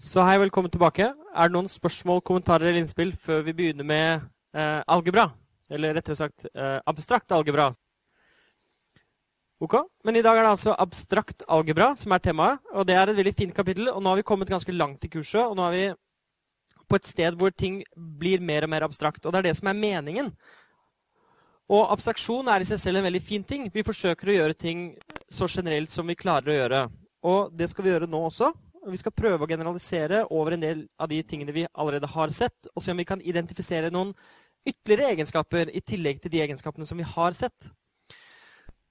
Så 0.00 0.22
hei, 0.24 0.38
velkommen 0.40 0.72
tilbake. 0.72 1.10
Er 1.12 1.50
det 1.50 1.52
noen 1.52 1.66
spørsmål, 1.68 2.22
kommentarer 2.24 2.70
eller 2.70 2.80
innspill 2.80 3.10
før 3.20 3.42
vi 3.44 3.52
begynner 3.52 3.84
med 3.84 4.22
eh, 4.56 4.78
algebra? 4.88 5.26
Eller 5.68 5.92
rettere 5.92 6.16
sagt 6.16 6.46
eh, 6.48 6.78
abstrakt 6.88 7.34
algebra. 7.36 7.66
Ok, 9.60 9.76
Men 10.08 10.16
i 10.16 10.22
dag 10.24 10.38
er 10.38 10.46
det 10.46 10.54
altså 10.54 10.72
abstrakt 10.72 11.44
algebra 11.44 11.90
som 12.00 12.16
er 12.16 12.22
temaet. 12.24 12.64
Og 12.72 12.86
det 12.88 12.96
er 12.96 13.12
et 13.12 13.18
veldig 13.18 13.34
fint 13.42 13.52
kapittel. 13.52 13.90
Og 13.92 14.00
nå 14.00 14.08
har 14.08 14.22
vi 14.22 14.24
kommet 14.30 14.48
ganske 14.48 14.72
langt 14.72 15.04
i 15.04 15.10
kurset. 15.12 15.42
Og 15.44 15.52
nå 15.60 15.68
er 15.68 15.76
vi 15.76 15.84
på 16.88 16.96
et 16.96 17.12
sted 17.12 17.36
hvor 17.36 17.52
ting 17.52 17.82
blir 17.92 18.40
mer 18.40 18.64
og 18.64 18.72
mer 18.72 18.88
abstrakt. 18.88 19.20
Og 19.26 19.36
det 19.36 19.42
er 19.42 19.50
det 19.50 19.54
som 19.60 19.68
er 19.68 19.78
meningen. 19.82 20.32
Og 21.68 21.92
abstraksjon 21.92 22.48
er 22.48 22.64
i 22.64 22.70
seg 22.72 22.80
selv 22.80 23.02
en 23.02 23.08
veldig 23.10 23.24
fin 23.28 23.44
ting. 23.44 23.68
Vi 23.68 23.84
forsøker 23.84 24.32
å 24.32 24.38
gjøre 24.38 24.56
ting 24.64 24.88
så 25.28 25.44
generelt 25.44 25.92
som 25.92 26.08
vi 26.08 26.16
klarer 26.16 26.48
å 26.48 26.58
gjøre. 26.62 26.82
Og 27.20 27.52
det 27.52 27.68
skal 27.68 27.84
vi 27.84 27.92
gjøre 27.98 28.08
nå 28.08 28.24
også. 28.32 28.54
Vi 28.88 28.96
skal 28.96 29.12
prøve 29.12 29.44
å 29.44 29.48
generalisere 29.50 30.22
over 30.32 30.56
en 30.56 30.62
del 30.62 30.86
av 31.00 31.10
de 31.10 31.18
tingene 31.26 31.52
vi 31.52 31.66
allerede 31.74 32.08
har 32.08 32.32
sett, 32.32 32.70
og 32.74 32.82
se 32.82 32.94
om 32.94 33.00
vi 33.00 33.08
kan 33.08 33.20
identifisere 33.20 33.90
noen 33.92 34.14
ytterligere 34.66 35.12
egenskaper 35.14 35.70
i 35.76 35.82
tillegg 35.84 36.20
til 36.22 36.32
de 36.32 36.40
egenskapene 36.44 36.88
som 36.88 37.00
vi 37.00 37.06
har 37.06 37.36
sett. 37.36 37.70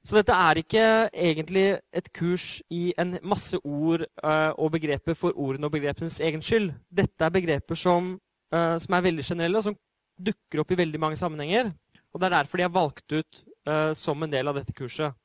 Så 0.06 0.16
dette 0.16 0.32
er 0.32 0.62
ikke 0.62 0.84
egentlig 1.12 1.66
et 1.92 2.08
kurs 2.16 2.62
i 2.72 2.94
en 3.02 3.18
masse 3.28 3.58
ord 3.68 4.06
uh, 4.24 4.52
og 4.56 4.72
begreper 4.78 5.18
for 5.18 5.36
ordene 5.36 5.68
og 5.68 5.74
begrepenes 5.76 6.22
egen 6.24 6.44
skyld. 6.46 6.72
Dette 6.88 7.26
er 7.26 7.36
begreper 7.36 7.78
som, 7.78 8.14
uh, 8.56 8.78
som, 8.80 8.96
er 8.96 9.06
veldig 9.10 9.26
generelle, 9.28 9.60
og 9.60 9.68
som 9.68 9.78
dukker 10.16 10.64
opp 10.64 10.72
i 10.72 10.80
veldig 10.80 11.02
mange 11.04 11.20
sammenhenger. 11.20 11.74
Og 12.14 12.22
det 12.22 12.30
er 12.30 12.38
derfor 12.38 12.62
de 12.62 12.68
er 12.70 12.78
valgt 12.78 13.18
ut 13.18 13.44
uh, 13.68 13.92
som 13.98 14.24
en 14.24 14.32
del 14.32 14.48
av 14.48 14.62
dette 14.62 14.76
kurset. 14.78 15.18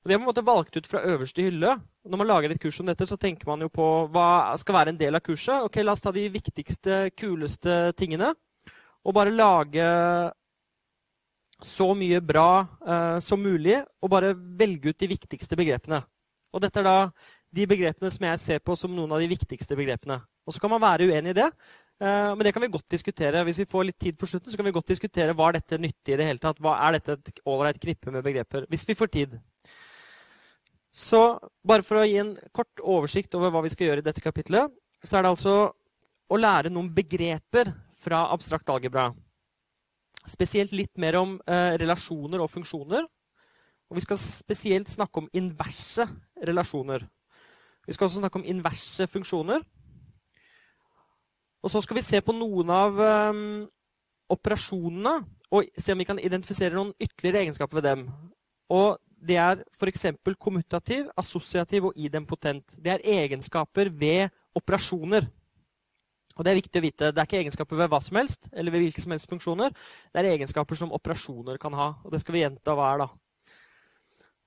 Og 0.00 0.08
De 0.08 0.14
er 0.14 0.20
på 0.20 0.24
en 0.24 0.30
måte 0.30 0.44
valgt 0.44 0.76
ut 0.76 0.86
fra 0.88 1.02
øverste 1.04 1.44
hylle. 1.44 1.74
Når 2.08 2.20
man 2.22 2.28
lager 2.30 2.52
et 2.52 2.60
kurs 2.60 2.78
som 2.80 2.88
dette, 2.88 3.04
så 3.06 3.18
tenker 3.20 3.48
man 3.50 3.60
jo 3.60 3.68
på 3.68 3.86
hva 4.12 4.56
skal 4.60 4.78
være 4.78 4.94
en 4.94 5.00
del 5.00 5.18
av 5.18 5.24
kurset. 5.24 5.66
Ok, 5.66 5.76
La 5.84 5.92
oss 5.92 6.00
ta 6.00 6.12
de 6.12 6.24
viktigste, 6.32 7.10
kuleste 7.12 7.92
tingene. 8.00 8.32
Og 9.04 9.16
bare 9.16 9.34
lage 9.34 9.84
så 11.60 11.90
mye 11.92 12.22
bra 12.24 12.64
eh, 12.64 13.18
som 13.20 13.44
mulig. 13.44 13.76
Og 14.00 14.12
bare 14.12 14.32
velge 14.34 14.94
ut 14.94 15.04
de 15.04 15.10
viktigste 15.12 15.58
begrepene. 15.60 16.00
Og 16.54 16.64
dette 16.64 16.80
er 16.80 16.88
da 16.88 16.96
de 17.52 17.68
begrepene 17.68 18.10
som 18.14 18.24
jeg 18.24 18.40
ser 18.40 18.64
på 18.64 18.76
som 18.78 18.92
noen 18.94 19.12
av 19.12 19.20
de 19.20 19.28
viktigste 19.30 19.76
begrepene. 19.76 20.16
Og 20.48 20.56
så 20.56 20.62
kan 20.62 20.72
man 20.72 20.82
være 20.82 21.10
uenig 21.10 21.34
i 21.34 21.40
det. 21.42 21.50
Eh, 22.00 22.32
men 22.32 22.40
det 22.46 22.54
kan 22.56 22.64
vi 22.64 22.72
godt 22.72 22.88
diskutere. 22.88 23.44
Hvis 23.44 23.60
vi 23.60 23.68
får 23.68 23.90
litt 23.90 24.00
tid 24.00 24.16
på 24.16 24.26
slutten, 24.26 24.48
så 24.48 24.56
kan 24.56 24.64
vi 24.64 24.74
godt 24.74 24.94
diskutere 24.94 25.36
hva 25.36 25.50
er 25.50 25.60
dette 25.60 25.78
nyttig 25.78 26.16
i 26.16 26.20
det 26.20 26.26
hele 26.30 26.40
tatt. 26.40 26.60
Hva 26.62 26.78
er 26.86 26.96
dette 26.96 27.18
et 27.18 27.44
ålreit 27.44 27.80
knippe 27.82 28.14
med 28.14 28.24
begreper? 28.24 28.64
Hvis 28.72 28.88
vi 28.88 28.96
får 28.96 29.12
tid. 29.12 29.40
Så 30.90 31.38
bare 31.62 31.84
for 31.86 32.00
å 32.00 32.06
gi 32.06 32.18
en 32.18 32.34
kort 32.56 32.82
oversikt 32.82 33.34
over 33.38 33.52
hva 33.54 33.62
vi 33.62 33.70
skal 33.70 33.90
gjøre 33.90 34.02
i 34.02 34.06
dette 34.06 34.22
kapitlet, 34.24 34.72
så 35.02 35.16
er 35.16 35.24
det 35.24 35.32
altså 35.32 35.54
å 36.30 36.38
lære 36.38 36.72
noen 36.72 36.90
begreper 36.94 37.70
fra 38.00 38.24
abstrakt 38.34 38.70
algebra. 38.72 39.10
Spesielt 40.28 40.74
litt 40.76 40.92
mer 41.00 41.16
om 41.20 41.38
eh, 41.46 41.76
relasjoner 41.80 42.42
og 42.42 42.50
funksjoner. 42.52 43.06
Og 43.90 43.98
vi 43.98 44.04
skal 44.04 44.18
spesielt 44.20 44.90
snakke 44.90 45.22
om 45.22 45.30
inverse 45.34 46.06
relasjoner. 46.46 47.06
Vi 47.86 47.96
skal 47.96 48.06
også 48.06 48.20
snakke 48.22 48.38
om 48.38 48.46
inverse 48.46 49.06
funksjoner. 49.10 49.64
Og 51.60 51.72
så 51.72 51.82
skal 51.84 51.98
vi 51.98 52.06
se 52.06 52.20
på 52.24 52.34
noen 52.36 52.70
av 52.72 53.00
eh, 53.04 53.40
operasjonene 54.30 55.20
og 55.50 55.70
se 55.74 55.94
om 55.94 56.02
vi 56.02 56.06
kan 56.06 56.20
identifisere 56.22 56.76
noen 56.76 56.92
ytterligere 57.02 57.42
egenskaper 57.46 57.80
ved 57.80 57.88
dem. 57.88 58.04
Og 58.70 59.00
det 59.20 59.36
er 59.36 59.60
f.eks. 59.74 60.06
kommutativ, 60.40 61.08
assosiativ 61.18 61.90
og 61.90 61.96
idempotent. 61.96 62.76
Det 62.76 62.92
er 62.94 63.04
egenskaper 63.04 63.90
ved 63.92 64.30
operasjoner. 64.54 65.28
Og 66.36 66.44
Det 66.44 66.50
er 66.50 66.60
viktig 66.60 66.80
å 66.80 66.84
vite. 66.84 67.10
Det 67.12 67.20
er 67.20 67.28
ikke 67.28 67.40
egenskaper 67.42 67.76
ved 67.76 67.90
hva 67.92 68.00
som 68.00 68.16
helst, 68.16 68.48
eller 68.52 68.72
ved 68.72 68.86
hvilke 68.86 69.02
som 69.02 69.12
helst 69.12 69.28
funksjoner. 69.28 69.74
Det 70.12 70.22
er 70.22 70.30
egenskaper 70.30 70.78
som 70.78 70.92
operasjoner 70.96 71.58
kan 71.60 71.74
ha. 71.76 71.90
Og 72.04 72.14
det 72.14 72.22
skal 72.22 72.36
vi 72.36 72.44
gjenta 72.44 72.76
hva 72.78 72.94
er, 72.94 73.04
da. 73.04 73.08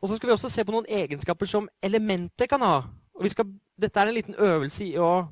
Og 0.02 0.10
så 0.10 0.18
skal 0.18 0.32
vi 0.32 0.34
også 0.34 0.50
se 0.52 0.66
på 0.66 0.74
noen 0.74 0.90
egenskaper 0.90 1.48
som 1.48 1.70
elementer 1.84 2.50
kan 2.50 2.66
ha. 2.66 2.76
Og 3.14 3.30
skal, 3.30 3.52
dette 3.80 4.00
er 4.00 4.10
en 4.10 4.18
liten 4.18 4.36
øvelse 4.42 4.88
i 4.88 4.98
å 4.98 5.28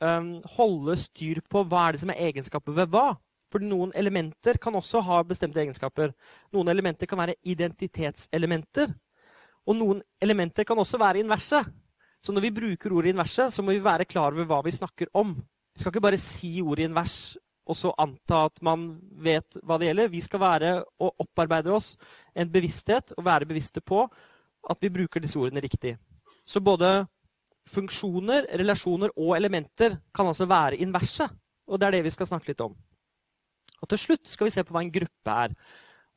um, 0.00 0.30
holde 0.56 0.96
styr 0.98 1.42
på 1.52 1.62
hva 1.68 1.88
er 1.88 1.94
det 1.94 2.02
som 2.02 2.14
er 2.14 2.22
egenskaper 2.30 2.74
ved 2.80 2.90
hva. 2.94 3.12
For 3.50 3.62
noen 3.64 3.92
elementer 3.98 4.60
kan 4.62 4.76
også 4.78 5.02
ha 5.02 5.20
bestemte 5.26 5.60
egenskaper. 5.62 6.14
Noen 6.54 6.70
elementer 6.70 7.08
kan 7.10 7.18
være 7.18 7.38
identitetselementer. 7.42 8.92
Og 9.66 9.76
noen 9.76 10.02
elementer 10.22 10.66
kan 10.68 10.78
også 10.78 11.00
være 11.00 11.24
inverse. 11.24 11.64
Så 12.20 12.34
når 12.34 12.46
vi 12.46 12.54
bruker 12.54 12.92
ordet 12.94 13.14
inverse, 13.14 13.48
så 13.50 13.62
må 13.64 13.74
vi 13.74 13.84
være 13.84 14.06
klar 14.08 14.34
over 14.34 14.46
hva 14.46 14.60
vi 14.64 14.76
snakker 14.76 15.10
om. 15.16 15.34
Vi 15.74 15.82
skal 15.82 15.92
ikke 15.92 16.04
bare 16.04 16.20
si 16.20 16.58
ordet 16.62 16.88
invers 16.88 17.36
og 17.70 17.76
så 17.78 17.92
anta 18.02 18.44
at 18.48 18.58
man 18.66 18.88
vet 19.22 19.58
hva 19.62 19.78
det 19.78 19.90
gjelder. 19.90 20.10
Vi 20.10 20.22
skal 20.24 20.42
være 20.42 20.72
og 21.02 21.22
opparbeide 21.22 21.72
oss 21.74 21.94
en 22.34 22.50
bevissthet 22.50 23.14
og 23.16 23.24
være 23.26 23.48
bevisste 23.48 23.82
på 23.82 24.02
at 24.70 24.82
vi 24.82 24.92
bruker 24.92 25.22
disse 25.22 25.38
ordene 25.38 25.62
riktig. 25.62 25.94
Så 26.44 26.60
både 26.60 27.06
funksjoner, 27.70 28.48
relasjoner 28.58 29.12
og 29.14 29.36
elementer 29.36 30.00
kan 30.14 30.26
altså 30.26 30.48
være 30.50 30.80
inverse. 30.82 31.28
Og 31.70 31.78
det 31.78 31.86
er 31.86 31.98
det 31.98 32.06
vi 32.08 32.14
skal 32.14 32.26
snakke 32.26 32.50
litt 32.50 32.64
om. 32.64 32.74
Og 33.80 33.90
til 33.90 34.02
slutt 34.04 34.28
skal 34.28 34.48
vi 34.48 34.54
se 34.54 34.64
på 34.66 34.76
hva 34.76 34.84
en 34.84 34.92
gruppe 34.92 35.36
er. 35.44 35.56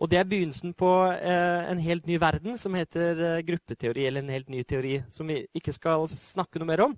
Og 0.03 0.09
det 0.11 0.19
er 0.19 0.27
begynnelsen 0.27 0.73
på 0.75 0.89
eh, 1.13 1.69
en 1.71 1.79
helt 1.79 2.07
ny 2.09 2.17
verden 2.19 2.57
som 2.59 2.73
heter 2.75 3.19
eh, 3.23 3.43
gruppeteori, 3.47 4.07
eller 4.09 4.23
en 4.23 4.33
helt 4.33 4.49
ny 4.51 4.63
teori, 4.67 4.97
som 5.13 5.29
vi 5.29 5.43
ikke 5.55 5.75
skal 5.75 6.07
snakke 6.11 6.59
noe 6.59 6.67
mer 6.67 6.83
om. 6.89 6.97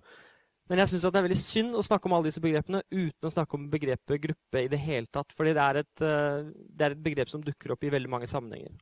Men 0.65 0.81
jeg 0.81 0.89
syns 0.89 1.05
det 1.05 1.19
er 1.19 1.27
veldig 1.27 1.37
synd 1.37 1.77
å 1.77 1.83
snakke 1.85 2.09
om 2.09 2.15
alle 2.17 2.31
disse 2.31 2.41
begrepene 2.41 2.81
uten 2.89 3.27
å 3.27 3.33
snakke 3.33 3.59
om 3.59 3.67
begrepet 3.69 4.23
gruppe 4.23 4.63
i 4.63 4.71
det 4.71 4.81
hele 4.81 5.05
tatt. 5.13 5.35
Fordi 5.37 5.53
det 5.53 5.67
er, 5.67 5.81
et, 5.83 6.05
eh, 6.07 6.49
det 6.49 6.87
er 6.87 6.95
et 6.95 7.05
begrep 7.05 7.29
som 7.29 7.45
dukker 7.45 7.75
opp 7.75 7.85
i 7.85 7.93
veldig 7.93 8.13
mange 8.15 8.31
sammenhenger. 8.31 8.73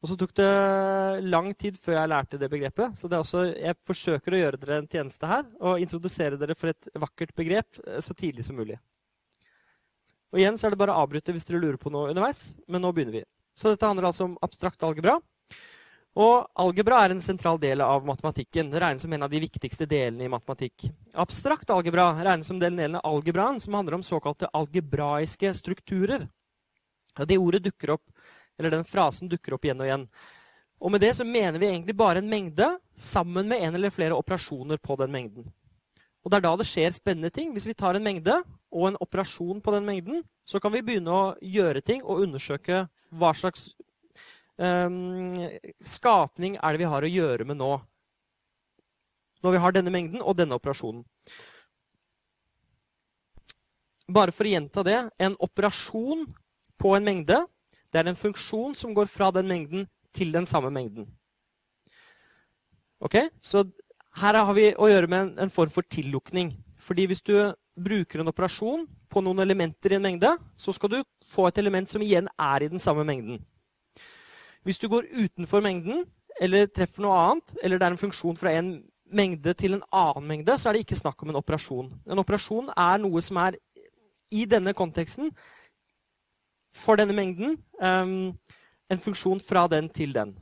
Og 0.00 0.12
så 0.12 0.16
tok 0.20 0.32
det 0.38 0.50
lang 1.26 1.50
tid 1.58 1.76
før 1.80 1.98
jeg 1.98 2.12
lærte 2.12 2.40
det 2.40 2.48
begrepet. 2.52 2.96
Så 2.96 3.12
det 3.12 3.20
også, 3.20 3.48
jeg 3.52 3.76
forsøker 3.84 4.32
å 4.32 4.40
gjøre 4.44 4.60
dere 4.62 4.80
en 4.80 4.88
tjeneste 4.88 5.28
her 5.28 5.44
og 5.60 5.82
introdusere 5.82 6.40
dere 6.40 6.56
for 6.56 6.72
et 6.72 6.92
vakkert 6.96 7.36
begrep 7.36 7.80
så 8.00 8.16
tidlig 8.16 8.46
som 8.46 8.56
mulig. 8.56 8.78
Og 10.36 10.42
igjen 10.42 10.58
så 10.60 10.66
er 10.68 10.74
det 10.74 10.82
bare 10.82 10.92
å 10.92 11.00
avbryte 11.00 11.32
hvis 11.32 11.46
dere 11.48 11.62
lurer 11.62 11.78
på 11.80 11.88
noe 11.88 12.10
underveis. 12.10 12.58
Men 12.68 12.82
nå 12.84 12.90
begynner 12.92 13.22
vi. 13.22 13.22
Så 13.56 13.70
dette 13.72 13.88
handler 13.88 14.10
altså 14.10 14.26
om 14.26 14.34
abstrakt 14.44 14.84
algebra. 14.84 15.14
Og 16.12 16.44
algebra 16.60 16.98
er 17.06 17.14
en 17.14 17.22
sentral 17.24 17.56
del 17.60 17.80
av 17.80 18.04
matematikken. 18.04 18.68
Det 18.68 18.82
regnes 18.82 19.06
som 19.06 19.14
en 19.16 19.24
av 19.24 19.32
de 19.32 19.40
viktigste 19.40 19.86
delene 19.88 20.26
i 20.26 20.32
matematikk. 20.32 20.90
Abstrakt 21.16 21.72
algebra 21.72 22.10
regnes 22.20 22.52
som 22.52 22.60
den 22.60 22.76
delen 22.76 22.98
av 23.00 23.08
algebraen 23.08 23.62
som 23.64 23.78
handler 23.80 23.96
om 23.96 24.04
såkalte 24.04 24.50
algebraiske 24.52 25.54
strukturer. 25.56 26.26
Det 27.16 27.40
ordet 27.40 27.62
dukker 27.64 27.94
opp, 27.96 28.04
eller 28.58 28.76
Den 28.76 28.84
frasen 28.84 29.32
dukker 29.32 29.56
opp 29.56 29.64
igjen 29.64 29.80
og 29.80 29.88
igjen. 29.88 30.06
Og 30.84 30.92
Med 30.92 31.00
det 31.00 31.14
så 31.16 31.24
mener 31.24 31.56
vi 31.56 31.70
egentlig 31.70 31.96
bare 31.96 32.20
en 32.20 32.28
mengde 32.28 32.68
sammen 32.92 33.48
med 33.48 33.64
en 33.64 33.74
eller 33.80 33.88
flere 33.88 34.20
operasjoner 34.20 34.76
på 34.76 35.00
den 35.00 35.12
mengden. 35.12 35.48
Og 36.24 36.30
Det 36.30 36.36
er 36.36 36.44
da 36.44 36.56
det 36.60 36.68
skjer 36.68 36.92
spennende 36.92 37.32
ting. 37.32 37.56
Hvis 37.56 37.68
vi 37.68 37.74
tar 37.76 37.96
en 37.96 38.04
mengde 38.04 38.42
og 38.72 38.88
en 38.88 38.98
operasjon 39.00 39.60
på 39.62 39.74
den 39.74 39.86
mengden, 39.86 40.22
så 40.44 40.60
kan 40.62 40.72
vi 40.74 40.84
begynne 40.84 41.12
å 41.12 41.34
gjøre 41.40 41.82
ting 41.84 42.02
og 42.04 42.22
undersøke 42.26 42.84
hva 43.16 43.32
slags 43.36 43.70
um, 44.58 45.34
skapning 45.84 46.58
er 46.58 46.74
det 46.74 46.82
vi 46.82 46.90
har 46.90 47.06
å 47.06 47.10
gjøre 47.10 47.46
med 47.48 47.60
nå. 47.60 47.72
Når 49.44 49.54
vi 49.54 49.62
har 49.62 49.76
denne 49.76 49.92
mengden 49.94 50.22
og 50.22 50.38
denne 50.38 50.56
operasjonen. 50.58 51.04
Bare 54.06 54.34
for 54.34 54.46
å 54.46 54.54
gjenta 54.54 54.84
det 54.86 54.98
en 55.22 55.34
operasjon 55.42 56.24
på 56.78 56.94
en 56.94 57.06
mengde 57.06 57.40
det 57.92 58.02
er 58.02 58.10
en 58.10 58.18
funksjon 58.18 58.74
som 58.76 58.94
går 58.94 59.08
fra 59.08 59.30
den 59.32 59.48
mengden 59.48 59.86
til 60.12 60.32
den 60.32 60.46
samme 60.46 60.70
mengden. 60.70 61.06
Ok? 63.00 63.16
Så 63.40 63.64
her 64.20 64.36
har 64.36 64.54
vi 64.56 64.72
å 64.76 64.88
gjøre 64.90 65.08
med 65.08 65.20
en, 65.20 65.30
en 65.46 65.52
form 65.52 65.72
for 65.72 65.86
tillukning. 65.88 66.52
Fordi 66.78 67.06
hvis 67.06 67.22
du 67.24 67.32
bruker 67.76 68.20
en 68.20 68.30
operasjon 68.30 68.86
på 69.12 69.22
noen 69.24 69.42
elementer 69.44 69.92
i 69.92 69.98
en 69.98 70.04
mengde, 70.06 70.32
så 70.56 70.72
skal 70.72 70.92
du 70.92 70.98
få 71.28 71.46
et 71.48 71.58
element 71.60 71.90
som 71.90 72.02
igjen 72.02 72.28
er 72.40 72.64
i 72.64 72.70
den 72.72 72.82
samme 72.82 73.04
mengden. 73.04 73.40
Hvis 74.66 74.80
du 74.82 74.88
går 74.90 75.06
utenfor 75.12 75.62
mengden, 75.62 76.04
eller 76.40 76.66
treffer 76.66 77.04
noe 77.04 77.16
annet, 77.16 77.54
eller 77.62 77.78
det 77.78 77.86
er 77.86 77.94
en 77.94 78.00
funksjon 78.00 78.36
fra 78.36 78.52
en 78.56 78.70
mengde 79.06 79.54
til 79.54 79.76
en 79.76 79.84
annen 79.94 80.26
mengde, 80.26 80.56
så 80.58 80.68
er 80.68 80.76
det 80.76 80.84
ikke 80.84 80.98
snakk 80.98 81.22
om 81.22 81.30
en 81.30 81.38
operasjon. 81.40 81.92
En 82.10 82.20
operasjon 82.20 82.72
er 82.74 82.98
noe 83.00 83.22
som 83.22 83.38
er 83.44 83.56
i 84.34 84.44
denne 84.50 84.74
konteksten 84.74 85.30
for 86.74 86.98
denne 86.98 87.14
mengden 87.16 87.54
um, 87.80 88.34
en 88.90 89.00
funksjon 89.00 89.40
fra 89.40 89.66
den 89.70 89.88
til 89.88 90.12
den. 90.14 90.34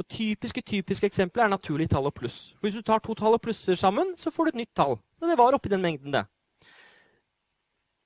Og 0.00 0.08
Typiske 0.08 0.62
typiske 0.64 1.06
eksempler 1.06 1.44
er 1.44 1.52
naturlig 1.52 1.90
tall 1.90 2.08
og 2.08 2.14
pluss. 2.16 2.54
For 2.56 2.66
Hvis 2.66 2.80
du 2.80 2.82
tar 2.82 3.02
to 3.04 3.14
tall 3.14 3.36
og 3.36 3.42
plusser 3.44 3.76
sammen, 3.76 4.14
så 4.16 4.32
får 4.32 4.44
du 4.44 4.48
et 4.48 4.62
nytt 4.62 4.74
tall. 4.76 4.96
Så 5.18 5.28
det 5.28 5.38
var 5.38 5.54
oppi 5.54 5.68
den 5.68 5.84
mengden, 5.84 6.12
det. 6.12 6.24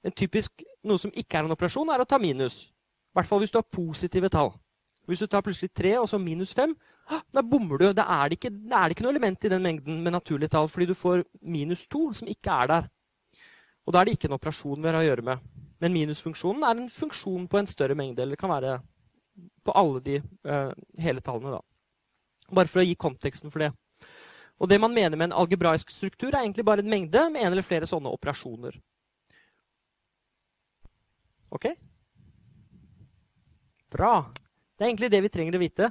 En 0.05 0.13
typisk, 0.13 0.63
Noe 0.87 1.01
som 1.03 1.11
ikke 1.15 1.39
er 1.39 1.47
en 1.47 1.55
operasjon, 1.55 1.89
er 1.91 2.03
å 2.03 2.07
ta 2.09 2.19
minus. 2.23 2.69
I 3.11 3.19
hvert 3.19 3.29
fall 3.29 3.41
hvis 3.43 3.55
du 3.55 3.59
har 3.59 3.67
positive 3.73 4.29
tall. 4.31 4.53
Hvis 5.07 5.23
du 5.23 5.27
tar 5.31 5.43
plutselig 5.43 5.73
3 5.75 5.97
og 6.01 6.09
så 6.11 6.19
minus 6.19 6.53
5, 6.55 6.75
Da 7.07 7.43
bommer 7.43 7.79
du. 7.79 7.93
Da 7.95 8.03
er 8.03 8.29
det, 8.29 8.39
ikke, 8.41 8.51
det 8.51 8.75
er 8.75 8.91
ikke 8.91 9.05
noe 9.05 9.13
element 9.15 9.45
i 9.47 9.51
den 9.53 9.63
mengden 9.63 10.01
med 10.03 10.13
naturlige 10.13 10.51
tall, 10.51 10.67
fordi 10.69 10.89
du 10.91 10.95
får 10.99 11.23
minus 11.41 11.87
2, 11.87 12.13
som 12.19 12.29
ikke 12.29 12.51
er 12.51 12.67
der. 12.73 12.89
Og 13.87 13.95
da 13.95 14.01
er 14.01 14.09
det 14.09 14.17
ikke 14.17 14.27
en 14.27 14.35
operasjon 14.35 14.83
vi 14.83 14.91
har 14.91 14.99
å 14.99 15.07
gjøre 15.07 15.25
med. 15.29 15.45
Men 15.83 15.95
minusfunksjonen 15.95 16.65
er 16.67 16.81
en 16.81 16.91
funksjon 16.91 17.47
på 17.47 17.61
en 17.61 17.69
større 17.71 17.95
mengde. 17.95 18.23
Eller 18.23 18.35
det 18.35 18.41
kan 18.41 18.51
være 18.51 18.81
på 19.63 19.75
alle 19.77 20.03
de 20.03 20.19
uh, 20.49 20.73
hele 20.99 21.23
tallene. 21.23 21.59
da. 21.59 21.63
Bare 22.59 22.71
for 22.71 22.83
å 22.83 22.87
gi 22.87 22.97
konteksten 22.99 23.53
for 23.53 23.63
det. 23.63 23.71
Og 24.59 24.71
det 24.71 24.81
man 24.81 24.95
mener 24.95 25.19
med 25.19 25.31
en 25.31 25.39
algebraisk 25.45 25.91
struktur, 25.93 26.33
er 26.33 26.43
egentlig 26.43 26.65
bare 26.65 26.83
en 26.83 26.91
mengde 26.91 27.27
med 27.31 27.45
en 27.45 27.53
eller 27.53 27.67
flere 27.67 27.87
sånne 27.87 28.11
operasjoner. 28.11 28.79
Ok? 31.55 31.71
Bra. 33.93 34.17
Det 34.77 34.85
er 34.85 34.91
egentlig 34.91 35.09
det 35.09 35.23
vi 35.25 35.31
trenger 35.33 35.57
å 35.57 35.61
vite. 35.61 35.87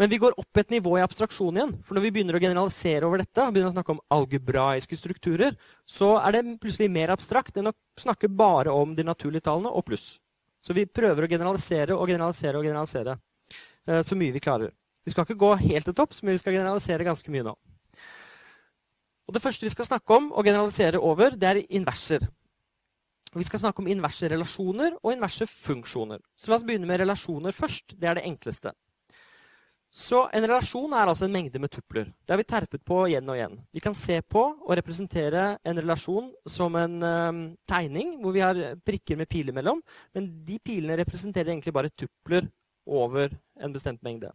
Men 0.00 0.08
vi 0.08 0.18
går 0.22 0.38
opp 0.40 0.60
et 0.62 0.70
nivå 0.72 0.94
i 0.96 1.02
abstraksjon 1.04 1.58
igjen. 1.58 1.74
For 1.84 1.96
når 1.96 2.06
vi 2.06 2.12
begynner 2.14 2.38
å 2.38 2.40
generalisere 2.40 3.04
over 3.04 3.20
dette, 3.20 3.44
og 3.44 3.52
begynner 3.52 3.68
å 3.68 3.74
snakke 3.74 3.92
om 3.92 4.00
algebraiske 4.16 4.96
strukturer, 4.96 5.58
så 5.84 6.14
er 6.22 6.38
det 6.38 6.56
plutselig 6.62 6.88
mer 6.92 7.12
abstrakt 7.12 7.60
enn 7.60 7.68
å 7.68 7.76
snakke 8.00 8.32
bare 8.32 8.72
om 8.72 8.94
de 8.96 9.04
naturlige 9.04 9.44
tallene 9.50 9.72
og 9.74 9.84
pluss. 9.90 10.14
Så 10.64 10.72
vi 10.76 10.86
prøver 10.88 11.26
å 11.26 11.28
generalisere 11.28 11.96
og 11.96 12.08
generalisere 12.08 12.60
og 12.60 12.64
generalisere 12.68 13.18
eh, 13.88 14.00
så 14.04 14.16
mye 14.16 14.32
vi 14.32 14.44
klarer. 14.44 14.72
Vi 15.04 15.12
skal 15.12 15.26
ikke 15.26 15.40
gå 15.40 15.52
helt 15.60 15.88
til 15.88 15.96
topps, 15.96 16.22
men 16.24 16.36
vi 16.36 16.40
skal 16.40 16.56
generalisere 16.56 17.04
ganske 17.04 17.32
mye 17.32 17.44
nå. 17.44 17.54
Og 19.28 19.36
Det 19.36 19.42
første 19.44 19.68
vi 19.68 19.72
skal 19.72 19.86
snakke 19.86 20.16
om 20.16 20.32
og 20.32 20.48
generalisere 20.48 20.98
over, 20.98 21.36
det 21.36 21.48
er 21.48 21.60
inverser. 21.68 22.24
Vi 23.36 23.46
skal 23.46 23.62
snakke 23.62 23.82
om 23.82 23.88
inverse 23.90 24.28
relasjoner 24.30 24.96
og 24.98 25.12
inverse 25.14 25.46
funksjoner. 25.46 26.18
Så 26.34 26.50
La 26.50 26.56
oss 26.58 26.64
begynne 26.66 26.88
med 26.88 26.98
relasjoner 26.98 27.54
først. 27.54 27.94
Det 27.94 28.08
er 28.10 28.18
det 28.18 28.26
enkleste. 28.26 28.72
Så 29.90 30.28
En 30.32 30.46
relasjon 30.46 30.92
er 30.94 31.10
altså 31.10 31.26
en 31.26 31.32
mengde 31.34 31.58
med 31.58 31.70
tupler. 31.70 32.10
Det 32.26 32.30
har 32.30 32.38
vi 32.38 32.46
terpet 32.46 32.82
på 32.86 32.98
igjen 33.08 33.26
og 33.26 33.38
igjen. 33.38 33.56
Vi 33.74 33.82
kan 33.82 33.94
se 33.94 34.20
på 34.22 34.42
og 34.54 34.76
representere 34.78 35.58
en 35.66 35.80
relasjon 35.82 36.28
som 36.46 36.76
en 36.78 37.02
um, 37.02 37.40
tegning 37.66 38.20
hvor 38.22 38.34
vi 38.34 38.44
har 38.44 38.60
prikker 38.86 39.18
med 39.18 39.30
piler 39.30 39.54
mellom. 39.54 39.82
Men 40.14 40.30
de 40.46 40.58
pilene 40.62 40.98
representerer 41.02 41.50
egentlig 41.50 41.74
bare 41.74 41.90
tupler 41.90 42.46
over 42.86 43.34
en 43.58 43.74
bestemt 43.74 44.02
mengde. 44.02 44.30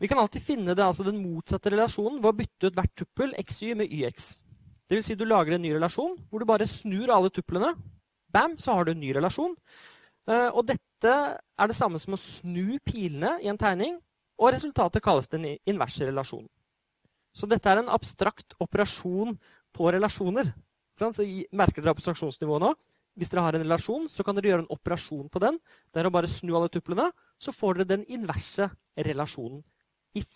Vi 0.00 0.08
kan 0.08 0.18
alltid 0.18 0.42
finne 0.42 0.74
det, 0.74 0.84
altså 0.84 1.04
den 1.04 1.20
motsatte 1.22 1.70
relasjonen 1.70 2.18
ved 2.20 2.32
å 2.32 2.36
bytte 2.36 2.68
ut 2.68 2.76
hvert 2.76 2.96
tuppel 2.96 3.36
xy 3.46 3.74
med 3.78 3.92
yx. 3.92 4.32
Det 4.92 4.98
vil 4.98 5.04
si 5.06 5.14
du 5.16 5.22
lager 5.24 5.54
en 5.56 5.62
ny 5.64 5.70
relasjon 5.72 6.18
hvor 6.28 6.42
du 6.42 6.44
bare 6.44 6.66
snur 6.68 7.08
alle 7.14 7.30
tuplene. 7.32 7.70
Bam, 8.28 8.58
så 8.60 8.74
har 8.76 8.84
du 8.84 8.90
en 8.92 8.98
ny 9.00 9.14
relasjon. 9.16 9.54
Eh, 10.28 10.50
og 10.52 10.66
dette 10.68 11.12
er 11.32 11.70
det 11.70 11.76
samme 11.78 11.96
som 11.96 12.12
å 12.12 12.18
snu 12.20 12.76
pilene 12.84 13.38
i 13.40 13.48
en 13.48 13.56
tegning, 13.56 13.94
og 14.36 14.50
resultatet 14.52 15.00
kalles 15.00 15.30
den 15.32 15.46
inverse 15.64 16.04
relasjon. 16.04 16.44
Så 17.32 17.48
dette 17.48 17.72
er 17.72 17.80
en 17.80 17.88
abstrakt 17.88 18.52
operasjon 18.60 19.32
på 19.72 19.88
relasjoner. 19.96 20.50
Så 21.00 21.24
merker 21.56 21.80
dere 21.80 21.94
abstraksjonsnivået 21.96 22.60
nå? 22.60 22.74
Hvis 23.16 23.32
dere 23.32 23.46
har 23.46 23.56
en 23.56 23.64
relasjon, 23.64 24.04
så 24.12 24.20
kan 24.28 24.36
dere 24.36 24.50
gjøre 24.50 24.66
en 24.66 24.74
operasjon 24.76 25.30
på 25.32 25.40
den. 25.40 25.56
Det 25.88 26.02
er 26.02 26.10
å 26.10 26.12
bare 26.12 26.28
snu 26.28 26.52
alle 26.58 26.68
tuplene. 26.68 27.08
Så 27.40 27.56
får 27.56 27.80
dere 27.80 27.94
den 27.94 28.04
inverse 28.12 28.68
relasjonen 29.08 29.64
i 30.20 30.26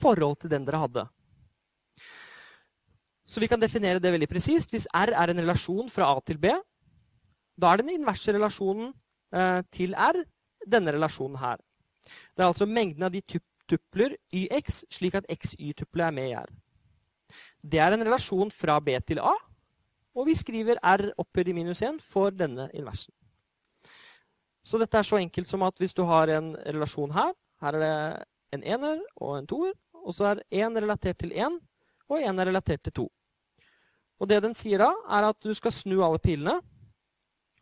forhold 0.00 0.40
til 0.40 0.56
den 0.56 0.64
dere 0.64 0.80
hadde. 0.86 1.04
Så 3.26 3.40
vi 3.40 3.48
kan 3.48 3.60
definere 3.60 4.02
det 4.02 4.12
veldig 4.12 4.28
presist. 4.28 4.72
Hvis 4.74 4.88
R 4.92 5.14
er 5.16 5.32
en 5.32 5.40
relasjon 5.40 5.88
fra 5.92 6.10
A 6.12 6.20
til 6.26 6.38
B, 6.38 6.52
da 7.56 7.72
er 7.72 7.80
den 7.80 7.94
inverse 7.94 8.34
relasjonen 8.34 8.92
eh, 9.34 9.62
til 9.72 9.94
R 9.96 10.20
denne 10.66 10.92
relasjonen 10.92 11.38
her. 11.40 11.62
Det 12.34 12.44
er 12.44 12.50
altså 12.50 12.68
mengden 12.68 13.06
av 13.06 13.14
de 13.14 13.22
tupler 13.24 14.16
YX, 14.34 14.84
slik 14.92 15.16
at 15.16 15.28
XY-tuplet 15.32 16.06
er 16.08 16.14
med 16.14 16.30
i 16.30 16.36
R. 16.36 16.52
Det 17.64 17.80
er 17.80 17.94
en 17.94 18.04
relasjon 18.04 18.50
fra 18.52 18.78
B 18.84 18.98
til 19.06 19.22
A, 19.24 19.32
og 20.14 20.28
vi 20.28 20.36
skriver 20.36 20.80
R 20.84 21.08
opphøyd 21.18 21.50
i 21.50 21.56
minus 21.56 21.82
1 21.82 22.02
for 22.04 22.34
denne 22.34 22.68
inversen. 22.76 23.14
Så 24.64 24.78
dette 24.80 24.98
er 24.98 25.06
så 25.06 25.18
enkelt 25.20 25.48
som 25.48 25.64
at 25.66 25.80
hvis 25.80 25.96
du 25.96 26.04
har 26.08 26.30
en 26.32 26.54
relasjon 26.56 27.12
her, 27.12 27.32
her 27.60 27.76
er 27.76 27.82
det 27.84 27.96
en 28.56 28.64
ener 28.76 29.00
og 29.16 29.38
en 29.38 29.48
toer, 29.48 29.72
og 30.04 30.14
så 30.14 30.30
er 30.32 30.44
én 30.64 30.76
relatert 30.76 31.18
til 31.20 31.32
én, 31.32 31.58
og 32.10 32.20
én 32.20 32.40
er 32.40 32.50
relatert 32.50 32.84
til 32.84 32.96
to. 33.00 33.08
Og 34.20 34.30
det 34.30 34.42
den 34.44 34.54
sier 34.56 34.80
da, 34.82 34.92
er 35.10 35.28
at 35.30 35.40
du 35.42 35.52
skal 35.56 35.74
snu 35.74 35.98
alle 36.04 36.20
pilene. 36.22 36.58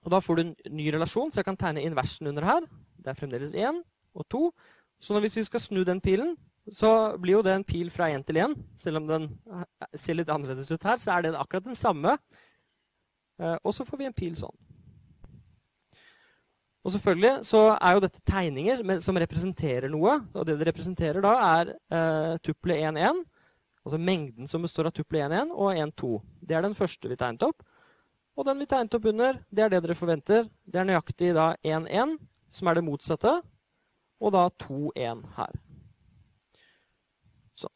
Og 0.02 0.10
da 0.12 0.20
får 0.20 0.38
du 0.38 0.42
en 0.44 0.54
ny 0.74 0.88
relasjon, 0.92 1.30
så 1.30 1.40
jeg 1.40 1.48
kan 1.48 1.58
tegne 1.58 1.84
inversen 1.86 2.28
under 2.30 2.46
her. 2.46 2.66
Det 2.98 3.12
er 3.12 3.18
fremdeles 3.18 3.54
én 3.54 3.80
og 4.14 4.26
to. 4.30 4.48
Så 5.02 5.18
hvis 5.22 5.36
vi 5.38 5.44
skal 5.46 5.62
snu 5.62 5.82
den 5.86 6.00
pilen, 6.02 6.36
så 6.70 7.16
blir 7.18 7.40
jo 7.40 7.42
det 7.42 7.54
en 7.56 7.66
pil 7.66 7.90
fra 7.90 8.10
én 8.10 8.22
til 8.26 8.38
én. 8.38 8.54
Selv 8.78 9.00
om 9.00 9.08
den 9.08 9.28
ser 9.94 10.18
litt 10.18 10.30
annerledes 10.30 10.70
ut 10.70 10.84
her, 10.86 10.98
så 10.98 11.16
er 11.16 11.26
den 11.26 11.38
akkurat 11.38 11.66
den 11.66 11.78
samme. 11.78 12.18
Eh, 13.40 13.56
og 13.64 13.74
så 13.74 13.86
får 13.86 13.98
vi 13.98 14.06
en 14.10 14.14
pil 14.14 14.36
sånn. 14.38 14.54
Og 16.82 16.94
selvfølgelig 16.94 17.46
så 17.46 17.60
er 17.76 17.94
jo 17.94 18.02
dette 18.02 18.22
tegninger 18.26 19.00
som 19.02 19.18
representerer 19.18 19.90
noe. 19.90 20.18
Og 20.34 20.46
det 20.46 20.58
det 20.58 20.66
representerer 20.70 21.22
da, 21.22 21.34
er 21.60 21.74
eh, 21.74 22.38
tuple 22.42 22.78
1-1. 22.90 23.22
Altså 23.82 23.98
mengden 23.98 24.46
som 24.46 24.62
består 24.62 24.88
av 24.88 24.94
tuple 24.94 25.24
1-1 25.26 25.50
og 25.50 25.74
1-2. 25.74 26.12
Det 26.40 26.56
er 26.56 26.62
den 26.62 26.76
første 26.78 27.10
vi 27.10 27.18
tegnet 27.18 27.42
opp. 27.48 27.64
Og 28.38 28.46
den 28.46 28.62
vi 28.62 28.68
tegnet 28.68 28.94
opp 28.96 29.08
under, 29.10 29.40
det 29.50 29.64
er 29.64 29.72
det 29.72 29.82
dere 29.84 29.98
forventer. 29.98 30.46
Det 30.64 30.80
er 30.80 30.88
nøyaktig 30.88 31.32
da 31.36 31.52
1-1, 31.66 32.14
som 32.52 32.70
er 32.70 32.78
det 32.78 32.86
motsatte, 32.86 33.34
og 34.22 34.32
da 34.32 34.46
2-1 34.62 35.24
her. 35.36 35.58
Sånn. 37.58 37.74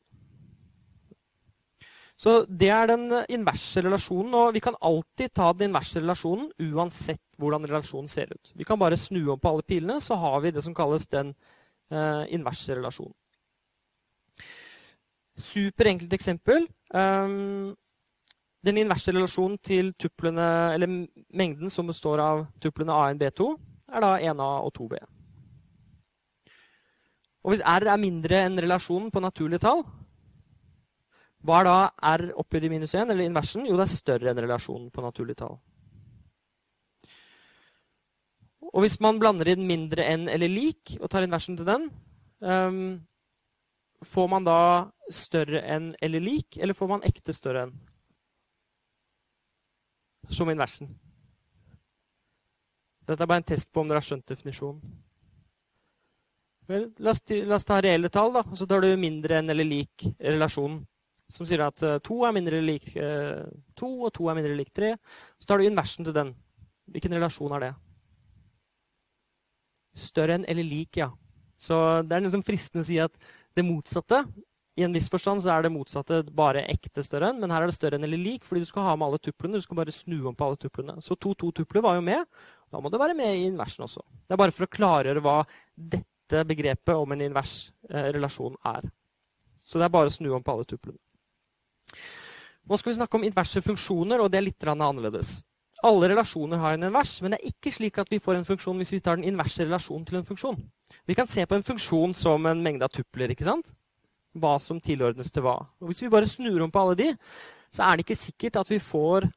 Så 2.17 2.37
det 2.49 2.71
er 2.73 2.89
den 2.93 3.11
inverse 3.35 3.83
relasjonen, 3.85 4.33
og 4.39 4.55
vi 4.57 4.63
kan 4.65 4.79
alltid 4.79 5.35
ta 5.37 5.51
den 5.53 5.73
inverse 5.73 6.01
relasjonen 6.01 6.49
uansett 6.71 7.25
hvordan 7.37 7.67
relasjonen 7.67 8.09
ser 8.09 8.31
ut. 8.33 8.55
Vi 8.55 8.65
kan 8.65 8.81
bare 8.81 8.97
snu 9.01 9.25
om 9.35 9.43
på 9.43 9.53
alle 9.53 9.67
pilene, 9.67 9.99
så 10.01 10.17
har 10.23 10.39
vi 10.47 10.55
det 10.55 10.65
som 10.65 10.77
kalles 10.77 11.11
den 11.13 11.35
eh, 11.91 12.25
inverse 12.33 12.79
relasjonen. 12.79 13.19
Superenkelt 15.37 16.13
eksempel. 16.17 16.65
Um, 16.95 17.75
den 18.67 18.81
inverse 18.81 19.13
relasjonen 19.13 19.59
til 19.63 19.93
tuplene, 20.01 20.47
eller 20.75 20.91
mengden 21.37 21.71
som 21.71 21.87
består 21.87 22.23
av 22.23 22.47
tuplene 22.63 22.95
A1, 22.95 23.21
B2, 23.21 23.51
er 23.95 24.03
da 24.03 24.17
1A 24.33 24.49
og 24.65 24.73
2B. 24.79 24.97
Og 27.47 27.53
hvis 27.53 27.63
R 27.63 27.87
er 27.93 28.03
mindre 28.03 28.41
enn 28.43 28.59
relasjonen 28.59 29.13
på 29.15 29.23
naturlige 29.23 29.63
tall, 29.63 29.85
hva 31.47 31.61
er 31.61 31.69
da 31.69 31.77
R 32.17 32.25
opphøyd 32.43 32.67
i 32.67 32.73
minus 32.73 32.97
1, 32.97 33.13
eller 33.13 33.29
inversen? 33.29 33.69
Jo, 33.69 33.77
det 33.79 33.87
er 33.87 33.93
større 33.93 34.33
enn 34.33 34.43
relasjonen 34.43 34.89
på 34.91 35.05
naturlige 35.05 35.45
tall. 35.45 35.61
Og 38.73 38.83
hvis 38.83 38.99
man 39.05 39.21
blander 39.23 39.53
inn 39.53 39.63
mindre 39.69 40.09
enn 40.11 40.27
eller 40.33 40.51
lik, 40.51 40.97
og 40.99 41.11
tar 41.13 41.25
inversen 41.25 41.55
til 41.57 41.69
den, 41.69 41.87
um, 42.43 42.81
Får 44.05 44.29
man 44.29 44.45
da 44.45 44.91
større 45.13 45.63
enn 45.65 45.95
eller 46.05 46.21
lik, 46.21 46.59
eller 46.61 46.77
får 46.77 46.89
man 46.91 47.05
ekte 47.07 47.33
større 47.33 47.67
enn? 47.67 47.75
Som 50.29 50.51
inversen. 50.51 50.91
Dette 53.07 53.23
er 53.23 53.31
bare 53.31 53.45
en 53.45 53.47
test 53.47 53.71
på 53.71 53.81
om 53.81 53.89
dere 53.89 54.03
har 54.03 54.07
skjønt 54.07 54.27
definisjonen. 54.27 54.83
Vel, 56.67 56.89
la 56.99 57.13
oss, 57.15 57.23
la 57.31 57.55
oss 57.55 57.67
ta 57.67 57.79
reelle 57.79 58.11
tall, 58.11 58.33
da. 58.35 58.43
Så 58.59 58.67
tar 58.67 58.83
du 58.83 58.91
mindre 58.99 59.39
enn 59.39 59.53
eller 59.53 59.69
lik 59.69 60.09
relasjonen. 60.19 60.81
Som 61.31 61.47
sier 61.47 61.63
at 61.65 61.83
uh, 61.83 61.97
to 62.07 62.21
er 62.27 62.35
mindre 62.35 62.59
eller 62.59 62.75
lik 62.75 62.91
uh, 62.99 63.47
to, 63.79 63.89
og 64.07 64.13
to 64.15 64.29
er 64.31 64.39
mindre 64.39 64.53
eller 64.53 64.65
lik 64.65 64.75
tre. 64.75 64.93
Så 65.39 65.51
tar 65.51 65.63
du 65.63 65.67
inversen 65.67 66.07
til 66.07 66.15
den. 66.15 66.35
Hvilken 66.91 67.15
relasjon 67.17 67.55
er 67.57 67.65
det? 67.65 67.73
Større 69.97 70.37
enn 70.39 70.47
eller 70.51 70.67
lik, 70.67 70.99
ja. 70.99 71.13
Så 71.59 71.79
det 72.07 72.15
er 72.15 72.27
liksom 72.27 72.45
fristende 72.47 72.85
å 72.85 72.89
si 72.91 72.99
at 73.03 73.15
det 73.57 73.65
motsatte. 73.65 74.23
I 74.77 74.85
en 74.85 74.93
viss 74.93 75.09
forstand 75.09 75.41
så 75.41 75.55
er 75.55 75.65
det 75.65 75.73
motsatte 75.73 76.19
bare 76.37 76.67
ekte 76.69 77.01
større 77.05 77.31
enn, 77.33 77.39
men 77.41 77.53
her 77.55 77.65
er 77.65 77.71
det 77.71 77.79
større 77.79 77.97
enn 77.97 78.05
eller 78.05 78.21
lik, 78.21 78.45
fordi 78.45 78.61
du 78.61 78.69
skal 78.69 78.85
ha 78.85 78.97
med 78.99 79.07
alle 79.07 79.21
tuplene. 79.25 79.57
Du 79.57 79.65
skal 79.65 79.79
bare 79.79 79.95
snu 79.95 80.19
om 80.29 80.37
på 80.37 80.51
alle 80.51 80.61
tuplene. 80.61 80.99
Så 81.01 81.17
to-to-tupler 81.17 81.85
var 81.85 81.97
jo 81.97 82.05
med. 82.05 82.29
Da 82.69 82.83
må 82.83 82.93
det 82.93 83.01
være 83.01 83.17
med 83.17 83.33
i 83.33 83.47
inversen 83.49 83.87
også. 83.87 84.05
Det 84.27 84.37
er 84.37 84.43
bare 84.43 84.53
for 84.53 84.67
å 84.67 84.75
klargjøre 84.77 85.25
hva 85.25 85.39
dette 85.97 86.45
begrepet 86.51 86.93
om 86.93 87.17
en 87.17 87.25
invers 87.25 87.57
eh, 87.89 88.11
relasjon 88.19 88.59
er. 88.69 88.91
Så 89.57 89.81
det 89.81 89.89
er 89.89 89.97
bare 89.97 90.13
å 90.13 90.15
snu 90.15 90.29
om 90.37 90.45
på 90.45 90.53
alle 90.53 90.69
tuplene. 90.69 91.01
Nå 92.67 92.77
skal 92.77 92.93
vi 92.93 92.99
snakke 92.99 93.17
om 93.17 93.25
inverse 93.25 93.63
funksjoner, 93.63 94.21
og 94.21 94.29
det 94.29 94.41
er 94.41 94.49
litt 94.51 94.69
annerledes. 94.69 95.39
Alle 95.87 96.11
relasjoner 96.11 96.61
har 96.61 96.77
en 96.77 96.89
invers, 96.89 97.17
men 97.23 97.33
det 97.33 97.41
er 97.41 97.53
ikke 97.55 97.73
slik 97.73 98.01
at 98.03 98.11
vi 98.13 98.21
får 98.21 98.41
en 98.41 98.49
funksjon 98.49 98.77
hvis 98.81 98.93
vi 98.97 99.01
tar 99.05 99.17
den 99.17 99.29
inverse 99.31 99.65
relasjonen 99.65 100.05
til 100.09 100.21
en 100.21 100.27
funksjon. 100.27 100.59
Vi 101.07 101.15
kan 101.15 101.27
se 101.27 101.47
på 101.47 101.55
en 101.55 101.67
funksjon 101.67 102.15
som 102.15 102.47
en 102.47 102.63
mengde 102.63 102.87
av 102.87 102.93
tupler. 102.95 103.31
ikke 103.31 103.47
sant? 103.47 103.73
Hva 104.37 104.59
som 104.61 104.81
tilordnes 104.81 105.33
til 105.33 105.43
hva. 105.43 105.59
Og 105.81 105.91
Hvis 105.91 106.03
vi 106.03 106.13
bare 106.13 106.27
snur 106.27 106.63
om 106.63 106.71
på 106.71 106.81
alle 106.83 106.97
de, 106.97 107.17
så 107.73 107.83
er 107.83 107.97
det 107.97 108.07
ikke 108.07 108.19
sikkert 108.19 108.57
at 108.57 108.71
vi 108.71 108.79
får 108.79 109.29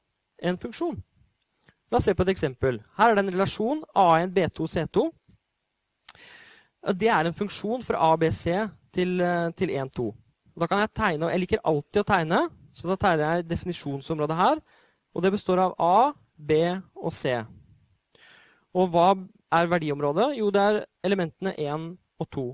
en 0.43 0.57
funksjon. 0.57 0.97
La 1.89 1.97
oss 1.97 2.05
se 2.05 2.13
på 2.13 2.23
et 2.23 2.33
eksempel. 2.35 2.79
Her 2.97 3.11
er 3.11 3.15
det 3.15 3.25
en 3.25 3.33
relasjon 3.33 3.83
A1, 3.97 4.33
B2, 4.35 4.67
C2. 4.69 5.09
Det 6.95 7.09
er 7.09 7.25
en 7.25 7.35
funksjon 7.35 7.81
fra 7.83 8.11
A, 8.11 8.15
B, 8.15 8.29
C 8.31 8.53
til, 8.93 9.21
eh, 9.21 9.49
til 9.57 9.69
1, 9.69 9.89
2. 9.95 10.15
Da 10.59 10.67
kan 10.67 10.79
jeg 10.79 10.93
tegne, 10.93 11.31
jeg 11.31 11.39
liker 11.39 11.65
alltid 11.65 12.01
å 12.01 12.07
tegne, 12.07 12.49
så 12.71 12.87
da 12.87 12.95
tegner 12.95 13.35
jeg 13.35 13.49
definisjonsområdet 13.49 14.35
her. 14.37 14.61
Og 15.15 15.23
det 15.23 15.31
består 15.31 15.59
av 15.59 15.75
A, 15.79 16.13
B 16.37 16.53
og 16.95 17.11
C. 17.13 17.43
Og 18.75 18.89
hva 18.93 19.15
er 19.51 19.69
verdiområdet? 19.69 20.31
Jo, 20.37 20.49
det 20.53 20.61
er 20.61 20.79
elementene 21.05 21.53
1 21.57 21.85
og 22.19 22.29
2. 22.35 22.45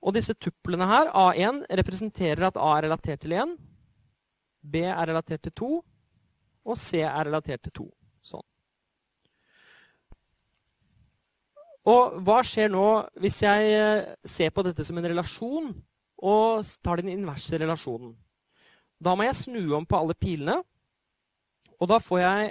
Og 0.00 0.16
disse 0.16 0.34
tuplene 0.40 0.86
her, 0.88 1.10
A1, 1.12 1.64
representerer 1.80 2.46
at 2.48 2.56
A 2.56 2.70
er 2.78 2.86
relatert 2.88 3.20
til 3.20 3.34
1, 3.36 3.56
B 4.62 4.84
er 4.84 5.08
relatert 5.08 5.42
til 5.44 5.52
2, 5.52 5.70
og 6.70 6.78
C 6.78 7.02
er 7.04 7.24
relatert 7.28 7.62
til 7.64 7.72
2. 7.82 7.86
Sånn. 8.32 8.46
Og 11.88 12.18
hva 12.24 12.40
skjer 12.44 12.72
nå 12.72 12.86
hvis 13.20 13.40
jeg 13.44 13.70
eh, 13.76 14.10
ser 14.24 14.52
på 14.52 14.64
dette 14.66 14.84
som 14.84 14.98
en 15.00 15.08
relasjon 15.08 15.70
og 16.20 16.66
tar 16.84 17.00
den 17.00 17.12
inverse 17.12 17.56
relasjonen? 17.60 18.12
Da 19.00 19.14
må 19.16 19.24
jeg 19.24 19.38
snu 19.38 19.62
om 19.78 19.86
på 19.88 19.96
alle 19.96 20.16
pilene. 20.16 20.58
Og 21.80 21.88
da 21.88 21.96
får 22.04 22.20
jeg 22.20 22.50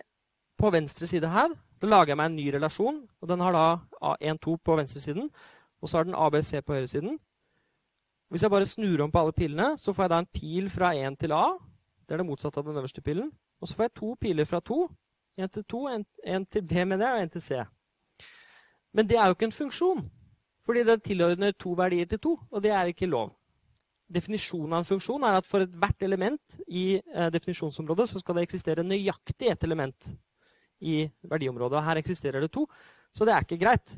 på 0.57 0.71
venstre 0.73 1.07
side 1.09 1.29
her 1.29 1.53
Da 1.79 1.87
lager 1.87 2.11
jeg 2.11 2.19
meg 2.19 2.29
en 2.29 2.35
ny 2.35 2.45
relasjon. 2.51 2.99
og 3.21 3.27
Den 3.27 3.39
har 3.39 3.55
da 3.55 3.65
A1-2 4.11 4.57
på 4.63 4.75
venstresiden, 4.75 5.29
og 5.81 5.89
så 5.89 5.97
har 5.97 6.07
den 6.07 6.15
ABC 6.15 6.59
på 6.65 6.75
høyresiden. 6.75 7.17
Hvis 8.29 8.43
jeg 8.43 8.51
bare 8.51 8.65
snur 8.65 9.01
om 9.01 9.11
på 9.11 9.19
alle 9.19 9.33
pilene, 9.33 9.77
så 9.77 9.93
får 9.93 10.03
jeg 10.03 10.09
da 10.09 10.19
en 10.19 10.33
pil 10.33 10.69
fra 10.69 10.91
1 10.93 11.17
til 11.19 11.33
A. 11.33 11.45
Det 12.05 12.13
er 12.13 12.21
det 12.21 12.27
motsatte 12.27 12.59
av 12.59 12.67
den 12.67 12.77
øverste 12.77 13.01
pilen. 13.01 13.31
Og 13.61 13.67
så 13.67 13.75
får 13.75 13.87
jeg 13.87 13.95
to 13.95 14.13
piler 14.21 14.45
fra 14.45 14.59
2. 14.59 14.79
En 15.39 15.49
til 15.49 15.63
2, 15.63 15.87
en, 15.87 16.45
til 16.45 16.61
B 16.61 16.85
med 16.85 16.99
det, 16.99 17.09
og 17.09 17.21
en 17.21 17.29
til 17.29 17.41
C. 17.41 17.63
Men 18.93 19.07
det 19.07 19.17
er 19.17 19.25
jo 19.25 19.37
ikke 19.37 19.47
en 19.47 19.55
funksjon, 19.55 20.05
fordi 20.65 20.83
det 20.83 21.03
tilordner 21.03 21.51
to 21.51 21.73
verdier 21.77 22.05
til 22.05 22.19
to, 22.19 22.39
og 22.51 22.63
det 22.63 22.71
er 22.71 22.91
ikke 22.91 23.07
lov. 23.07 23.31
Definisjonen 24.09 24.73
av 24.73 24.81
en 24.81 24.89
funksjon 24.89 25.23
er 25.23 25.37
at 25.37 25.45
for 25.45 25.65
hvert 25.65 26.03
element 26.03 26.57
i 26.67 26.97
eh, 26.97 27.29
definisjonsområdet 27.29 28.09
så 28.09 28.19
skal 28.19 28.35
det 28.35 28.47
eksistere 28.47 28.83
nøyaktig 28.83 29.51
ett 29.51 29.63
element 29.63 30.09
i 30.79 31.03
verdiområdet. 31.27 31.83
Her 31.85 32.01
eksisterer 32.01 32.43
det 32.43 32.51
to, 32.53 32.65
så 33.13 33.25
det 33.27 33.35
er 33.35 33.45
ikke 33.45 33.61
greit. 33.61 33.95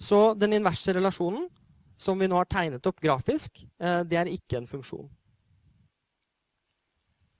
Så 0.00 0.34
den 0.38 0.56
inverse 0.56 0.94
relasjonen, 0.94 1.48
som 1.96 2.18
vi 2.18 2.28
nå 2.28 2.36
har 2.40 2.48
tegnet 2.50 2.86
opp 2.86 3.00
grafisk, 3.02 3.62
eh, 3.80 4.02
det 4.02 4.18
er 4.18 4.32
ikke 4.32 4.58
en 4.58 4.68
funksjon. 4.68 5.08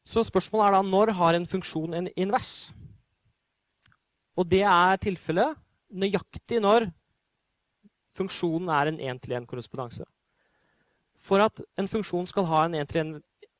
Så 0.04 0.22
spørsmålet 0.28 0.68
er 0.68 0.76
da 0.76 0.82
når 0.84 1.14
har 1.16 1.34
en 1.34 1.46
funksjon 1.48 1.94
en 1.96 2.08
invers? 2.16 2.72
Og 4.36 4.46
det 4.50 4.62
er 4.68 5.00
tilfellet 5.00 5.56
nøyaktig 5.94 6.60
når 6.60 6.90
funksjonen 8.14 8.68
er 8.70 8.90
en 8.90 9.00
én-til-én-korrespondanse. 9.00 10.04
For 11.18 11.42
at 11.42 11.62
en 11.78 11.88
funksjon 11.88 12.26
skal 12.26 12.46
ha 12.50 12.64
en, 12.66 12.76
en, 12.78 12.86
til 12.90 13.00
en 13.00 13.14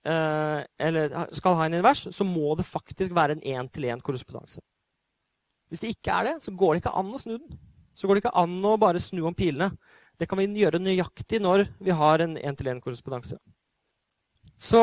eh, 0.05 0.61
eller 0.79 1.15
skal 1.35 1.57
ha 1.59 1.67
en 1.67 1.79
invers, 1.79 2.07
så 2.11 2.27
må 2.27 2.55
det 2.59 2.67
faktisk 2.69 3.15
være 3.15 3.39
en 3.39 3.45
én-til-én-korrespondanse. 3.65 4.61
Hvis 5.75 5.83
det 5.83 5.91
ikke 5.97 6.15
er 6.15 6.27
det, 6.29 6.35
så 6.45 6.55
går 6.55 6.77
det 6.77 6.85
ikke 6.85 6.95
an 6.95 7.09
å 7.11 7.19
snu 7.19 7.33
den. 7.35 7.59
Så 7.99 8.07
går 8.07 8.15
det 8.15 8.23
ikke 8.23 8.39
an 8.39 8.55
å 8.63 8.77
bare 8.79 9.03
snu 9.03 9.25
om 9.27 9.35
pilene. 9.35 9.73
Det 10.15 10.29
kan 10.31 10.39
vi 10.39 10.47
gjøre 10.61 10.79
nøyaktig 10.79 11.41
når 11.43 11.65
vi 11.83 11.95
har 11.99 12.23
en 12.23 12.37
én-til-én-korrespondanse. 12.39 13.41
Så 14.55 14.83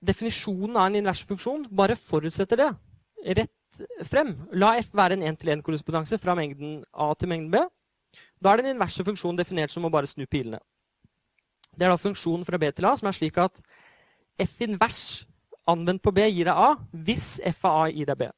definisjonen 0.00 0.78
av 0.80 0.88
en 0.88 0.96
invers 1.02 1.20
funksjon 1.28 1.66
bare 1.76 1.98
forutsetter 2.00 2.62
det. 2.62 2.70
Rett 3.36 3.82
frem. 4.08 4.32
La 4.56 4.78
f 4.80 4.88
være 4.96 5.18
en 5.18 5.26
1-til-1-korrespondanse 5.34 6.16
fra 6.22 6.34
mengden 6.38 6.80
A 6.96 7.12
til 7.20 7.28
mengden 7.28 7.52
B. 7.52 7.60
Da 8.40 8.54
er 8.54 8.62
den 8.62 8.72
inverse 8.72 9.04
funksjonen 9.04 9.38
definert 9.38 9.76
som 9.76 9.84
å 9.84 9.92
bare 9.92 10.08
snu 10.08 10.24
pilene. 10.24 10.62
Det 11.76 11.84
er 11.84 11.92
da 11.92 12.00
funksjonen 12.00 12.48
fra 12.48 12.58
B 12.58 12.72
til 12.72 12.88
A 12.88 12.96
som 12.96 13.12
er 13.12 13.20
slik 13.20 13.36
at 13.38 13.60
f 14.40 14.56
invers 14.64 15.26
anvendt 15.68 16.02
på 16.02 16.16
B 16.16 16.24
gir 16.32 16.48
deg 16.48 16.56
A 16.56 16.72
hvis 16.96 17.34
f 17.52 17.66
av 17.68 17.84
A 17.84 17.90
gir 17.92 18.08
deg 18.08 18.24
B. 18.24 18.32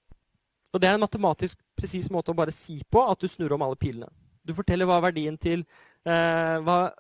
Og 0.73 0.81
Det 0.81 0.89
er 0.89 0.97
en 0.97 1.05
matematisk 1.05 1.61
presis 1.77 2.09
måte 2.11 2.33
å 2.33 2.37
bare 2.37 2.55
si 2.55 2.79
på 2.91 3.03
at 3.05 3.21
du 3.21 3.29
snur 3.29 3.53
om 3.53 3.65
alle 3.65 3.77
pilene. 3.77 4.09
Du 4.43 4.55
forteller 4.57 4.89
hva 4.89 4.99
verdien 5.05 5.37
til 5.39 5.67
eh, 6.09 6.57
hva 6.65 6.93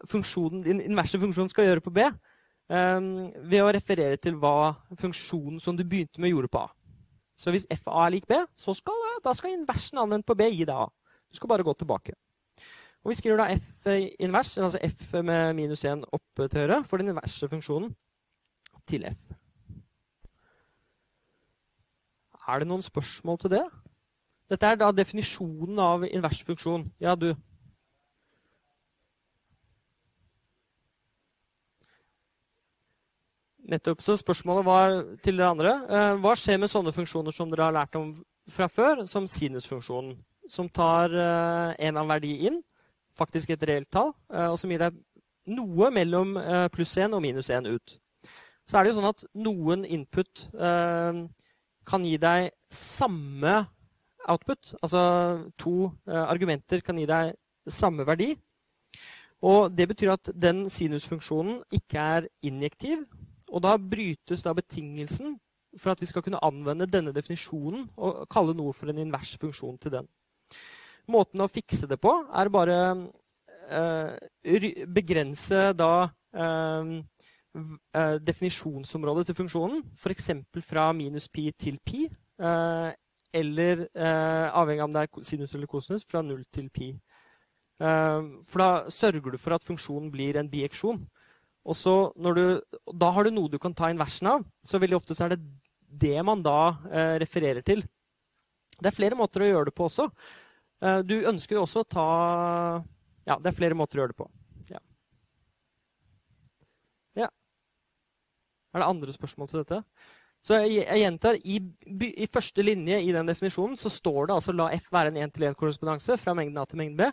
din 0.62 0.82
inverse 0.84 1.18
funksjon 1.18 1.48
skal 1.50 1.66
gjøre 1.66 1.82
på 1.82 1.90
B, 1.90 2.04
eh, 2.04 3.00
ved 3.40 3.64
å 3.64 3.72
referere 3.72 4.20
til 4.20 4.36
hva 4.36 4.74
funksjonen 5.00 5.58
som 5.60 5.76
du 5.76 5.84
begynte 5.84 6.20
med, 6.20 6.30
gjorde 6.30 6.52
på 6.52 6.62
A. 6.62 6.68
Så 7.36 7.50
hvis 7.50 7.66
f 7.70 7.88
av 7.88 7.96
A 7.96 8.06
er 8.06 8.14
lik 8.18 8.28
B, 8.28 8.36
så 8.54 8.74
skal, 8.76 8.94
da 9.24 9.32
skal 9.34 9.56
inversen 9.56 9.98
anvendt 9.98 10.28
på 10.28 10.36
B 10.38 10.46
gi 10.52 10.68
deg 10.68 10.76
A. 10.76 10.86
Du 11.32 11.40
skal 11.40 11.50
bare 11.50 11.64
gå 11.66 11.72
tilbake. 11.74 12.14
Og 13.02 13.10
Vi 13.10 13.18
skriver 13.18 13.40
da 13.40 13.48
f 13.50 13.88
invers, 14.20 14.58
altså 14.58 14.78
f 14.84 15.16
med 15.24 15.56
minus 15.58 15.82
1 15.84 16.04
opp 16.12 16.44
til 16.44 16.60
høyre, 16.60 16.84
for 16.84 17.02
den 17.02 17.10
inverse 17.10 17.48
funksjonen 17.50 17.90
til 18.86 19.08
f. 19.08 19.41
Er 22.48 22.62
det 22.62 22.68
noen 22.68 22.82
spørsmål 22.82 23.38
til 23.38 23.54
det? 23.54 23.62
Dette 24.50 24.68
er 24.68 24.78
da 24.80 24.90
definisjonen 24.92 25.78
av 25.80 26.04
invers 26.08 26.42
funksjon. 26.44 26.88
Ja, 27.00 27.14
du. 27.14 27.30
Nettopp. 33.72 34.02
Så 34.02 34.16
spørsmålet 34.18 34.66
var 34.66 34.98
til 35.22 35.38
dere 35.38 35.52
andre 35.54 35.72
eh, 35.86 36.16
Hva 36.20 36.34
skjer 36.36 36.58
med 36.60 36.70
sånne 36.72 36.92
funksjoner 36.92 37.32
som 37.32 37.50
dere 37.52 37.68
har 37.68 37.76
lært 37.76 37.96
om 37.96 38.10
fra 38.50 38.66
før, 38.66 39.04
som 39.06 39.28
sinusfunksjonen, 39.30 40.16
som 40.50 40.68
tar 40.68 41.14
eh, 41.14 41.86
en 41.86 42.00
av 42.00 42.10
verdi 42.10 42.34
inn, 42.48 42.58
faktisk 43.16 43.54
et 43.54 43.62
reelt 43.70 43.88
tall, 43.94 44.10
eh, 44.34 44.48
og 44.50 44.58
som 44.58 44.72
gir 44.72 44.82
deg 44.82 44.98
noe 45.54 45.88
mellom 45.94 46.36
pluss 46.74 46.92
1 46.98 47.14
og 47.16 47.22
minus 47.22 47.48
1 47.50 47.70
ut. 47.70 47.96
Så 48.66 48.78
er 48.78 48.84
det 48.84 48.92
jo 48.92 48.98
sånn 49.00 49.08
at 49.08 49.24
noen 49.34 49.82
input 49.86 50.44
kan 51.88 52.04
gi 52.06 52.16
deg 52.20 52.50
samme 52.72 53.62
output. 54.28 54.74
Altså 54.82 55.02
to 55.58 55.90
argumenter 56.06 56.80
kan 56.84 56.98
gi 57.00 57.06
deg 57.10 57.32
samme 57.66 58.06
verdi. 58.06 58.32
Og 59.42 59.72
det 59.74 59.88
betyr 59.90 60.12
at 60.14 60.30
den 60.38 60.68
sinusfunksjonen 60.70 61.62
ikke 61.74 61.98
er 61.98 62.28
injektiv, 62.46 63.02
og 63.50 63.64
da 63.64 63.74
brytes 63.76 64.44
da 64.46 64.54
betingelsen 64.54 65.34
for 65.78 65.92
at 65.92 66.00
vi 66.00 66.06
skal 66.06 66.22
kunne 66.22 66.40
anvende 66.44 66.86
denne 66.86 67.14
definisjonen 67.16 67.88
og 67.96 68.26
kalle 68.30 68.54
noe 68.56 68.74
for 68.76 68.92
en 68.92 69.00
invers 69.02 69.34
funksjon 69.40 69.78
til 69.82 69.96
den. 69.96 70.08
Måten 71.10 71.42
å 71.42 71.50
fikse 71.50 71.88
det 71.90 71.98
på 72.00 72.12
er 72.30 72.50
bare 72.52 72.78
eh, 73.72 74.86
begrense 74.86 75.72
da 75.74 75.92
eh, 76.04 76.42
eh, 76.44 76.92
definisjonsområdet 78.24 79.26
til 79.28 79.36
funksjonen, 79.36 79.82
f.eks. 79.92 80.30
fra 80.64 80.86
minus 80.96 81.26
pi 81.28 81.50
til 81.52 81.76
pi, 81.84 82.06
eh, 82.40 82.90
eller 83.32 83.86
eh, 83.92 84.46
avhengig 84.52 84.80
av 84.80 84.88
om 84.88 84.94
det 84.94 85.02
er 85.02 85.26
sinus 85.28 85.54
eller 85.54 85.68
kosinus, 85.68 86.06
fra 86.08 86.22
null 86.24 86.44
til 86.52 86.70
pi. 86.72 86.92
Eh, 87.82 88.20
for 88.46 88.62
da 88.62 88.70
sørger 88.92 89.34
du 89.34 89.40
for 89.40 89.56
at 89.56 89.64
funksjonen 89.66 90.10
blir 90.12 90.38
en 90.38 90.50
bieksjon. 90.50 91.00
Og 91.62 91.78
så 91.78 91.94
når 92.18 92.34
du, 92.34 92.44
Da 92.98 93.10
har 93.14 93.24
du 93.24 93.30
noe 93.30 93.50
du 93.50 93.58
kan 93.58 93.74
ta 93.74 93.90
inversen 93.90 94.26
av. 94.26 94.44
Så 94.64 94.80
veldig 94.82 94.98
ofte 94.98 95.14
så 95.14 95.26
er 95.26 95.36
det 95.36 95.42
det 95.92 96.16
man 96.24 96.42
da 96.42 96.76
eh, 96.90 97.16
refererer 97.22 97.62
til. 97.62 97.84
Det 98.78 98.90
er 98.90 98.96
flere 98.96 99.18
måter 99.18 99.44
å 99.44 99.50
gjøre 99.50 99.70
det 99.70 99.76
på 99.76 99.86
også. 99.86 100.08
Eh, 100.82 101.00
du 101.06 101.22
ønsker 101.28 101.60
også 101.60 101.84
å 101.84 101.88
ta 101.88 102.08
Ja, 103.28 103.36
det 103.38 103.52
er 103.52 103.58
flere 103.58 103.78
måter 103.78 103.98
å 103.98 104.02
gjøre 104.02 104.14
det 104.14 104.18
på. 104.18 104.26
Ja. 104.72 104.80
ja. 107.14 107.28
Er 108.72 108.82
det 108.82 108.88
andre 108.88 109.14
spørsmål 109.14 109.50
til 109.50 109.62
dette? 109.62 109.82
Så 110.42 110.58
jeg, 110.66 110.86
gjentar, 110.98 111.36
i, 111.46 111.60
i, 112.10 112.26
første 112.26 112.64
linje 112.66 112.96
i 112.98 113.12
den 113.14 113.28
definisjonen 113.30 113.76
så 113.78 113.92
står 113.92 114.26
det 114.26 114.34
altså 114.34 114.54
la 114.56 114.72
f 114.74 114.88
være 114.90 115.12
en 115.12 115.20
1-til-1-korrespondanse 115.28 116.16
fra 116.18 116.34
mengden 116.34 116.58
A 116.58 116.64
til 116.66 116.80
mengden 116.80 116.98
B. 116.98 117.06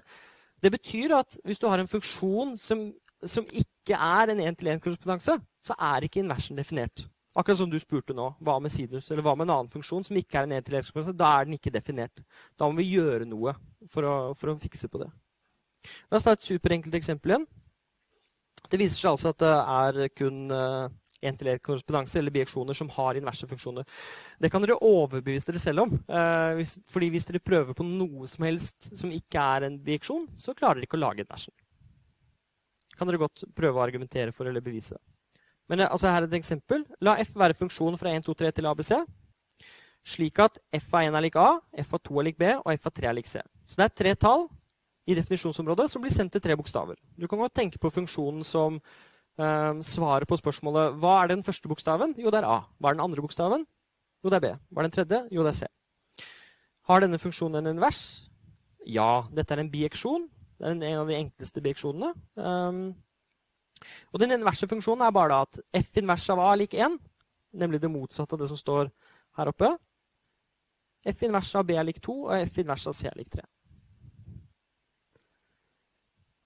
Det 0.63 0.71
betyr 0.73 1.13
at 1.19 1.37
hvis 1.45 1.61
du 1.61 1.67
har 1.69 1.79
en 1.79 1.91
funksjon 1.91 2.57
som 2.57 2.87
som 3.27 3.47
ikke 3.51 3.97
er 3.97 4.31
en 4.31 4.41
én-til-én-korrespondanse, 4.47 5.39
så 5.61 5.75
er 5.75 6.05
ikke 6.05 6.21
inversen 6.23 6.57
definert. 6.57 7.07
Akkurat 7.35 7.59
som 7.59 7.71
du 7.71 7.77
spurte 7.79 8.15
nå. 8.15 8.31
Hva 8.43 8.57
med 8.63 8.71
sinus, 8.73 9.09
eller 9.11 9.23
hva 9.25 9.35
med 9.37 9.47
en 9.47 9.55
annen 9.57 9.71
funksjon 9.71 10.05
som 10.07 10.17
ikke 10.17 10.39
er 10.39 10.47
en 10.47 10.55
én-til-én-korrespondanse? 10.57 11.17
Da 11.19 11.31
er 11.35 11.47
den 11.47 11.57
ikke 11.59 11.73
definert. 11.73 12.23
Da 12.57 12.67
må 12.67 12.79
vi 12.79 12.89
gjøre 12.93 13.27
noe 13.27 13.55
for 13.87 14.07
å, 14.07 14.15
for 14.39 14.53
å 14.53 14.59
fikse 14.61 14.89
på 14.91 15.03
det. 15.03 15.09
La 16.09 16.19
oss 16.19 16.27
ta 16.27 16.35
et 16.35 16.45
superenkelt 16.45 16.95
eksempel 16.95 17.35
igjen. 17.35 17.47
Det 18.69 18.79
viser 18.79 18.99
seg 18.99 19.13
altså 19.13 19.33
at 19.33 19.39
det 19.41 19.53
er 19.55 20.15
kun 20.15 20.41
én-til-én-korrespondanse 21.23 22.17
eh, 22.17 22.23
eller 22.23 22.35
bieksjoner 22.35 22.77
som 22.77 22.91
har 22.95 23.19
inverse 23.19 23.47
funksjoner. 23.49 23.87
Det 24.39 24.51
kan 24.51 24.63
dere 24.63 24.79
overbevise 24.79 25.51
dere 25.51 25.63
selv 25.63 25.85
om. 25.85 25.95
Eh, 25.95 26.51
hvis, 26.59 26.77
fordi 26.89 27.11
hvis 27.15 27.27
dere 27.29 27.43
prøver 27.43 27.77
på 27.77 27.87
noe 27.87 28.27
som 28.29 28.47
helst 28.47 28.91
som 28.93 29.11
ikke 29.13 29.47
er 29.55 29.67
en 29.67 29.79
bieksjon, 29.83 30.29
så 30.39 30.55
klarer 30.55 30.79
dere 30.79 30.89
ikke 30.89 30.99
å 30.99 31.05
lage 31.07 31.25
inversen 31.25 31.55
kan 32.99 33.07
dere 33.07 33.21
godt 33.21 33.47
prøve 33.55 33.79
å 33.79 33.85
argumentere 33.85 34.35
for 34.35 34.49
eller 34.49 34.63
bevise. 34.63 34.99
Men 35.71 35.85
eh, 35.85 35.91
altså, 35.91 36.11
her 36.11 36.23
er 36.23 36.29
et 36.29 36.37
eksempel. 36.39 36.83
La 37.05 37.15
f 37.23 37.31
være 37.37 37.57
funksjon 37.57 37.97
fra 38.01 38.11
1, 38.11 38.27
2, 38.27 38.37
3 38.43 38.53
til 38.57 38.69
ABC, 38.69 38.93
slik 40.09 40.39
at 40.43 40.59
f 40.75 40.87
av 40.91 41.07
1 41.07 41.17
er 41.17 41.27
lik 41.27 41.37
A, 41.39 41.51
f 41.85 41.95
av 41.95 42.03
2 42.07 42.21
er 42.21 42.29
lik 42.29 42.39
B, 42.39 42.53
og 42.59 42.71
f 42.73 42.89
av 42.89 42.95
3 42.99 43.11
er 43.11 43.19
lik 43.19 43.29
C. 43.29 43.43
Så 43.65 43.79
det 43.79 43.87
er 43.87 43.99
tre 44.01 44.15
tall 44.19 44.47
i 45.09 45.15
definisjonsområdet 45.17 45.87
som 45.91 46.03
blir 46.03 46.13
sendt 46.13 46.35
til 46.35 46.43
tre 46.43 46.57
bokstaver. 46.57 46.97
Du 47.17 47.27
kan 47.29 47.41
godt 47.41 47.55
tenke 47.57 47.81
på 47.81 47.91
funksjonen 47.93 48.43
som 48.45 48.79
uh, 49.39 49.81
svaret 49.85 50.29
på 50.29 50.37
spørsmålet 50.39 50.97
hva 51.01 51.17
er 51.23 51.33
den 51.33 51.43
første 51.45 51.71
bokstaven? 51.71 52.15
Jo, 52.19 52.31
det 52.33 52.43
er 52.43 52.49
A. 52.49 52.61
Hva 52.77 52.91
er 52.91 52.99
den 52.99 53.05
andre 53.05 53.23
bokstaven? 53.25 53.65
Jo, 54.23 54.31
det 54.31 54.39
er 54.39 54.45
B. 54.45 54.55
Hva 54.69 54.83
er 54.83 54.89
den 54.89 54.95
tredje? 54.95 55.21
Jo, 55.33 55.45
det 55.47 55.53
er 55.55 55.59
C. 55.61 56.27
Har 56.89 57.03
denne 57.03 57.19
funksjonen 57.21 57.61
en 57.61 57.75
invers? 57.75 58.29
Ja, 58.89 59.27
dette 59.35 59.53
er 59.53 59.61
en 59.63 59.71
bieksjon. 59.71 60.25
Det 60.59 60.67
er 60.67 60.73
en 60.75 61.03
av 61.03 61.07
de 61.07 61.15
enkleste 61.19 61.61
bieksjonene. 61.63 62.11
Um, 62.35 62.81
og 64.11 64.19
den 64.19 64.33
inverse 64.35 64.67
funksjonen 64.67 65.05
er 65.05 65.13
bare 65.15 65.43
at 65.45 65.59
f 65.79 65.99
invers 66.01 66.25
av 66.33 66.41
a 66.43 66.49
er 66.51 66.63
lik 66.63 66.73
1, 66.75 66.97
nemlig 67.61 67.79
det 67.79 67.91
motsatte 67.91 68.35
av 68.35 68.41
det 68.41 68.49
som 68.51 68.59
står 68.59 68.89
her 69.39 69.51
oppe. 69.53 69.69
f 71.07 71.23
invers 71.23 71.53
av 71.55 71.63
b 71.69 71.77
er 71.79 71.87
lik 71.87 72.01
2, 72.03 72.17
og 72.27 72.33
f 72.41 72.59
invers 72.59 72.87
av 72.91 72.97
c 72.97 73.07
er 73.07 73.15
lik 73.15 73.29
3. 73.37 73.45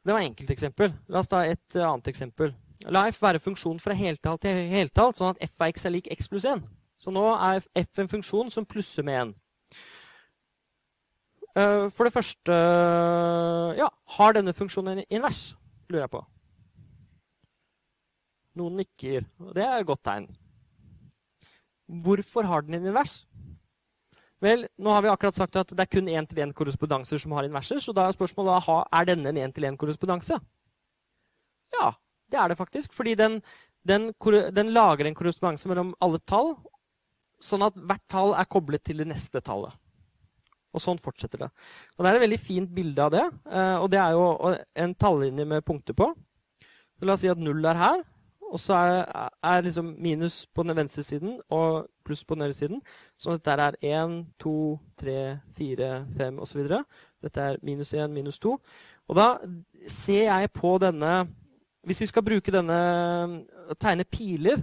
Det 0.04 0.12
var 0.14 0.28
enkelteksempel. 0.28 0.94
La 1.08 1.24
oss 1.24 1.32
ta 1.32 1.46
et 1.48 1.80
uh, 1.80 1.88
annet 1.88 2.12
eksempel. 2.12 2.54
La 2.92 3.06
f 3.08 3.22
være 3.22 3.40
funksjon 3.40 3.80
fra 3.80 3.96
heltall 3.96 4.40
til 4.42 4.66
heltall, 4.72 5.14
sånn 5.16 5.34
at 5.34 5.44
f 5.46 5.54
av 5.62 5.72
x 5.72 5.86
er 5.88 5.96
lik 5.96 6.10
x 6.12 6.28
pluss 6.32 6.48
1. 6.50 6.64
Så 7.00 7.14
nå 7.14 7.24
er 7.36 7.64
f 7.80 8.02
en 8.02 8.12
funksjon 8.12 8.52
som 8.52 8.68
plusser 8.68 9.06
med 9.08 9.20
1. 9.22 9.34
Uh, 11.54 11.62
eh, 11.62 11.88
for 11.94 12.08
det 12.08 12.14
første 12.16 12.56
Ja, 13.78 13.90
har 14.18 14.34
denne 14.34 14.56
funksjonen 14.58 14.98
en 14.98 15.10
invers? 15.10 15.54
Lurer 15.90 16.06
jeg 16.06 16.14
på. 16.16 16.24
Noen 18.58 18.80
nikker. 18.82 19.28
Det 19.54 19.64
er 19.66 19.80
et 19.80 19.88
godt 19.88 20.04
tegn. 20.06 20.28
Hvorfor 22.04 22.46
har 22.48 22.66
den 22.66 22.80
en 22.80 22.90
invers? 22.90 23.24
Vel, 24.44 24.66
nå 24.78 24.92
har 24.92 25.04
vi 25.06 25.12
akkurat 25.12 25.38
sagt 25.38 25.56
at 25.56 25.70
det 25.72 25.80
er 25.80 25.90
kun 25.90 26.10
én-til-én-korrespondanser 26.12 27.22
som 27.22 27.32
har 27.38 27.48
inverser. 27.48 27.80
Så 27.80 27.94
da 27.96 28.10
er 28.10 28.16
spørsmålet 28.16 28.68
er 28.68 29.08
denne 29.08 29.32
en 29.32 29.40
én-til-én-korrespondanse. 29.46 30.40
Ja, 31.74 31.92
det 32.34 32.42
er 32.42 32.52
det 32.52 32.60
faktisk. 32.60 32.94
Fordi 32.98 33.16
den, 33.20 33.40
den, 33.88 34.12
den 34.56 34.74
lager 34.76 35.08
en 35.08 35.18
korrespondanse 35.18 35.70
mellom 35.72 35.94
alle 36.04 36.22
tall, 36.30 36.56
sånn 37.44 37.66
at 37.68 37.78
hvert 37.78 38.06
tall 38.12 38.36
er 38.38 38.50
koblet 38.50 38.84
til 38.88 39.04
det 39.04 39.10
neste 39.10 39.44
tallet. 39.44 39.74
Og 40.74 40.82
sånn 40.82 41.02
fortsetter 41.02 41.46
det. 41.46 41.50
Og 41.98 42.04
Det 42.04 42.10
er 42.10 42.18
et 42.18 42.26
veldig 42.26 42.42
fint 42.42 42.72
bilde 42.74 43.04
av 43.04 43.12
det. 43.14 43.26
Eh, 43.46 43.76
og 43.78 43.92
det 43.94 44.00
er 44.02 44.16
jo 44.16 44.56
en 44.86 44.96
tallinje 44.98 45.46
med 45.46 45.66
punkter 45.66 45.94
på. 45.98 46.10
Så 46.98 47.06
la 47.06 47.14
oss 47.14 47.22
si 47.22 47.30
at 47.30 47.42
null 47.42 47.62
er 47.70 47.78
her. 47.78 48.02
Og 48.54 48.62
så 48.62 48.78
er, 48.78 49.30
er 49.42 49.64
liksom 49.66 49.96
minus 50.02 50.44
på 50.54 50.66
den 50.66 50.78
venstre 50.78 51.02
siden 51.06 51.40
og 51.50 51.88
pluss 52.06 52.22
på 52.26 52.36
den 52.36 52.46
høyre 52.46 52.58
siden. 52.58 52.82
Så 53.18 53.34
dette 53.38 53.54
er 53.54 53.78
1, 53.82 54.18
2, 54.42 54.56
3, 55.02 55.16
4, 55.58 55.92
5 56.18 56.42
osv. 56.46 56.68
Dette 57.24 57.48
er 57.48 57.58
minus 57.66 57.94
1, 57.94 58.14
minus 58.14 58.38
2. 58.44 58.54
Og 59.10 59.18
da 59.18 59.28
ser 59.90 60.28
jeg 60.28 60.52
på 60.54 60.76
denne 60.82 61.14
Hvis 61.84 62.02
vi 62.02 62.08
skal 62.08 62.24
bruke 62.24 62.52
denne 62.54 62.78
tegne 63.80 64.06
piler, 64.08 64.62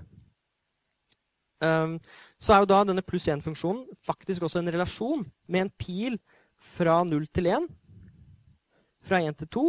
um, 1.60 1.98
så 2.40 2.54
er 2.54 2.62
jo 2.62 2.70
da 2.70 2.80
denne 2.88 3.04
pluss 3.04 3.28
1-funksjonen 3.28 3.84
faktisk 4.06 4.46
også 4.46 4.62
en 4.62 4.72
relasjon 4.72 5.26
med 5.48 5.66
en 5.66 5.72
pil 5.76 6.16
fra 6.60 7.02
0 7.04 7.26
til 7.28 7.50
1, 7.52 7.68
fra 9.04 9.20
1 9.20 9.36
til 9.42 9.52
2, 9.52 9.66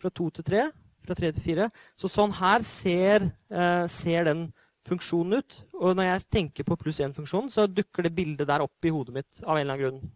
fra 0.00 0.12
2 0.20 0.30
til 0.38 0.48
3, 0.50 0.64
fra 1.06 1.18
3 1.20 1.32
til 1.36 1.44
4. 1.44 1.68
Så 2.00 2.10
sånn 2.12 2.32
her 2.36 2.64
ser, 2.64 3.28
eh, 3.50 3.84
ser, 3.92 4.24
den 4.24 4.48
funksjonen 4.86 5.40
ut. 5.40 5.56
Og 5.74 5.96
når 5.96 6.10
jeg 6.10 6.26
tenker 6.30 6.64
på 6.64 6.76
pluss 6.80 7.00
1-funksjonen, 7.00 7.50
så 7.50 7.66
dukker 7.66 8.06
det 8.06 8.14
bildet 8.14 8.48
der 8.48 8.64
opp 8.64 8.84
i 8.84 8.92
hodet 8.94 9.14
mitt 9.14 9.42
av 9.42 9.56
en 9.56 9.64
eller 9.64 9.74
annen 9.74 9.84
grunn. 9.84 10.12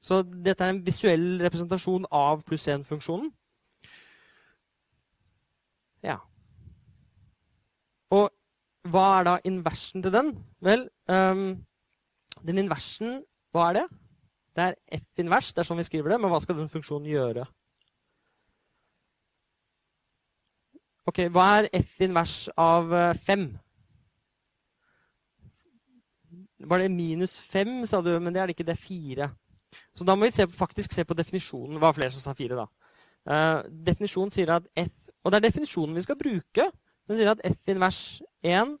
Så 0.00 0.22
dette 0.24 0.64
er 0.64 0.74
en 0.74 0.84
visuell 0.84 1.38
representasjon 1.44 2.08
av 2.10 2.42
pluss 2.44 2.66
1-funksjonen. 2.68 3.30
Ja. 6.02 6.16
Og 8.10 8.28
hva 8.90 9.06
er 9.18 9.26
da 9.28 9.38
inversen 9.46 10.02
til 10.02 10.14
den? 10.14 10.32
Vel, 10.64 10.86
um, 11.10 11.48
den 12.46 12.62
inversen, 12.64 13.20
hva 13.54 13.70
er 13.70 13.80
det? 13.80 13.86
Det 14.56 14.66
er 14.66 14.76
f-invers, 14.98 15.52
det 15.54 15.62
er 15.62 15.68
sånn 15.68 15.80
vi 15.80 15.86
skriver 15.86 16.14
det, 16.14 16.20
men 16.22 16.32
hva 16.32 16.40
skal 16.42 16.58
den 16.58 16.70
funksjonen 16.72 17.08
gjøre? 17.10 17.46
Ok, 21.10 21.24
hva 21.32 21.46
er 21.58 21.68
f 21.74 22.00
invers 22.04 22.44
av 22.60 22.92
5? 23.24 23.46
Eh, 23.50 23.66
Var 26.70 26.82
det 26.82 26.90
minus 26.92 27.38
5, 27.40 27.86
sa 27.88 28.02
du? 28.04 28.12
Men 28.20 28.34
det 28.34 28.42
er 28.42 28.46
det 28.50 28.54
ikke. 28.54 28.66
Det 28.68 28.76
er 28.76 28.84
4. 28.84 29.30
Så 29.96 30.04
da 30.04 30.14
må 30.14 30.28
vi 30.28 30.34
se, 30.34 30.44
faktisk 30.46 30.92
se 30.92 31.06
på 31.08 31.16
definisjonen. 31.16 31.78
Det 31.78 31.82
var 31.82 31.96
flere 31.96 32.12
som 32.12 32.20
sa 32.20 32.34
4, 32.36 32.58
da. 32.58 32.66
Uh, 33.30 33.58
definisjonen 33.86 34.32
sier 34.32 34.52
at 34.54 34.68
f 34.80 34.92
Og 35.24 35.32
det 35.32 35.36
er 35.38 35.48
definisjonen 35.48 35.96
vi 35.96 36.02
skal 36.04 36.16
bruke. 36.16 36.64
Den 37.10 37.18
sier 37.18 37.32
at 37.32 37.40
f 37.42 37.72
invers 37.72 38.20
1, 38.46 38.76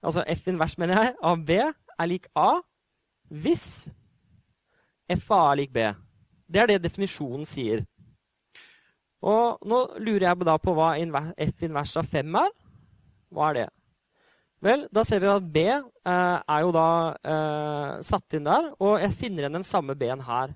altså 0.00 0.24
f 0.32 0.46
invers, 0.48 0.78
mener 0.80 0.96
jeg, 0.96 1.14
av 1.20 1.42
b 1.44 1.58
er 1.60 2.08
lik 2.08 2.30
a 2.32 2.54
hvis 3.28 3.90
f 5.12 5.26
av 5.28 5.42
a 5.42 5.50
er 5.50 5.58
lik 5.60 5.74
b. 5.74 5.84
Det 6.48 6.62
er 6.62 6.70
det 6.70 6.78
definisjonen 6.86 7.44
sier. 7.44 7.82
Og 9.20 9.60
nå 9.68 9.82
lurer 10.00 10.30
jeg 10.30 10.48
da 10.48 10.54
på 10.56 10.72
hva 10.72 10.94
f 10.96 11.66
invers 11.68 11.92
av 12.00 12.08
5 12.08 12.40
er. 12.40 12.56
Hva 13.28 13.50
er 13.50 13.58
det? 13.58 13.66
Vel, 14.64 14.86
da 14.92 15.04
ser 15.04 15.20
vi 15.20 15.28
at 15.28 15.44
B 15.52 15.66
eh, 15.68 15.84
er 16.12 16.64
jo 16.64 16.72
da 16.74 16.88
eh, 17.20 17.92
satt 18.04 18.36
inn 18.36 18.48
der, 18.48 18.72
og 18.80 18.98
jeg 19.00 19.16
finner 19.16 19.44
igjen 19.44 19.56
den 19.56 19.64
samme 19.64 19.96
B-en 19.96 20.24
her. 20.24 20.52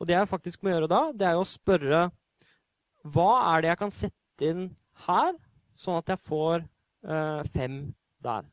Og 0.00 0.08
det 0.08 0.16
jeg 0.16 0.28
faktisk 0.30 0.62
må 0.62 0.72
gjøre 0.72 0.88
da, 0.88 1.02
det 1.16 1.26
er 1.28 1.36
jo 1.36 1.44
å 1.44 1.48
spørre 1.48 2.06
hva 3.12 3.32
er 3.54 3.64
det 3.64 3.72
jeg 3.72 3.80
kan 3.80 3.92
sette 3.92 4.48
inn 4.52 4.64
her, 5.04 5.34
sånn 5.76 6.00
at 6.00 6.14
jeg 6.14 6.22
får 6.24 6.64
fem 7.52 7.82
der. 8.24 8.46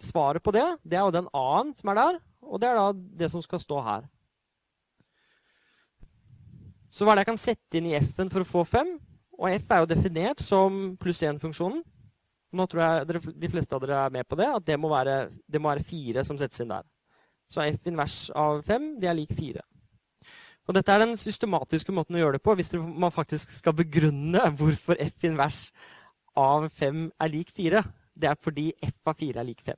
Svaret 0.00 0.42
på 0.42 0.52
det, 0.56 0.64
det 0.82 0.96
er 0.96 1.04
jo 1.04 1.12
den 1.14 1.28
A-en 1.36 1.74
som 1.76 1.92
er 1.92 1.98
der, 1.98 2.18
og 2.42 2.58
det 2.62 2.70
er 2.70 2.78
da 2.78 2.86
det 3.20 3.28
som 3.30 3.42
skal 3.44 3.60
stå 3.62 3.82
her. 3.84 4.08
Så 6.90 7.04
hva 7.04 7.12
er 7.12 7.20
det 7.20 7.26
jeg 7.26 7.30
kan 7.30 7.38
sette 7.38 7.78
inn 7.78 7.86
i 7.86 7.94
f-en 8.00 8.32
for 8.32 8.42
å 8.42 8.48
få 8.48 8.64
5? 8.66 8.88
Og 9.38 9.52
f 9.52 9.70
er 9.70 9.82
jo 9.84 9.90
definert 9.92 10.42
som 10.42 10.80
pluss 11.00 11.20
1-funksjonen. 11.22 11.84
Nå 12.50 12.66
tror 12.66 12.82
jeg 12.82 13.06
dere, 13.06 13.20
de 13.44 13.50
fleste 13.52 13.76
av 13.76 13.84
dere 13.84 14.00
er 14.08 14.16
med 14.16 14.26
på 14.26 14.34
det, 14.40 14.48
at 14.50 14.64
det 14.66 14.74
må 14.80 14.90
være, 14.90 15.28
det 15.46 15.60
må 15.62 15.70
være 15.70 15.86
4 15.86 16.24
som 16.26 16.40
settes 16.40 16.64
inn 16.64 16.72
der. 16.72 16.88
Så 17.46 17.62
f 17.62 17.86
invers 17.86 18.16
av 18.34 18.64
5 18.66 18.96
det 18.98 19.10
er 19.10 19.16
lik 19.20 19.30
4. 19.36 19.62
Og 20.70 20.76
dette 20.76 20.94
er 20.94 21.02
den 21.02 21.16
systematiske 21.18 21.90
måten 21.90 22.14
å 22.14 22.20
gjøre 22.20 22.38
det 22.38 22.44
på 22.46 22.54
hvis 22.54 22.68
man 22.78 23.10
faktisk 23.10 23.50
skal 23.56 23.74
begrunne 23.74 24.44
hvorfor 24.54 25.00
f 25.02 25.24
invers 25.26 25.64
av 26.38 26.68
5 26.78 27.08
er 27.10 27.32
lik 27.32 27.50
4. 27.56 27.80
Det 28.14 28.28
er 28.30 28.38
fordi 28.38 28.68
f 28.86 29.10
av 29.10 29.18
4 29.18 29.42
er 29.42 29.48
lik 29.48 29.64
5. 29.66 29.74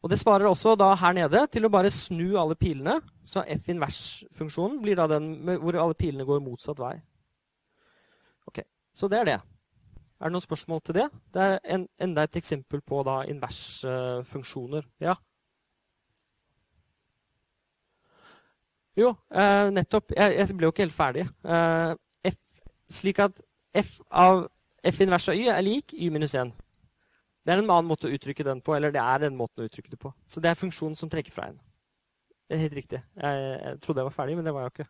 Og 0.00 0.08
Det 0.08 0.18
svarer 0.20 0.48
også 0.48 0.72
da 0.76 0.94
her 1.00 1.12
nede 1.16 1.42
til 1.52 1.68
å 1.68 1.72
bare 1.72 1.92
snu 1.92 2.38
alle 2.40 2.56
pilene. 2.56 2.96
Så 3.28 3.44
f 3.44 3.68
invers-funksjonen 3.74 4.80
blir 4.80 4.96
da 4.96 5.06
den 5.12 5.34
hvor 5.60 5.76
alle 5.76 5.96
pilene 6.00 6.24
går 6.24 6.40
motsatt 6.44 6.80
vei. 6.80 6.96
Ok, 8.48 8.64
Så 8.96 9.08
det 9.12 9.20
er 9.20 9.30
det. 9.34 9.38
Er 10.16 10.30
det 10.30 10.32
noen 10.32 10.48
spørsmål 10.48 10.80
til 10.80 10.96
det? 11.02 11.10
Det 11.28 11.44
er 11.44 11.58
en, 11.76 11.88
enda 12.00 12.24
et 12.24 12.40
eksempel 12.40 12.80
på 12.80 13.04
da 13.04 13.20
invers-funksjoner. 13.28 14.88
Ja? 15.04 15.16
Jo, 18.98 19.10
eh, 19.34 19.68
nettopp. 19.74 20.12
Jeg, 20.14 20.36
jeg, 20.38 20.56
ble 20.56 20.68
jo 20.68 20.74
ikke 20.74 20.84
helt 20.86 20.96
ferdig. 20.96 21.24
Eh, 21.42 21.94
f, 22.30 22.38
slik 23.00 23.20
at 23.24 23.40
f 23.74 23.96
av 24.10 24.46
f 24.84 25.00
invers 25.02 25.28
av 25.32 25.38
y 25.38 25.48
er 25.50 25.64
lik 25.64 25.94
y 25.96 26.10
minus 26.14 26.36
1. 26.38 26.52
Det 27.44 27.52
er 27.52 27.60
en 27.60 27.68
annen 27.68 27.88
måte 27.88 28.08
å 28.08 28.14
uttrykke 28.14 28.46
den 28.46 28.62
på, 28.64 28.76
eller 28.76 28.92
det 28.94 29.02
er 29.02 29.26
den 29.26 29.36
måten 29.36 29.64
å 29.64 29.68
uttrykke 29.68 29.92
det 29.92 30.00
på. 30.00 30.12
Så 30.30 30.40
det 30.40 30.52
er 30.52 30.60
funksjonen 30.60 30.96
som 30.96 31.10
trekker 31.12 31.34
fra 31.34 31.50
en. 31.50 31.58
Det 32.48 32.56
er 32.56 32.64
helt 32.64 32.78
riktig. 32.78 33.00
Jeg, 33.18 33.42
jeg 33.64 33.82
trodde 33.82 34.00
jeg 34.00 34.08
var 34.08 34.16
ferdig, 34.16 34.38
men 34.38 34.46
det 34.46 34.54
var 34.54 34.66
jeg 34.66 34.74
ikke. 34.74 34.88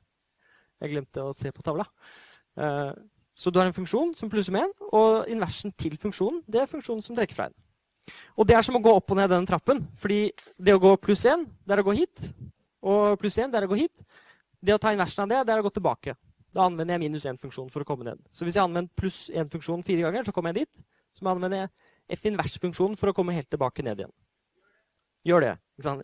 Jeg 0.85 0.93
glemte 0.93 1.25
å 1.25 1.35
se 1.35 1.51
på 1.55 1.65
tavla. 1.65 1.87
Eh, 2.61 2.93
så 3.35 3.51
du 3.51 3.59
har 3.59 3.67
en 3.67 3.75
funksjon 3.75 4.13
som 4.15 4.31
plusser 4.31 4.55
med 4.55 4.69
en, 4.69 4.75
og 4.95 5.31
inversen 5.31 5.73
til 5.79 5.97
funksjonen 5.99 6.45
det 6.47 6.61
er 6.63 6.71
funksjonen 6.71 7.03
som 7.03 7.17
trekker 7.19 7.35
fra 7.35 7.49
en. 7.49 7.57
Og 8.39 8.47
det 8.47 8.55
er 8.55 8.67
som 8.67 8.77
å 8.77 8.83
gå 8.85 8.93
opp 8.95 9.11
og 9.11 9.19
ned 9.19 9.33
denne 9.33 9.49
trappen. 9.49 9.81
fordi 9.97 10.31
det 10.61 10.75
å 10.75 10.83
gå 10.83 10.95
pluss 11.03 11.25
1, 11.25 11.47
det 11.65 11.75
er 11.75 11.83
å 11.83 11.87
gå 11.89 11.97
hit. 11.97 12.21
Og 12.85 13.19
pluss 13.21 13.39
1, 13.41 13.53
det 13.53 13.61
er 13.61 13.67
å 13.67 13.73
gå 13.73 13.81
hit. 13.81 14.05
Det 14.65 14.75
å 14.77 14.81
ta 14.81 14.93
inversen 14.95 15.25
av 15.25 15.31
det, 15.33 15.43
det 15.49 15.55
er 15.55 15.63
å 15.63 15.67
gå 15.67 15.73
tilbake. 15.75 16.17
Da 16.55 16.67
anvender 16.69 16.95
jeg 16.95 17.05
minus 17.07 17.27
1-funksjon 17.27 17.71
for 17.73 17.83
å 17.83 17.89
komme 17.89 18.07
ned. 18.07 18.21
Så 18.31 18.47
hvis 18.47 18.59
jeg 18.59 18.65
anvender 18.65 18.93
pluss 18.99 19.25
1-funksjon 19.33 19.83
fire 19.87 20.07
ganger, 20.07 20.27
så 20.27 20.35
kommer 20.35 20.53
jeg 20.53 20.65
dit. 20.65 20.85
Så 21.15 21.27
anvender 21.27 21.65
jeg 21.65 22.19
f 22.19 22.27
invers-funksjonen 22.31 22.99
for 23.01 23.11
å 23.11 23.17
komme 23.17 23.35
helt 23.35 23.49
tilbake 23.51 23.83
ned 23.87 24.03
igjen. 24.03 24.15
Gjør 25.25 25.47
det. 25.47 25.55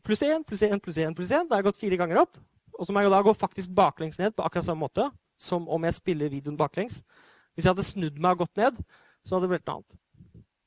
Pluss 0.06 0.24
1, 0.24 0.46
pluss 0.48 0.62
1, 0.66 0.80
pluss 0.82 0.98
1, 0.98 1.16
pluss 1.16 1.34
1. 1.36 1.48
Da 1.48 1.56
har 1.56 1.62
jeg 1.62 1.68
gått 1.68 1.80
fire 1.82 1.98
ganger 2.00 2.22
opp. 2.24 2.40
Og 2.78 2.88
så 2.88 2.94
må 2.96 3.04
jeg 3.04 3.12
da 3.12 3.20
gå 3.22 3.34
faktisk 3.36 3.72
baklengs 3.76 4.18
ned 4.18 4.32
på 4.34 4.46
akkurat 4.46 4.66
samme 4.66 4.86
måte 4.86 5.10
som 5.40 5.66
om 5.72 5.84
jeg 5.86 5.96
spiller 5.96 6.32
videoen 6.32 6.58
baklengs. 6.58 7.02
Hvis 7.54 7.66
jeg 7.66 7.74
hadde 7.74 7.86
snudd 7.86 8.20
meg 8.20 8.36
og 8.36 8.46
gått 8.46 8.60
ned, 8.60 8.78
så 9.24 9.36
hadde 9.36 9.48
det 9.48 9.52
blitt 9.54 9.68
noe 9.68 9.80
annet. 9.80 9.98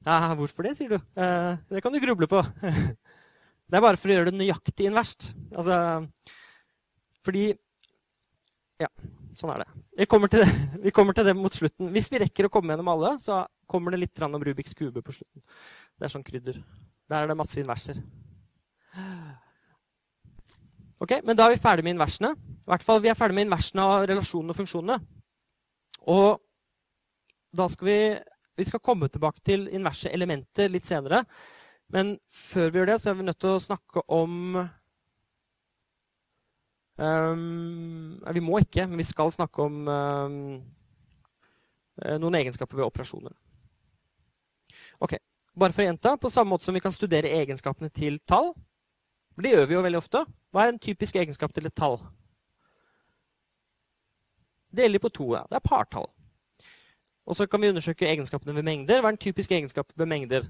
Ja, 0.03 0.33
hvorfor 0.35 0.67
det, 0.67 0.73
sier 0.77 0.95
du? 0.95 0.97
Eh, 0.99 1.51
det 1.71 1.81
kan 1.83 1.93
du 1.93 2.01
gruble 2.03 2.27
på. 2.29 2.41
det 3.73 3.79
er 3.79 3.85
bare 3.87 3.97
for 3.97 4.11
å 4.11 4.13
gjøre 4.13 4.29
det 4.29 4.37
nøyaktig 4.37 4.85
inverst. 4.85 5.31
Altså, 5.49 5.75
fordi 7.25 7.47
Ja, 8.77 8.89
sånn 9.33 9.49
er 9.49 9.63
det. 9.63 9.81
Vi 9.97 10.05
kommer, 10.05 10.29
det. 10.29 10.45
vi 10.83 10.91
kommer, 10.93 11.15
til 11.17 11.25
det, 11.25 11.33
mot 11.33 11.55
slutten. 11.57 11.89
Hvis 11.95 12.11
vi 12.13 12.19
rekker 12.21 12.45
å 12.45 12.51
komme 12.53 12.69
gjennom 12.69 12.91
alle, 12.93 13.15
så 13.23 13.39
kommer 13.65 13.95
det 13.95 14.03
litt 14.03 14.21
om 14.27 14.37
Rubiks 14.45 14.77
kube 14.77 15.01
på 15.01 15.15
slutten. 15.15 15.41
Det 15.97 16.05
er 16.05 16.13
sånn 16.13 16.25
krydder. 16.27 16.59
Der 17.09 17.23
er 17.23 17.31
det 17.31 17.37
masse 17.39 17.57
inverser. 17.63 17.97
Ok, 21.01 21.17
Men 21.25 21.33
da 21.33 21.47
er 21.47 21.55
vi 21.55 21.63
ferdig 21.65 21.87
med 21.87 21.95
inversene. 21.95 22.35
I 22.37 22.69
hvert 22.75 22.85
fall, 22.85 23.01
Vi 23.01 23.09
er 23.09 23.17
ferdig 23.17 23.39
med 23.39 23.47
inversene 23.47 23.81
av 23.89 24.05
relasjonene 24.05 24.53
og 24.53 24.61
funksjonene. 24.61 24.99
Og 26.13 26.37
da 27.57 27.67
skal 27.73 27.89
vi, 27.89 27.99
vi 28.53 28.69
skal 28.69 28.85
komme 28.85 29.09
tilbake 29.09 29.41
til 29.41 29.65
inverse 29.73 30.13
elementer 30.13 30.69
litt 30.69 30.85
senere. 30.85 31.25
Men 31.89 32.15
før 32.29 32.69
vi 32.69 32.79
gjør 32.79 32.93
det, 32.93 33.01
så 33.01 33.09
er 33.09 33.19
vi 33.19 33.27
nødt 33.27 33.39
til 33.41 33.57
å 33.57 33.65
snakke 33.67 34.05
om 34.07 34.55
Um, 36.93 38.19
vi 38.35 38.41
må 38.45 38.59
ikke, 38.61 38.83
men 38.85 38.99
vi 39.01 39.03
skal 39.07 39.31
snakke 39.33 39.63
om 39.65 39.87
um, 39.89 40.35
noen 42.21 42.35
egenskaper 42.37 42.77
ved 42.77 42.85
operasjoner. 42.85 43.33
Ok, 45.01 45.15
Bare 45.53 45.73
for 45.73 45.83
å 45.83 45.85
gjenta, 45.85 46.15
på 46.17 46.31
samme 46.33 46.49
måte 46.49 46.65
som 46.65 46.73
vi 46.73 46.81
kan 46.81 46.93
studere 46.93 47.29
egenskapene 47.37 47.91
til 47.93 48.17
tall. 48.29 48.53
Det 49.37 49.51
gjør 49.51 49.67
vi 49.69 49.75
jo 49.75 49.83
veldig 49.85 49.99
ofte. 49.99 50.23
Hva 50.53 50.65
er 50.65 50.73
en 50.73 50.81
typisk 50.81 51.17
egenskap 51.21 51.53
til 51.53 51.69
et 51.69 51.75
tall? 51.77 51.99
Deler 54.73 55.01
på 55.01 55.11
to. 55.13 55.27
Ja. 55.35 55.43
Det 55.49 55.59
er 55.59 55.65
partall. 55.65 56.09
Og 57.29 57.37
så 57.37 57.45
kan 57.47 57.61
vi 57.61 57.69
undersøke 57.69 58.09
egenskapene 58.09 58.55
ved 58.57 58.65
mengder. 58.65 59.01
Hva 59.01 59.11
er 59.11 59.15
en 59.15 59.21
typisk 59.21 59.53
egenskap 59.53 59.93
ved 59.95 60.09
mengder? 60.09 60.49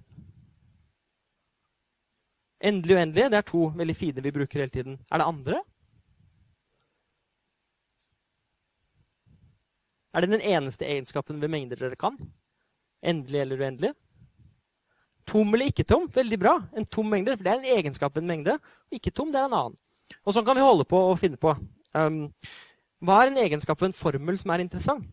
Endelig 2.63 2.95
og 2.95 3.02
uendelig, 3.02 3.30
det 3.32 3.39
er 3.39 3.47
to 3.47 3.65
veldig 3.76 3.95
fine 3.97 4.23
vi 4.23 4.32
bruker 4.32 4.63
hele 4.63 4.71
tiden. 4.71 4.99
Er 5.12 5.19
det 5.19 5.28
andre? 5.28 5.60
Er 10.13 10.23
det 10.23 10.32
den 10.32 10.45
eneste 10.45 10.88
egenskapen 10.88 11.41
ved 11.41 11.52
mengder 11.52 11.80
dere 11.80 11.99
kan? 11.99 12.15
Endelig 13.04 13.41
eller 13.41 13.60
uendelig? 13.60 13.91
Tom 15.28 15.54
eller 15.56 15.71
ikke 15.71 15.86
tom? 15.88 16.06
Veldig 16.13 16.39
bra. 16.39 16.54
En 16.78 16.86
tom 16.86 17.10
mengde, 17.10 17.36
for 17.38 17.43
det 17.43 17.52
er 17.52 17.60
en 17.60 17.80
egenskap 17.80 18.15
ved 18.15 18.23
en 18.23 18.32
mengde. 18.32 18.58
Ikke 18.91 19.12
tom, 19.12 19.32
det 19.32 19.41
er 19.41 19.49
en 19.49 19.58
annen. 19.58 19.80
Og 20.23 20.36
sånn 20.36 20.45
kan 20.45 20.56
vi 20.56 20.63
holde 20.63 20.86
på 20.88 20.99
å 21.10 21.17
finne 21.19 21.39
på. 21.39 21.56
Um, 21.95 22.28
hva 23.04 23.21
er 23.23 23.32
en 23.32 23.41
egenskap 23.43 23.82
ved 23.82 23.91
en 23.91 23.97
formel 23.97 24.38
som 24.39 24.54
er 24.54 24.63
interessant? 24.63 25.08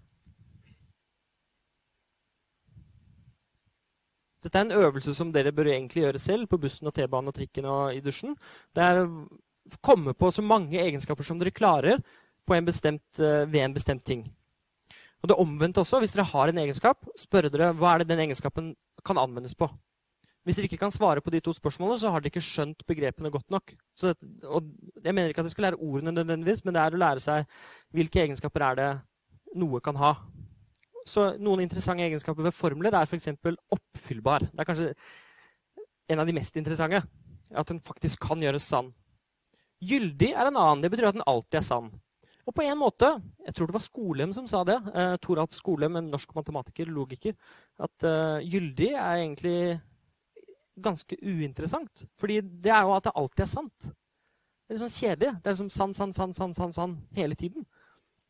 Dette 4.41 4.57
er 4.59 4.67
en 4.67 4.79
øvelse 4.81 5.15
som 5.17 5.33
dere 5.35 5.53
bør 5.53 5.69
egentlig 5.75 6.05
gjøre 6.05 6.23
selv 6.23 6.49
på 6.49 6.59
bussen 6.61 6.89
og 6.89 6.95
T-banen 6.97 7.29
og 7.29 7.37
trikken 7.37 7.69
og 7.69 7.95
i 7.95 8.01
dusjen. 8.05 8.37
Det 8.75 8.85
er 8.85 9.03
å 9.05 9.09
komme 9.85 10.15
på 10.17 10.31
så 10.33 10.43
mange 10.43 10.81
egenskaper 10.81 11.27
som 11.27 11.39
dere 11.41 11.55
klarer 11.55 12.01
en 12.51 12.67
bestemt, 12.67 13.05
uh, 13.21 13.47
ved 13.47 13.63
en 13.63 13.75
bestemt 13.75 14.03
ting. 14.03 14.25
Og 15.23 15.29
det 15.31 15.37
omvendte 15.39 15.83
også. 15.85 16.01
Hvis 16.03 16.17
dere 16.17 16.27
har 16.27 16.51
en 16.51 16.59
egenskap, 16.59 17.05
spørre 17.19 17.51
dere 17.53 17.69
hva 17.79 17.93
er 17.95 18.03
det 18.03 18.09
den 18.11 18.25
egenskapen 18.25 18.73
kan 19.07 19.21
anvendes 19.21 19.55
på. 19.55 19.69
Hvis 20.43 20.57
dere 20.57 20.71
ikke 20.71 20.81
kan 20.81 20.91
svare 20.91 21.21
på 21.21 21.31
de 21.31 21.43
to 21.45 21.53
spørsmålene, 21.53 22.01
så 22.01 22.11
har 22.11 22.23
dere 22.23 22.33
ikke 22.33 22.43
skjønt 22.43 22.87
begrepene 22.89 23.31
godt 23.31 23.51
nok. 23.53 23.75
Og 24.49 24.71
jeg 25.05 25.15
mener 25.15 25.29
ikke 25.31 25.45
at 25.45 25.47
dere 25.47 25.55
skal 25.55 25.69
lære 25.69 25.79
ordene 25.79 26.17
nødvendigvis, 26.17 26.65
men 26.65 26.75
det 26.75 26.83
er 26.83 26.97
å 26.97 27.03
lære 27.05 27.23
seg 27.23 27.59
hvilke 27.95 28.25
egenskaper 28.25 28.65
er 28.71 28.81
det 28.81 28.91
noe 29.61 29.83
kan 29.85 29.99
ha. 30.01 30.15
Så 31.09 31.31
noen 31.41 31.65
interessante 31.65 32.05
egenskaper 32.05 32.45
ved 32.45 32.57
formler 32.57 32.95
er 32.95 33.09
f.eks. 33.09 33.31
oppfyllbar. 33.73 34.47
Det 34.51 34.63
er 34.63 34.69
kanskje 34.69 34.93
en 36.11 36.23
av 36.23 36.29
de 36.29 36.37
mest 36.37 36.57
interessante. 36.61 37.03
At 37.51 37.71
den 37.71 37.81
faktisk 37.83 38.21
kan 38.29 38.43
gjøres 38.43 38.67
sann. 38.69 38.93
Gyldig 39.81 40.35
er 40.35 40.51
en 40.51 40.59
annen. 40.61 40.85
Det 40.85 40.91
betyr 40.93 41.11
at 41.11 41.19
den 41.19 41.27
alltid 41.27 41.61
er 41.63 41.67
sann. 41.67 41.91
Og 42.49 42.55
på 42.57 42.65
en 42.65 42.79
måte, 42.81 43.09
jeg 43.47 43.55
tror 43.55 43.69
det 43.69 43.77
var 43.77 43.85
Skolem 43.85 44.33
som 44.35 44.47
sa 44.51 44.65
det, 44.67 44.77
eh, 44.95 45.17
Toralf 45.23 45.53
Skolem, 45.55 45.97
en 45.97 46.11
norsk 46.11 46.33
matematiker, 46.35 46.89
logiker, 46.91 47.37
at 47.79 48.07
eh, 48.07 48.47
gyldig 48.51 48.91
er 48.95 49.21
egentlig 49.21 49.81
ganske 50.81 51.17
uinteressant. 51.23 52.07
Fordi 52.19 52.41
det 52.41 52.73
er 52.75 52.83
jo 52.87 52.97
at 52.97 53.07
det 53.07 53.15
alltid 53.15 53.45
er 53.45 53.51
sant. 53.51 53.87
Det 53.87 54.73
er 54.73 54.79
litt 54.79 54.85
sånn 54.85 54.97
kjedelig. 54.97 55.31
Det 55.37 55.51
er 55.51 55.55
liksom 55.57 55.71
sann, 55.75 55.95
sann, 55.95 56.13
sann, 56.17 56.35
sann, 56.35 56.55
sann, 56.57 56.75
sann 56.75 56.97
hele 57.17 57.39
tiden. 57.39 57.67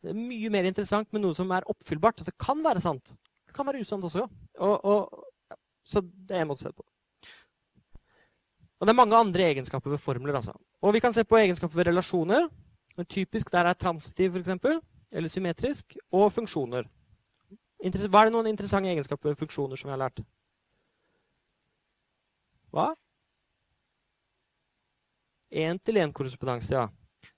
Det 0.01 0.13
er 0.13 0.17
mye 0.17 0.51
mer 0.53 0.69
interessant 0.69 1.11
med 1.13 1.25
noe 1.25 1.37
som 1.37 1.51
er 1.53 1.67
oppfyllbart. 1.69 2.23
At 2.23 2.31
det 2.31 2.39
kan 2.41 2.63
være 2.65 2.83
sant. 2.83 3.13
Det 3.47 3.57
kan 3.57 3.67
være 3.69 3.83
usant 3.85 4.05
også. 4.07 4.25
Og, 4.61 4.85
og, 4.85 5.27
ja. 5.51 5.59
Så 5.85 6.03
det 6.05 6.37
er 6.37 6.45
en 6.45 6.51
måte 6.53 6.65
å 6.65 6.69
se 6.71 6.73
på. 6.77 6.87
Og 8.81 8.89
det 8.89 8.95
er 8.95 8.97
mange 8.97 9.19
andre 9.19 9.51
egenskaper 9.51 9.93
ved 9.93 10.01
formler. 10.01 10.35
altså. 10.39 10.55
Og 10.81 10.95
vi 10.97 11.03
kan 11.05 11.13
se 11.13 11.25
på 11.25 11.37
egenskaper 11.37 11.77
ved 11.77 11.91
relasjoner. 11.91 12.49
Men 12.97 13.07
typisk 13.07 13.53
der 13.53 13.69
er 13.69 13.75
transitiv, 13.75 14.37
f.eks., 14.37 14.81
eller 15.13 15.29
symmetrisk, 15.29 15.97
og 16.13 16.33
funksjoner. 16.33 16.87
Hva 17.81 18.21
er 18.21 18.29
det 18.29 18.35
noen 18.35 18.49
interessante 18.51 18.91
egenskaper 18.93 19.33
ved 19.33 19.39
funksjoner 19.41 19.79
som 19.79 19.89
vi 19.89 19.95
har 19.95 20.03
lært? 20.03 20.21
Hva? 22.71 22.91
Én-til-én-korrespondanse, 25.51 26.75
ja. 26.77 26.87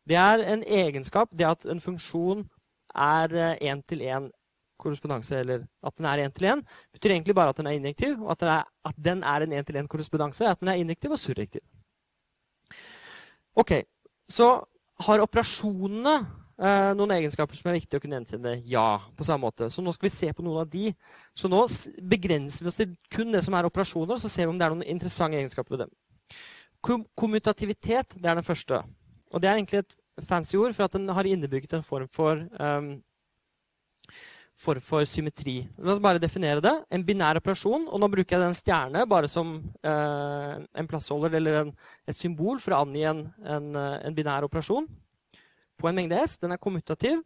Det 0.08 0.18
er 0.18 0.42
en 0.52 0.64
egenskap, 0.66 1.30
det 1.38 1.46
at 1.46 1.66
en 1.70 1.80
funksjon 1.80 2.44
er 2.94 3.34
én-til-én-korrespondanse, 3.62 5.38
eller 5.38 5.66
at 5.86 5.96
den 5.96 6.08
er 6.10 6.24
én-til-én, 6.26 6.64
betyr 6.92 7.14
egentlig 7.14 7.34
bare 7.38 7.54
at 7.54 7.56
den 7.56 7.66
er 7.70 7.78
injektiv, 7.78 8.18
og 8.22 8.34
at 8.34 8.40
den 8.40 8.48
er, 8.48 8.64
at 8.84 8.98
den 8.98 9.22
er 9.22 9.46
en 9.46 9.52
én-til-én-korrespondanse, 9.52 10.48
at 10.48 10.60
den 10.60 10.68
er 10.68 10.80
injektiv 10.82 11.14
og 11.14 11.18
surrektiv. 11.18 11.62
Ok, 13.54 13.72
så 14.28 14.64
har 15.06 15.22
operasjonene 15.24 16.14
eh, 16.62 16.92
noen 16.96 17.14
egenskaper 17.18 17.58
som 17.58 17.70
er 17.70 17.78
viktig 17.78 17.98
å 17.98 18.02
kunne 18.02 18.18
gjenkjenne? 18.20 18.54
Ja, 18.70 19.02
på 19.16 19.26
samme 19.28 19.46
måte. 19.48 19.68
Så 19.72 19.84
nå 19.84 19.92
skal 19.94 20.08
vi 20.08 20.14
se 20.14 20.30
på 20.32 20.44
noen 20.44 20.62
av 20.64 20.70
de. 20.72 20.92
Så 21.36 21.50
nå 21.52 21.60
begrenser 22.14 22.64
vi 22.64 22.72
oss 22.72 22.80
til 22.80 22.94
kun 23.12 23.34
det 23.34 23.44
som 23.44 23.56
er 23.58 23.68
operasjoner, 23.68 24.16
og 24.16 24.22
så 24.22 24.30
ser 24.32 24.46
vi 24.46 24.54
om 24.54 24.60
det 24.60 24.68
er 24.68 24.74
noen 24.74 24.88
interessante 24.94 25.40
egenskaper 25.40 25.76
ved 25.76 25.84
dem. 25.84 25.94
Kom 26.82 27.04
kommutativitet 27.18 28.16
det 28.16 28.30
er 28.30 28.40
den 28.40 28.46
første. 28.46 28.80
Og 29.32 29.42
det 29.42 29.48
er 29.48 29.58
egentlig 29.58 29.82
et 29.82 29.96
fancy 30.28 30.58
ord, 30.60 30.74
for 30.76 30.86
at 30.86 30.94
den 30.96 31.08
har 31.08 31.28
innebygget 31.28 31.72
en 31.78 31.86
form 31.86 32.08
for 32.12 32.40
um, 32.60 32.94
form 34.58 34.82
for 34.84 35.06
symmetri. 35.08 35.62
La 35.78 35.94
oss 35.94 36.02
bare 36.02 36.20
definere 36.22 36.62
det. 36.62 36.72
En 36.92 37.04
binær 37.06 37.40
operasjon. 37.40 37.88
Og 37.88 38.00
nå 38.00 38.08
bruker 38.12 38.36
jeg 38.36 38.44
den 38.44 38.56
stjerne 38.56 39.04
bare 39.08 39.30
som 39.30 39.54
eh, 39.82 40.54
en 40.60 40.88
plassholder 40.90 41.38
eller 41.38 41.60
en, 41.62 41.72
et 42.08 42.18
symbol 42.18 42.60
for 42.62 42.76
å 42.76 42.82
angi 42.84 43.04
en, 43.08 43.24
en, 43.42 43.70
eh, 43.78 43.98
en, 44.06 44.16
binær 44.16 44.46
operasjon 44.46 44.88
på 45.80 45.88
en 45.88 45.98
mengde 45.98 46.20
S. 46.20 46.38
Den 46.42 46.54
er 46.54 46.62
kommutativ. 46.62 47.22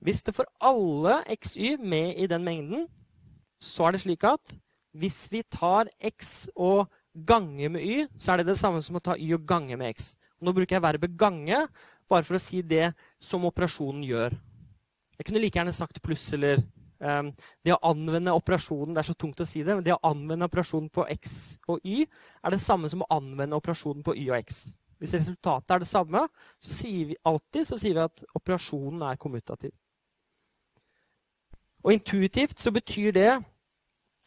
Hvis 0.00 0.22
det 0.24 0.36
får 0.36 0.48
alle 0.64 1.20
xy 1.42 1.74
med 1.80 2.20
i 2.20 2.28
den 2.30 2.44
mengden, 2.44 2.86
så 3.60 3.88
er 3.88 3.96
det 3.96 4.04
slik 4.04 4.24
at 4.24 4.54
hvis 4.96 5.26
vi 5.30 5.42
tar 5.44 5.90
x 6.02 6.48
og 6.56 6.88
ganger 7.26 7.68
med 7.74 7.84
y, 7.84 8.06
så 8.18 8.32
er 8.32 8.40
det 8.40 8.52
det 8.52 8.58
samme 8.58 8.80
som 8.82 8.96
å 8.96 9.02
ta 9.04 9.16
y 9.18 9.34
og 9.36 9.44
gange 9.46 9.76
med 9.76 9.92
x. 9.92 10.14
Nå 10.40 10.52
bruker 10.56 10.76
jeg 10.76 10.82
verbet 10.82 11.16
'gange' 11.16 11.68
bare 12.10 12.26
for 12.26 12.36
å 12.36 12.42
si 12.42 12.62
det 12.62 12.90
som 13.22 13.44
operasjonen 13.44 14.02
gjør. 14.04 14.34
Jeg 15.18 15.26
kunne 15.26 15.42
like 15.42 15.58
gjerne 15.58 15.74
sagt 15.76 16.00
pluss 16.02 16.32
eller 16.32 16.62
um, 17.04 17.28
Det 17.64 17.74
å 17.74 17.82
anvende 17.84 18.32
operasjonen 18.32 18.94
Det 18.94 19.02
er 19.02 19.08
så 19.10 19.14
tungt 19.14 19.40
å 19.40 19.46
si 19.46 19.62
det, 19.62 19.74
men 19.76 19.84
det 19.84 19.92
å 19.92 20.00
anvende 20.08 20.48
operasjonen 20.48 20.88
på 20.88 21.04
x 21.12 21.58
og 21.68 21.84
y 21.84 22.06
er 22.06 22.54
det 22.54 22.60
samme 22.60 22.88
som 22.88 23.04
å 23.04 23.10
anvende 23.12 23.58
operasjonen 23.60 24.02
på 24.02 24.16
y 24.16 24.30
og 24.30 24.38
x. 24.40 24.72
Hvis 25.00 25.14
resultatet 25.16 25.76
er 25.76 25.84
det 25.84 25.88
samme, 25.88 26.26
så 26.60 26.72
sier 26.72 27.12
vi 27.12 27.20
alltid 27.24 27.68
så 27.68 27.78
sier 27.80 27.96
vi 27.96 28.04
at 28.04 28.24
operasjonen 28.36 29.04
er 29.08 29.20
kommutativ. 29.20 29.72
Og 31.84 31.94
intuitivt 31.94 32.60
så 32.60 32.72
betyr 32.72 33.14
det 33.16 33.30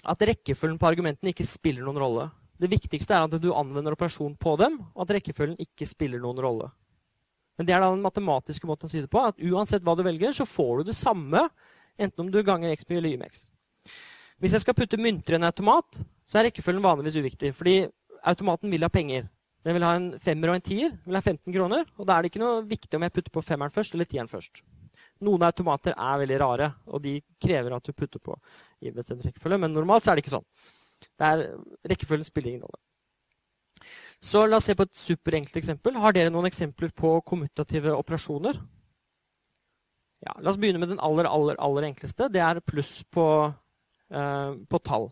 at 0.04 0.26
rekkefølgen 0.30 0.80
på 0.82 0.89
argumentene 0.89 1.34
ikke 1.34 1.45
spiller 1.45 1.86
noen 1.86 2.02
rolle. 2.02 2.30
Det 2.63 2.69
viktigste 2.71 3.17
er 3.17 3.26
at 3.28 3.41
du 3.43 3.49
anvender 3.52 3.91
operasjon 3.91 4.38
på 4.39 4.54
dem, 4.62 4.78
og 4.95 5.04
at 5.04 5.17
rekkefølgen 5.17 5.60
ikke 5.60 5.88
spiller 5.89 6.21
noen 6.23 6.39
rolle. 6.39 6.69
Men 7.58 7.67
det 7.67 7.76
er 7.76 7.84
da 7.84 7.89
den 7.91 8.06
matematiske 8.06 8.67
måten 8.69 8.88
å 8.88 8.91
si 8.91 9.02
det 9.04 9.12
på. 9.12 9.19
At 9.19 9.41
uansett 9.43 9.84
hva 9.84 9.97
du 9.99 10.04
velger, 10.06 10.32
så 10.32 10.47
får 10.47 10.80
du 10.80 10.91
det 10.91 10.95
samme 10.97 11.43
enten 11.99 12.23
om 12.23 12.32
du 12.32 12.39
ganger 12.45 12.71
x 12.71 12.88
eller 12.88 13.12
YMX. 13.12 13.49
Hvis 14.41 14.56
jeg 14.56 14.63
skal 14.63 14.78
putte 14.78 14.97
mynter 14.97 15.36
i 15.36 15.39
en 15.41 15.47
automat, 15.49 15.99
så 16.26 16.39
er 16.39 16.47
rekkefølgen 16.47 16.84
vanligvis 16.84 17.19
uviktig. 17.19 17.52
Fordi 17.58 17.76
automaten 18.32 18.71
vil 18.71 18.86
ha 18.86 18.89
penger. 18.89 19.28
Den 19.63 19.78
vil 19.78 19.86
ha 19.86 19.91
en 19.97 20.08
femmer 20.23 20.54
og 20.54 20.58
en 20.58 20.65
tier. 20.65 20.95
Den 20.95 21.12
vil 21.12 21.19
ha 21.19 21.23
15 21.23 21.54
kroner. 21.54 21.84
Og 21.99 22.08
da 22.08 22.15
er 22.15 22.23
det 22.23 22.32
ikke 22.32 22.43
noe 22.43 22.63
viktig 22.67 22.97
om 22.97 23.06
jeg 23.06 23.15
putter 23.15 23.36
på 23.36 23.43
femmeren 23.45 23.76
først 23.76 23.95
eller 23.95 24.10
tieren 24.10 24.32
først. 24.32 24.63
Noen 25.23 25.43
automater 25.45 25.93
er 25.93 26.21
veldig 26.23 26.39
rare, 26.41 26.71
og 26.89 27.04
de 27.04 27.19
krever 27.43 27.76
at 27.76 27.86
du 27.86 27.93
putter 27.95 28.23
på 28.23 28.36
i 28.84 28.91
bestemt 28.91 29.23
rekkefølge. 29.28 29.60
Men 29.62 29.76
normalt 29.76 30.08
så 30.08 30.12
er 30.12 30.17
det 30.19 30.26
ikke 30.26 30.38
sånn. 30.39 30.47
Det 31.20 31.30
er, 31.30 31.44
rekkefølgen 31.92 32.28
spiller 32.28 32.54
ingen 32.54 32.66
rolle. 32.66 32.82
Så 34.24 34.46
la 34.48 34.60
oss 34.60 34.70
se 34.70 34.76
på 34.80 34.86
et 34.88 34.96
superenkelt 34.96 35.58
eksempel. 35.60 35.98
Har 36.00 36.16
dere 36.16 36.32
noen 36.32 36.48
eksempler 36.48 36.94
på 36.96 37.18
kommutative 37.28 37.92
operasjoner? 37.98 38.60
Ja, 40.24 40.38
la 40.39 40.54
oss 40.54 40.60
begynne 40.60 40.80
med 40.80 40.94
den 40.94 41.02
aller, 41.04 41.28
aller, 41.28 41.60
aller 41.60 41.89
enkleste. 41.89 42.30
Det 42.32 42.39
er 42.39 42.62
pluss 42.63 43.02
på, 43.12 43.26
eh, 44.13 44.54
på 44.70 44.80
tall. 44.80 45.10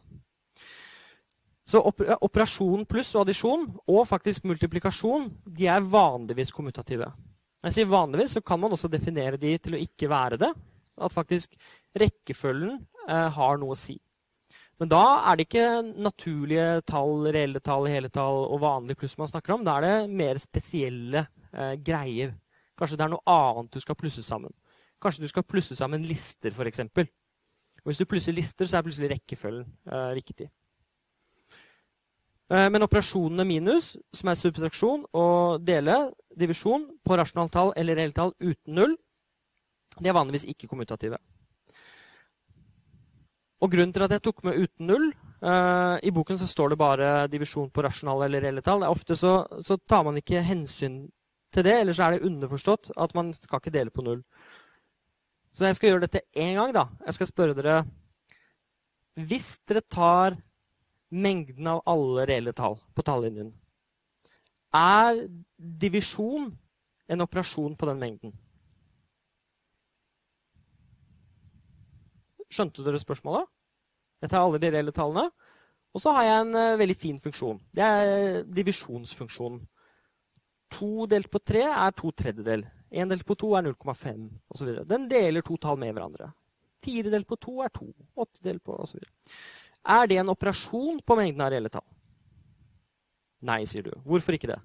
Så 1.68 1.82
operasjon 1.84 2.86
pluss 2.90 3.12
og 3.16 3.26
addisjon, 3.26 3.68
og 3.88 4.08
faktisk 4.08 4.48
multiplikasjon, 4.50 5.30
de 5.46 5.68
er 5.68 5.84
vanligvis 5.84 6.52
kommutative. 6.56 7.12
Når 7.62 7.70
jeg 7.70 7.78
sier 7.78 7.92
vanligvis, 7.92 8.38
så 8.38 8.42
kan 8.42 8.60
man 8.60 8.74
også 8.74 8.90
definere 8.90 9.38
de 9.40 9.54
til 9.62 9.76
å 9.76 9.82
ikke 9.84 10.10
være 10.10 10.40
det. 10.42 10.50
At 11.02 11.14
faktisk 11.14 11.54
rekkefølgen 11.98 12.80
eh, 13.08 13.30
har 13.36 13.60
noe 13.62 13.76
å 13.76 13.80
si. 13.80 14.00
Men 14.82 14.90
da 14.90 15.04
er 15.30 15.38
det 15.38 15.46
ikke 15.46 15.66
naturlige 16.02 16.82
tall, 16.90 17.28
reelle 17.30 17.60
tall, 17.62 17.86
hele 17.86 18.10
tall 18.10 18.48
og 18.48 18.64
vanlige 18.64 18.98
pluss 18.98 19.14
man 19.20 19.30
snakker 19.30 19.54
om. 19.54 19.66
Da 19.66 19.76
er 19.78 19.86
det 19.86 20.14
mer 20.18 20.40
spesielle 20.42 21.28
eh, 21.54 21.76
greier. 21.86 22.32
Kanskje 22.80 22.98
det 22.98 23.06
er 23.06 23.12
noe 23.14 23.22
annet 23.30 23.76
du 23.76 23.84
skal 23.84 23.98
plusse 24.00 24.24
sammen. 24.26 24.50
Kanskje 25.02 25.28
du 25.28 25.30
skal 25.30 25.46
plusse 25.46 25.78
sammen 25.78 26.02
lister, 26.10 26.50
f.eks. 26.50 26.82
Hvis 27.86 28.02
du 28.02 28.08
plusser 28.10 28.34
lister, 28.34 28.66
så 28.66 28.80
er 28.80 28.88
plutselig 28.88 29.12
rekkefølgen 29.14 29.68
eh, 29.70 30.08
riktig. 30.18 30.50
Eh, 32.50 32.68
men 32.74 32.86
operasjonene 32.86 33.46
minus, 33.46 33.92
som 34.18 34.34
er 34.34 34.40
subtraksjon 34.40 35.06
og 35.14 35.62
dele, 35.66 36.00
divisjon, 36.34 36.90
på 37.06 37.22
rasjonaltall 37.22 37.76
eller 37.78 38.02
reelle 38.02 38.18
tall 38.18 38.34
uten 38.42 38.82
null, 38.82 38.98
de 40.02 40.10
er 40.10 40.18
vanligvis 40.18 40.50
ikke 40.50 40.72
kommutative. 40.74 41.22
Og 43.62 43.70
grunnen 43.70 43.94
til 43.94 44.06
at 44.06 44.16
jeg 44.16 44.24
tok 44.26 44.42
med 44.48 44.58
uten 44.58 44.88
null 44.90 45.08
uh, 45.46 45.98
I 46.02 46.14
boken 46.14 46.40
så 46.42 46.48
står 46.50 46.74
det 46.74 46.82
bare 46.82 47.10
divisjon 47.30 47.70
på 47.70 47.84
rasjonale 47.86 48.26
eller 48.28 48.46
reelle 48.46 48.64
tall. 48.66 48.86
Ofte 48.90 49.18
så, 49.18 49.44
så, 49.62 49.78
tar 49.78 50.06
man 50.08 50.18
ikke 50.18 50.42
hensyn 50.46 51.04
til 51.54 51.68
det, 51.68 51.76
eller 51.82 51.94
så 51.94 52.08
er 52.08 52.16
det 52.16 52.28
underforstått 52.30 52.94
at 52.98 53.14
man 53.18 53.34
skal 53.36 53.62
ikke 53.62 53.74
dele 53.76 53.94
på 53.94 54.06
null. 54.06 54.22
Så 55.52 55.68
jeg 55.68 55.78
skal 55.78 55.92
gjøre 55.92 56.06
dette 56.08 56.24
én 56.32 56.56
gang. 56.56 56.74
da. 56.74 56.88
Jeg 57.06 57.18
skal 57.20 57.30
spørre 57.30 57.58
dere 57.58 57.82
Hvis 59.20 59.58
dere 59.68 59.84
tar 59.84 60.38
mengden 61.12 61.68
av 61.68 61.82
alle 61.92 62.24
reelle 62.30 62.54
tall 62.56 62.78
på 62.96 63.04
tallinjen, 63.04 63.52
er 64.72 65.26
divisjon 65.58 66.48
en 67.12 67.24
operasjon 67.26 67.76
på 67.76 67.90
den 67.90 68.00
mengden? 68.00 68.32
Skjønte 72.52 72.84
dere 72.86 73.00
spørsmålet? 73.02 73.48
Jeg 74.22 74.32
tar 74.32 74.44
alle 74.44 74.60
de 74.62 74.72
reelle 74.74 74.94
tallene. 74.96 75.30
Og 75.92 76.04
så 76.04 76.14
har 76.16 76.28
jeg 76.28 76.42
en 76.46 76.56
uh, 76.56 76.80
veldig 76.80 76.96
fin 76.96 77.18
funksjon. 77.20 77.60
Det 77.76 77.84
er 77.84 78.44
divisjonsfunksjonen. 78.48 79.64
To 80.72 81.08
delt 81.12 81.28
på 81.32 81.42
tre 81.44 81.66
er 81.68 81.96
to 81.98 82.14
tredjedel. 82.16 82.64
Én 82.92 83.12
delt 83.12 83.26
på 83.28 83.36
to 83.40 83.54
er 83.58 83.66
0,5 83.66 84.30
osv. 84.52 84.70
Den 84.88 85.08
deler 85.12 85.44
to 85.44 85.58
tall 85.60 85.80
med 85.80 85.92
hverandre. 85.96 86.30
Fire 86.84 87.12
delt 87.12 87.28
på 87.28 87.38
to 87.40 87.60
er 87.64 87.72
to. 87.76 87.90
Åtte 88.16 88.44
delt 88.44 88.64
på 88.64 88.76
osv. 88.84 89.04
Er 89.82 90.08
det 90.08 90.20
en 90.22 90.32
operasjon 90.32 91.02
på 91.04 91.18
mengden 91.20 91.44
av 91.44 91.52
reelle 91.54 91.72
tall? 91.72 91.88
Nei, 93.48 93.64
sier 93.66 93.88
du. 93.88 93.92
Hvorfor 94.06 94.38
ikke 94.38 94.52
det? 94.52 94.60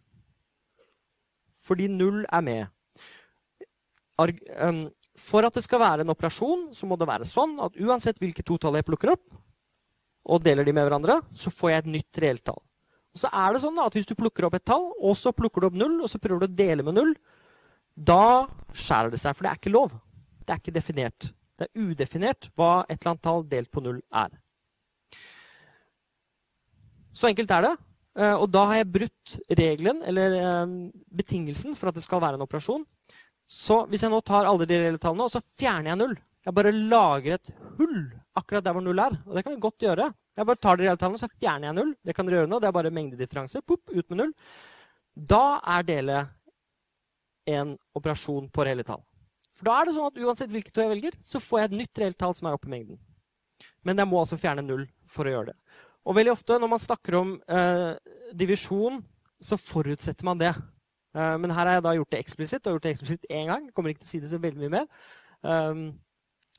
Fordi 1.66 1.88
null 1.90 2.24
er 2.28 2.44
med. 2.44 2.66
For 5.20 5.46
at 5.46 5.56
det 5.56 5.64
skal 5.64 5.82
være 5.82 6.04
en 6.04 6.12
operasjon, 6.12 6.68
så 6.76 6.88
må 6.88 6.98
det 7.00 7.08
være 7.08 7.26
sånn 7.28 7.56
at 7.64 7.76
uansett 7.80 8.20
hvilke 8.22 8.44
to 8.46 8.58
tall 8.60 8.76
jeg 8.78 8.86
plukker 8.86 9.14
opp, 9.14 9.26
og 10.26 10.42
deler 10.42 10.66
de 10.66 10.74
med 10.74 10.86
hverandre, 10.88 11.20
så 11.36 11.52
får 11.54 11.72
jeg 11.72 11.82
et 11.82 11.92
nytt 11.96 12.20
reelt 12.22 12.44
tall. 12.46 12.60
Og 13.16 13.22
så 13.22 13.30
er 13.32 13.54
det 13.54 13.62
sånn 13.62 13.78
at 13.80 13.94
Hvis 13.96 14.08
du 14.10 14.12
plukker 14.18 14.44
opp 14.44 14.58
et 14.58 14.66
tall, 14.66 14.90
og 15.00 15.14
så 15.16 15.32
plukker 15.32 15.62
du 15.62 15.70
opp 15.70 15.78
null, 15.78 16.00
og 16.04 16.10
så 16.12 16.20
prøver 16.20 16.42
du 16.42 16.48
å 16.50 16.56
dele 16.58 16.84
med 16.84 16.98
null, 16.98 17.14
da 17.96 18.44
skjærer 18.76 19.14
det 19.14 19.22
seg. 19.22 19.32
For 19.32 19.46
det 19.46 19.52
er 19.52 19.60
ikke 19.60 19.72
lov. 19.72 19.94
Det 20.44 20.52
er 20.52 20.60
ikke 20.60 20.74
definert. 20.74 21.30
Det 21.56 21.64
er 21.68 21.86
udefinert 21.86 22.50
hva 22.58 22.84
et 22.84 22.98
eller 22.98 23.14
annet 23.14 23.24
tall 23.24 23.46
delt 23.48 23.70
på 23.72 23.80
null 23.80 24.02
er. 24.12 24.34
Så 27.16 27.30
enkelt 27.30 27.54
er 27.56 27.64
det. 27.64 27.72
Eh, 28.20 28.34
og 28.34 28.50
da 28.52 28.66
har 28.68 28.82
jeg 28.82 28.92
brutt 28.92 29.38
regelen, 29.62 30.02
eller 30.04 30.36
eh, 30.36 30.76
betingelsen, 31.16 31.76
for 31.76 31.88
at 31.88 31.96
det 31.96 32.04
skal 32.04 32.20
være 32.20 32.36
en 32.36 32.44
operasjon. 32.44 32.84
Så 33.46 33.84
hvis 33.90 34.02
jeg 34.02 34.10
nå 34.12 34.20
tar 34.26 34.48
alle 34.48 34.66
de 34.66 34.78
reelle 34.80 35.00
tallene, 35.02 35.26
og 35.26 35.32
så 35.32 35.42
fjerner 35.58 35.92
jeg 35.92 36.00
null 36.00 36.16
Jeg 36.46 36.54
bare 36.54 36.72
lager 36.74 37.36
et 37.36 37.50
hull 37.78 38.00
akkurat 38.38 38.64
der 38.66 38.74
hvor 38.76 38.84
null 38.84 39.00
er. 39.02 39.16
Og 39.26 39.34
det 39.34 39.42
kan 39.42 39.54
vi 39.54 39.62
godt 39.62 39.82
gjøre. 39.82 40.06
Jeg 40.36 40.46
bare 40.46 40.62
tar 40.62 40.76
de 40.76 40.84
reelle 40.84 41.00
tallene, 41.00 41.18
så 41.18 41.30
fjerner 41.40 41.70
jeg 41.70 41.76
null. 41.78 41.92
Det 42.04 42.14
kan 42.14 42.28
dere 42.28 42.42
gjøre 42.42 42.50
nå. 42.52 42.60
Det 42.62 42.68
er 42.68 42.76
bare 42.76 42.92
mengdedifferanse. 42.94 43.62
Pop, 43.66 43.82
ut 43.90 44.10
med 44.12 44.20
null. 44.20 44.32
Da 45.16 45.58
er 45.76 45.86
dele 45.88 46.20
en 47.50 47.74
operasjon 47.96 48.50
på 48.52 48.66
reelle 48.66 48.84
tall. 48.86 49.02
For 49.56 49.70
da 49.70 49.78
er 49.78 49.88
det 49.88 49.96
sånn 49.96 50.10
at 50.10 50.20
uansett 50.20 50.52
hvilket 50.52 50.74
to 50.76 50.84
jeg 50.84 50.92
velger, 50.92 51.16
så 51.24 51.40
får 51.40 51.62
jeg 51.62 51.70
et 51.70 51.78
nytt 51.80 52.00
reelt 52.02 52.18
tall 52.20 52.34
som 52.36 52.50
er 52.50 52.58
oppe 52.58 52.68
i 52.68 52.74
mengden. 52.74 52.98
Men 53.86 54.02
jeg 54.02 54.10
må 54.10 54.20
altså 54.20 54.38
fjerne 54.40 54.64
null 54.66 54.84
for 55.08 55.26
å 55.26 55.32
gjøre 55.32 55.52
det. 55.54 55.58
Og 56.06 56.18
veldig 56.18 56.34
ofte 56.34 56.58
når 56.60 56.70
man 56.70 56.82
snakker 56.82 57.16
om 57.18 57.32
eh, 57.50 57.92
divisjon, 58.36 59.00
så 59.42 59.58
forutsetter 59.58 60.26
man 60.28 60.38
det. 60.42 60.52
Uh, 61.16 61.36
men 61.40 61.52
her 61.54 61.64
har 61.64 61.78
jeg 61.78 61.84
da 61.86 61.94
gjort 61.96 62.12
det 62.12 62.18
eksplisitt, 62.20 62.66
og 62.66 62.76
gjort 62.76 62.84
det 62.84 62.92
eksplisitt 62.92 63.30
én 63.32 63.48
gang. 63.48 63.70
Kommer 63.72 63.92
ikke 63.92 64.02
til 64.02 64.08
å 64.08 64.12
si 64.12 64.20
det 64.20 64.32
så 64.32 64.40
veldig 64.42 64.60
mye 64.60 64.74
mer. 64.74 64.88
Um, 65.40 65.86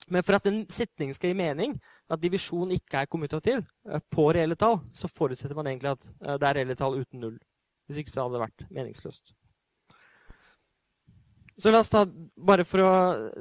men 0.07 0.23
for 0.25 0.37
at 0.37 0.47
en 0.49 0.63
setning 0.71 1.11
skal 1.13 1.29
gi 1.29 1.37
mening, 1.37 1.75
at 2.09 2.21
divisjon 2.21 2.71
ikke 2.73 3.03
er 3.03 3.11
kommutativ 3.11 3.61
uh, 3.61 3.99
på 4.13 4.31
reelle 4.33 4.57
tall, 4.57 4.79
så 4.97 5.09
forutsetter 5.11 5.57
man 5.57 5.69
egentlig 5.69 5.93
at 5.93 6.07
uh, 6.23 6.37
det 6.41 6.49
er 6.49 6.57
reelle 6.57 6.77
tall 6.79 6.97
uten 6.97 7.21
null. 7.21 7.35
Hvis 7.85 8.01
ikke 8.01 8.13
så 8.13 8.23
hadde 8.23 8.39
det 8.39 8.45
vært 8.47 8.65
meningsløst. 8.79 9.35
Så 11.57 11.73
la 11.73 11.81
oss 11.81 11.93
ta, 11.93 12.03
bare 12.49 12.65
for 12.69 12.85
å 12.85 12.95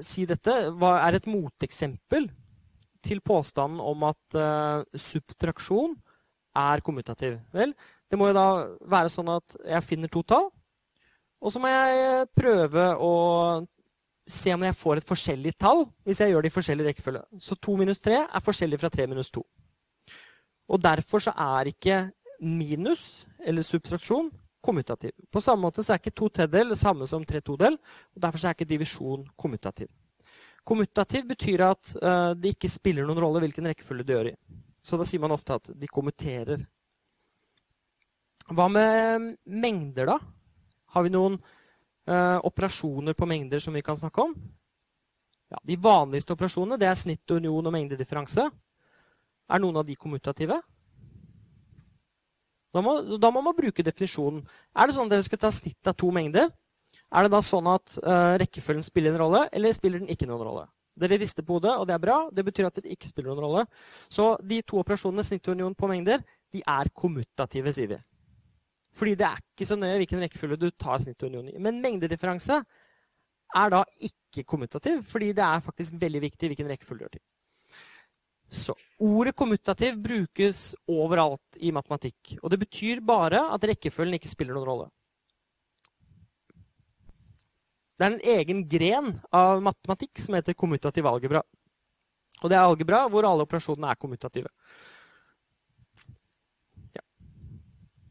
si 0.05 0.25
dette, 0.29 0.53
hva 0.77 0.99
er 1.05 1.17
et 1.17 1.29
moteksempel 1.29 2.29
til 3.05 3.21
påstanden 3.25 3.81
om 3.85 4.07
at 4.09 4.39
subtraksjon 4.97 5.93
er 6.57 6.81
kommutativ? 6.87 7.37
Vel, 7.53 7.75
det 8.09 8.17
må 8.17 8.31
jo 8.31 8.39
da 8.39 8.47
være 8.89 9.13
sånn 9.13 9.29
at 9.35 9.59
jeg 9.61 9.85
finner 9.85 10.13
to 10.13 10.23
tall, 10.25 10.49
og 11.41 11.53
så 11.53 11.61
må 11.61 11.71
jeg 11.71 12.29
prøve 12.37 12.87
å 13.03 13.13
se 14.27 14.55
om 14.55 14.65
jeg 14.67 14.75
får 14.75 15.01
et 15.01 15.07
forskjellig 15.07 15.53
tall 15.61 15.85
hvis 16.07 16.21
jeg 16.23 16.33
gjør 16.33 16.45
det 16.45 16.51
i 16.51 16.55
forskjellig 16.57 16.87
rekkefølge. 16.89 17.23
Så 17.43 17.59
2 17.63 17.77
minus 17.79 18.03
3 18.03 18.23
er 18.25 18.45
forskjellig 18.45 18.81
fra 18.83 18.91
3 18.93 19.07
minus 19.11 19.31
2. 19.35 19.45
Og 20.75 20.83
derfor 20.83 21.23
så 21.23 21.35
er 21.39 21.71
ikke 21.71 22.01
minus, 22.43 23.25
eller 23.47 23.63
subtraksjon, 23.63 24.33
kommutativ. 24.67 25.13
På 25.31 25.41
samme 25.41 25.63
måte 25.69 25.85
så 25.85 25.95
er 25.95 26.01
ikke 26.01 26.17
to 26.17 26.29
tredjedel 26.29 26.75
det 26.75 26.81
samme 26.81 27.07
som 27.07 27.25
tre 27.25 27.41
todel. 27.41 27.79
og 28.17 28.23
Derfor 28.23 28.43
så 28.43 28.49
er 28.49 28.57
ikke 28.57 28.69
divisjon 28.73 29.23
kommutativ. 29.39 29.89
Kommutativ 30.67 31.29
betyr 31.29 31.63
at 31.69 31.93
uh, 32.03 32.33
det 32.35 32.57
ikke 32.57 32.73
spiller 32.73 33.07
noen 33.07 33.23
rolle 33.23 33.45
hvilken 33.45 33.69
rekkefølge 33.71 34.07
du 34.07 34.13
gjør 34.17 34.33
i. 34.33 34.39
Så 34.83 34.99
da 34.99 35.07
sier 35.07 35.23
man 35.23 35.35
ofte 35.35 35.55
at 35.55 35.71
de 35.71 35.91
kommuterer. 35.91 36.65
Hva 38.51 38.67
med 38.71 39.37
mengder, 39.47 40.11
da? 40.11 40.19
Har 40.97 41.05
vi 41.05 41.13
noen 41.13 41.35
eh, 42.09 42.39
operasjoner 42.49 43.13
på 43.13 43.27
mengder 43.29 43.61
som 43.61 43.75
vi 43.77 43.85
kan 43.85 43.99
snakke 43.99 44.23
om? 44.25 44.33
Ja, 45.53 45.61
de 45.63 45.77
vanligste 45.77 46.33
operasjonene 46.33 46.79
det 46.81 46.89
er 46.89 46.97
snitt, 46.97 47.29
union 47.31 47.69
og 47.69 47.75
mengdedifferanse. 47.75 48.47
Er 49.47 49.63
noen 49.63 49.77
av 49.77 49.85
de 49.87 49.95
kommutative? 50.01 50.57
Da 52.73 52.83
må, 52.85 52.97
da 53.21 53.31
må, 53.33 53.43
man 53.45 53.57
bruke 53.57 53.85
definisjonen. 53.85 54.41
Er 54.73 54.89
det 54.89 54.97
sånn 54.97 55.11
at 55.11 55.19
dere 55.19 55.29
skal 55.29 55.43
ta 55.45 55.53
snitt 55.53 55.93
av 55.93 55.99
to 56.01 56.09
mengder? 56.17 56.49
Er 57.13 57.29
det 57.29 57.35
da 57.37 57.43
sånn 57.45 57.69
at 57.71 57.95
eh, 58.01 58.33
rekkefølgen 58.43 58.89
spiller 58.89 59.13
en 59.13 59.23
rolle, 59.27 59.45
eller 59.53 59.77
spiller 59.77 60.01
den 60.01 60.11
ikke 60.17 60.29
noen 60.29 60.49
rolle? 60.49 60.67
Dere 60.97 61.21
rister 61.21 61.45
på 61.45 61.59
hodet, 61.59 61.77
og 61.77 61.85
det 61.89 61.95
er 61.99 62.03
bra. 62.03 62.19
Det 62.33 62.45
betyr 62.49 62.73
at 62.73 62.81
det 62.81 62.97
ikke 62.97 63.13
spiller 63.13 63.35
noen 63.35 63.45
rolle. 63.45 63.69
Så 64.09 64.33
de 64.41 64.65
to 64.65 64.81
operasjonene, 64.81 65.29
snitt 65.29 65.45
og 65.45 65.61
union 65.61 65.77
på 65.77 65.93
mengder, 65.93 66.25
de 66.57 66.65
er 66.65 66.93
kommutative, 66.97 67.77
sier 67.77 67.93
vi. 67.93 68.05
Fordi 68.97 69.15
det 69.19 69.29
er 69.29 69.41
ikke 69.43 69.69
så 69.69 69.77
nøye 69.79 70.01
hvilken 70.01 70.23
rekkefølge 70.25 70.61
du 70.61 70.69
tar 70.73 71.03
snitt 71.03 71.23
og 71.23 71.33
union 71.33 71.51
i. 71.53 71.57
Men 71.63 71.83
mengdedifferanse 71.85 72.61
er 73.57 73.73
da 73.73 73.83
ikke 74.09 74.45
kommutativ, 74.49 75.03
fordi 75.07 75.33
det 75.37 75.45
er 75.45 75.65
faktisk 75.65 75.97
veldig 76.01 76.23
viktig 76.25 76.51
hvilken 76.51 76.71
rekkefølge 76.73 76.99
du 76.99 77.07
gjør 77.07 77.17
til. 77.19 77.25
Så 78.47 78.77
ordet 79.03 79.35
kommutativ 79.35 79.97
brukes 79.99 80.75
overalt 80.89 81.59
i 81.59 81.73
matematikk. 81.75 82.37
Og 82.43 82.53
det 82.53 82.61
betyr 82.63 83.03
bare 83.05 83.43
at 83.53 83.65
rekkefølgen 83.67 84.17
ikke 84.19 84.31
spiller 84.31 84.55
noen 84.55 84.69
rolle. 84.69 84.89
Det 87.97 88.07
er 88.07 88.13
en 88.13 88.27
egen 88.37 88.65
gren 88.69 89.15
av 89.35 89.63
matematikk 89.65 90.21
som 90.21 90.37
heter 90.37 90.57
kommutativ 90.57 91.09
algebra. 91.09 91.41
Og 92.43 92.53
det 92.53 92.59
er 92.59 92.67
algebra 92.67 93.07
hvor 93.11 93.27
alle 93.27 93.47
operasjonene 93.47 93.91
er 93.91 94.01
kommutative. 94.01 94.53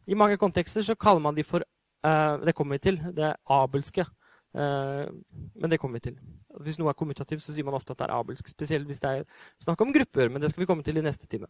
I 0.08 0.18
mange 0.18 0.38
kontekster 0.42 0.86
så 0.86 0.96
kaller 0.96 1.24
man 1.24 1.36
de 1.36 1.44
for 1.44 1.66
uh, 2.06 2.38
Det 2.46 2.56
kommer 2.56 2.78
vi 2.78 2.86
til. 2.90 3.02
Det 3.16 3.32
er 3.32 3.40
abelske. 3.50 4.06
Uh, 4.56 5.10
men 5.56 5.72
det 5.72 5.80
kommer 5.82 6.00
vi 6.00 6.12
til. 6.12 6.20
Hvis 6.64 6.80
noe 6.80 6.92
er 6.92 6.98
kommutativt, 6.98 7.44
så 7.44 7.54
sier 7.54 7.68
man 7.68 7.76
ofte 7.76 7.96
at 7.96 8.04
det 8.04 8.08
er 8.08 8.16
abelsk. 8.16 8.50
Spesielt 8.52 8.88
hvis 8.88 9.02
det 9.04 9.12
er 9.12 9.24
snakk 9.64 9.82
om 9.82 9.94
grupper. 9.94 10.30
Men 10.30 10.42
det 10.42 10.54
skal 10.54 10.64
vi 10.64 10.70
komme 10.70 10.86
til 10.86 10.98
i 10.98 11.06
neste 11.06 11.28
time. 11.28 11.50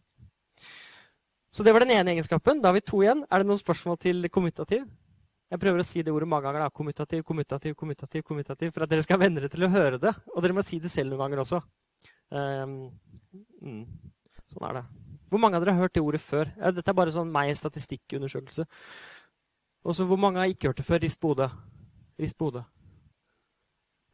Så 1.52 1.64
det 1.64 1.72
var 1.72 1.84
den 1.84 1.94
ene 1.94 2.16
egenskapen. 2.16 2.60
Da 2.60 2.68
har 2.68 2.76
vi 2.76 2.84
to 2.84 3.02
igjen. 3.04 3.24
Er 3.30 3.40
det 3.40 3.48
noen 3.48 3.60
spørsmål 3.60 4.00
til 4.02 4.28
kommutativ? 4.32 4.84
Jeg 5.46 5.62
prøver 5.62 5.78
å 5.80 5.86
si 5.86 6.02
det 6.02 6.12
ordet 6.12 6.28
mange 6.28 6.48
ganger. 6.48 6.66
da. 6.66 6.74
Kommutativ, 6.74 7.22
kommutativ, 7.24 7.74
kommutativ, 7.78 8.22
kommutativ. 8.26 8.72
For 8.74 8.84
at 8.84 8.90
dere 8.90 9.04
skal 9.06 9.20
venne 9.22 9.40
dere 9.40 9.52
til 9.52 9.64
å 9.68 9.70
høre 9.70 10.00
det. 10.02 10.12
Og 10.34 10.42
dere 10.42 10.56
må 10.56 10.64
si 10.66 10.80
det 10.82 10.90
selv 10.90 11.14
noen 11.14 11.22
ganger 11.22 11.44
også. 11.44 11.62
Um, 12.34 12.78
mm, 13.62 13.84
sånn 14.50 14.66
er 14.68 14.80
det. 14.80 15.05
Hvor 15.30 15.42
mange 15.42 15.58
av 15.58 15.64
dere 15.64 15.74
har 15.74 15.86
hørt 15.86 15.94
det 15.96 16.02
ordet 16.04 16.20
før? 16.22 16.50
Ja, 16.54 16.70
dette 16.74 16.92
er 16.92 16.96
bare 16.96 17.14
sånn 17.14 17.32
meg 17.34 17.50
statistikkundersøkelse. 17.58 18.66
Og 19.86 19.94
så 19.94 20.06
hvor 20.06 20.18
mange 20.20 20.42
har 20.42 20.50
ikke 20.50 20.70
hørt 20.70 20.80
det 20.80 20.86
før? 20.86 21.02
Rist 21.02 21.20
på 21.22 21.32
hodet. 21.32 21.50
Rist 22.18 22.38
på. 22.38 22.50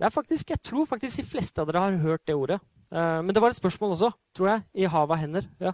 Det 0.03 0.07
er 0.07 0.11
faktisk, 0.11 0.51
Jeg 0.51 0.62
tror 0.62 0.87
faktisk 0.87 1.16
de 1.16 1.29
fleste 1.29 1.61
av 1.61 1.68
dere 1.68 1.81
har 1.85 1.96
hørt 2.03 2.27
det 2.27 2.35
ordet. 2.35 2.61
Uh, 2.92 3.22
men 3.25 3.33
det 3.33 3.40
var 3.40 3.51
et 3.51 3.57
spørsmål 3.57 3.94
også, 3.94 4.11
tror 4.35 4.48
jeg, 4.48 4.62
i 4.75 4.85
havet 4.85 5.14
av 5.14 5.20
hender. 5.20 5.48
Ja. 5.61 5.72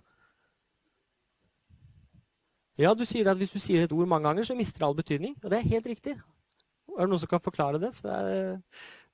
ja, 2.79 2.94
du 2.94 3.05
sier 3.05 3.31
at 3.31 3.38
hvis 3.38 3.55
du 3.55 3.59
sier 3.59 3.83
et 3.83 3.92
ord 3.92 4.07
mange 4.07 4.29
ganger, 4.29 4.44
så 4.44 4.55
mister 4.55 4.85
det 4.85 4.87
all 4.87 4.98
betydning. 4.98 5.35
Og 5.42 5.51
det 5.51 5.59
er 5.59 5.70
helt 5.72 5.87
riktig. 5.87 6.14
Er 6.98 7.07
det 7.07 7.11
noen 7.11 7.22
som 7.22 7.31
kan 7.31 7.42
forklare 7.42 7.81
det, 7.83 7.94
så 7.94 8.11
er 8.11 8.29
det, 8.29 8.61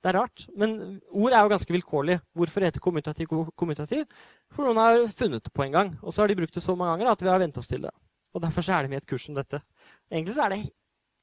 det 0.05 0.11
er 0.11 0.19
rart. 0.19 0.43
Men 0.53 0.75
ord 1.09 1.33
er 1.33 1.41
jo 1.41 1.49
ganske 1.49 1.73
vilkårlig. 1.73 2.19
Hvorfor 2.37 2.61
heter 2.61 2.83
kommutativ 2.83 3.31
kommutativ? 3.57 4.03
For 4.53 4.67
noen 4.67 4.77
har 4.77 5.05
funnet 5.09 5.41
det 5.47 5.53
på 5.53 5.63
en 5.65 5.73
gang. 5.73 5.93
Og 6.03 6.13
så 6.13 6.21
har 6.21 6.29
de 6.29 6.37
brukt 6.37 6.53
det 6.53 6.61
så 6.61 6.75
mange 6.77 6.93
ganger 6.93 7.15
at 7.15 7.23
vi 7.25 7.31
har 7.31 7.41
vent 7.41 7.57
oss 7.57 7.69
til 7.71 7.87
det. 7.87 7.93
Og 8.35 8.43
derfor 8.43 8.67
er 8.69 8.85
det 8.85 8.91
med 8.91 9.01
et 9.01 9.07
kurs 9.09 9.25
som 9.25 9.33
dette. 9.33 9.63
Egentlig 10.11 10.35
så 10.35 10.45
er 10.45 10.53
det 10.53 10.59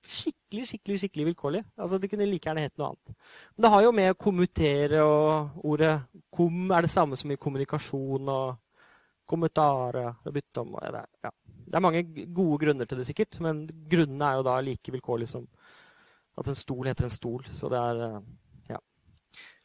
skikkelig 0.02 0.66
skikkelig, 0.66 0.98
skikkelig 0.98 1.26
vilkårlig. 1.30 1.62
Altså, 1.78 1.98
Det 2.02 2.10
kunne 2.10 2.26
like 2.26 2.48
gjerne 2.48 2.64
hett 2.66 2.74
noe 2.80 2.90
annet. 2.90 3.14
Men 3.54 3.66
det 3.66 3.72
har 3.76 3.84
jo 3.86 3.92
med 4.00 4.10
å 4.10 4.18
kommutere 4.18 5.04
og 5.06 5.62
ordet 5.62 5.94
kom 6.34 6.74
er 6.74 6.82
det 6.82 6.90
samme 6.90 7.16
som 7.16 7.30
i 7.30 7.38
kommunikasjon 7.38 8.34
og 8.34 8.56
kommentare 9.30 10.08
og 10.24 10.34
bytte 10.34 10.64
om. 10.64 10.74
Og 10.74 10.92
det, 10.96 11.04
ja. 11.22 11.30
det 11.68 11.78
er 11.78 11.86
mange 11.86 12.02
gode 12.34 12.58
grunner 12.64 12.90
til 12.90 12.98
det, 12.98 13.06
sikkert. 13.06 13.38
Men 13.46 13.62
grunnene 13.70 14.26
er 14.32 14.40
jo 14.40 14.46
da 14.50 14.58
like 14.58 14.98
vilkårlige 14.98 15.36
som 15.36 15.46
at 16.36 16.48
en 16.48 16.58
stol 16.58 16.88
heter 16.88 17.06
en 17.06 17.14
stol. 17.14 17.46
Så 17.52 17.70
det 17.70 17.78
er 17.78 18.06
eh. 18.08 18.22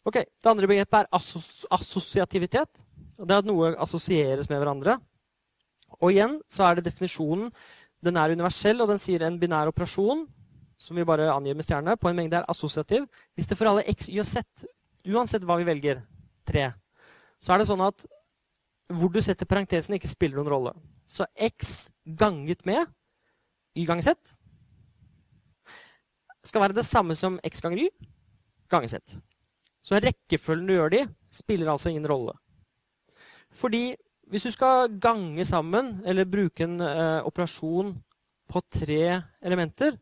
Ok, 0.07 0.21
Det 0.23 0.47
andre 0.49 0.67
begrepet 0.69 1.01
er 1.01 1.09
assos 1.11 1.65
assosiativitet. 1.71 2.85
Det 3.17 3.33
er 3.33 3.41
at 3.41 3.47
noe 3.47 3.73
assosieres 3.75 4.47
med 4.47 4.61
hverandre. 4.61 4.95
Og 5.99 6.13
igjen 6.13 6.37
så 6.51 6.63
er 6.63 6.77
det 6.77 6.85
definisjonen 6.87 7.49
den 8.05 8.17
er 8.19 8.31
universell, 8.31 8.79
og 8.81 8.91
den 8.91 9.01
sier 9.01 9.25
en 9.25 9.39
binær 9.41 9.71
operasjon 9.71 10.27
som 10.77 10.95
vi 10.95 11.05
bare 11.07 11.25
angir 11.33 11.57
med 11.57 11.65
stjerne, 11.65 11.97
på 11.97 12.09
en 12.09 12.15
mengde 12.15 12.37
er 12.37 12.45
assosiativ. 12.47 13.07
Hvis 13.35 13.49
det 13.49 13.57
for 13.57 13.67
alle 13.67 13.83
x, 13.89 14.07
y 14.13 14.21
og 14.21 14.27
z, 14.29 14.43
uansett 15.09 15.43
hva 15.43 15.57
vi 15.57 15.65
velger, 15.65 16.03
3, 16.47 16.67
så 17.41 17.53
er 17.53 17.59
det 17.59 17.67
sånn 17.67 17.81
at 17.83 18.05
hvor 18.93 19.11
du 19.11 19.19
setter 19.25 19.49
parentesen, 19.49 19.97
ikke 19.97 20.07
spiller 20.07 20.37
noen 20.37 20.51
rolle. 20.53 20.75
Så 21.09 21.25
x 21.35 21.89
ganget 22.05 22.63
med 22.69 22.85
y 23.75 23.83
ganger 23.89 24.13
z 24.13 24.37
skal 26.47 26.63
være 26.63 26.77
det 26.77 26.85
samme 26.87 27.15
som 27.17 27.41
x 27.43 27.59
ganger 27.59 27.81
y 27.83 27.89
ganger 28.71 28.93
z. 28.93 29.17
Så 29.87 30.01
rekkefølgen 30.03 30.67
du 30.67 30.75
gjør 30.75 30.91
de, 30.91 31.05
spiller 31.31 31.71
altså 31.71 31.93
ingen 31.93 32.07
rolle. 32.09 32.33
Fordi 33.55 33.95
hvis 34.27 34.43
du 34.43 34.51
skal 34.51 34.91
gange 34.99 35.45
sammen, 35.47 36.01
eller 36.03 36.27
bruke 36.27 36.65
en 36.65 36.81
eh, 36.83 37.27
operasjon 37.27 37.93
på 38.51 38.61
tre 38.71 39.21
elementer, 39.39 39.95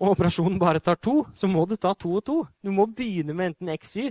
og 0.00 0.14
operasjonen 0.14 0.58
bare 0.60 0.80
tar 0.84 0.98
to, 1.00 1.22
så 1.36 1.48
må 1.48 1.64
du 1.68 1.76
ta 1.80 1.92
to 1.96 2.12
og 2.18 2.24
to. 2.24 2.36
Du 2.64 2.72
må 2.72 2.86
begynne 2.88 3.36
med 3.36 3.52
enten 3.52 3.72
XY, 3.72 4.10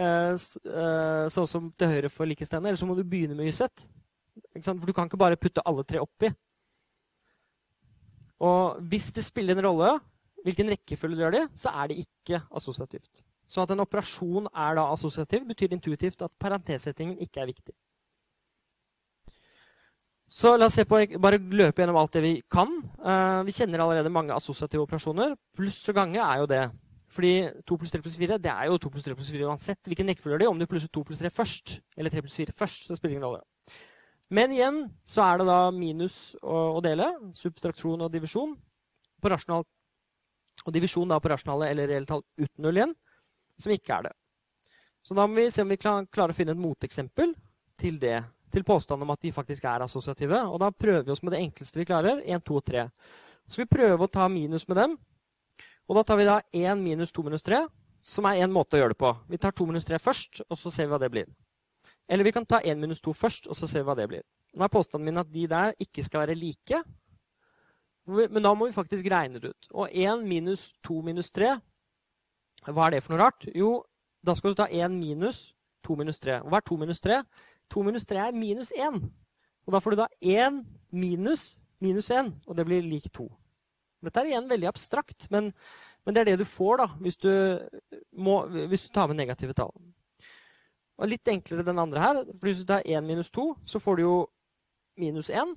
eh, 0.00 0.32
eh, 0.36 1.26
sånn 1.32 1.48
som 1.48 1.68
til 1.76 1.92
høyre 1.92 2.12
for 2.12 2.28
likestående, 2.28 2.72
eller 2.72 2.80
så 2.80 2.88
må 2.88 2.96
du 2.96 3.04
begynne 3.04 3.36
med 3.36 3.48
YZ. 3.48 3.68
For 4.64 4.88
du 4.88 4.94
kan 4.96 5.08
ikke 5.08 5.20
bare 5.20 5.40
putte 5.40 5.64
alle 5.68 5.84
tre 5.88 6.00
oppi. 6.00 6.32
Og 8.42 8.80
hvis 8.88 9.10
det 9.14 9.24
spiller 9.24 9.56
en 9.56 9.66
rolle 9.68 9.92
hvilken 10.42 10.72
rekkefølge 10.72 11.16
du 11.20 11.22
gjør 11.22 11.36
det, 11.36 11.44
så 11.56 11.72
er 11.76 11.92
det 11.92 12.00
ikke 12.02 12.40
assosiativt. 12.50 13.22
Så 13.52 13.64
at 13.64 13.72
en 13.74 13.84
operasjon 13.84 14.48
er 14.48 14.76
da 14.78 14.86
assosiativ, 14.94 15.44
betyr 15.48 15.74
intuitivt 15.76 16.22
at 16.24 16.32
parentessettingen 16.40 17.18
ikke 17.20 17.42
er 17.42 17.50
viktig. 17.50 17.74
Så 20.32 20.54
la 20.56 20.70
oss 20.70 20.78
se 20.78 20.86
på, 20.88 20.96
bare 21.20 21.36
løpe 21.36 21.82
gjennom 21.82 21.98
alt 22.00 22.14
det 22.16 22.22
vi 22.24 22.32
kan. 22.48 22.70
Uh, 23.04 23.42
vi 23.44 23.52
kjenner 23.52 23.82
allerede 23.84 24.12
mange 24.12 24.32
assosiative 24.32 24.86
operasjoner. 24.86 25.34
Pluss 25.52 25.82
og 25.92 25.98
gange 25.98 26.22
er 26.24 26.40
jo 26.40 26.48
det. 26.48 26.62
Fordi 27.12 27.32
2 27.68 27.76
pluss 27.76 27.92
3 27.92 28.00
pluss 28.00 28.16
4 28.16 28.38
det 28.40 28.48
er 28.48 28.70
jo 28.70 28.78
2 28.80 28.92
pluss 28.94 29.04
3 29.04 29.16
pluss 29.18 29.28
4 29.34 29.50
uansett 29.50 29.90
hvilken 29.90 30.08
rekkefølge 30.08 30.40
det 30.40 30.46
er. 30.46 30.54
Om 30.54 30.62
du 30.62 30.64
plusser 30.70 30.88
2 30.88 31.04
pluss 31.04 31.20
3 31.20 31.28
først 31.28 31.74
eller 32.00 32.14
3 32.14 32.24
pluss 32.24 32.38
4 32.40 32.56
først, 32.56 32.86
så 32.86 32.96
spiller 32.96 33.12
det 33.12 33.18
ingen 33.18 33.28
rolle. 33.28 33.42
Men 34.32 34.54
igjen 34.56 34.78
så 35.04 35.20
er 35.26 35.42
det 35.42 35.48
da 35.50 35.58
minus 35.76 36.16
å, 36.40 36.80
dele, 36.80 37.10
subtraksjon 37.36 38.00
og 38.06 38.12
divisjon. 38.14 38.56
På 39.20 39.28
rasjonal, 39.34 39.66
og 40.64 40.72
divisjon 40.72 41.12
da 41.12 41.20
på 41.20 41.28
rasjonale 41.34 41.68
eller 41.74 41.92
reelle 41.92 42.08
tall 42.08 42.24
uten 42.40 42.64
null 42.64 42.80
igjen, 42.80 42.96
som 43.60 43.72
ikke 43.74 43.98
er 43.98 44.08
det. 44.08 44.14
Så 45.02 45.16
da 45.18 45.26
må 45.26 45.40
vi 45.40 45.50
se 45.50 45.64
om 45.64 45.72
vi 45.72 45.80
klarer 45.80 46.30
å 46.30 46.36
finne 46.36 46.54
et 46.54 46.62
moteksempel 46.62 47.34
til 47.80 47.98
det 48.02 48.20
til 48.52 48.64
påstanden 48.64 49.06
om 49.06 49.12
at 49.14 49.22
de 49.24 49.32
faktisk 49.32 49.64
er 49.64 49.84
assosiative. 49.84 50.38
Og 50.52 50.60
da 50.60 50.70
prøver 50.70 51.06
vi 51.06 51.14
oss 51.14 51.22
med 51.24 51.34
det 51.34 51.40
enkleste 51.42 51.80
vi 51.80 51.88
klarer. 51.88 52.20
1, 52.22 52.44
2 52.44 52.58
og 52.60 52.66
3. 52.68 52.84
Så 53.46 53.56
skal 53.56 53.66
vi 53.66 53.76
prøve 53.76 54.06
å 54.06 54.12
ta 54.12 54.28
minus 54.30 54.66
med 54.68 54.78
dem. 54.78 54.98
Og 55.88 55.98
da 55.98 56.04
tar 56.06 56.20
vi 56.20 56.28
da 56.28 56.40
1 56.52 56.82
minus 56.82 57.12
2 57.12 57.24
minus 57.26 57.44
3, 57.46 57.64
som 58.02 58.28
er 58.28 58.42
én 58.44 58.52
måte 58.52 58.76
å 58.76 58.82
gjøre 58.82 58.94
det 58.94 59.00
på. 59.00 59.10
Vi 59.32 59.40
tar 59.40 59.56
2 59.56 59.66
minus 59.70 59.88
3 59.88 59.98
først, 60.02 60.44
og 60.48 60.58
så 60.58 60.70
ser 60.70 60.86
vi 60.86 60.94
hva 60.94 61.00
det 61.02 61.10
blir. 61.12 61.26
Eller 62.08 62.28
vi 62.28 62.34
kan 62.34 62.46
ta 62.46 62.60
1 62.60 62.78
minus 62.78 63.02
2 63.02 63.14
først, 63.16 63.48
og 63.48 63.58
så 63.58 63.68
ser 63.70 63.82
vi 63.82 63.90
hva 63.90 63.96
det 63.98 64.08
blir. 64.10 64.22
Nå 64.52 64.66
er 64.66 64.72
påstanden 64.72 65.08
min 65.08 65.20
at 65.20 65.30
de 65.32 65.46
der 65.48 65.74
ikke 65.80 66.04
skal 66.04 66.26
være 66.26 66.36
like. 66.38 66.82
Men 68.06 68.42
da 68.42 68.52
må 68.54 68.68
vi 68.68 68.76
faktisk 68.76 69.06
regne 69.10 69.40
det 69.40 69.54
ut. 69.54 69.68
Og 69.72 69.88
1 69.90 70.24
minus 70.28 70.72
2 70.84 71.00
minus 71.06 71.32
3, 71.32 71.56
hva 72.70 72.86
er 72.86 72.96
det 72.96 73.02
for 73.02 73.14
noe 73.14 73.24
rart? 73.24 73.48
Jo, 73.58 73.80
da 74.22 74.36
skal 74.38 74.52
du 74.52 74.60
ta 74.60 74.68
1 74.70 74.94
minus 74.94 75.50
2 75.86 75.96
minus 75.98 76.22
3. 76.22 76.40
Og 76.44 76.52
hva 76.52 76.60
er 76.60 76.68
2 76.68 76.78
minus 76.78 77.02
3? 77.02 77.22
2 77.74 77.82
minus 77.86 78.06
3 78.06 78.26
er 78.28 78.36
minus 78.36 78.72
1. 78.76 79.00
Og 79.66 79.74
da 79.74 79.80
får 79.82 79.94
du 79.94 80.02
da 80.02 80.08
1 80.20 80.62
minus 80.90 81.46
minus 81.82 82.10
1, 82.10 82.30
og 82.46 82.56
det 82.56 82.66
blir 82.66 82.84
lik 82.86 83.08
2. 83.14 83.26
Dette 84.02 84.22
er 84.22 84.32
igjen 84.32 84.48
veldig 84.50 84.68
abstrakt, 84.70 85.28
men, 85.30 85.50
men 86.06 86.14
det 86.14 86.22
er 86.22 86.30
det 86.32 86.42
du 86.42 86.46
får 86.46 86.78
da, 86.82 86.86
hvis 87.02 87.18
du, 87.22 87.30
må, 88.18 88.42
hvis 88.70 88.86
du 88.86 88.94
tar 88.94 89.10
med 89.10 89.18
negative 89.18 89.54
tall. 89.58 89.74
Og 90.98 91.10
litt 91.10 91.28
enklere 91.30 91.66
den 91.66 91.80
andre 91.82 92.02
her. 92.02 92.22
Hvis 92.42 92.62
du 92.62 92.66
tar 92.68 92.86
1 92.86 93.02
minus 93.06 93.30
2, 93.34 93.46
så 93.66 93.80
får 93.82 93.98
du 93.98 94.02
jo 94.04 94.16
minus 95.00 95.30
1. 95.30 95.54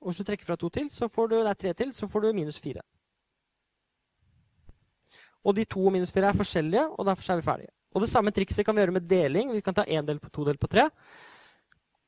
Og 0.00 0.08
hvis 0.08 0.20
du 0.20 0.28
trekker 0.28 0.48
fra 0.48 0.56
2 0.60 0.68
til, 0.72 0.90
så 0.92 1.08
får 1.08 1.32
du, 1.32 1.36
er 1.40 1.56
3 1.56 1.72
til, 1.76 1.92
så 1.92 2.08
får 2.08 2.24
du 2.24 2.32
minus 2.36 2.60
4. 2.64 2.84
Og 5.46 5.54
de 5.54 5.64
to 5.68 5.84
og 5.86 5.94
minus 5.94 6.12
4 6.14 6.32
er 6.32 6.38
forskjellige, 6.38 6.84
og 6.96 7.06
derfor 7.06 7.32
er 7.32 7.40
vi 7.40 7.46
ferdige. 7.46 7.72
Og 7.94 8.02
det 8.02 8.10
samme 8.10 8.32
trikset 8.34 8.66
kan 8.66 8.76
vi 8.76 8.82
gjøre 8.82 8.96
med 8.98 9.06
deling. 9.08 9.52
Vi 9.54 9.62
kan 9.64 9.74
ta 9.74 9.86
én 9.86 10.04
del 10.04 10.18
på 10.20 10.30
to 10.34 10.44
delt 10.44 10.60
på 10.60 10.68
tre. 10.68 10.88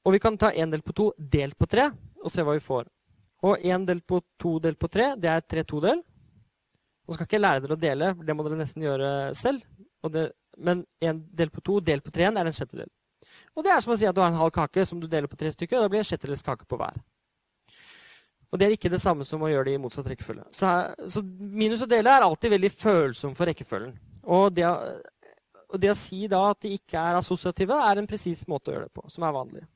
Og 0.04 0.12
vi 0.12 0.20
kan 0.20 0.36
ta 0.36 0.50
én 0.52 0.70
del 0.70 0.82
på 0.82 0.92
to 0.96 1.12
delt 1.18 1.56
på 1.58 1.68
tre, 1.70 1.88
og 2.20 2.32
se 2.32 2.44
hva 2.44 2.56
vi 2.56 2.64
får. 2.64 2.88
Og 3.46 3.62
én 3.62 3.86
del 3.86 4.02
på 4.02 4.20
to 4.40 4.58
delt 4.58 4.78
på 4.78 4.90
tre, 4.90 5.12
det 5.16 5.30
er 5.30 5.44
tre 5.46 5.64
todel. 5.64 6.02
Nå 7.06 7.16
skal 7.16 7.28
ikke 7.28 7.40
lære 7.40 7.62
dere 7.64 7.76
å 7.76 7.80
dele, 7.80 8.12
det 8.20 8.36
må 8.36 8.44
dere 8.44 8.58
nesten 8.58 8.84
gjøre 8.84 9.10
selv. 9.38 9.62
Det, 10.12 10.28
men 10.58 10.82
én 11.00 11.22
del 11.34 11.50
på 11.54 11.62
to 11.64 11.78
delt 11.84 12.04
på 12.04 12.12
3 12.14 12.28
er 12.28 12.46
en 12.46 12.54
sjettedel. 12.54 12.88
Og 13.56 13.64
det 13.64 13.72
er 13.72 13.80
som 13.82 13.94
å 13.94 13.96
si 13.98 14.06
at 14.08 14.14
du 14.14 14.20
har 14.22 14.30
en 14.30 14.40
halv 14.40 14.52
kake 14.54 14.84
som 14.86 15.00
du 15.00 15.08
deler 15.10 15.30
på 15.30 15.38
tre 15.38 15.50
stykker, 15.54 15.78
og 15.78 15.86
da 15.86 15.92
blir 15.92 16.02
det 16.02 16.06
en 16.06 16.10
sjettedels 16.12 16.44
kake 16.44 16.68
på 16.68 16.78
hver. 16.80 17.00
Og 18.48 18.60
det 18.60 18.66
er 18.66 18.74
ikke 18.74 18.90
det 18.92 19.00
samme 19.02 19.26
som 19.28 19.42
å 19.44 19.50
gjøre 19.50 19.68
det 19.68 19.76
i 19.76 19.80
motsatt 19.82 20.06
rekkefølge. 20.08 20.46
Så, 20.56 20.68
så 21.12 21.22
minus 21.22 21.84
og 21.84 21.90
dele 21.90 22.14
er 22.14 22.24
alltid 22.24 22.54
veldig 22.54 22.70
følsom 22.72 23.34
for 23.36 23.50
rekkefølgen. 23.50 23.92
Og 24.28 24.52
det, 24.56 24.68
og 25.68 25.80
det 25.80 25.90
å 25.92 25.96
si 25.98 26.22
da 26.30 26.40
at 26.50 26.62
de 26.64 26.72
ikke 26.78 27.00
er 27.00 27.18
assosiative, 27.18 27.76
er 27.76 28.00
en 28.00 28.08
presis 28.08 28.46
måte 28.48 28.72
å 28.72 28.76
gjøre 28.76 28.88
det 28.88 28.96
på, 28.96 29.04
som 29.12 29.26
er 29.28 29.36
vanlig. 29.36 29.66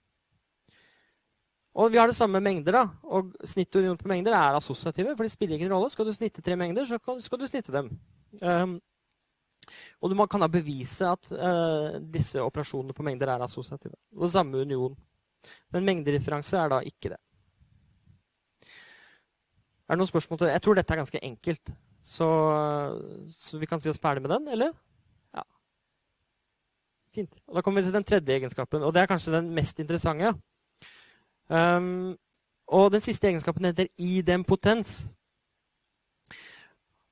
Og 1.72 1.92
vi 1.92 2.00
har 2.00 2.08
det 2.08 2.16
samme 2.16 2.40
med 2.40 2.48
mengder. 2.48 2.72
da, 2.72 2.84
og 3.04 3.32
Snitt 3.48 3.72
og 3.76 3.84
union 3.84 4.00
på 4.00 4.08
mengder 4.08 4.36
er 4.36 4.56
assosiative. 4.56 5.16
for 5.16 5.24
det 5.24 5.32
spiller 5.32 5.56
ikke 5.56 5.68
en 5.70 5.76
rolle. 5.76 5.90
Skal 5.90 6.06
du 6.06 6.12
snitte 6.12 6.42
tre 6.42 6.56
mengder, 6.56 6.84
så 6.84 6.98
skal 7.20 7.38
du 7.38 7.46
snitte 7.46 7.72
dem. 7.72 7.88
Um, 8.40 8.80
og 10.00 10.16
man 10.16 10.28
kan 10.28 10.40
da 10.40 10.48
bevise 10.48 11.06
at 11.08 11.30
uh, 11.32 12.00
disse 12.00 12.40
operasjonene 12.42 12.92
på 12.92 13.04
mengder 13.06 13.28
er 13.28 13.44
assosiative. 13.44 13.96
Og 14.16 14.26
det 14.26 14.32
samme 14.32 14.64
union. 14.64 14.96
Men 15.72 15.84
mengdedifferanse 15.84 16.58
er 16.58 16.68
da 16.68 16.80
ikke 16.84 17.14
det. 17.14 17.20
Er 19.92 19.98
det 19.98 20.00
noen 20.00 20.08
spørsmål 20.08 20.38
til 20.38 20.46
det? 20.46 20.52
Jeg 20.54 20.62
tror 20.64 20.76
dette 20.78 20.94
er 20.94 20.98
ganske 21.02 21.20
enkelt. 21.20 21.70
Så, 22.00 22.26
så 23.28 23.58
vi 23.60 23.66
kan 23.68 23.80
si 23.80 23.90
oss 23.92 24.00
ferdig 24.00 24.22
med 24.24 24.30
den, 24.32 24.46
eller? 24.54 24.70
Ja. 25.36 25.42
Fint. 27.12 27.34
Og 27.44 27.58
Da 27.58 27.60
kommer 27.60 27.82
vi 27.82 27.90
til 27.90 27.98
den 27.98 28.06
tredje 28.08 28.38
egenskapen, 28.38 28.80
og 28.82 28.94
det 28.94 29.02
er 29.02 29.10
kanskje 29.10 29.34
den 29.34 29.50
mest 29.52 29.82
interessante. 29.84 30.32
Um, 31.52 32.16
og 32.72 32.88
den 32.94 33.04
siste 33.04 33.28
egenskapen 33.28 33.68
heter 33.68 33.92
idempotens. 34.00 35.12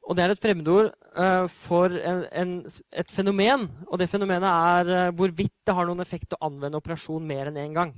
Og 0.09 0.17
det 0.17 0.25
er 0.25 0.33
et 0.33 0.41
fremmedord 0.41 0.89
uh, 1.21 1.45
for 1.53 1.93
en, 1.93 2.25
en, 2.33 2.55
et 2.97 3.13
fenomen. 3.13 3.69
Og 3.93 4.01
det 4.01 4.09
fenomenet 4.09 4.49
er 4.49 4.95
uh, 5.11 5.15
hvorvidt 5.21 5.59
det 5.69 5.77
har 5.77 5.85
noen 5.85 6.01
effekt 6.01 6.33
å 6.33 6.41
anvende 6.49 6.81
operasjon 6.81 7.29
mer 7.29 7.53
enn 7.53 7.61
én 7.61 7.69
en 7.69 7.77
gang. 7.83 7.93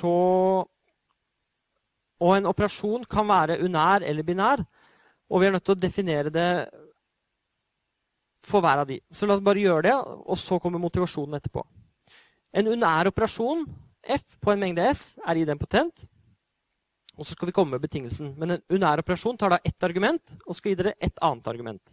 Så 0.00 0.12
Og 2.20 2.36
en 2.36 2.48
operasjon 2.50 3.06
kan 3.08 3.28
være 3.28 3.62
unær 3.64 4.04
eller 4.04 4.22
binær. 4.22 4.60
Og 5.30 5.40
vi 5.40 5.46
er 5.46 5.54
nødt 5.54 5.64
til 5.64 5.76
å 5.76 5.80
definere 5.80 6.32
det 6.32 6.50
for 8.44 8.60
hver 8.64 8.82
av 8.82 8.88
de. 8.88 8.98
Så 9.12 9.24
la 9.24 9.36
oss 9.36 9.44
bare 9.44 9.62
gjøre 9.62 9.86
det, 9.88 9.94
og 9.96 10.36
så 10.38 10.58
kommer 10.60 10.82
motivasjonen 10.82 11.38
etterpå. 11.38 11.64
En 12.52 12.68
unær 12.68 13.08
operasjon, 13.08 13.64
F, 14.04 14.36
på 14.40 14.52
en 14.52 14.60
mengde 14.60 14.84
S, 14.90 15.14
er 15.24 15.40
idempotent. 15.40 16.04
Og 17.16 17.24
så 17.24 17.36
skal 17.36 17.50
vi 17.50 17.56
komme 17.56 17.76
med 17.76 17.84
betingelsen. 17.84 18.34
Men 18.40 18.56
en 18.56 18.62
unær 18.72 19.00
operasjon 19.00 19.38
tar 19.40 19.54
da 19.54 19.60
ett 19.64 19.84
argument 19.84 20.36
og 20.46 20.56
skal 20.56 20.72
gi 20.72 20.80
dere 20.82 20.96
et 21.00 21.24
annet 21.24 21.48
argument. 21.52 21.92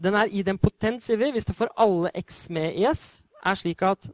Den 0.00 0.16
er 0.16 0.32
idempotent, 0.32 1.04
sier 1.04 1.20
vi, 1.20 1.32
hvis 1.34 1.48
det 1.48 1.56
for 1.56 1.72
alle 1.80 2.12
x 2.16 2.48
med 2.52 2.76
i 2.80 2.86
s 2.88 3.26
er 3.44 3.56
slik 3.56 3.84
at 3.84 4.08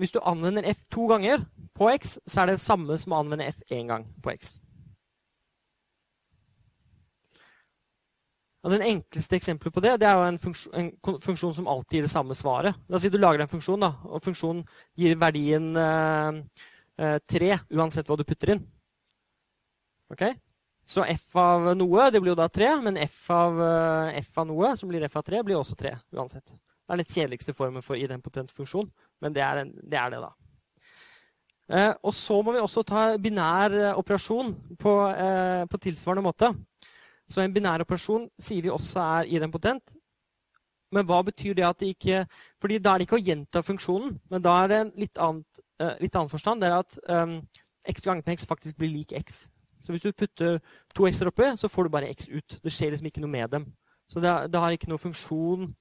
hvis 0.00 0.12
du 0.14 0.20
anvender 0.24 0.66
f 0.72 0.84
to 0.90 1.06
ganger 1.10 1.44
på 1.76 1.90
x, 1.92 2.18
så 2.26 2.42
er 2.42 2.50
det 2.50 2.58
det 2.58 2.64
samme 2.64 2.98
som 2.98 3.14
å 3.14 3.22
anvende 3.22 3.48
f 3.52 3.60
én 3.70 3.90
gang 3.90 4.06
på 4.22 4.32
x. 4.34 4.56
Og 8.62 8.70
den 8.70 8.84
enkleste 8.86 9.36
eksempelet 9.36 9.74
på 9.74 9.82
det 9.82 9.96
det 9.98 10.06
er 10.06 10.18
jo 10.18 10.26
en 10.28 10.38
funksjon, 10.38 10.74
en 10.78 11.18
funksjon, 11.24 11.54
som 11.56 11.68
alltid 11.70 11.98
gir 11.98 12.06
det 12.06 12.12
samme 12.12 12.36
svaret. 12.38 12.78
La 12.86 12.98
oss 12.98 13.02
si 13.02 13.10
du 13.10 13.18
lager 13.18 13.42
en 13.42 13.50
funksjon, 13.50 13.82
da, 13.82 13.90
og 14.06 14.22
funksjonen 14.22 14.62
gir 14.98 15.18
verdien 15.18 15.72
eh, 15.78 16.38
3 17.34 17.50
eh, 17.50 17.64
uansett 17.74 18.06
hva 18.06 18.18
du 18.20 18.24
putter 18.28 18.54
inn. 18.54 18.62
Ok? 20.14 20.28
Så 20.86 21.02
f 21.08 21.34
av 21.38 21.72
noe 21.78 22.08
det 22.14 22.20
blir 22.22 22.34
jo 22.34 22.38
da 22.38 22.46
3, 22.52 22.70
men 22.86 23.00
f 23.02 23.24
av, 23.34 23.58
eh, 23.66 24.20
f 24.22 24.38
av 24.38 24.46
noe, 24.46 24.76
som 24.78 24.90
blir 24.90 25.02
f 25.08 25.18
av 25.18 25.26
3, 25.26 25.42
blir 25.46 25.58
også 25.58 25.78
3 25.82 25.96
uansett. 26.14 26.54
Det 26.54 26.94
er 26.94 27.02
den 27.02 27.10
kjedeligste 27.10 27.54
formen 27.56 27.82
for 27.82 27.98
idempotent 27.98 28.54
funksjon, 28.54 28.90
men 29.22 29.34
det 29.34 29.44
er, 29.46 29.62
det, 29.64 29.98
er 29.98 30.12
det, 30.12 30.20
da. 30.22 30.32
Eh, 31.72 31.94
og 32.02 32.14
så 32.16 32.40
må 32.42 32.52
vi 32.52 32.60
også 32.60 32.82
ta 32.84 33.06
binær 33.22 33.78
eh, 33.78 33.96
operasjon 33.98 34.52
på, 34.80 34.94
eh, 35.08 35.64
på 35.70 35.80
tilsvarende 35.86 36.26
måte. 36.26 36.52
Så 37.30 37.40
en 37.40 37.54
binær 37.54 37.84
operasjon 37.84 38.26
sier 38.40 38.66
vi 38.66 38.72
også 38.72 39.00
er 39.00 39.30
idempotent. 39.38 39.94
Men 40.92 41.08
hva 41.08 41.22
betyr 41.24 41.56
det 41.56 41.64
at 41.64 41.80
det 41.80 41.94
ikke 41.94 42.22
fordi 42.60 42.78
da 42.82 42.92
er 42.92 43.00
det 43.00 43.08
ikke 43.08 43.18
å 43.18 43.24
gjenta 43.24 43.64
funksjonen, 43.64 44.18
men 44.30 44.44
da 44.44 44.58
er 44.60 44.68
det 44.68 44.80
en 44.82 44.92
litt, 45.00 45.16
annet, 45.16 45.62
eh, 45.80 45.94
litt 46.04 46.18
annen 46.18 46.32
forstand. 46.32 46.62
Det 46.62 46.68
er 46.68 46.82
at 46.82 46.98
um, 47.08 47.38
x 47.88 48.04
ganger 48.04 48.20
med 48.20 48.36
x 48.36 48.44
faktisk 48.48 48.76
blir 48.80 48.92
lik 48.92 49.14
x. 49.16 49.46
Så 49.82 49.94
hvis 49.94 50.04
du 50.04 50.12
putter 50.12 50.60
to 50.94 51.08
x-er 51.08 51.32
oppe, 51.32 51.48
så 51.58 51.70
får 51.72 51.88
du 51.88 51.94
bare 51.96 52.10
x 52.12 52.28
ut. 52.30 52.58
Det 52.62 52.70
skjer 52.70 52.92
liksom 52.92 53.08
ikke 53.08 53.24
noe 53.24 53.32
med 53.32 53.48
dem. 53.54 53.64
Så 54.12 54.20
det, 54.20 54.30
det 54.52 54.60
har 54.60 54.76
ikke 54.76 54.90
noe 54.92 55.00
funksjon. 55.00 55.72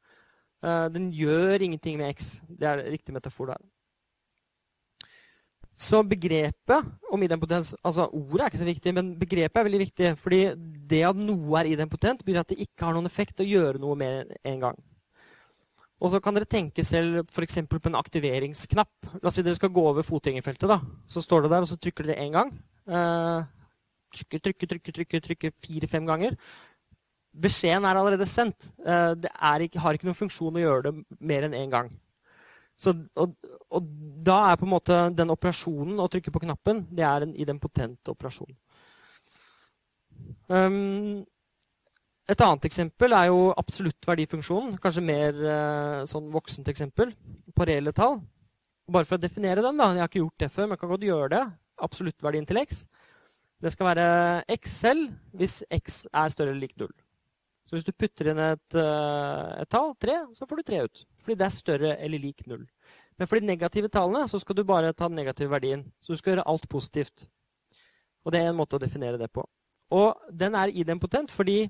Uh, 0.62 0.88
den 0.94 1.10
gjør 1.16 1.64
ingenting 1.66 1.98
med 1.98 2.14
x. 2.14 2.40
Det 2.48 2.68
er 2.70 2.84
riktig 2.92 3.16
metafor 3.16 3.54
der. 3.54 3.62
Så 5.82 6.04
begrepet 6.06 6.90
om 7.10 7.24
idempotens 7.26 7.74
Altså 7.82 8.06
ordet 8.14 8.44
er 8.44 8.52
ikke 8.52 8.62
så 8.62 8.68
viktig, 8.68 8.94
men 8.94 9.16
begrepet 9.18 9.58
er 9.58 9.66
veldig 9.66 9.80
viktig. 9.82 10.12
fordi 10.18 10.42
det 10.92 11.02
at 11.08 11.18
noe 11.18 11.60
er 11.60 11.72
idempotent, 11.72 12.26
betyr 12.26 12.44
at 12.44 12.50
det 12.50 12.60
ikke 12.68 12.86
har 12.86 12.94
noen 12.94 13.10
effekt 13.10 13.42
å 13.42 13.48
gjøre 13.48 13.82
noe 13.82 13.96
mer 13.98 14.26
en 14.46 14.60
gang. 14.60 14.78
Og 16.02 16.10
så 16.10 16.20
kan 16.22 16.34
dere 16.34 16.50
tenke 16.50 16.84
selv 16.86 17.28
f.eks. 17.30 17.60
på 17.70 17.90
en 17.90 17.98
aktiveringsknapp. 18.00 19.10
La 19.22 19.30
oss 19.30 19.38
si 19.38 19.46
dere 19.46 19.58
skal 19.58 19.74
gå 19.74 19.84
over 19.86 20.06
fotgjengerfeltet. 20.06 20.68
da. 20.70 20.80
Så 21.08 21.22
står 21.22 21.46
det 21.46 21.52
der, 21.54 21.62
og 21.62 21.70
så 21.70 21.78
trykker 21.78 22.10
dere 22.10 22.26
én 22.26 22.34
gang. 22.34 22.50
Eh, 22.90 23.44
trykker, 24.18 24.42
trykker, 24.48 24.72
trykker, 24.74 24.96
trykker, 24.98 25.22
trykker 25.28 25.54
fire-fem 25.62 26.10
ganger. 26.10 26.38
Beskjeden 27.32 27.86
er 27.88 27.96
allerede 27.96 28.28
sendt. 28.28 28.66
Eh, 28.84 29.14
det 29.16 29.32
ikke, 29.68 29.80
har 29.80 29.96
ikke 29.96 30.08
noen 30.10 30.18
funksjon 30.18 30.58
å 30.58 30.64
gjøre 30.64 30.90
det 30.90 31.20
mer 31.20 31.48
enn 31.48 31.56
én 31.56 31.68
en 31.68 31.76
gang. 31.76 31.92
Så, 32.82 32.94
og, 33.16 33.36
og, 33.70 33.90
da 34.26 34.38
er 34.50 34.58
på 34.58 34.66
en 34.66 34.74
måte 34.74 34.98
den 35.16 35.32
operasjonen 35.32 36.00
å 36.02 36.10
trykke 36.10 36.34
på 36.34 36.42
knappen 36.44 36.82
det 36.90 37.06
er 37.06 37.26
en 37.26 37.36
idempotent 37.38 38.10
operasjon. 38.10 38.50
Um, 40.50 41.22
et 42.30 42.42
annet 42.42 42.66
eksempel 42.68 43.14
er 43.16 43.30
jo 43.30 43.52
absolutt 43.60 44.08
verdifunksjonen. 44.08 44.76
Kanskje 44.82 45.06
mer 45.06 45.40
uh, 45.46 46.02
sånn 46.10 46.32
voksent 46.34 46.68
eksempel 46.74 47.14
på 47.56 47.68
reelle 47.70 47.94
tall. 47.96 48.20
Bare 48.92 49.08
for 49.08 49.20
å 49.20 49.24
definere 49.24 49.64
den, 49.64 49.78
da. 49.80 49.92
Jeg 49.94 50.04
har 50.04 50.12
ikke 50.12 50.24
gjort 50.24 50.44
det 50.44 50.52
før, 50.52 50.68
men 50.68 50.76
jeg 50.76 50.84
kan 50.84 50.92
godt 50.92 51.08
gjøre 51.08 51.32
det. 51.36 51.44
Absoluttverdien 51.88 52.50
til 52.50 52.62
x. 52.64 52.84
Det 53.62 53.72
skal 53.72 53.92
være 53.92 54.06
x 54.58 54.76
selv 54.82 55.38
hvis 55.38 55.62
x 55.70 56.04
er 56.10 56.34
større 56.34 56.56
eller 56.56 56.66
lik 56.66 56.76
null. 56.82 56.94
Så 57.72 57.78
hvis 57.78 57.86
du 57.88 57.94
putter 57.96 58.28
inn 58.28 58.40
et, 58.44 58.76
uh, 58.76 59.56
et 59.62 59.70
tall, 59.72 59.94
tre, 59.96 60.18
så 60.36 60.44
får 60.44 60.60
du 60.60 60.68
tre 60.68 60.82
ut 60.84 61.04
fordi 61.22 61.38
det 61.38 61.46
er 61.46 61.54
større 61.54 61.92
eller 62.04 62.20
lik 62.20 62.42
null. 62.50 62.66
Men 63.16 63.30
for 63.30 63.38
de 63.38 63.46
negative 63.48 63.88
tallene 63.94 64.26
så 64.28 64.40
skal 64.42 64.58
du 64.58 64.64
bare 64.68 64.90
ta 64.92 65.08
den 65.08 65.16
negative 65.22 65.54
verdien. 65.54 65.86
Så 66.02 66.12
du 66.12 66.18
skal 66.18 66.34
gjøre 66.34 66.48
alt 66.50 66.66
positivt. 66.68 67.28
Og 68.26 68.34
det 68.34 68.42
er 68.42 68.50
en 68.50 68.58
måte 68.58 68.76
å 68.76 68.82
definere 68.82 69.20
det 69.22 69.30
på. 69.32 69.46
Og 69.94 70.18
den 70.34 70.58
er 70.58 70.74
idempotent 70.74 71.32
fordi 71.32 71.70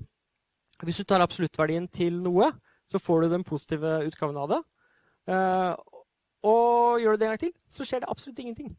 hvis 0.82 0.98
du 0.98 1.04
tar 1.04 1.22
absoluttverdien 1.22 1.86
til 1.92 2.16
noe, 2.24 2.48
så 2.88 2.98
får 2.98 3.22
du 3.22 3.28
den 3.30 3.44
positive 3.44 4.00
utgaven 4.08 4.40
av 4.40 4.48
det. 4.50 4.60
Uh, 5.30 5.74
og 6.42 6.98
gjør 7.04 7.14
du 7.14 7.20
det 7.20 7.28
en 7.28 7.34
gang 7.36 7.44
til, 7.44 7.54
så 7.70 7.86
skjer 7.86 8.02
det 8.02 8.10
absolutt 8.10 8.40
ingenting. 8.42 8.72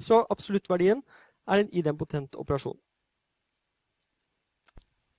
Så 0.00 0.24
absoluttverdien 0.32 1.04
er 1.46 1.62
en 1.62 1.70
idempotent 1.70 2.34
operasjon. 2.34 2.80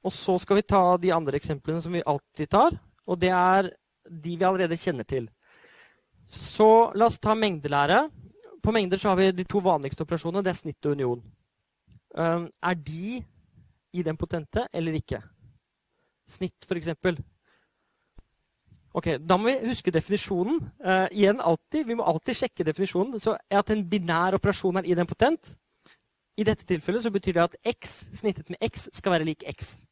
Og 0.04 0.12
så 0.12 0.36
skal 0.42 0.60
vi 0.60 0.68
ta 0.68 0.82
de 1.00 1.14
andre 1.16 1.40
eksemplene 1.40 1.82
som 1.82 1.94
vi 1.96 2.04
alltid 2.06 2.52
tar. 2.52 2.76
Og 3.08 3.20
det 3.20 3.32
er 3.32 3.72
de 4.04 4.36
vi 4.36 4.46
allerede 4.46 4.80
kjenner 4.80 5.08
til. 5.08 5.30
Så 6.28 6.92
la 6.96 7.08
oss 7.08 7.22
ta 7.24 7.36
mengdelære. 7.36 8.08
På 8.64 8.72
mengder 8.72 9.00
så 9.00 9.12
har 9.12 9.20
vi 9.20 9.32
de 9.32 9.46
to 9.48 9.60
vanligste 9.64 10.04
operasjonene. 10.04 10.44
Det 10.44 10.52
er 10.52 10.60
snitt 10.60 10.88
og 10.88 10.98
union. 10.98 11.24
Um, 12.14 12.50
er 12.64 12.76
de 12.76 13.24
idempotente 13.94 14.68
eller 14.74 15.00
ikke? 15.00 15.22
Snitt, 16.30 16.68
f.eks. 16.68 16.94
Ok, 18.94 19.08
Da 19.20 19.38
må 19.38 19.50
vi 19.50 19.72
huske 19.72 19.92
definisjonen. 19.92 20.60
Uh, 20.84 21.08
igjen 21.12 21.42
alltid, 21.42 21.88
Vi 21.88 21.96
må 21.96 22.04
alltid 22.04 22.44
sjekke 22.44 22.68
definisjonen. 22.68 23.20
Så 23.20 23.38
at 23.50 23.70
en 23.70 23.88
binær 23.90 24.36
operasjon 24.36 24.78
er 24.78 24.92
idempotent, 24.92 25.56
i 26.38 26.44
dette 26.44 26.66
tilfellet 26.66 27.04
så 27.04 27.12
betyr 27.14 27.36
det 27.38 27.44
at 27.44 27.56
x 27.76 27.92
snittet 28.18 28.50
med 28.50 28.58
x 28.66 28.88
skal 28.94 29.14
være 29.14 29.28
lik 29.28 29.44
x. 29.46 29.84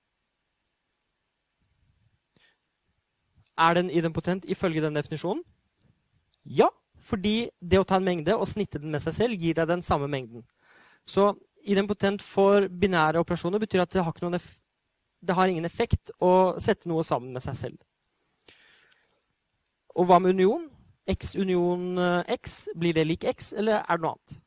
Er 3.59 3.75
den 3.77 3.91
idempotent 3.91 4.45
ifølge 4.45 4.81
den 4.81 4.95
definisjonen? 4.95 5.43
Ja, 6.45 6.69
fordi 7.01 7.49
det 7.61 7.79
å 7.81 7.85
ta 7.87 7.99
en 7.99 8.07
mengde 8.07 8.35
og 8.37 8.49
snitte 8.49 8.79
den 8.81 8.93
med 8.93 9.03
seg 9.03 9.15
selv 9.17 9.41
gir 9.41 9.57
deg 9.57 9.69
den 9.69 9.83
samme 9.85 10.07
mengden. 10.09 10.45
Så 11.05 11.33
idempotent 11.65 12.21
for 12.25 12.67
binære 12.67 13.21
operasjoner 13.21 13.61
betyr 13.61 13.83
at 13.83 13.93
det 13.93 14.03
har, 14.05 14.41
det 15.21 15.37
har 15.37 15.47
ingen 15.47 15.65
effekt 15.65 16.13
å 16.19 16.57
sette 16.61 16.89
noe 16.89 17.03
sammen 17.05 17.33
med 17.33 17.43
seg 17.45 17.57
selv. 17.57 17.79
Og 19.95 20.07
hva 20.07 20.21
med 20.21 20.37
union? 20.37 20.69
X 21.09 21.35
union 21.35 21.97
eh, 21.99 22.35
X, 22.37 22.69
blir 22.79 22.95
det 22.95 23.07
lik 23.09 23.25
X, 23.27 23.51
eller 23.57 23.81
er 23.81 23.97
det 23.97 24.05
noe 24.05 24.15
annet? 24.15 24.37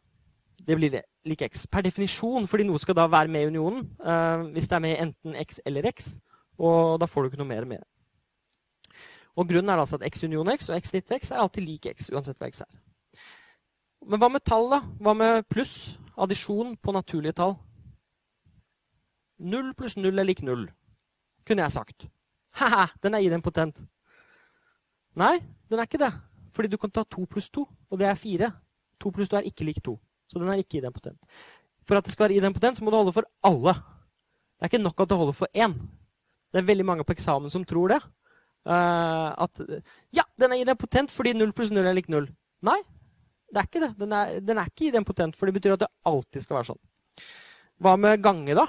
Det 0.64 0.76
blir 0.78 0.92
det 0.94 1.02
lik 1.28 1.42
X. 1.44 1.66
Per 1.68 1.84
definisjon, 1.84 2.46
fordi 2.48 2.64
noe 2.68 2.80
skal 2.80 2.96
da 2.96 3.04
være 3.10 3.28
med 3.28 3.44
i 3.44 3.48
unionen. 3.52 3.82
Uh, 4.00 4.46
hvis 4.54 4.68
det 4.70 4.78
er 4.78 4.84
med 4.84 4.94
enten 5.02 5.34
X 5.36 5.60
eller 5.68 5.84
X. 5.90 6.14
Og 6.56 6.96
da 7.02 7.08
får 7.10 7.24
du 7.24 7.28
ikke 7.28 7.40
noe 7.42 7.50
mer 7.50 7.66
med. 7.68 7.82
Og 9.34 9.48
Grunnen 9.50 9.70
er 9.72 9.82
altså 9.82 9.98
at 9.98 10.06
x 10.06 10.24
union 10.24 10.50
x 10.52 10.68
og 10.70 10.78
x 10.78 10.92
snitt 10.92 11.10
x 11.10 11.32
er 11.32 11.42
alltid 11.42 11.66
lik 11.66 11.88
x, 11.90 12.10
uansett 12.14 12.38
hva 12.38 12.50
x 12.52 12.62
er. 12.62 12.70
Men 14.06 14.20
hva 14.20 14.28
med 14.30 14.44
tall, 14.46 14.68
da? 14.70 14.80
Hva 15.02 15.14
med 15.16 15.46
pluss? 15.50 15.98
Addisjon 16.20 16.76
på 16.78 16.92
naturlige 16.94 17.34
tall? 17.40 17.56
Null 19.42 19.72
pluss 19.74 19.96
null 19.98 20.20
er 20.22 20.28
lik 20.28 20.44
null, 20.46 20.68
kunne 21.46 21.64
jeg 21.64 21.74
sagt. 21.74 22.06
Ha-ha, 22.60 22.86
den 23.02 23.16
er 23.16 23.24
idempotent. 23.26 23.80
Nei, 25.18 25.38
den 25.70 25.80
er 25.80 25.88
ikke 25.88 26.02
det. 26.04 26.12
Fordi 26.54 26.70
du 26.70 26.78
kan 26.78 26.92
ta 26.94 27.02
to 27.02 27.24
pluss 27.26 27.50
to, 27.50 27.66
og 27.90 27.98
det 27.98 28.06
er 28.06 28.14
4. 28.18 28.50
2 29.02 29.10
pluss 29.10 29.30
to 29.30 29.40
er 29.40 29.48
ikke 29.48 29.66
lik 29.66 29.82
to. 29.82 29.96
Så 30.30 30.38
den 30.38 30.48
er 30.48 30.62
ikke 30.62 30.78
idempotent. 30.78 31.18
For 31.84 31.98
at 31.98 32.06
det 32.06 32.14
skal 32.14 32.28
være 32.28 32.38
idempotent, 32.38 32.78
så 32.78 32.84
må 32.84 32.92
du 32.92 33.00
holde 33.00 33.12
for 33.12 33.26
alle. 33.44 33.74
Det 33.74 34.62
er 34.62 34.70
ikke 34.70 34.84
nok 34.84 35.02
at 35.02 35.10
du 35.10 35.16
holder 35.18 35.36
for 35.36 35.50
én. 35.50 35.74
Det 36.52 36.62
er 36.62 36.68
veldig 36.70 36.86
mange 36.86 37.04
på 37.04 37.12
eksamen 37.12 37.50
som 37.50 37.64
tror 37.66 37.96
det. 37.96 38.00
Uh, 38.64 39.36
at 39.44 39.60
Ja, 40.16 40.24
den 40.40 40.54
er 40.54 40.62
idempotent 40.62 41.12
fordi 41.12 41.34
0 41.36 41.52
pluss 41.56 41.72
0 41.74 41.84
er 41.84 41.96
lik 41.96 42.08
0. 42.08 42.26
Nei, 42.64 42.78
det 43.52 43.60
er 43.60 43.68
ikke 43.68 43.82
det. 43.82 43.90
Den 44.00 44.14
er, 44.16 44.38
den 44.40 44.60
er 44.60 44.70
ikke 44.70 44.88
idempotent, 44.88 45.36
for 45.36 45.46
det 45.46 45.56
betyr 45.58 45.76
at 45.76 45.84
det 45.84 45.90
alltid 46.08 46.46
skal 46.46 46.58
være 46.58 46.70
sånn. 46.72 46.80
Hva 47.84 47.96
med 48.00 48.22
gange, 48.24 48.56
da? 48.56 48.64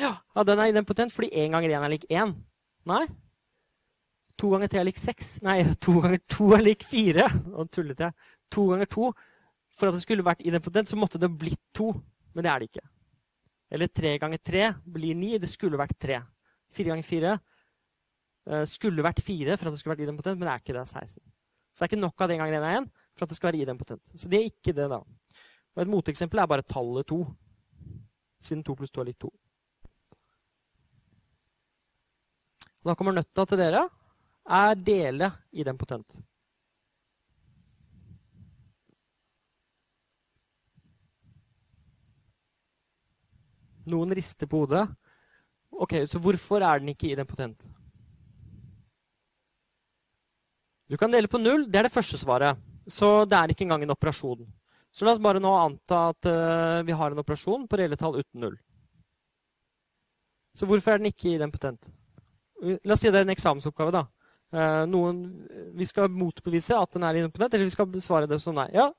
Ja, 0.00 0.14
ja 0.32 0.46
den 0.48 0.62
er 0.62 0.72
idempotent 0.72 1.12
fordi 1.12 1.28
1 1.44 1.52
ganger 1.52 1.76
1 1.76 1.84
er 1.84 1.92
lik 1.92 2.08
1. 2.08 2.32
Nei. 2.88 3.02
2 4.40 4.54
ganger 4.54 4.72
3 4.72 4.80
er 4.80 4.88
lik 4.88 5.02
6. 5.02 5.34
Nei, 5.44 5.58
2 5.86 5.98
ganger 6.06 6.24
2 6.38 6.48
er 6.56 6.66
lik 6.70 6.88
4. 6.88 7.28
Nå 7.52 7.68
tullet 7.68 8.00
jeg. 8.06 8.16
2 8.56 8.66
ganger 8.72 8.90
2 8.96 9.12
For 9.72 9.88
at 9.88 9.96
det 9.96 10.02
skulle 10.02 10.24
vært 10.24 10.42
idempotent, 10.44 10.88
så 10.88 10.98
måtte 11.00 11.20
det 11.20 11.30
blitt 11.32 11.62
2. 11.76 11.92
Men 12.32 12.44
det 12.44 12.50
er 12.52 12.60
det 12.60 12.72
ikke. 12.72 12.88
Eller 13.72 13.88
3 13.88 14.18
ganger 14.20 14.40
3 14.40 14.66
blir 14.96 15.16
9. 15.16 15.38
Det 15.40 15.48
skulle 15.52 15.80
vært 15.80 15.96
3. 16.00 16.18
4 16.76 16.92
ganger 16.92 17.08
4 17.08 17.30
Eh, 17.32 17.51
skulle 18.66 19.04
vært 19.04 19.22
fire 19.22 19.56
for 19.56 19.68
at 19.68 19.74
det 19.74 19.80
skulle 19.80 19.94
vært 19.94 20.06
idempotent, 20.06 20.38
men 20.38 20.48
det 20.48 20.52
er 20.54 20.62
ikke 20.62 20.74
det. 20.76 20.86
16. 20.88 21.22
Så 21.72 21.80
det 21.80 21.86
er 21.86 21.90
ikke 21.92 22.02
nok 22.02 22.20
av 22.20 22.28
det 22.28 22.36
en 22.36 22.42
ganger 22.42 22.58
én 22.58 22.66
er 22.68 22.80
én 22.80 22.88
for 23.14 23.24
at 23.24 23.32
det 23.32 23.38
skal 23.38 23.52
være 23.52 23.62
idempotent. 23.62 24.12
Så 24.16 24.28
det 24.28 24.40
er 24.40 24.50
ikke 24.50 24.74
det, 24.76 24.88
da. 24.90 24.98
Og 25.72 25.84
et 25.84 25.92
moteksempel 25.92 26.42
er 26.42 26.50
bare 26.50 26.66
tallet 26.68 27.06
to. 27.08 27.22
Siden 28.42 28.64
to 28.66 28.74
pluss 28.76 28.90
to 28.90 29.00
er 29.00 29.08
litt 29.08 29.20
to. 29.22 29.30
Da 32.82 32.96
kommer 32.98 33.14
nøtta 33.14 33.46
til 33.46 33.60
dere. 33.60 33.86
Er 34.42 34.74
dele 34.74 35.30
idempotent? 35.54 36.18
Noen 43.86 44.14
rister 44.14 44.46
på 44.50 44.62
hodet. 44.62 44.84
Ok, 45.72 45.94
Så 46.06 46.18
hvorfor 46.18 46.62
er 46.62 46.78
den 46.78 46.92
ikke 46.92 47.10
idempotent? 47.10 47.64
Du 50.92 50.98
kan 51.00 51.12
dele 51.12 51.28
på 51.28 51.40
null. 51.40 51.64
Det 51.72 51.78
er 51.80 51.86
det 51.88 51.94
første 51.94 52.18
svaret. 52.20 52.58
Så 52.84 53.24
det 53.24 53.38
er 53.38 53.52
ikke 53.52 53.64
engang 53.64 53.86
en 53.86 53.94
operasjon. 53.94 54.44
Så 54.92 55.06
la 55.06 55.14
oss 55.14 55.22
bare 55.24 55.40
nå 55.40 55.48
anta 55.56 56.02
at 56.10 56.28
uh, 56.28 56.82
vi 56.84 56.92
har 56.92 57.14
en 57.14 57.22
operasjon 57.22 57.64
på 57.64 57.78
reelle 57.80 57.96
tall 57.96 58.18
uten 58.18 58.42
null. 58.44 58.58
Så 60.52 60.68
hvorfor 60.68 60.92
er 60.92 61.00
den 61.00 61.08
ikke 61.08 61.30
idempotent? 61.30 61.88
La 62.84 62.92
oss 62.92 63.00
si 63.00 63.08
det 63.08 63.22
er 63.22 63.24
en 63.24 63.32
eksamensoppgave. 63.32 63.94
da. 63.96 64.04
Uh, 64.52 64.84
noen, 64.92 65.24
vi 65.72 65.88
skal 65.88 66.12
motbevise 66.12 66.76
at 66.76 66.92
den 66.92 67.08
er 67.08 67.22
idempotent, 67.22 67.56
eller 67.56 67.72
vi 67.72 67.76
skal 67.78 67.88
besvare 67.88 68.28
det 68.28 68.42
som 68.44 68.60
nei. 68.60 68.68
Ja. 68.76 68.90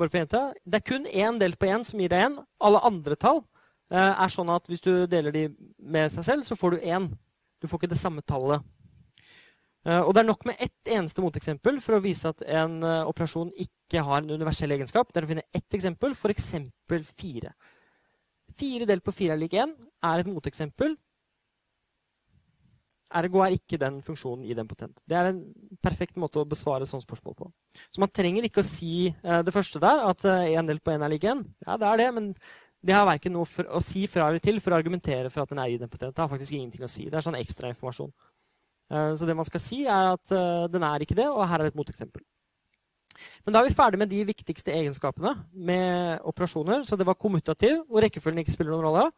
Bare 0.00 0.08
på 0.08 0.22
jenta. 0.22 0.46
Det 0.64 0.80
er 0.80 0.88
kun 0.94 1.04
én 1.04 1.44
delt 1.44 1.60
på 1.60 1.68
én 1.68 1.84
som 1.84 2.00
gir 2.00 2.08
deg 2.08 2.30
én. 2.30 2.40
Alle 2.56 2.80
andre 2.88 3.20
tall 3.20 3.44
uh, 3.44 4.14
er 4.16 4.32
sånn 4.32 4.56
at 4.56 4.72
hvis 4.72 4.88
du 4.88 4.94
deler 5.04 5.36
de 5.36 5.50
med 5.76 6.08
seg 6.16 6.30
selv, 6.32 6.48
så 6.48 6.56
får 6.56 6.78
du 6.78 6.84
én. 6.88 7.12
Du 7.60 7.68
får 7.68 7.82
ikke 7.82 7.92
det 7.98 8.00
samme 8.00 8.24
tallet. 8.24 8.64
Eh, 9.88 10.00
og 10.00 10.12
Det 10.14 10.20
er 10.20 10.28
nok 10.28 10.46
med 10.48 10.60
ett 10.60 10.92
eneste 10.92 11.22
moteksempel 11.24 11.80
for 11.80 11.96
å 11.96 12.04
vise 12.04 12.28
at 12.28 12.42
en 12.44 12.80
uh, 12.84 13.08
operasjon 13.08 13.52
ikke 13.56 14.02
har 14.04 14.20
en 14.20 14.34
universell 14.34 14.74
egenskap. 14.76 15.08
Det 15.12 15.22
er 15.22 15.28
å 15.28 15.30
finne 15.30 15.46
ett 15.56 15.76
eksempel, 15.76 16.12
f.eks. 16.12 16.50
fire. 17.16 17.54
Fire 18.60 18.88
delt 18.88 19.06
på 19.06 19.14
fire 19.14 19.36
er 19.36 19.40
lik 19.40 19.56
én 19.56 19.72
er 20.04 20.20
et 20.20 20.28
moteksempel. 20.28 20.98
Ergo 23.20 23.40
er 23.42 23.56
ikke 23.56 23.78
den 23.80 23.98
funksjonen 24.06 24.44
idempotent. 24.46 25.00
Det 25.08 25.16
er 25.18 25.32
en 25.32 25.40
perfekt 25.82 26.18
måte 26.20 26.42
å 26.42 26.46
besvare 26.46 26.86
sånne 26.86 27.02
spørsmål 27.02 27.38
på. 27.40 27.48
Så 27.90 28.02
man 28.02 28.12
trenger 28.14 28.46
ikke 28.46 28.62
å 28.62 28.68
si 28.68 29.08
uh, 29.24 29.40
det 29.46 29.54
første 29.56 29.80
der, 29.82 30.04
at 30.12 30.26
én 30.28 30.68
delt 30.68 30.84
på 30.84 30.92
én 30.92 31.06
er 31.06 31.14
lik 31.14 31.24
én. 31.24 31.40
Ja, 31.64 31.80
det 31.80 31.88
er 31.88 32.04
det, 32.04 32.10
men 32.18 32.34
det 32.84 32.94
har 32.96 33.08
verken 33.08 33.34
noe 33.34 33.48
for, 33.48 33.66
å 33.68 33.80
si 33.84 34.06
fra 34.08 34.28
eller 34.28 34.44
til 34.44 34.60
for 34.60 34.72
å 34.72 34.78
argumentere 34.78 35.32
for 35.32 35.42
at 35.42 35.50
den 35.52 35.60
er 35.60 35.72
idempotent. 35.72 36.14
Det 36.16 36.22
har 36.22 36.30
faktisk 36.30 36.54
ingenting 36.56 36.84
å 36.84 36.88
si. 36.88 37.08
Det 37.08 37.18
er 37.18 37.24
sånn 37.24 37.40
ekstra 37.40 37.72
informasjon. 37.72 38.12
Eh, 38.90 39.12
så 39.16 39.26
det 39.26 39.36
man 39.38 39.46
skal 39.48 39.62
si, 39.62 39.84
er 39.86 40.12
at 40.14 40.34
eh, 40.34 40.66
den 40.72 40.84
er 40.86 41.04
ikke 41.04 41.18
det, 41.18 41.28
og 41.30 41.46
her 41.48 41.62
er 41.62 41.70
et 41.70 41.78
moteksempel. 41.78 42.22
Men 43.44 43.54
da 43.54 43.60
er 43.60 43.68
vi 43.68 43.76
ferdig 43.76 44.00
med 44.00 44.10
de 44.10 44.22
viktigste 44.24 44.72
egenskapene 44.72 45.34
med 45.52 46.20
operasjoner. 46.28 46.84
Så 46.88 46.96
det 46.96 47.06
var 47.06 47.18
kommutativ, 47.20 47.82
hvor 47.88 48.04
rekkefølgen 48.04 48.42
ikke 48.42 48.54
spiller 48.54 48.72
noen 48.72 48.86
rolle. 48.88 49.08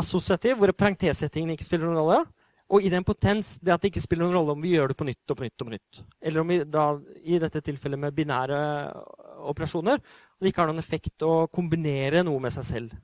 Assosiativ, 0.00 0.56
hvor 0.56 0.72
parentessettingen 0.72 1.52
ikke 1.52 1.66
spiller 1.66 1.90
noen 1.90 2.00
rolle. 2.00 2.22
Og 2.72 2.86
idempotens, 2.86 3.58
det 3.60 3.74
at 3.74 3.82
det 3.82 3.90
ikke 3.90 4.04
spiller 4.04 4.24
noen 4.24 4.38
rolle 4.38 4.54
om 4.56 4.62
vi 4.64 4.72
gjør 4.72 4.92
det 4.92 4.96
på 4.96 5.04
nytt 5.04 5.34
og 5.34 5.36
på 5.36 5.44
nytt. 5.44 5.56
og 5.58 5.66
på 5.66 5.74
nytt. 5.74 6.02
Eller 6.22 6.40
om 6.40 6.52
vi 6.54 6.62
da, 6.64 6.86
i 7.20 7.40
dette 7.42 7.60
tilfellet 7.60 8.00
med 8.00 8.16
binære 8.16 8.60
operasjoner, 9.50 10.00
det 10.40 10.52
ikke 10.52 10.62
har 10.62 10.70
noen 10.70 10.80
effekt 10.80 11.26
å 11.26 11.48
kombinere 11.52 12.22
noe 12.24 12.40
med 12.40 12.54
seg 12.54 12.68
selv. 12.68 12.94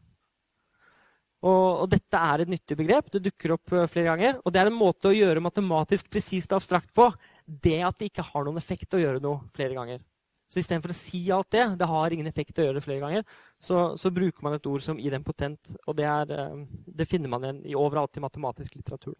Og, 1.38 1.84
og, 1.84 1.86
dette 1.92 2.18
er 2.18 2.42
et 2.42 2.50
nyttig 2.50 2.76
begrep. 2.78 3.10
Det 3.14 3.22
dukker 3.28 3.54
opp 3.54 3.74
uh, 3.74 3.86
flere 3.90 4.10
ganger. 4.10 4.38
Og 4.42 4.54
det 4.54 4.60
er 4.60 4.70
en 4.70 4.78
måte 4.78 5.10
å 5.10 5.14
gjøre 5.14 5.42
matematisk 5.44 6.10
presist 6.10 6.50
og 6.50 6.58
abstrakt 6.58 6.90
på. 6.96 7.06
Det 7.46 7.78
at 7.86 7.98
det 8.00 8.10
ikke 8.10 8.26
har 8.26 8.46
noen 8.46 8.58
effekt 8.58 8.96
å 8.96 9.02
gjøre 9.02 9.22
noe 9.22 9.44
flere 9.54 9.76
ganger. 9.78 10.02
Så 10.48 10.62
istedenfor 10.62 10.94
å 10.94 10.96
si 10.96 11.20
alt 11.30 11.50
det, 11.52 11.64
det 11.78 11.86
har 11.90 12.14
ingen 12.14 12.28
effekt 12.28 12.58
å 12.58 12.64
gjøre 12.64 12.78
det 12.78 12.84
flere 12.86 13.02
ganger, 13.02 13.24
så, 13.60 13.90
så 14.00 14.08
bruker 14.16 14.46
man 14.46 14.54
et 14.56 14.68
ord 14.70 14.80
som 14.80 15.00
idempotent. 15.00 15.74
Og 15.86 15.98
det, 15.98 16.06
er, 16.08 16.32
uh, 16.32 16.86
det 16.98 17.06
finner 17.10 17.30
man 17.30 17.44
igjen 17.44 17.60
i 17.68 17.76
overalt 17.78 18.16
i 18.16 18.24
matematisk 18.24 18.78
litteratur. 18.80 19.18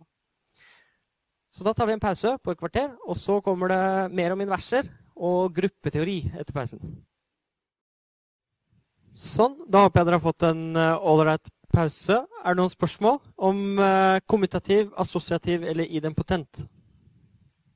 Så 1.52 1.64
da 1.64 1.72
tar 1.76 1.88
vi 1.88 1.94
en 1.94 2.02
pause 2.02 2.34
på 2.42 2.52
et 2.52 2.60
kvarter, 2.60 2.90
og 3.06 3.16
så 3.16 3.38
kommer 3.44 3.70
det 3.72 3.84
mer 4.16 4.34
om 4.34 4.42
inverser 4.44 4.88
og 5.16 5.54
gruppeteori 5.56 6.18
etter 6.34 6.56
pausen. 6.56 6.82
Sånn. 9.18 9.56
Da 9.66 9.84
håper 9.84 10.00
jeg 10.00 10.08
dere 10.08 10.18
har 10.20 10.26
fått 10.26 10.44
en 10.46 10.66
ålreit 10.78 11.48
uh, 11.48 11.57
pause. 11.72 12.16
Er 12.44 12.54
det 12.54 12.60
noen 12.60 12.72
spørsmål 12.72 13.18
om 13.36 13.78
uh, 13.78 14.18
kommutativ, 14.26 14.92
assosiativ 14.98 15.62
eller 15.62 15.84
idempotent? 15.84 16.62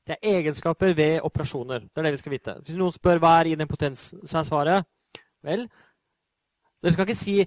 Det 0.03 0.17
er 0.17 0.37
egenskaper 0.37 0.95
ved 0.97 1.19
operasjoner. 1.23 1.85
Det 1.87 2.01
er 2.01 2.07
det 2.07 2.13
vi 2.15 2.21
skal 2.21 2.33
vite. 2.35 2.55
Hvis 2.63 2.79
noen 2.79 2.91
spør 2.91 3.21
hva 3.23 3.37
er 3.39 3.53
idempotens, 3.53 4.09
så 4.25 4.41
er 4.41 4.49
svaret 4.49 4.89
vel 5.43 5.67
Dere 6.83 6.91
skal 6.91 7.07
ikke 7.07 7.15
si 7.15 7.37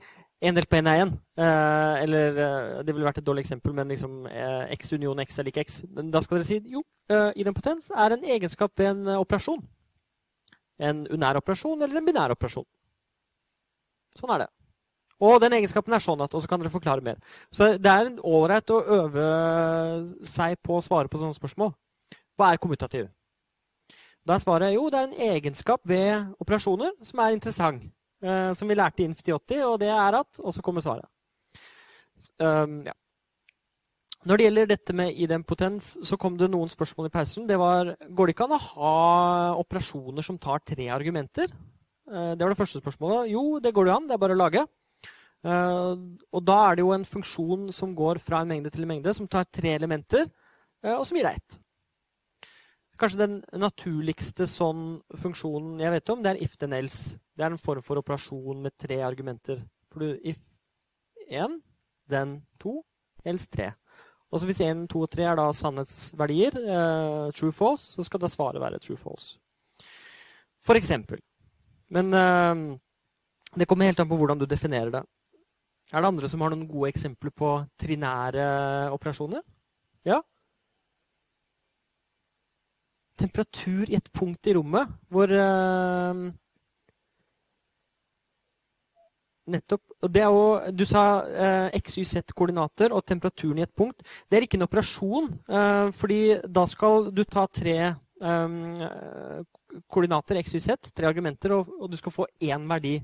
en 0.41 0.57
delt 0.57 0.69
på 0.69 0.79
én 0.79 0.89
er 0.89 1.03
én. 1.03 1.11
Uh, 1.37 1.95
eller 2.01 2.39
uh, 2.41 2.85
det 2.85 2.95
ville 2.95 3.05
vært 3.05 3.21
et 3.21 3.27
dårlig 3.27 3.45
eksempel, 3.45 3.75
men 3.77 3.93
liksom 3.93 4.25
x 4.73 4.95
union 4.97 5.21
x 5.21 5.39
er 5.39 5.49
lik 5.49 5.61
x. 5.61 5.83
Men 5.93 6.09
da 6.13 6.23
skal 6.25 6.41
dere 6.41 6.49
si 6.49 6.61
jo, 6.73 6.85
idempotens 7.37 7.91
er 7.93 8.17
en 8.17 8.25
egenskap 8.25 8.73
ved 8.81 8.95
en 8.95 9.17
operasjon. 9.21 9.61
En 10.81 11.05
unær 11.13 11.37
operasjon 11.41 11.83
eller 11.83 12.01
en 12.01 12.09
binær 12.09 12.33
operasjon. 12.33 12.65
Sånn 14.17 14.33
er 14.33 14.47
det. 14.47 14.51
Og 15.25 15.41
den 15.41 15.55
egenskapen 15.57 15.95
er 15.97 16.03
sånn 16.05 16.21
at 16.21 16.35
Og 16.37 16.43
så 16.45 16.51
kan 16.51 16.61
dere 16.61 16.73
forklare 16.73 17.05
mer. 17.05 17.17
Så 17.49 17.71
det 17.81 17.93
er 17.93 18.11
ålreit 18.21 18.69
å 18.73 18.83
øve 18.99 19.27
seg 20.27 20.59
på 20.61 20.77
å 20.77 20.85
svare 20.85 21.09
på 21.09 21.21
sånne 21.23 21.37
spørsmål. 21.37 21.73
Hva 22.37 22.53
er 22.53 22.61
kommutativ? 22.61 23.09
Da 24.27 24.35
er 24.35 24.43
svaret 24.43 24.75
jo, 24.75 24.89
det 24.91 24.99
er 24.99 25.09
en 25.09 25.35
egenskap 25.37 25.81
ved 25.87 26.35
operasjoner 26.43 26.93
som 27.07 27.23
er 27.23 27.33
interessant. 27.37 27.85
Eh, 28.25 28.53
som 28.59 28.69
vi 28.69 28.77
lærte 28.77 29.05
i 29.05 29.09
INF80, 29.09 29.63
og 29.69 29.81
det 29.81 29.91
er 29.93 30.17
at 30.21 30.41
Og 30.41 30.55
så 30.55 30.63
kommer 30.65 30.81
svaret. 30.81 31.09
Ja. 32.41 32.95
Når 34.27 34.41
det 34.41 34.47
gjelder 34.47 34.67
dette 34.67 34.95
med 34.97 35.19
idempotens, 35.23 35.93
så 36.03 36.17
kom 36.19 36.35
det 36.39 36.49
noen 36.51 36.71
spørsmål 36.73 37.07
i 37.07 37.13
pausen. 37.15 37.47
Det 37.47 37.59
var 37.61 37.93
Går 37.95 38.27
det 38.27 38.35
ikke 38.35 38.49
an 38.49 38.57
å 38.57 38.65
ha 38.73 38.95
operasjoner 39.61 40.25
som 40.25 40.39
tar 40.39 40.65
tre 40.67 40.89
argumenter? 40.91 41.53
Uh, 42.11 42.35
det 42.35 42.43
var 42.43 42.51
det 42.51 42.59
første 42.59 42.81
spørsmålet. 42.83 43.31
Jo, 43.31 43.61
det 43.63 43.71
går 43.75 43.87
det 43.87 43.95
an. 43.95 44.09
Det 44.09 44.17
er 44.17 44.23
bare 44.25 44.35
å 44.35 44.41
lage. 44.41 44.65
Uh, 45.47 45.95
og 46.35 46.43
da 46.43 46.57
er 46.67 46.77
det 46.77 46.83
jo 46.83 46.91
en 46.91 47.05
funksjon 47.07 47.69
som 47.75 47.93
går 47.95 48.19
fra 48.19 48.41
en 48.43 48.51
mengde 48.51 48.73
til 48.75 48.83
en 48.83 48.91
mengde, 48.91 49.13
som 49.15 49.29
tar 49.31 49.47
tre 49.47 49.77
elementer, 49.77 50.27
uh, 50.83 50.97
og 50.97 51.05
som 51.07 51.19
gir 51.19 51.29
deg 51.29 51.39
ett. 51.39 51.61
Kanskje 52.99 53.21
den 53.21 53.37
naturligste 53.61 54.49
sånn 54.51 54.97
funksjonen 55.21 55.83
jeg 55.85 55.93
vet 55.93 56.11
om, 56.11 56.23
det 56.25 56.33
er 56.33 56.43
if 56.43 56.57
then 56.59 56.75
else. 56.75 57.21
Det 57.37 57.45
er 57.45 57.53
en 57.53 57.61
form 57.61 57.85
for 57.85 58.01
operasjon 58.01 58.65
med 58.65 58.75
tre 58.81 59.03
argumenter. 59.05 59.61
For 59.93 60.03
du 60.03 60.17
if 60.25 60.41
1, 61.29 61.61
then 62.11 62.39
2, 62.63 62.73
else 63.29 63.51
3. 63.53 63.69
Og 64.33 64.41
så 64.41 64.49
hvis 64.49 64.63
1, 64.65 64.87
2 64.91 65.03
og 65.05 65.11
3 65.13 65.27
er 65.29 65.39
da 65.39 65.45
sannhetsverdier, 65.55 66.57
eh, 66.57 67.27
true 67.37 67.53
false, 67.55 67.93
så 67.93 68.07
skal 68.07 68.23
da 68.23 68.31
svaret 68.33 68.63
være 68.63 68.81
true 68.83 68.97
false. 68.99 69.37
For 70.65 70.79
eksempel. 70.81 71.21
Men 71.93 72.11
det 73.55 73.69
kommer 73.69 73.87
helt 73.87 74.01
an 74.01 74.09
på 74.09 74.17
hvordan 74.19 74.41
du 74.41 74.47
definerer 74.49 74.91
det. 74.91 75.05
Er 75.93 76.03
det 76.03 76.09
andre 76.09 76.29
som 76.31 76.43
har 76.43 76.51
noen 76.51 76.67
gode 76.67 76.91
eksempler 76.91 77.31
på 77.31 77.51
trinære 77.79 78.47
operasjoner? 78.95 79.45
Ja? 80.07 80.19
Temperatur 83.17 83.87
i 83.89 83.97
et 83.97 84.11
punkt 84.13 84.51
i 84.51 84.57
rommet 84.57 84.91
hvor 85.09 85.31
uh, 85.31 86.27
Nettopp. 89.47 89.83
Og 90.03 90.11
det 90.11 90.23
er 90.23 90.31
jo, 90.35 90.47
du 90.75 90.83
sa 90.89 91.03
eh, 91.23 91.77
x, 91.79 91.97
y, 92.01 92.05
z 92.05 92.35
koordinater 92.35 92.91
og 92.95 93.05
temperaturen 93.07 93.61
i 93.61 93.65
et 93.65 93.73
punkt. 93.79 94.03
Det 94.27 94.39
er 94.39 94.47
ikke 94.47 94.59
en 94.59 94.67
operasjon, 94.67 95.29
eh, 95.47 95.91
fordi 95.95 96.19
da 96.51 96.65
skal 96.67 97.13
du 97.15 97.23
ta 97.25 97.47
tre 97.47 97.77
eh, 97.87 98.57
koordinater, 99.87 100.41
x, 100.43 100.57
y, 100.59 100.63
z, 100.67 100.91
tre 100.91 101.07
argumenter, 101.09 101.55
og, 101.55 101.71
og 101.79 101.93
du 101.93 101.97
skal 102.01 102.15
få 102.15 102.27
én 102.43 102.67
verdi. 102.71 102.97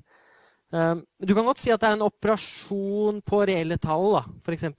Du 0.73 1.35
kan 1.37 1.45
godt 1.45 1.61
si 1.61 1.73
at 1.73 1.83
det 1.83 1.91
er 1.91 1.99
en 1.99 2.07
operasjon 2.07 3.21
på 3.29 3.43
reelle 3.49 3.77
tall, 3.83 4.23
f.eks. 4.41 4.71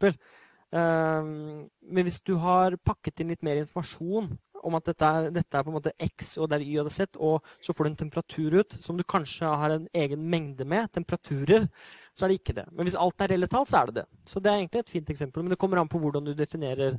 Um, 0.74 1.68
men 1.86 2.08
hvis 2.08 2.24
du 2.26 2.34
har 2.42 2.74
pakket 2.82 3.22
inn 3.22 3.30
litt 3.30 3.44
mer 3.46 3.60
informasjon 3.62 4.32
om 4.64 4.78
at 4.78 4.88
dette 4.88 5.06
er, 5.06 5.28
dette 5.36 5.58
er, 5.60 5.66
på 5.66 5.70
en 5.70 5.76
måte 5.76 5.92
x 6.02 6.32
og 6.42 6.48
det 6.50 6.58
er 6.58 6.64
y 6.66 6.80
og 6.82 6.88
det 6.88 6.94
er 6.94 7.06
z, 7.06 7.20
og 7.22 7.52
så 7.62 7.76
får 7.76 7.86
du 7.86 7.90
en 7.92 8.00
temperatur 8.00 8.56
ut 8.62 8.78
som 8.82 8.98
du 8.98 9.04
kanskje 9.06 9.52
har 9.62 9.76
en 9.76 9.86
egen 10.02 10.24
mengde 10.32 10.66
med, 10.66 10.90
temperaturer, 10.96 11.68
så 12.16 12.26
er 12.26 12.34
det 12.34 12.40
ikke 12.40 12.56
det. 12.62 12.66
Men 12.72 12.88
hvis 12.88 12.98
alt 12.98 13.22
er 13.22 13.34
reelle 13.34 13.50
tall, 13.52 13.68
så 13.70 13.82
er 13.82 13.92
det 13.92 14.00
det. 14.00 14.06
Så 14.26 14.42
det 14.42 14.50
er 14.50 14.62
egentlig 14.62 14.82
et 14.82 14.94
fint 14.96 15.14
eksempel. 15.14 15.44
Men 15.44 15.54
det 15.54 15.60
kommer 15.62 15.82
an 15.82 15.92
på 15.92 16.02
hvordan 16.02 16.26
du 16.26 16.34
definerer 16.38 16.98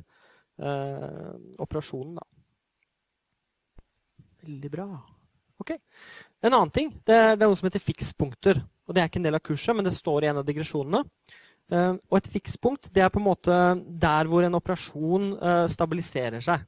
uh, 0.61 1.33
operasjonen, 1.65 2.15
da. 2.21 3.83
Veldig 4.45 4.71
bra. 4.71 4.87
Ok. 5.59 5.75
En 6.45 6.53
annen 6.53 6.71
ting 6.71 6.93
det 7.07 7.17
er 7.17 7.37
noe 7.41 7.57
som 7.57 7.67
heter 7.67 7.83
fikspunkter. 7.83 8.61
Og 8.85 8.93
Det 8.93 9.01
er 9.01 9.09
ikke 9.09 9.19
en 9.21 9.27
del 9.27 9.37
av 9.37 9.43
kurset, 9.45 9.75
men 9.75 9.85
det 9.85 9.95
står 9.95 10.23
i 10.23 10.29
en 10.29 10.39
av 10.41 10.45
digresjonene. 10.47 11.03
Uh, 11.73 11.97
og 12.11 12.19
et 12.19 12.29
fikspunkt 12.29 12.91
det 12.93 13.01
er 13.01 13.09
på 13.09 13.17
en 13.17 13.25
måte 13.25 13.53
der 13.89 14.27
hvor 14.29 14.45
en 14.45 14.53
operasjon 14.53 15.31
uh, 15.39 15.65
stabiliserer 15.65 16.43
seg. 16.45 16.61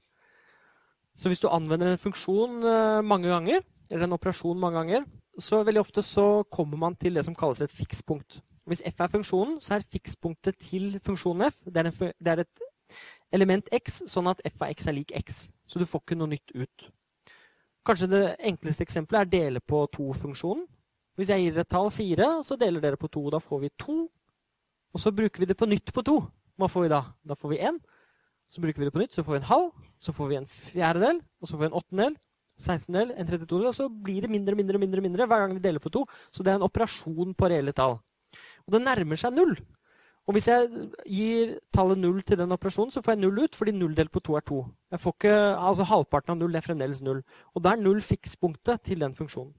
Så 1.17 1.29
hvis 1.29 1.41
du 1.43 1.45
anvender 1.53 1.93
en 1.93 2.01
funksjon 2.01 2.63
uh, 2.65 3.05
mange 3.05 3.29
ganger, 3.29 3.61
eller 3.91 4.07
en 4.07 4.17
operasjon 4.17 4.57
mange 4.57 4.81
ganger, 4.81 5.05
så 5.37 5.61
veldig 5.63 5.83
ofte 5.83 6.01
så 6.01 6.43
kommer 6.49 6.81
man 6.81 6.95
til 6.97 7.13
det 7.13 7.27
som 7.27 7.35
kalles 7.37 7.61
et 7.61 7.73
fikspunkt. 7.73 8.39
Hvis 8.65 8.81
f 8.89 9.03
er 9.05 9.11
funksjonen, 9.13 9.59
så 9.61 9.77
er 9.77 9.85
fikspunktet 9.85 10.57
til 10.59 10.97
funksjonen 11.05 11.45
f 11.51 11.61
det 11.65 11.83
er, 11.83 11.91
en, 11.91 12.13
det 12.17 12.33
er 12.33 12.41
et 12.43 12.97
element 13.37 13.69
x, 13.73 14.01
sånn 14.09 14.29
at 14.31 14.41
f 14.49 14.57
av 14.61 14.73
x 14.73 14.89
er 14.89 14.97
lik 14.97 15.13
x. 15.15 15.51
Så 15.67 15.79
du 15.79 15.85
får 15.85 16.03
ikke 16.03 16.17
noe 16.17 16.33
nytt 16.33 16.55
ut. 16.55 16.89
Kanskje 17.87 18.09
det 18.11 18.23
enkleste 18.49 18.83
eksempelet 18.83 19.27
er 19.27 19.31
dele 19.31 19.61
på 19.63 19.85
to-funksjonen. 19.93 20.65
Hvis 21.17 21.31
jeg 21.33 21.43
gir 21.43 21.55
dere 21.55 21.65
et 21.65 21.73
tall 21.73 21.89
4, 21.93 22.29
så 22.45 22.57
deler 22.61 22.83
dere 22.83 22.99
på 22.99 23.09
2. 23.09 23.23
Da 23.33 23.41
får 23.41 23.63
vi 23.63 23.73
2. 23.81 23.97
Og 24.93 25.01
så 25.01 25.11
bruker 25.13 25.41
vi 25.41 25.49
det 25.49 25.57
på 25.57 25.69
nytt 25.69 25.93
på 25.93 26.03
2. 26.05 26.17
Hva 26.57 26.69
får 26.69 26.85
vi 26.85 26.91
da? 26.93 27.01
Da 27.25 27.37
får 27.37 27.53
vi 27.53 27.61
1. 27.69 27.79
Så 28.47 28.63
bruker 28.63 28.79
vi 28.79 28.87
det 28.87 28.93
på 28.95 29.01
nytt, 29.01 29.13
så 29.13 29.25
får 29.25 29.35
vi 29.35 29.41
en 29.41 29.51
halv. 29.51 29.71
Så 29.99 30.13
får 30.15 30.29
vi 30.29 30.37
en 30.39 30.47
fjerdedel, 30.47 31.19
og 31.41 31.49
så 31.49 31.57
får 31.57 31.65
vi 31.65 31.69
en 31.71 31.79
åttendel. 31.81 32.17
16-del, 32.57 33.11
en 33.13 33.27
32 33.29 33.67
og 33.69 33.73
så 33.75 33.85
blir 33.85 34.23
det 34.25 34.31
mindre 34.33 34.55
og 34.55 34.57
mindre, 34.57 34.79
mindre, 34.81 35.01
mindre 35.05 35.25
hver 35.29 35.43
gang 35.43 35.51
vi 35.53 35.61
deler 35.61 35.81
på 35.81 35.91
to. 35.93 36.07
Så 36.33 36.41
det 36.41 36.53
er 36.53 36.57
en 36.57 36.65
operasjon 36.65 37.35
på 37.37 37.49
reelle 37.51 37.73
tall. 37.77 37.99
Og 38.65 38.73
det 38.73 38.81
nærmer 38.81 39.19
seg 39.19 39.35
null. 39.35 39.53
Og 40.27 40.35
hvis 40.35 40.49
jeg 40.49 40.87
gir 41.05 41.53
tallet 41.71 42.01
null 42.01 42.17
til 42.25 42.39
den 42.41 42.51
operasjonen, 42.51 42.91
så 42.91 43.03
får 43.03 43.13
jeg 43.13 43.21
null 43.21 43.45
ut, 43.45 43.55
fordi 43.55 43.75
null 43.77 43.93
delt 43.95 44.11
på 44.11 44.23
to 44.25 44.35
er 44.35 44.43
to. 44.43 44.63
Ikke, 44.91 45.31
altså 45.55 45.85
Halvparten 45.87 46.33
av 46.33 46.41
null 46.41 46.57
er 46.57 46.65
fremdeles 46.65 47.03
null. 47.05 47.21
Og 47.55 47.63
da 47.63 47.75
er 47.75 47.83
null 47.83 48.01
fikspunktet 48.03 48.83
til 48.89 49.05
den 49.05 49.15
funksjonen. 49.15 49.53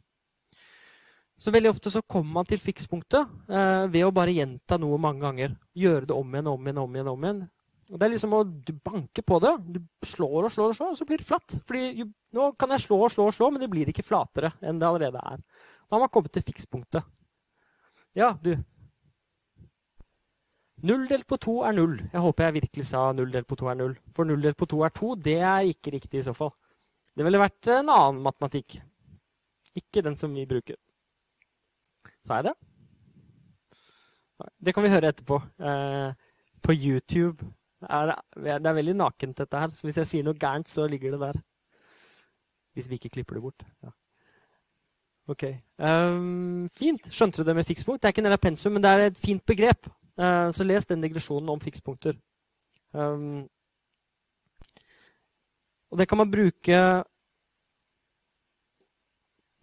Så 1.39 1.53
veldig 1.55 1.70
ofte 1.70 1.91
så 1.95 2.03
kommer 2.03 2.41
man 2.41 2.49
til 2.51 2.59
fikspunktet 2.59 3.28
eh, 3.47 3.84
ved 3.93 4.07
å 4.07 4.14
bare 4.14 4.34
gjenta 4.34 4.78
noe 4.80 4.99
mange 4.99 5.22
ganger. 5.22 5.55
Gjøre 5.78 6.09
det 6.11 6.16
om 6.16 6.34
igjen, 6.34 6.51
om 6.51 6.66
igjen, 6.66 6.80
om 6.82 6.97
igjen. 6.97 7.11
om 7.12 7.26
igjen. 7.26 7.43
Og 7.89 7.97
Det 7.97 8.05
er 8.05 8.12
liksom 8.12 8.34
å 8.36 8.41
du 8.45 8.72
banker 8.84 9.24
på 9.24 9.39
det. 9.45 9.53
Du 9.76 9.78
slår 10.05 10.49
og 10.49 10.53
slår, 10.53 10.72
og 10.72 10.76
slår, 10.76 10.91
og 10.93 10.99
så 10.99 11.07
blir 11.09 11.22
det 11.22 11.28
flatt. 11.28 11.61
Fordi 11.68 12.09
Nå 12.36 12.51
kan 12.61 12.74
jeg 12.74 12.84
slå 12.84 12.99
og 13.07 13.12
slå 13.14 13.28
og 13.30 13.36
slå, 13.36 13.53
men 13.55 13.62
det 13.62 13.70
blir 13.72 13.89
ikke 13.89 14.05
flatere 14.05 14.51
enn 14.61 14.80
det 14.80 14.84
allerede 14.89 15.22
er. 15.30 15.39
Da 15.89 15.97
har 15.97 16.03
man 16.03 16.11
kommet 16.12 16.34
til 16.34 16.45
fikspunktet. 16.45 17.07
Ja, 18.18 18.34
du. 18.43 18.59
Null 20.84 21.07
delt 21.11 21.26
på 21.26 21.39
to 21.41 21.57
er 21.66 21.72
null. 21.74 21.97
Jeg 22.12 22.22
håper 22.22 22.49
jeg 22.49 22.59
virkelig 22.59 22.91
sa 22.91 23.07
null 23.16 23.32
delt 23.32 23.49
på 23.49 23.57
to 23.59 23.70
er 23.70 23.78
null. 23.78 23.95
For 24.14 24.28
null 24.28 24.45
delt 24.45 24.59
på 24.61 24.68
to 24.68 24.82
er 24.86 24.93
to, 24.95 25.14
det 25.16 25.39
er 25.41 25.70
ikke 25.70 25.95
riktig 25.97 26.20
i 26.20 26.26
så 26.26 26.34
fall. 26.36 26.53
Det 27.16 27.24
ville 27.26 27.41
vært 27.41 27.70
en 27.72 27.89
annen 27.91 28.20
matematikk. 28.22 28.76
Ikke 29.78 30.05
den 30.05 30.18
som 30.20 30.36
vi 30.36 30.45
bruker. 30.51 30.76
Sa 32.26 32.40
jeg 32.40 32.50
det? 32.50 32.56
Det 34.64 34.74
kan 34.74 34.84
vi 34.84 34.92
høre 34.92 35.10
etterpå. 35.12 35.38
Eh, 35.58 36.10
på 36.62 36.74
YouTube 36.74 37.46
er, 37.82 38.12
det 38.36 38.66
er 38.66 38.76
veldig 38.76 38.96
nakent, 38.98 39.38
dette 39.38 39.62
her. 39.62 39.70
Så 39.74 39.86
hvis 39.86 39.98
jeg 40.00 40.10
sier 40.10 40.26
noe 40.26 40.38
gærent, 40.38 40.68
så 40.68 40.86
ligger 40.90 41.14
det 41.14 41.20
der. 41.22 41.40
Hvis 42.74 42.90
vi 42.90 42.98
ikke 42.98 43.16
klipper 43.18 43.38
det 43.38 43.42
bort. 43.42 43.66
Ja. 43.82 43.94
Ok. 45.28 45.44
Um, 45.76 46.68
fint. 46.78 47.10
Skjønte 47.12 47.42
du 47.42 47.48
det 47.48 47.56
med 47.58 47.68
fikspunkt? 47.68 48.00
Det 48.02 48.08
er 48.08 48.14
ikke 48.14 48.22
en 48.24 48.30
del 48.30 48.38
av 48.38 48.42
pensum, 48.42 48.72
men 48.72 48.84
det 48.84 48.90
er 48.90 49.10
et 49.10 49.20
fint 49.20 49.44
begrep. 49.46 49.90
Uh, 50.18 50.48
så 50.54 50.66
les 50.66 50.86
den 50.88 51.04
digresjonen 51.04 51.50
om 51.52 51.60
fikspunkter. 51.62 52.16
Um, 52.96 53.44
og 55.90 56.00
det 56.00 56.08
kan 56.08 56.18
man 56.20 56.30
bruke 56.30 56.80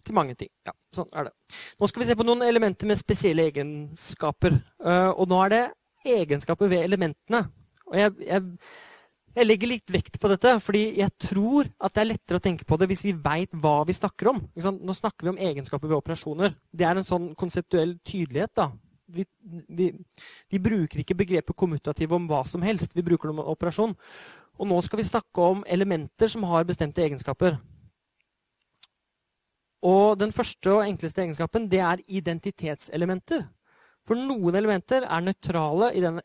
til 0.06 0.14
mange 0.14 0.34
ting. 0.34 0.50
Ja, 0.66 0.72
sånn 0.96 1.12
er 1.12 1.28
det. 1.28 1.56
Nå 1.80 1.88
skal 1.90 2.02
vi 2.02 2.08
se 2.08 2.16
på 2.18 2.26
noen 2.26 2.44
elementer 2.46 2.88
med 2.88 2.98
spesielle 3.00 3.46
egenskaper. 3.50 4.58
Uh, 4.82 5.12
og 5.12 5.28
nå 5.30 5.40
er 5.46 5.54
det 5.54 5.64
egenskaper 6.16 6.70
ved 6.70 6.84
elementene. 6.86 7.44
Og 7.86 7.98
jeg, 7.98 8.14
jeg, 8.26 8.42
jeg, 9.36 9.46
legger 9.46 9.70
litt 9.70 9.92
vekt 9.94 10.18
på 10.22 10.30
dette, 10.32 10.56
fordi 10.62 10.84
jeg 11.00 11.12
tror 11.22 11.68
at 11.78 11.94
det 11.94 12.02
er 12.02 12.10
lettere 12.12 12.40
å 12.40 12.46
tenke 12.46 12.66
på 12.66 12.78
det 12.80 12.88
hvis 12.90 13.04
vi 13.06 13.14
veit 13.26 13.54
hva 13.54 13.78
vi 13.86 13.96
snakker 13.96 14.32
om. 14.32 14.42
Nå 14.56 14.96
snakker 14.96 15.28
vi 15.28 15.34
om 15.34 15.44
egenskaper 15.50 15.90
ved 15.90 15.98
operasjoner. 16.00 16.56
Det 16.72 16.88
er 16.88 16.98
en 16.98 17.06
sånn 17.06 17.30
konseptuell 17.38 17.96
tydelighet. 18.06 18.56
da. 18.58 18.70
Vi, 19.06 19.22
vi, 19.70 19.92
vi, 20.50 20.58
bruker 20.58 21.02
ikke 21.02 21.18
begrepet 21.22 21.58
kommutativ 21.58 22.14
om 22.16 22.26
hva 22.30 22.42
som 22.48 22.64
helst. 22.66 22.96
Vi 22.96 23.06
bruker 23.06 23.30
det 23.30 23.36
om 23.36 23.46
operasjon. 23.54 23.94
Og 24.56 24.68
nå 24.70 24.80
skal 24.82 25.02
vi 25.02 25.10
snakke 25.10 25.48
om 25.52 25.64
elementer 25.68 26.30
som 26.32 26.46
har 26.48 26.66
bestemte 26.66 27.04
egenskaper. 27.04 27.58
Og 29.86 30.16
den 30.18 30.32
første 30.34 30.72
og 30.72 30.84
enkleste 30.86 31.22
egenskapen 31.22 31.68
det 31.70 31.82
er 31.84 32.02
identitetselementer. 32.08 33.44
For 34.06 34.18
noen 34.18 34.58
elementer 34.58 35.06
er 35.06 35.24
nøytrale 35.24 35.92
i 35.94 36.02
den 36.02 36.20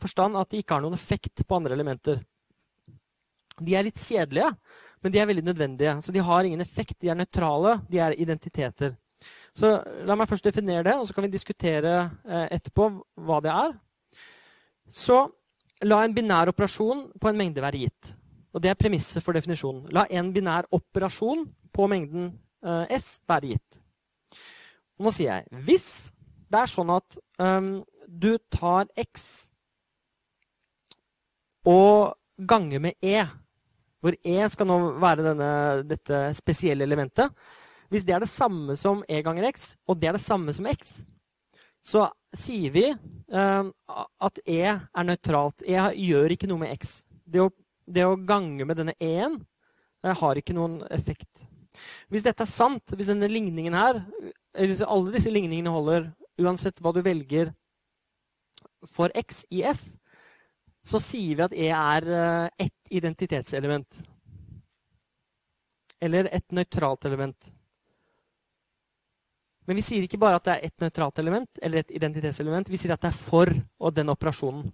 forstand 0.00 0.36
at 0.38 0.50
de 0.52 0.62
ikke 0.62 0.76
har 0.76 0.84
noen 0.84 0.96
effekt 0.96 1.44
på 1.46 1.58
andre 1.58 1.76
elementer. 1.76 2.22
De 3.60 3.76
er 3.76 3.84
litt 3.86 4.00
kjedelige, 4.00 4.48
men 5.02 5.12
de 5.12 5.20
er 5.20 5.28
veldig 5.28 5.44
nødvendige. 5.44 5.94
Så 6.02 6.14
de 6.14 6.24
har 6.24 6.44
ingen 6.44 6.60
effekt. 6.64 6.98
De 7.00 7.10
er 7.12 7.18
nøytrale. 7.18 7.78
De 7.90 8.00
er 8.00 8.16
identiteter. 8.20 8.96
Så 9.54 9.74
La 10.08 10.16
meg 10.16 10.30
først 10.30 10.46
definere 10.48 10.86
det, 10.86 10.96
og 10.96 11.06
så 11.06 11.14
kan 11.14 11.26
vi 11.26 11.34
diskutere 11.34 11.92
eh, 12.24 12.46
etterpå 12.56 12.88
hva 13.26 13.40
det 13.44 13.52
er. 13.52 13.74
Så 14.88 15.18
la 15.84 16.00
en 16.04 16.14
binær 16.14 16.50
operasjon 16.52 17.10
på 17.20 17.30
en 17.30 17.38
mengde 17.38 17.62
være 17.62 17.84
gitt. 17.84 18.14
Og 18.52 18.62
Det 18.62 18.70
er 18.70 18.78
premisset 18.78 19.24
for 19.24 19.36
definisjonen. 19.36 19.86
La 19.92 20.06
en 20.10 20.32
binær 20.32 20.68
operasjon 20.72 21.46
på 21.72 21.88
mengden 21.88 22.32
S 22.62 23.20
være 23.28 23.54
gitt. 23.54 23.78
Og 24.98 25.08
nå 25.08 25.12
sier 25.14 25.40
jeg 25.40 25.64
hvis 25.66 25.88
det 26.52 26.60
er 26.60 26.70
sånn 26.70 26.92
at 26.92 27.16
um, 27.40 27.70
du 28.06 28.36
tar 28.52 28.90
X 28.98 29.52
og 31.68 32.12
ganger 32.36 32.82
med 32.82 33.06
E, 33.06 33.22
hvor 34.02 34.16
E 34.26 34.48
skal 34.50 34.68
nå 34.68 34.78
være 35.00 35.24
denne, 35.24 35.50
dette 35.86 36.24
spesielle 36.34 36.82
elementet 36.82 37.30
Hvis 37.92 38.02
det 38.08 38.16
er 38.16 38.24
det 38.24 38.30
samme 38.32 38.74
som 38.76 39.04
E 39.06 39.20
ganger 39.22 39.46
X, 39.52 39.76
og 39.86 40.00
det 40.00 40.10
er 40.10 40.16
det 40.16 40.24
samme 40.24 40.52
som 40.56 40.66
X, 40.66 41.04
så 41.84 42.06
sier 42.34 42.72
vi 42.72 42.86
um, 42.88 43.70
at 44.22 44.38
E 44.48 44.62
er 44.64 45.06
nøytralt. 45.06 45.64
E 45.66 45.76
gjør 46.00 46.32
ikke 46.32 46.48
noe 46.48 46.62
med 46.64 46.72
X. 46.78 47.02
Det 47.28 47.42
å, 47.42 47.50
det 47.84 48.06
å 48.08 48.16
gange 48.16 48.64
med 48.64 48.80
denne 48.80 48.94
E-en 48.96 49.36
eh, 50.06 50.14
har 50.16 50.40
ikke 50.40 50.56
noen 50.56 50.80
effekt. 50.94 51.44
Hvis 52.12 52.24
dette 52.26 52.44
er 52.44 52.50
sant, 52.50 52.94
hvis 52.96 53.10
denne 53.10 53.30
ligningen 53.30 53.74
her, 53.76 54.02
eller 54.52 54.84
alle 54.86 55.14
disse 55.14 55.32
ligningene 55.32 55.72
holder, 55.72 56.10
uansett 56.42 56.80
hva 56.82 56.92
du 56.94 57.00
velger 57.04 57.52
for 58.88 59.12
X 59.16 59.44
i 59.50 59.62
S, 59.68 59.92
så 60.82 60.98
sier 61.02 61.38
vi 61.38 61.44
at 61.46 61.54
E 61.54 61.68
er 61.70 62.08
eh, 62.10 62.66
ett 62.66 62.94
identitetselement. 62.94 64.02
Eller 66.02 66.28
et 66.34 66.48
nøytralt 66.50 67.06
element. 67.06 67.52
Men 69.66 69.78
vi 69.78 69.84
sier 69.86 70.02
ikke 70.02 70.18
bare 70.18 70.40
at 70.40 70.46
det 70.48 70.54
er 70.56 70.66
ett 70.66 70.82
nøytralt 70.82 71.20
element 71.22 71.60
eller 71.62 71.84
et 71.84 71.92
identitetselement. 71.94 72.70
Vi 72.70 72.80
sier 72.80 72.96
at 72.96 73.04
det 73.04 73.12
er 73.12 73.18
for 73.18 73.52
og 73.78 73.94
den 73.94 74.10
operasjonen. 74.10 74.66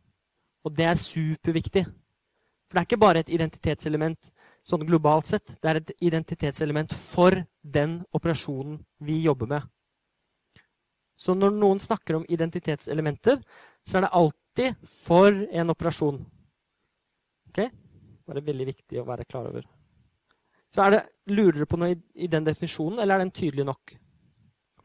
Og 0.64 0.72
det 0.74 0.86
er 0.88 0.96
superviktig. 0.96 1.84
For 1.84 2.76
det 2.76 2.80
er 2.80 2.88
ikke 2.88 3.00
bare 3.04 3.20
et 3.20 3.32
identitetselement 3.32 4.30
sånn 4.68 4.84
globalt 4.88 5.30
sett. 5.30 5.56
Det 5.56 5.70
er 5.70 5.80
et 5.80 5.92
identitetselement 6.04 6.92
for 6.92 7.34
den 7.62 8.02
operasjonen 8.16 8.78
vi 9.04 9.22
jobber 9.24 9.50
med. 9.50 9.68
Så 11.18 11.34
når 11.34 11.56
noen 11.56 11.80
snakker 11.82 12.18
om 12.18 12.26
identitetselementer, 12.30 13.40
så 13.86 13.98
er 13.98 14.06
det 14.06 14.14
alltid 14.20 14.90
for 14.92 15.32
en 15.32 15.72
operasjon. 15.74 16.20
Ok? 17.50 17.64
Det 18.28 18.36
er 18.36 18.46
veldig 18.50 18.68
viktig 18.68 19.00
å 19.00 19.06
være 19.08 19.26
klar 19.26 19.48
over. 19.48 19.64
Så 20.74 20.84
er 20.84 20.94
det, 20.94 21.00
Lurer 21.32 21.56
dere 21.56 21.68
på 21.68 21.78
noe 21.80 21.94
i, 21.96 22.28
den 22.28 22.44
definisjonen, 22.46 23.00
eller 23.00 23.16
er 23.16 23.24
den 23.24 23.32
tydelig 23.34 23.64
nok? 23.66 23.96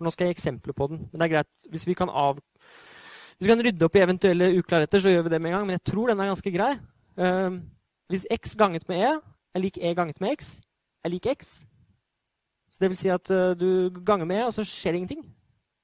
Nå 0.04 0.12
skal 0.12 0.26
jeg 0.26 0.34
gi 0.34 0.38
eksempler 0.40 0.76
på 0.76 0.88
den. 0.92 1.04
Men 1.12 1.20
det 1.20 1.28
er 1.28 1.34
greit 1.36 1.70
hvis 1.72 1.86
vi 1.88 1.96
kan, 2.00 2.10
av, 2.10 2.40
hvis 3.36 3.46
vi 3.46 3.52
kan 3.52 3.64
rydde 3.68 3.88
opp 3.88 4.00
i 4.00 4.04
eventuelle 4.04 4.50
uklarheter, 4.58 5.04
så 5.04 5.12
gjør 5.12 5.28
vi 5.28 5.36
det 5.36 5.42
med 5.44 5.52
en 5.52 5.58
gang. 5.60 5.68
Men 5.68 5.78
jeg 5.78 5.86
tror 5.92 6.12
den 6.12 6.24
er 6.24 6.32
ganske 6.32 6.56
grei. 6.56 6.72
Uh, 7.20 7.60
hvis 8.10 8.26
x 8.32 8.56
ganget 8.58 8.88
med 8.90 9.04
e 9.04 9.12
er 9.54 9.64
lik 9.64 9.78
e 9.78 9.94
ganget 9.94 10.20
med 10.22 10.38
x 10.38 10.58
er 11.04 11.14
lik 11.14 11.28
x 11.30 11.68
Så 12.70 12.82
det 12.82 12.90
vil 12.90 12.98
si 12.98 13.10
at 13.14 13.30
uh, 13.30 13.54
du 13.54 13.90
ganger 14.06 14.26
med 14.26 14.46
og 14.48 14.54
så 14.54 14.64
skjer 14.66 14.96
det 14.96 15.04
ingenting. 15.04 15.26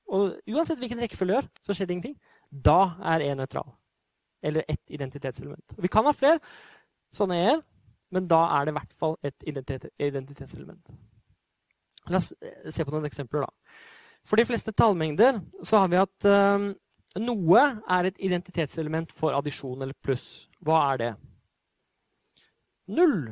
Og 0.10 0.40
uansett 0.50 0.80
hvilken 0.82 1.00
rekkefølge 1.04 1.30
du 1.30 1.38
gjør, 1.38 1.50
så 1.62 1.74
skjer 1.74 1.86
det 1.86 1.94
ingenting. 1.98 2.16
Da 2.50 2.96
er 3.06 3.22
e 3.28 3.36
nøytral 3.38 3.70
eller 4.42 4.64
ett 4.68 4.82
identitetselement. 4.88 5.74
Vi 5.78 5.88
kan 5.92 6.06
ha 6.08 6.14
flere 6.16 6.40
sånne 7.14 7.38
e-er, 7.38 7.62
men 8.16 8.28
da 8.30 8.40
er 8.56 8.66
det 8.66 8.74
i 8.74 8.78
hvert 8.80 8.94
fall 8.98 9.16
et 9.28 9.48
identitetselement. 9.52 10.92
La 12.10 12.22
oss 12.22 12.32
eh, 12.42 12.70
se 12.72 12.86
på 12.86 12.94
noen 12.94 13.06
eksempler. 13.10 13.46
da. 13.46 13.76
For 14.26 14.40
de 14.40 14.48
fleste 14.48 14.74
tallmengder 14.74 15.42
så 15.64 15.84
har 15.84 15.92
vi 15.92 16.00
at 16.00 16.30
um, 16.30 16.72
noe 17.20 17.66
er 17.90 18.10
et 18.10 18.24
identitetselement 18.26 19.12
for 19.14 19.36
addisjon 19.38 19.82
eller 19.82 19.98
pluss. 20.06 20.48
Hva 20.66 20.82
er 20.94 21.04
det? 21.04 21.12
Null. 22.96 23.30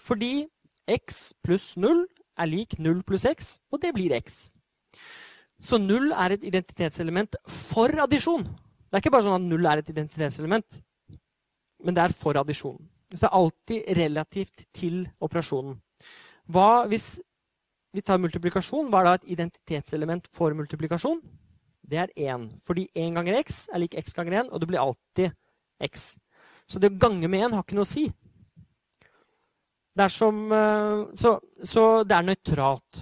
Fordi 0.00 0.48
x 0.90 1.30
pluss 1.44 1.74
0 1.80 2.06
er 2.40 2.48
lik 2.48 2.78
0 2.80 3.02
pluss 3.06 3.26
x, 3.28 3.58
og 3.70 3.82
det 3.82 3.92
blir 3.94 4.14
x. 4.16 4.52
Så 5.60 5.78
0 5.78 6.12
er 6.16 6.34
et 6.34 6.46
identitetselement 6.48 7.36
for 7.44 7.92
addisjon. 8.04 8.44
Det 8.44 8.96
er 8.96 9.02
ikke 9.04 9.12
bare 9.14 9.26
sånn 9.28 9.36
at 9.36 9.50
0 9.50 9.68
er 9.70 9.82
et 9.82 9.90
identitetselement, 9.92 10.80
men 11.84 11.96
det 11.96 12.04
er 12.04 12.16
for 12.16 12.38
addisjon. 12.40 12.80
Så 13.10 13.24
det 13.24 13.28
er 13.28 13.36
alltid 13.40 13.90
relativt 13.98 14.64
til 14.76 15.02
operasjonen. 15.20 15.76
Hva 16.50 16.86
hvis 16.90 17.18
vi 17.94 18.02
tar 18.06 18.20
multiplikasjon? 18.22 18.88
Hva 18.90 19.02
er 19.02 19.08
da 19.08 19.14
et 19.18 19.28
identitetselement 19.34 20.26
for 20.32 20.54
multiplikasjon? 20.56 21.20
Det 21.90 21.98
er 21.98 22.12
1. 22.14 22.48
Fordi 22.62 22.86
1 22.94 23.16
ganger 23.18 23.40
x 23.42 23.64
er 23.74 23.82
lik 23.82 23.96
x 23.98 24.14
ganger 24.14 24.44
1, 24.44 24.52
og 24.54 24.62
det 24.62 24.70
blir 24.70 24.82
alltid 24.82 25.34
x. 25.82 26.12
Så 26.70 26.78
det 26.78 26.92
å 26.92 27.00
gange 27.02 27.28
med 27.28 27.48
1 27.48 27.56
har 27.56 27.66
ikke 27.66 27.78
noe 27.78 27.88
å 27.88 27.90
si. 27.90 28.06
Det 30.00 30.06
er 30.06 30.12
som, 30.14 30.36
eh, 30.52 31.00
så, 31.14 31.34
så 31.62 31.82
det 32.08 32.14
er 32.16 32.24
nøytralt. 32.24 33.00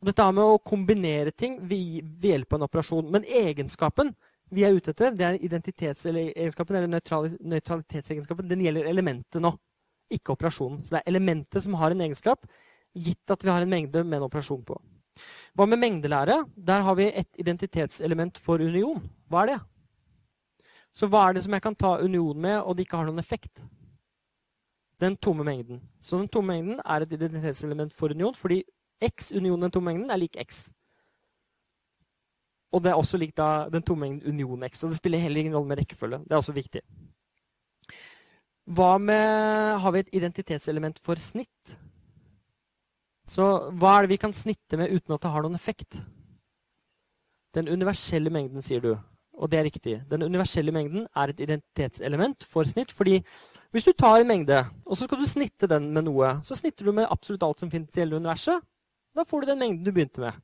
Og 0.00 0.08
dette 0.08 0.24
med 0.34 0.42
å 0.42 0.56
kombinere 0.58 1.30
ting 1.30 1.60
ved 1.62 2.26
hjelp 2.26 2.56
av 2.56 2.58
en 2.58 2.66
operasjon. 2.66 3.12
Men 3.14 3.22
egenskapen 3.22 4.10
vi 4.50 4.64
er 4.66 4.74
ute 4.74 4.90
etter, 4.90 5.14
det 5.14 5.26
er 5.26 5.38
identitetsegenskapen 5.46 6.78
eller 6.80 6.90
nøytralitetsegenskapen. 6.90 8.48
Den 8.50 8.64
gjelder 8.66 8.88
elementet 8.90 9.38
nå, 9.42 9.52
ikke 10.10 10.34
operasjonen. 10.34 10.82
Så 10.82 10.96
det 10.96 11.04
er 11.04 11.14
elementet 11.14 11.62
som 11.62 11.78
har 11.78 11.94
en 11.94 12.02
egenskap, 12.02 12.50
gitt 13.06 13.30
at 13.30 13.46
vi 13.46 13.54
har 13.54 13.62
en 13.62 13.70
mengde 13.70 14.02
med 14.02 14.18
en 14.18 14.26
operasjon 14.26 14.66
på. 14.66 14.80
Hva 15.54 15.70
med 15.70 15.84
mengdelære? 15.84 16.40
Der 16.66 16.82
har 16.82 16.98
vi 16.98 17.12
et 17.12 17.30
identitetselement 17.38 18.42
for 18.42 18.58
union. 18.58 19.06
Hva 19.30 19.44
er 19.44 19.54
det? 19.54 19.62
Så 20.90 21.06
hva 21.06 21.28
er 21.28 21.38
det 21.38 21.46
som 21.46 21.54
jeg 21.54 21.62
kan 21.62 21.78
ta 21.78 21.94
union 22.02 22.42
med, 22.42 22.58
og 22.58 22.74
det 22.74 22.88
ikke 22.88 23.04
har 23.04 23.06
noen 23.06 23.22
effekt? 23.22 23.62
Den 25.00 25.16
tomme 25.16 25.44
mengden. 25.44 25.82
Så 26.00 26.18
den 26.18 26.28
tomme 26.28 26.54
mengden 26.54 26.80
er 26.84 27.04
et 27.04 27.12
identitetselement 27.12 27.92
for 27.92 28.08
union, 28.08 28.34
fordi 28.34 28.62
x 29.04 29.32
union 29.32 29.60
den 29.60 29.70
tomme 29.70 29.92
mengden 29.92 30.10
er 30.10 30.16
lik 30.16 30.36
x. 30.40 30.70
Og 32.72 32.82
det 32.82 32.90
er 32.90 32.98
også 32.98 33.16
lik 33.20 33.36
da 33.36 33.68
den 33.72 33.82
tomme 33.82 34.06
mengden 34.06 34.32
union 34.32 34.64
x. 34.68 34.80
Så 34.80 34.88
det 34.88 34.96
spiller 34.96 35.18
heller 35.18 35.40
ingen 35.40 35.56
rolle 35.56 35.68
med 35.68 35.78
rekkefølge. 35.78 36.18
Det 36.24 36.32
er 36.32 36.36
også 36.42 36.52
viktig. 36.56 36.80
Hva 38.66 38.96
med 38.98 39.78
Har 39.78 39.92
vi 39.92 39.98
et 39.98 40.14
identitetselement 40.16 40.98
for 40.98 41.20
snitt? 41.22 41.76
Så 43.26 43.44
hva 43.74 43.96
er 43.96 44.06
det 44.06 44.14
vi 44.14 44.22
kan 44.22 44.32
snitte 44.34 44.78
med 44.78 44.90
uten 44.90 45.14
at 45.14 45.22
det 45.22 45.30
har 45.30 45.42
noen 45.42 45.58
effekt? 45.58 45.98
Den 47.54 47.68
universelle 47.68 48.30
mengden, 48.30 48.62
sier 48.62 48.80
du. 48.80 48.96
Og 49.36 49.50
det 49.50 49.58
er 49.58 49.66
riktig. 49.68 49.94
Den 50.10 50.22
universelle 50.22 50.72
mengden 50.72 51.06
er 51.16 51.30
et 51.30 51.40
identitetselement 51.40 52.44
for 52.44 52.64
snitt. 52.64 52.92
fordi 52.92 53.22
hvis 53.74 53.86
du 53.86 53.92
tar 53.92 54.20
en 54.20 54.28
mengde, 54.28 54.58
og 54.86 54.96
så 54.96 55.06
skal 55.06 55.20
du 55.20 55.28
snitte 55.28 55.68
den 55.70 55.88
med 55.94 56.06
noe, 56.06 56.36
så 56.46 56.56
snitter 56.58 56.86
du 56.86 56.92
med 56.96 57.08
absolutt 57.10 57.44
alt 57.46 57.62
som 57.62 57.70
finnes 57.72 57.96
i 57.96 58.02
hele 58.02 58.20
universet. 58.20 58.62
Da 59.16 59.24
får 59.24 59.42
du 59.42 59.50
den 59.50 59.60
mengden 59.62 59.84
du 59.86 59.92
begynte 59.94 60.22
med. 60.22 60.36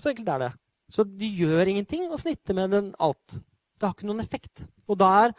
Så 0.00 0.10
enkelt 0.12 0.28
er 0.32 0.44
det. 0.46 0.50
Så 0.88 1.04
du 1.04 1.26
gjør 1.26 1.68
ingenting 1.68 2.06
å 2.08 2.20
snitte 2.20 2.56
med 2.56 2.72
den 2.72 2.92
alt. 3.02 3.38
Det 3.78 3.86
har 3.86 3.94
ikke 3.94 4.08
noen 4.08 4.24
effekt. 4.24 4.64
Og 4.88 4.98
da 5.00 5.08
er 5.24 5.34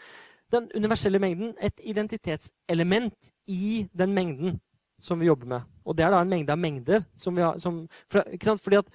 den 0.54 0.70
universelle 0.76 1.22
mengden 1.22 1.56
et 1.62 1.82
identitetselement 1.86 3.16
i 3.50 3.88
den 3.98 4.14
mengden 4.14 4.60
som 5.02 5.20
vi 5.20 5.30
jobber 5.30 5.50
med. 5.56 5.68
Og 5.86 5.98
det 5.98 6.06
er 6.06 6.14
da 6.14 6.22
en 6.22 6.32
mengde 6.32 6.54
av 6.54 6.62
mengder. 6.62 7.06
Som 7.18 7.38
vi 7.38 7.44
har, 7.46 7.58
som, 7.60 7.82
for, 8.12 8.26
Fordi 8.58 8.82
at 8.82 8.92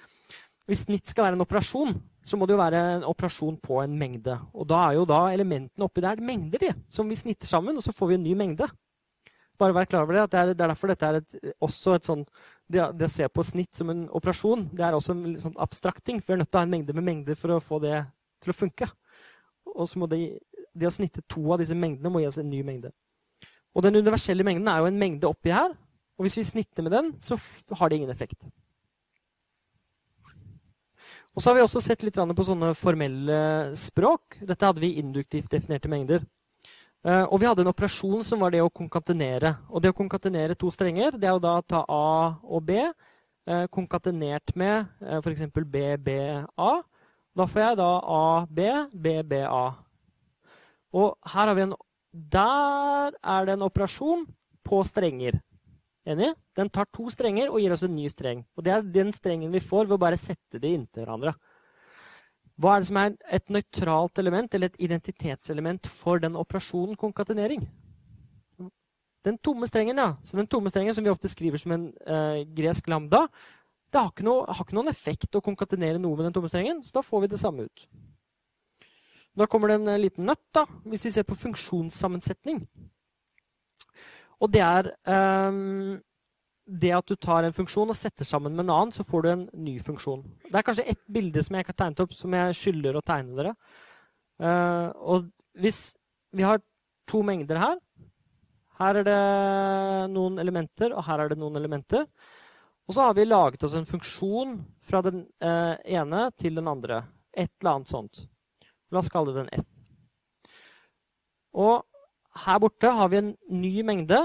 hvis 0.65 0.85
snitt 0.87 1.09
skal 1.09 1.27
være 1.27 1.37
en 1.39 1.45
operasjon, 1.45 1.95
så 2.25 2.37
må 2.37 2.47
det 2.47 2.55
jo 2.55 2.61
være 2.61 2.81
en 2.95 3.05
operasjon 3.05 3.59
på 3.61 3.77
en 3.83 3.93
mengde. 3.99 4.33
Og 4.57 4.65
da 4.69 4.81
er 4.87 4.97
jo 4.97 5.05
da 5.09 5.27
elementene 5.33 5.85
oppi 5.85 6.01
der 6.01 6.23
mengder 6.25 6.63
de, 6.63 6.71
som 6.89 7.09
vi 7.09 7.17
snitter 7.19 7.47
sammen, 7.47 7.77
og 7.77 7.85
så 7.85 7.93
får 7.93 8.11
vi 8.11 8.17
en 8.17 8.25
ny 8.25 8.33
mengde. 8.37 8.67
Bare 9.61 9.75
vær 9.75 9.87
klar 9.87 10.03
over 10.03 10.17
det. 10.17 10.23
at 10.23 10.31
Det 10.31 10.39
er, 10.39 10.45
det 10.53 10.63
er 10.65 10.73
derfor 10.73 10.91
dette 10.91 11.05
er 11.05 11.19
et, 11.21 11.35
også 11.63 11.95
et 11.95 12.07
sånn 12.09 12.25
det, 12.67 12.81
det, 12.97 13.07
å 13.07 13.13
se 13.13 13.29
på 13.29 13.45
snitt 13.45 13.77
som 13.77 13.93
en 13.93 14.03
operasjon, 14.09 14.67
det 14.73 14.83
er 14.83 14.97
også 14.97 15.13
en 15.13 15.37
sånn 15.39 15.55
abstrakt 15.61 16.03
ting. 16.03 16.19
For 16.19 16.33
vi 16.33 16.39
er 16.39 16.43
nødt 16.43 16.51
til 16.51 16.59
å 16.59 16.63
ha 16.63 16.67
en 16.67 16.73
mengde 16.73 16.97
med 16.97 17.05
mengder 17.05 17.39
for 17.39 17.55
å 17.55 17.61
få 17.63 17.79
det 17.83 18.01
til 18.43 18.51
å 18.51 18.57
funke. 18.57 18.89
Og 19.75 19.87
så 19.89 20.01
må 20.01 20.09
det, 20.09 20.21
det 20.73 20.89
å 20.89 20.93
snitte 20.93 21.23
to 21.29 21.45
av 21.53 21.61
disse 21.61 21.77
mengdene 21.77 22.11
må 22.11 22.23
gi 22.23 22.29
oss 22.31 22.41
en 22.41 22.49
ny 22.49 22.65
mengde. 22.65 22.91
Og 23.75 23.85
den 23.85 23.99
universelle 23.99 24.43
mengden 24.47 24.67
er 24.71 24.81
jo 24.81 24.89
en 24.89 24.99
mengde 24.99 25.29
oppi 25.29 25.53
her, 25.53 25.73
og 26.15 26.25
hvis 26.25 26.39
vi 26.39 26.47
snitter 26.47 26.85
med 26.85 26.95
den, 26.95 27.09
så 27.19 27.37
har 27.75 27.91
det 27.91 27.99
ingen 27.99 28.13
effekt. 28.13 28.47
Og 31.35 31.43
så 31.43 31.49
har 31.49 31.57
vi 31.57 31.65
også 31.65 31.81
sett 31.83 32.03
litt 32.07 32.15
på 32.15 32.47
sånne 32.47 32.71
formelle 32.79 33.37
språk. 33.75 34.39
Dette 34.39 34.65
hadde 34.65 34.79
vi 34.79 34.95
induktivt 35.01 35.51
definerte 35.51 35.91
mengder. 35.91 36.23
Eh, 37.05 37.25
og 37.27 37.41
vi 37.41 37.45
hadde 37.45 37.61
en 37.61 37.69
operasjon 37.69 38.23
som 38.25 38.39
var 38.41 38.53
det 38.55 38.63
å 38.63 38.71
konkatenere. 38.71 39.51
Og 39.67 39.83
det 39.83 39.91
å 39.91 39.97
konkatenere 39.97 40.55
to 40.57 40.71
strenger, 40.73 41.19
det 41.19 41.27
er 41.27 41.35
å 41.35 41.43
da 41.43 41.57
ta 41.61 41.83
A 41.91 42.05
og 42.39 42.63
B 42.65 42.79
eh, 42.79 43.65
konkatenert 43.67 44.55
med 44.55 44.87
eh, 45.03 45.19
f.eks. 45.19 45.43
BBA. 45.53 46.71
Da 47.35 47.47
får 47.51 47.61
jeg 47.61 47.79
da 47.81 47.89
AB, 48.15 48.61
BBA. 48.95 49.65
Og 50.95 51.33
her 51.35 51.51
har 51.51 51.57
vi 51.57 51.65
en 51.67 51.75
Der 52.15 53.11
er 53.19 53.45
det 53.45 53.57
en 53.57 53.67
operasjon 53.67 54.23
på 54.63 54.77
strenger. 54.87 55.35
Enig? 56.05 56.33
Den 56.55 56.69
tar 56.69 56.85
to 56.93 57.07
strenger 57.09 57.49
og 57.49 57.59
gir 57.61 57.73
oss 57.73 57.83
en 57.85 57.95
ny 57.95 58.05
streng. 58.11 58.43
Og 58.55 58.63
Det 58.63 58.73
er 58.73 58.85
den 58.85 59.11
strengen 59.15 59.51
vi 59.51 59.63
får 59.63 59.87
ved 59.87 59.97
å 59.97 60.03
bare 60.05 60.19
sette 60.21 60.61
de 60.61 60.73
inntil 60.77 61.03
hverandre. 61.03 61.33
Hva 62.55 62.75
er 62.75 62.83
det 62.83 62.87
som 62.87 62.99
er 63.01 63.15
et 63.35 63.49
nøytralt 63.51 64.21
element 64.21 64.53
eller 64.53 64.71
et 64.71 64.85
identitetselement 64.87 65.89
for 65.91 66.21
den 66.23 66.37
operasjonen 66.39 66.95
konkatenering? 66.95 67.65
Den 69.25 69.39
tomme 69.41 69.67
strengen, 69.67 69.97
ja. 69.97 70.13
Så 70.23 70.37
den 70.37 70.47
tomme 70.47 70.69
strengen 70.69 70.95
som 70.95 71.03
vi 71.03 71.11
ofte 71.11 71.31
skriver 71.31 71.59
som 71.59 71.73
en 71.73 71.85
eh, 72.05 72.45
gresk 72.55 72.87
lambda, 72.87 73.25
det 73.91 74.01
har 74.01 74.11
ikke, 74.11 74.25
noe, 74.27 74.45
har 74.45 74.61
ikke, 74.61 74.75
noen 74.77 74.91
effekt 74.91 75.35
å 75.37 75.43
konkatenere 75.43 75.99
noe 76.01 76.17
med 76.17 76.27
den 76.27 76.35
tomme 76.35 76.51
strengen, 76.51 76.83
så 76.85 76.99
da 76.99 77.03
får 77.05 77.23
vi 77.23 77.31
det 77.33 77.41
samme 77.41 77.65
ut. 77.65 77.85
Da 79.35 79.47
kommer 79.51 79.71
det 79.71 79.79
en 79.81 79.91
eh, 79.91 80.01
liten 80.05 80.29
nøtt, 80.29 80.45
da, 80.55 80.63
hvis 80.85 81.07
vi 81.07 81.13
ser 81.15 81.25
på 81.27 81.37
funksjonssammensetning. 81.41 82.61
Og 84.43 84.51
det 84.51 84.61
er 84.65 84.91
um, 85.49 85.95
det 86.65 86.91
at 86.97 87.07
du 87.07 87.15
tar 87.21 87.45
en 87.45 87.55
funksjon 87.55 87.91
og 87.91 87.97
setter 87.97 88.25
sammen 88.27 88.55
med 88.55 88.65
en 88.65 88.73
annen, 88.73 88.93
så 88.93 89.05
får 89.05 89.23
du 89.23 89.29
en 89.31 89.43
ny 89.67 89.75
funksjon. 89.83 90.23
Det 90.47 90.57
er 90.57 90.65
kanskje 90.65 90.87
ett 90.91 91.03
bilde 91.05 91.43
som 91.45 91.55
jeg 91.55 91.65
ikke 91.65 91.75
har 91.75 91.81
tegnet 91.83 92.03
opp, 92.05 92.15
som 92.17 92.33
jeg 92.35 92.57
skylder 92.57 92.97
å 92.97 93.03
tegne 93.05 93.37
dere. 93.37 93.53
Uh, 94.41 94.89
og 95.05 95.27
hvis 95.61 95.93
vi 96.35 96.43
har 96.43 96.59
to 97.07 97.21
mengder 97.23 97.55
her 97.61 97.77
Her 98.75 98.97
er 98.99 99.05
det 99.07 99.19
noen 100.11 100.41
elementer, 100.41 100.91
og 100.91 101.05
her 101.07 101.21
er 101.23 101.29
det 101.31 101.37
noen 101.39 101.55
elementer. 101.55 102.01
Og 102.89 102.97
så 102.97 103.05
har 103.05 103.13
vi 103.15 103.23
laget 103.23 103.63
oss 103.63 103.77
en 103.77 103.87
funksjon 103.87 104.57
fra 104.83 104.99
den 105.05 105.21
uh, 105.39 105.79
ene 105.87 106.25
til 106.35 106.59
den 106.59 106.67
andre. 106.67 107.05
Et 107.31 107.47
eller 107.61 107.77
annet 107.77 107.93
sånt. 107.93 108.25
La 108.91 108.99
oss 108.99 109.07
kalle 109.13 109.31
det 109.31 109.45
en 109.45 109.53
f. 109.61 109.69
Og 111.55 111.85
her 112.35 112.59
borte 112.59 112.91
har 112.91 113.09
vi 113.09 113.21
en 113.21 113.31
ny 113.49 113.73
mengde. 113.87 114.19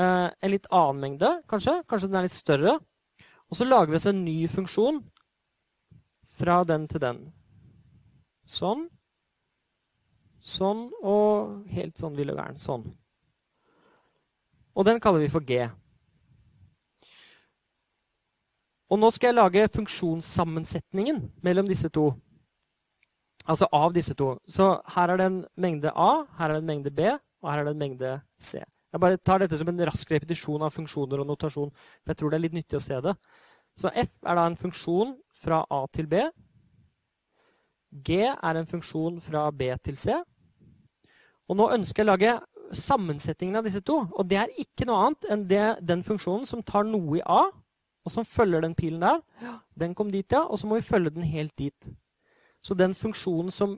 Eh, 0.00 0.28
en 0.30 0.52
litt 0.52 0.68
annen 0.70 1.00
mengde, 1.00 1.32
kanskje. 1.48 1.80
Kanskje 1.88 2.10
den 2.10 2.20
er 2.20 2.28
litt 2.28 2.36
større. 2.36 2.78
Og 3.50 3.58
så 3.58 3.66
lager 3.66 3.90
vi 3.90 3.98
oss 3.98 4.08
en 4.10 4.24
ny 4.24 4.38
funksjon 4.48 5.02
fra 6.40 6.62
den 6.64 6.86
til 6.88 7.02
den. 7.02 7.20
Sånn. 8.46 8.86
Sånn 10.40 10.88
og 11.02 11.66
helt 11.72 12.00
sånn 12.00 12.16
ville 12.16 12.36
gæren. 12.36 12.60
Sånn. 12.60 12.86
Og 14.76 14.86
den 14.86 15.00
kaller 15.02 15.24
vi 15.24 15.32
for 15.32 15.44
G. 15.44 15.66
Og 18.90 18.98
nå 18.98 19.10
skal 19.14 19.30
jeg 19.30 19.38
lage 19.38 19.70
funksjonssammensetningen 19.76 21.22
mellom 21.46 21.68
disse 21.70 21.90
to. 21.94 22.10
Altså 23.46 23.68
av 23.74 23.92
disse 23.94 24.14
to. 24.18 24.34
Så 24.46 24.72
her 24.94 25.12
er 25.12 25.20
det 25.20 25.26
en 25.30 25.42
mengde 25.60 25.92
A, 25.94 26.24
her 26.38 26.50
er 26.50 26.58
det 26.58 26.62
en 26.64 26.70
mengde 26.70 26.94
B, 26.94 27.10
og 27.40 27.50
her 27.50 27.62
er 27.62 27.68
det 27.68 27.74
en 27.74 27.82
mengde 27.82 28.12
C. 28.40 28.60
Jeg 28.90 29.00
bare 29.02 29.20
tar 29.22 29.42
dette 29.42 29.58
som 29.58 29.68
en 29.70 29.84
rask 29.86 30.10
repetisjon 30.10 30.62
av 30.66 30.74
funksjoner 30.74 31.22
og 31.22 31.28
notasjon. 31.30 31.70
for 31.70 32.12
jeg 32.12 32.16
tror 32.16 32.30
det 32.30 32.38
er 32.38 32.46
litt 32.46 32.58
nyttig 32.58 32.78
å 32.78 32.82
se 32.82 33.00
det. 33.00 33.14
Så 33.78 33.90
F 33.94 34.10
er 34.26 34.34
da 34.36 34.46
en 34.46 34.58
funksjon 34.58 35.14
fra 35.42 35.62
A 35.70 35.84
til 35.92 36.06
B. 36.10 36.24
G 37.90 38.22
er 38.26 38.58
en 38.58 38.66
funksjon 38.66 39.20
fra 39.22 39.50
B 39.50 39.70
til 39.82 39.96
C. 39.96 40.14
Og 41.48 41.56
nå 41.58 41.70
ønsker 41.74 42.02
jeg 42.02 42.08
å 42.08 42.12
lage 42.12 42.34
sammensetningen 42.76 43.58
av 43.58 43.66
disse 43.66 43.82
to. 43.82 43.96
Og 44.14 44.26
det 44.30 44.38
er 44.38 44.52
ikke 44.58 44.86
noe 44.86 45.06
annet 45.06 45.26
enn 45.30 45.46
det, 45.50 45.64
den 45.86 46.04
funksjonen 46.06 46.46
som 46.46 46.62
tar 46.62 46.86
noe 46.86 47.18
i 47.18 47.24
A, 47.26 47.48
og 48.06 48.12
som 48.14 48.26
følger 48.26 48.62
den 48.64 48.76
pilen 48.78 49.02
der. 49.02 49.22
Den 49.78 49.94
kom 49.94 50.10
dit, 50.10 50.30
ja. 50.30 50.44
Og 50.46 50.58
så 50.58 50.66
må 50.66 50.78
vi 50.78 50.86
følge 50.86 51.14
den 51.14 51.26
helt 51.26 51.54
dit. 51.58 51.90
Så 52.62 52.76
den 52.76 52.94
funksjonen 52.94 53.50
som 53.54 53.76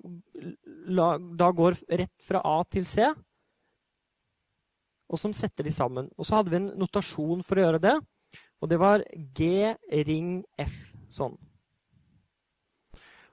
da 1.38 1.50
går 1.54 1.78
rett 1.88 2.24
fra 2.24 2.42
A 2.44 2.62
til 2.70 2.86
C, 2.88 3.06
og 5.12 5.20
som 5.20 5.34
setter 5.36 5.66
de 5.66 5.72
sammen. 5.74 6.08
Og 6.16 6.26
så 6.26 6.38
hadde 6.38 6.52
vi 6.52 6.58
en 6.58 6.72
notasjon 6.80 7.44
for 7.44 7.58
å 7.58 7.66
gjøre 7.66 7.82
det, 7.82 7.94
og 8.62 8.70
det 8.70 8.78
var 8.80 9.04
G 9.36 9.72
ring 10.08 10.36
F. 10.60 10.76
Sånn. 11.12 11.34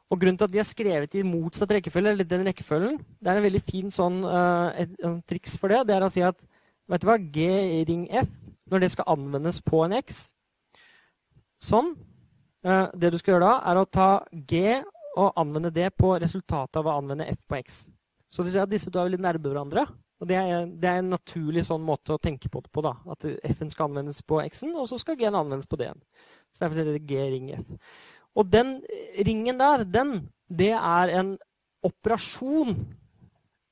Og 0.10 0.18
Grunnen 0.20 0.40
til 0.40 0.48
at 0.48 0.54
de 0.54 0.60
er 0.60 0.68
skrevet 0.68 1.16
i 1.16 1.24
motsatt 1.24 1.72
rekkefølge, 1.78 2.16
eller 2.16 2.28
den 2.28 2.48
rekkefølgen, 2.48 2.98
det 3.22 3.30
er 3.30 3.40
en 3.40 3.46
veldig 3.46 3.62
fin 3.62 3.94
sånn, 3.94 4.24
uh, 4.26 4.74
et, 4.74 4.92
et 4.98 5.20
triks 5.30 5.54
for 5.62 5.72
det. 5.72 5.84
Det 5.88 5.96
er 5.96 6.06
å 6.06 6.12
si 6.12 6.24
at 6.26 6.42
vet 6.90 7.04
du 7.04 7.08
hva, 7.08 7.20
G 7.22 7.46
ring 7.88 8.08
F, 8.24 8.32
når 8.70 8.84
det 8.84 8.92
skal 8.96 9.10
anvendes 9.14 9.62
på 9.66 9.86
en 9.86 9.96
X 10.02 10.28
Sånn. 11.60 11.92
Uh, 12.66 12.88
det 12.96 13.12
du 13.14 13.18
skal 13.20 13.36
gjøre 13.36 13.48
da, 13.48 13.56
er 13.70 13.80
å 13.80 13.88
ta 13.88 14.10
G 14.32 14.80
og 15.20 15.40
anvende 15.40 15.72
det 15.76 15.90
på 16.00 16.14
resultatet 16.22 16.80
av 16.80 16.88
å 16.88 16.98
anvende 17.00 17.28
F 17.30 17.42
på 17.48 17.60
X. 17.60 17.80
Så 18.32 18.46
det 18.46 18.60
at 18.62 18.72
disse 18.72 18.92
to 18.92 19.02
er 19.02 19.10
veldig 19.10 19.22
nærme 19.26 19.52
hverandre. 19.52 19.86
Og 20.20 20.28
det 20.28 20.36
er, 20.36 20.66
det 20.68 20.90
er, 20.90 21.00
en 21.00 21.14
naturlig 21.14 21.64
sånn 21.68 21.84
måte 21.86 22.16
å 22.16 22.22
tenke 22.22 22.50
på 22.52 22.62
det 22.64 22.72
på. 22.76 22.84
da, 22.84 22.98
At 23.12 23.24
F-en 23.54 23.72
skal 23.72 23.88
anvendes 23.88 24.20
på 24.28 24.42
X-en, 24.44 24.74
og 24.76 24.90
så 24.90 25.00
skal 25.00 25.16
G-en 25.20 25.38
anvendes 25.40 25.70
på 25.70 25.80
D-en. 25.80 26.02
Så 26.52 26.66
derfor 26.66 26.82
heter 26.82 26.98
det 26.98 27.06
G-ring 27.08 27.54
F. 27.56 27.94
Og 28.36 28.50
den 28.52 28.80
ringen 29.26 29.60
der, 29.60 29.86
den, 29.88 30.28
det 30.52 30.74
er 30.76 31.14
en 31.22 31.38
operasjon. 31.88 32.76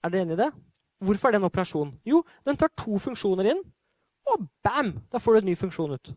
Er 0.03 0.13
dere 0.13 0.23
enig 0.23 0.37
i 0.37 0.41
det? 0.45 0.51
Hvorfor 1.03 1.27
er 1.27 1.35
det 1.35 1.41
en 1.41 1.49
operasjon? 1.49 1.91
Jo, 2.07 2.23
den 2.47 2.57
tar 2.57 2.71
to 2.79 2.97
funksjoner 3.01 3.51
inn, 3.51 3.61
og 4.27 4.47
bam! 4.63 4.95
Da 5.11 5.19
får 5.21 5.35
du 5.35 5.41
en 5.41 5.49
ny 5.51 5.55
funksjon 5.59 5.93
ut. 5.93 6.13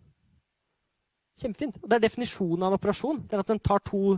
Kjempefint. 1.40 1.78
Og 1.82 1.90
det 1.90 1.98
er 1.98 2.06
definisjonen 2.06 2.64
av 2.64 2.72
en 2.72 2.78
operasjon. 2.78 3.22
Det 3.26 3.36
er 3.36 3.42
at 3.44 3.50
den 3.50 3.62
tar 3.64 3.82
to 3.86 4.16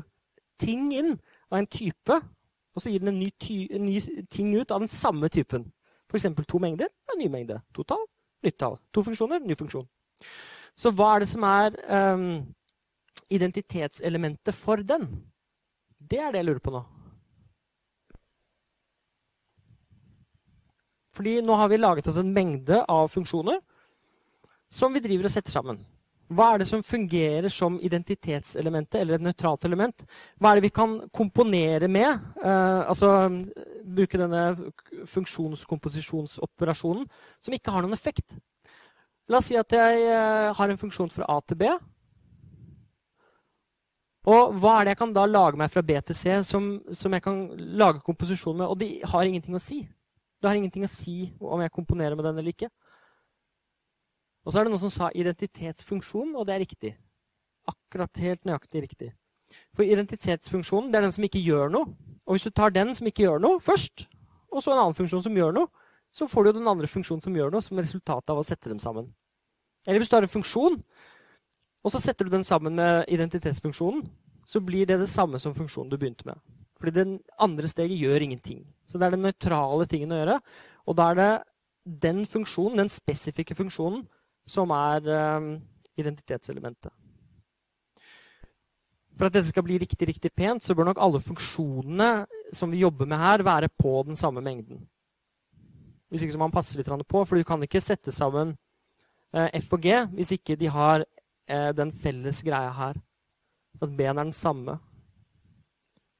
ting 0.60 0.90
inn 0.96 1.14
av 1.50 1.60
en 1.60 1.68
type, 1.70 2.18
og 2.72 2.82
så 2.82 2.92
gir 2.92 3.02
den 3.02 3.14
en 3.14 3.20
ny, 3.20 3.30
en 3.72 3.86
ny 3.86 4.26
ting 4.32 4.54
ut 4.56 4.70
av 4.70 4.84
den 4.84 4.90
samme 4.90 5.28
typen. 5.32 5.66
F.eks. 6.12 6.28
to 6.46 6.60
mengder 6.60 6.90
en 7.12 7.18
ny 7.18 7.28
mengde. 7.32 7.58
Total, 7.72 8.04
nytt 8.44 8.58
tall. 8.60 8.76
To 8.92 9.04
funksjoner, 9.06 9.40
ny 9.40 9.56
funksjon. 9.56 9.88
Så 10.76 10.92
hva 10.92 11.14
er 11.14 11.24
det 11.24 11.30
som 11.32 11.44
er 11.48 11.76
um, 12.14 12.26
identitetselementet 13.32 14.56
for 14.56 14.84
den? 14.84 15.08
Det 15.96 16.20
er 16.20 16.32
det 16.32 16.42
jeg 16.42 16.48
lurer 16.50 16.64
på 16.64 16.74
nå. 16.74 16.82
Fordi 21.12 21.40
nå 21.44 21.56
har 21.60 21.68
vi 21.68 21.80
laget 21.80 22.08
oss 22.08 22.20
en 22.20 22.32
mengde 22.32 22.80
av 22.88 23.10
funksjoner 23.12 23.60
som 24.72 24.94
vi 24.94 25.02
driver 25.04 25.28
og 25.28 25.34
setter 25.34 25.52
sammen. 25.52 25.80
Hva 26.32 26.54
er 26.54 26.62
det 26.62 26.68
som 26.70 26.84
fungerer 26.84 27.52
som 27.52 27.74
identitetselementet 27.84 29.02
eller 29.02 29.18
et 29.18 29.24
nøytralt 29.26 29.66
element? 29.68 30.04
Hva 30.40 30.52
er 30.52 30.58
det 30.58 30.64
vi 30.64 30.72
kan 30.72 30.94
komponere 31.12 31.90
med? 31.92 32.22
Uh, 32.40 32.88
altså 32.88 33.10
bruke 33.84 34.20
denne 34.20 34.46
funksjonskomposisjonsoperasjonen 35.08 37.06
som 37.40 37.54
ikke 37.56 37.72
har 37.74 37.84
noen 37.84 37.96
effekt. 37.96 38.36
La 39.30 39.38
oss 39.38 39.48
si 39.50 39.56
at 39.58 39.72
jeg 39.72 40.04
uh, 40.08 40.52
har 40.56 40.68
en 40.68 40.80
funksjon 40.80 41.12
fra 41.12 41.28
A 41.30 41.38
til 41.46 41.58
B. 41.62 41.70
Og 44.32 44.54
hva 44.62 44.76
er 44.78 44.86
det 44.86 44.94
jeg 44.94 45.00
kan 45.00 45.14
da 45.14 45.24
lage 45.26 45.58
meg 45.58 45.70
fra 45.72 45.82
B 45.82 45.96
til 46.06 46.14
C 46.14 46.36
som, 46.46 46.76
som 46.94 47.14
jeg 47.14 47.24
kan 47.24 47.40
lage 47.78 48.04
komposisjon 48.06 48.58
med? 48.60 48.68
Og 48.70 48.78
de 48.78 49.00
har 49.02 49.26
ingenting 49.26 49.56
å 49.58 49.62
si. 49.62 49.82
Det 50.38 50.50
har 50.50 50.58
ingenting 50.58 50.86
å 50.86 50.90
si 50.90 51.32
om 51.42 51.62
jeg 51.62 51.74
komponerer 51.74 52.18
med 52.18 52.26
den 52.26 52.38
eller 52.38 52.54
ikke. 52.54 52.70
Og 54.42 54.50
så 54.50 54.58
er 54.58 54.66
det 54.66 54.72
noen 54.74 54.82
som 54.82 54.90
sa 54.90 55.10
identitetsfunksjon, 55.14 56.34
og 56.34 56.46
det 56.46 56.54
er 56.54 56.62
riktig. 56.64 56.94
Akkurat 57.70 58.22
helt 58.22 58.42
nøyaktig 58.46 58.82
riktig. 58.82 59.10
For 59.74 59.86
identitetsfunksjonen 59.86 60.90
det 60.90 60.98
er 60.98 61.06
den 61.06 61.14
som 61.14 61.26
ikke 61.26 61.42
gjør 61.42 61.70
noe. 61.74 61.92
Og 62.26 62.36
hvis 62.36 62.46
du 62.46 62.54
tar 62.54 62.74
den 62.74 62.94
som 62.94 63.06
ikke 63.06 63.26
gjør 63.26 63.42
noe, 63.42 63.60
først, 63.62 64.06
og 64.52 64.62
så 64.62 64.74
en 64.74 64.82
annen 64.84 64.96
funksjon 64.96 65.24
som 65.24 65.36
gjør 65.36 65.56
noe, 65.56 65.88
så 66.12 66.28
får 66.28 66.44
du 66.44 66.50
jo 66.50 66.58
den 66.58 66.68
andre 66.68 66.88
funksjonen 66.90 67.24
som 67.24 67.36
gjør 67.36 67.52
noe, 67.54 67.64
som 67.64 67.80
resultat 67.80 68.32
av 68.32 68.40
å 68.40 68.44
sette 68.44 68.68
dem 68.68 68.80
sammen. 68.82 69.08
Eller 69.86 70.02
hvis 70.02 70.12
du 70.12 70.16
har 70.18 70.26
en 70.26 70.30
funksjon, 70.30 70.76
og 71.82 71.94
så 71.94 72.00
setter 72.02 72.28
du 72.28 72.34
den 72.34 72.44
sammen 72.46 72.76
med 72.78 73.08
identitetsfunksjonen, 73.10 74.04
så 74.46 74.60
blir 74.62 74.86
det 74.86 75.00
det 75.00 75.10
samme 75.10 75.40
som 75.40 75.54
funksjonen 75.56 75.90
du 75.90 75.96
begynte 75.96 76.26
med. 76.28 76.38
Fordi 76.78 76.94
det 76.94 77.06
andre 77.42 77.70
steget 77.70 77.98
gjør 77.98 78.26
ingenting. 78.26 78.62
Så 78.86 78.98
det 78.98 79.06
er 79.06 79.16
den 79.16 79.24
nøytrale 79.24 79.86
tingen 79.90 80.12
å 80.12 80.18
gjøre. 80.18 80.38
Og 80.86 80.98
da 80.98 81.08
er 81.10 81.18
det 81.18 81.30
den 82.06 82.24
funksjonen, 82.28 82.82
den 82.82 82.92
spesifikke 82.92 83.56
funksjonen, 83.58 84.04
som 84.46 84.70
er 84.74 85.06
um, 85.38 85.54
identitetselementet. 85.98 86.90
For 89.18 89.28
at 89.28 89.34
dette 89.34 89.50
skal 89.50 89.64
bli 89.66 89.78
riktig, 89.80 90.08
riktig 90.08 90.32
pent, 90.34 90.64
så 90.64 90.74
bør 90.74 90.88
nok 90.90 91.00
alle 91.02 91.20
funksjonene 91.22 92.10
som 92.56 92.72
vi 92.72 92.82
jobber 92.82 93.08
med 93.08 93.20
her, 93.20 93.44
være 93.44 93.68
på 93.78 94.02
den 94.06 94.16
samme 94.16 94.40
mengden. 94.44 94.80
Hvis 96.08 96.24
ikke 96.24 96.34
så 96.34 96.40
må 96.40 96.48
man 96.48 96.54
passe 96.54 96.76
litt 96.76 96.88
på, 96.88 97.24
for 97.24 97.36
du 97.36 97.44
kan 97.44 97.62
ikke 97.64 97.80
sette 97.80 98.12
sammen 98.12 98.54
uh, 99.36 99.48
F 99.56 99.72
og 99.72 99.80
G 99.80 99.96
hvis 100.12 100.34
ikke 100.36 100.58
de 100.60 100.68
har 100.68 101.04
uh, 101.04 101.70
den 101.76 101.92
felles 101.92 102.42
greia 102.44 102.72
her. 102.76 102.98
At 103.80 103.96
B-en 103.96 104.18
er 104.18 104.24
den 104.24 104.32
samme. 104.36 104.78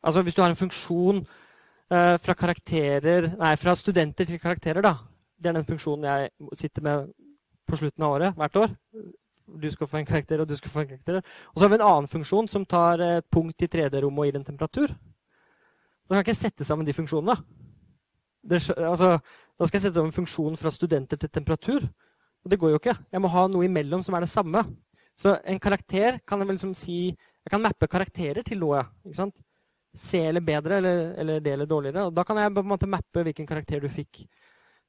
Altså 0.03 0.23
Hvis 0.23 0.35
du 0.35 0.43
har 0.43 0.51
en 0.51 0.57
funksjon 0.57 1.21
uh, 1.23 2.17
fra, 2.19 2.55
nei, 3.39 3.57
fra 3.57 3.75
studenter 3.75 4.25
til 4.25 4.41
karakterer, 4.41 4.81
da. 4.83 4.95
Det 5.37 5.51
er 5.51 5.59
den 5.59 5.69
funksjonen 5.69 6.05
jeg 6.09 6.31
sitter 6.57 6.83
med 6.83 7.13
på 7.69 7.77
slutten 7.77 8.05
av 8.05 8.17
året 8.17 8.39
hvert 8.39 8.57
år. 8.57 8.75
Du 9.47 9.71
skal 9.71 9.89
få 9.91 10.01
en 10.01 10.07
karakter, 10.09 10.41
og 10.43 10.49
du 10.49 10.55
skal 10.57 10.71
få 10.71 10.85
en 10.85 10.93
karakter. 10.93 11.19
Og 11.53 11.59
så 11.59 11.65
har 11.65 11.73
vi 11.73 11.79
en 11.81 11.89
annen 11.89 12.11
funksjon 12.11 12.49
som 12.49 12.67
tar 12.69 13.03
et 13.05 13.27
punkt 13.33 13.63
i 13.63 13.69
3D-rommet 13.71 14.23
og 14.23 14.29
gir 14.29 14.39
en 14.39 14.47
temperatur. 14.47 14.93
Da 14.93 16.15
kan 16.15 16.23
jeg 16.23 16.29
ikke 16.29 16.41
sette 16.43 16.67
sammen 16.69 16.87
de 16.87 16.95
funksjonene. 16.97 17.37
Det, 18.43 18.59
altså, 18.75 19.17
da 19.59 19.69
skal 19.69 19.79
jeg 19.79 19.85
sette 19.87 19.99
sammen 19.99 20.15
funksjonen 20.15 20.59
fra 20.59 20.73
studenter 20.75 21.21
til 21.21 21.31
temperatur. 21.31 21.87
Og 22.43 22.51
det 22.51 22.59
går 22.59 22.75
jo 22.75 22.81
ikke. 22.81 22.97
Jeg 23.13 23.23
må 23.23 23.31
ha 23.31 23.47
noe 23.51 23.67
imellom 23.69 24.03
som 24.03 24.17
er 24.19 24.25
det 24.25 24.33
samme. 24.33 24.65
Så 25.19 25.37
en 25.47 25.61
karakter 25.63 26.19
kan 26.27 26.41
jeg 26.41 26.49
vel 26.49 26.57
liksom 26.57 26.75
si 26.79 26.99
Jeg 27.43 27.51
kan 27.51 27.63
mappe 27.63 27.89
karakterer 27.91 28.45
til 28.47 28.61
noe. 28.63 28.85
ikke 29.03 29.19
sant? 29.19 29.41
C 29.99 30.21
eller 30.29 30.41
bedre, 30.41 30.77
eller, 30.79 31.01
eller 31.19 31.41
D 31.41 31.51
eller 31.53 31.67
dårligere. 31.67 32.07
Og 32.07 32.15
da 32.15 32.23
kan 32.25 32.39
jeg 32.39 32.55
på 32.55 32.63
en 32.63 32.71
måte 32.71 32.89
mappe 32.89 33.25
hvilken 33.27 33.47
karakter 33.47 33.83
du 33.83 33.89
fikk. 33.91 34.23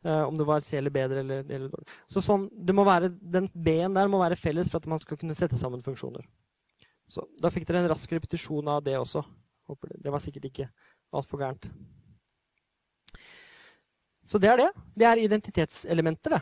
Uh, 0.04 0.26
om 0.28 0.36
det 0.36 0.44
var 0.44 0.60
C 0.60 0.76
eller 0.76 0.92
bedre 0.92 1.22
eller, 1.24 1.46
eller 1.48 1.70
dårlig. 1.72 1.88
Så 2.12 2.20
sånn, 2.20 2.50
være, 2.52 3.08
Den 3.16 3.48
B-en 3.56 3.96
der 3.96 4.10
må 4.12 4.20
være 4.20 4.36
felles 4.36 4.68
for 4.68 4.84
at 4.84 4.90
man 4.92 5.00
skal 5.00 5.20
kunne 5.20 5.36
sette 5.38 5.56
sammen 5.60 5.84
funksjoner. 5.86 6.26
Så 7.08 7.24
Da 7.40 7.52
fikk 7.54 7.68
dere 7.70 7.84
en 7.84 7.92
rask 7.94 8.12
repetisjon 8.12 8.68
av 8.68 8.84
det 8.84 8.98
også. 9.00 9.24
Håper 9.70 9.94
det, 9.94 10.02
det 10.04 10.12
var 10.12 10.20
sikkert 10.20 10.50
ikke 10.50 10.68
altfor 11.16 11.40
gærent. 11.40 11.70
Så 14.28 14.40
det 14.40 14.52
er 14.52 14.60
det. 14.60 14.70
Det 14.96 15.08
er 15.08 15.24
identitetselementer. 15.24 16.36
det. 16.36 16.42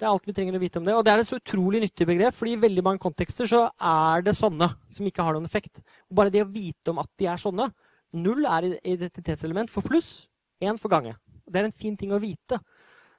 Det 0.00 0.06
er 0.06 0.14
alt 0.14 0.24
vi 0.24 0.32
trenger 0.32 0.56
å 0.56 0.62
vite 0.62 0.80
om 0.80 0.86
det. 0.86 0.96
Og 0.96 1.04
det 1.04 1.12
er 1.12 1.20
et 1.20 1.28
så 1.28 1.36
utrolig 1.36 1.82
nyttig 1.82 2.06
begrep, 2.08 2.36
fordi 2.36 2.54
i 2.56 2.60
veldig 2.62 2.84
mange 2.86 3.02
kontekster 3.02 3.48
så 3.48 3.66
er 3.76 4.24
det 4.24 4.32
sånne 4.38 4.70
som 4.88 5.08
ikke 5.08 5.24
har 5.26 5.36
noen 5.36 5.48
effekt. 5.48 5.82
Og 6.08 6.16
bare 6.16 6.32
det 6.32 6.46
å 6.46 6.48
vite 6.48 6.92
om 6.94 7.02
at 7.02 7.10
de 7.20 7.28
er 7.28 7.40
sånne 7.40 7.68
Null 8.10 8.42
er 8.48 8.64
identitetselement 8.90 9.70
for 9.70 9.86
pluss, 9.86 10.24
én 10.58 10.74
for 10.80 10.90
gange. 10.90 11.12
Det 11.50 11.60
er 11.60 11.68
en 11.68 11.74
fin 11.74 11.96
ting 11.98 12.14
å 12.14 12.20
vite 12.22 12.58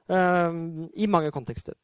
um, 0.07 0.87
i 0.95 1.07
mange 1.11 1.31
kontekster. 1.35 1.75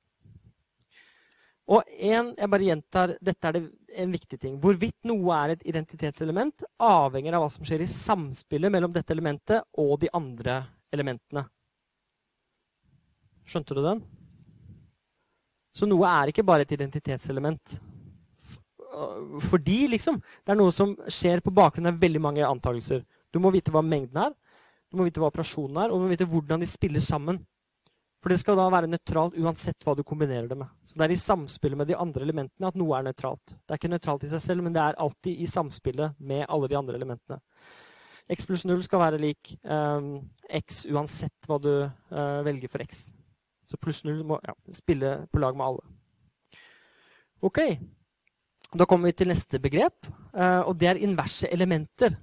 Og 1.67 1.83
en, 1.99 2.31
jeg 2.37 2.47
bare 2.47 2.67
gjentar, 2.69 3.13
dette 3.19 3.49
er 3.49 3.57
det, 3.57 3.61
en 3.99 4.11
viktig 4.13 4.37
ting. 4.39 4.55
Hvorvidt 4.63 4.95
noe 5.09 5.35
er 5.35 5.55
et 5.55 5.65
identitetselement, 5.67 6.63
avhenger 6.79 7.35
av 7.35 7.43
hva 7.43 7.49
som 7.51 7.67
skjer 7.67 7.83
i 7.83 7.89
samspillet 7.91 8.71
mellom 8.71 8.93
dette 8.95 9.11
elementet 9.11 9.65
og 9.83 9.97
de 9.99 10.11
andre 10.15 10.61
elementene. 10.95 11.43
Skjønte 13.47 13.75
du 13.75 13.83
den? 13.83 13.99
Så 15.75 15.87
noe 15.87 16.07
er 16.09 16.31
ikke 16.31 16.45
bare 16.47 16.63
et 16.63 16.71
identitetselement. 16.73 17.75
Fordi, 19.49 19.81
liksom. 19.91 20.21
Det 20.43 20.55
er 20.55 20.59
noe 20.59 20.73
som 20.73 20.95
skjer 21.11 21.43
på 21.43 21.53
bakgrunn 21.53 21.91
av 21.91 21.99
veldig 22.01 22.23
mange 22.23 22.47
antakelser. 22.47 23.03
Du 23.31 23.41
må 23.43 23.51
vite 23.53 23.73
hva 23.75 23.83
mengden 23.85 24.23
er, 24.23 24.33
du 24.87 24.97
må 24.99 25.07
vite 25.07 25.21
hva 25.21 25.29
operasjonen 25.31 25.79
er, 25.83 25.91
og 25.91 25.99
du 25.99 26.05
må 26.05 26.11
vite 26.13 26.27
hvordan 26.29 26.63
de 26.63 26.69
spiller 26.69 27.03
sammen. 27.03 27.41
For 28.23 28.33
det 28.33 28.39
skal 28.41 28.57
da 28.57 28.65
være 28.73 28.89
nøytralt 28.89 29.35
uansett 29.37 29.85
hva 29.85 29.93
du 29.95 30.01
kombinerer 30.07 30.47
det 30.49 30.57
med. 30.57 30.69
Så 30.83 30.97
det 30.97 31.05
er 31.05 31.13
i 31.13 31.19
samspillet 31.21 31.77
med 31.77 31.89
de 31.89 31.97
andre 31.99 32.25
elementene 32.25 32.69
at 32.71 32.79
noe 32.79 32.97
er 32.97 33.05
nøytralt. 33.05 33.53
Det 33.53 33.75
er 33.75 33.79
ikke 33.79 33.91
nøytralt 33.93 34.25
i 34.25 34.31
seg 34.31 34.41
selv, 34.43 34.65
men 34.65 34.73
det 34.75 34.81
er 34.83 34.97
alltid 35.03 35.43
i 35.43 35.49
samspillet 35.49 36.17
med 36.17 36.47
alle 36.47 36.69
de 36.71 36.79
andre 36.79 36.97
elementene. 36.97 37.37
X 38.33 38.49
pluss 38.49 38.65
0 38.67 38.81
skal 38.83 38.99
være 38.99 39.21
lik 39.21 39.53
um, 39.63 40.17
X 40.59 40.81
uansett 40.91 41.47
hva 41.47 41.59
du 41.63 41.71
uh, 41.85 42.41
velger 42.47 42.71
for 42.71 42.83
X. 42.83 43.05
Så 43.67 43.79
pluss 43.79 44.01
0 44.07 44.19
må 44.27 44.41
ja, 44.43 44.55
spille 44.75 45.13
på 45.31 45.43
lag 45.43 45.55
med 45.55 45.67
alle. 45.69 45.85
Ok. 47.45 47.61
Da 48.75 48.87
kommer 48.89 49.07
vi 49.07 49.19
til 49.21 49.31
neste 49.31 49.61
begrep, 49.63 50.09
uh, 50.33 50.65
og 50.67 50.75
det 50.79 50.91
er 50.91 51.03
inverse 51.05 51.47
elementer. 51.53 52.17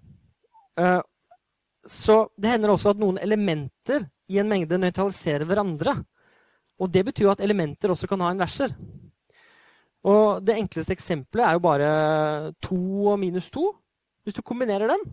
Så 1.86 2.28
det 2.40 2.50
hender 2.50 2.72
også 2.72 2.94
at 2.94 3.00
noen 3.00 3.18
elementer 3.20 4.06
i 4.32 4.38
en 4.40 4.48
mengde 4.48 4.78
nøytraliserer 4.80 5.44
hverandre. 5.48 5.98
Og 6.80 6.90
det 6.90 7.04
betyr 7.06 7.32
at 7.34 7.42
elementer 7.44 7.92
også 7.92 8.08
kan 8.10 8.22
ha 8.24 8.32
inverser. 8.32 8.72
Og 10.04 10.44
det 10.44 10.56
enkleste 10.58 10.92
eksempelet 10.92 11.46
er 11.46 11.56
jo 11.56 11.64
bare 11.64 11.90
2 12.64 12.76
og 13.12 13.18
minus 13.20 13.50
2. 13.54 13.64
Hvis 14.24 14.36
du 14.36 14.42
kombinerer 14.42 14.88
dem, 14.88 15.04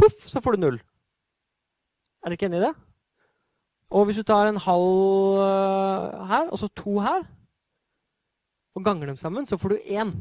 poff, 0.00 0.24
så 0.28 0.40
får 0.40 0.56
du 0.56 0.64
null. 0.64 0.80
Er 2.20 2.28
dere 2.28 2.36
ikke 2.36 2.48
enig 2.48 2.60
i 2.60 2.64
det? 2.66 2.74
Og 3.90 4.06
hvis 4.06 4.20
du 4.20 4.24
tar 4.24 4.48
en 4.48 4.60
halv 4.60 5.40
eh, 5.42 6.26
her, 6.30 6.48
og 6.48 6.58
så 6.58 6.68
to 6.68 7.00
her, 7.00 7.24
og 8.74 8.84
ganger 8.84 9.06
dem 9.06 9.16
sammen, 9.16 9.46
så 9.46 9.56
får 9.56 9.68
du 9.68 9.76
én. 9.76 10.12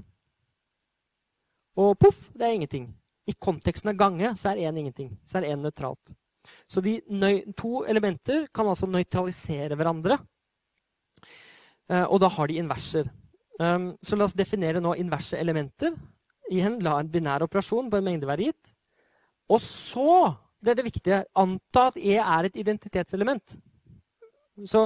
Og 1.77 1.97
poff, 1.99 2.27
det 2.34 2.47
er 2.47 2.55
ingenting. 2.57 2.89
I 3.30 3.36
konteksten 3.38 3.91
av 3.91 3.99
gange 3.99 4.34
så 4.39 4.51
er 4.51 4.65
én 4.65 4.82
ingenting. 4.82 5.13
Så 5.25 5.39
er 5.39 5.51
én 5.51 5.61
nøytralt. 5.61 6.13
Så 6.69 6.82
de 6.82 6.99
to 7.57 7.84
elementer 7.89 8.47
kan 8.55 8.67
altså 8.69 8.89
nøytralisere 8.89 9.77
hverandre. 9.77 10.17
Uh, 11.89 12.05
og 12.05 12.19
da 12.23 12.30
har 12.32 12.49
de 12.49 12.59
inverser. 12.61 13.09
Um, 13.59 13.91
så 14.01 14.15
la 14.15 14.25
oss 14.25 14.38
definere 14.38 14.82
nå 14.82 14.95
inverse 15.01 15.38
elementer. 15.38 15.95
Igjen 16.49 16.80
la 16.86 16.99
en 16.99 17.09
binær 17.11 17.45
operasjon 17.45 17.89
på 17.91 17.99
en 17.99 18.05
mengde 18.05 18.30
være 18.30 18.49
gitt. 18.49 18.75
Og 19.49 19.61
så, 19.65 20.36
det 20.61 20.73
er 20.73 20.80
det 20.80 20.88
viktige, 20.88 21.23
anta 21.38 21.89
at 21.89 21.97
E 21.97 22.17
er 22.21 22.47
et 22.47 22.59
identitetselement. 22.61 23.57
Så, 24.69 24.86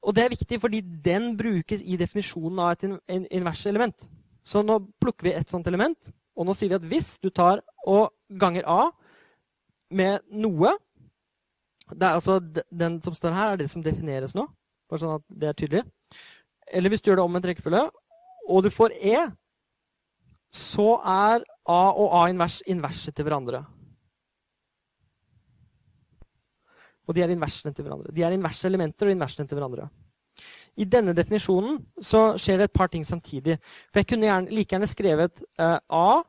og 0.00 0.16
det 0.16 0.24
er 0.24 0.32
viktig 0.32 0.58
fordi 0.60 0.80
den 0.80 1.36
brukes 1.38 1.82
i 1.82 1.98
definisjonen 2.00 2.62
av 2.62 2.74
et 2.74 3.28
inverse 3.30 3.68
element. 3.70 4.08
Så 4.42 4.64
nå 4.66 4.80
plukker 5.02 5.28
vi 5.28 5.36
et 5.36 5.50
sånt 5.50 5.68
element. 5.70 6.10
Og 6.38 6.46
nå 6.46 6.54
sier 6.56 6.72
vi 6.72 6.78
at 6.78 6.86
hvis 6.88 7.16
du 7.22 7.30
tar 7.34 7.62
og 7.88 8.10
ganger 8.40 8.66
A 8.70 8.82
med 9.90 10.22
noe 10.30 10.76
det 11.90 12.06
er 12.06 12.14
altså 12.14 12.38
Den 12.70 13.00
som 13.02 13.14
står 13.14 13.34
her, 13.34 13.52
er 13.52 13.56
det 13.58 13.70
som 13.70 13.82
defineres 13.82 14.34
nå. 14.38 14.44
Bare 14.90 15.02
sånn 15.02 15.16
at 15.18 15.24
det 15.26 15.48
er 15.48 15.56
tydelig. 15.58 15.82
Eller 16.70 16.92
hvis 16.92 17.02
du 17.02 17.10
gjør 17.10 17.18
det 17.18 17.24
om 17.26 17.38
en 17.38 17.46
rekkefølge, 17.50 17.82
og 18.50 18.62
du 18.62 18.70
får 18.70 18.94
E, 18.94 19.16
så 20.54 20.88
er 21.06 21.42
A 21.70 21.82
og 21.90 22.14
A 22.14 22.24
invers 22.30 22.60
inverse 22.70 23.10
til 23.14 23.26
hverandre. 23.26 23.64
Og 27.06 27.14
de 27.14 27.22
er 27.24 27.34
inversene 27.34 27.74
til 27.74 27.86
hverandre. 27.86 28.14
De 28.14 28.22
er 28.22 28.34
inverse 28.34 28.66
elementer 28.70 29.10
og 29.10 29.16
inversene 29.16 29.50
til 29.50 29.58
hverandre. 29.58 29.88
I 30.80 30.86
denne 30.88 31.12
definisjonen 31.16 31.78
så 32.00 32.30
skjer 32.40 32.60
det 32.60 32.70
et 32.70 32.78
par 32.78 32.88
ting 32.92 33.04
samtidig. 33.04 33.58
For 33.90 34.00
jeg 34.00 34.08
kunne 34.08 34.28
gjerne, 34.28 34.54
like 34.54 34.72
gjerne 34.72 34.88
skrevet 34.88 35.42
uh, 35.60 35.76
A 35.92 36.22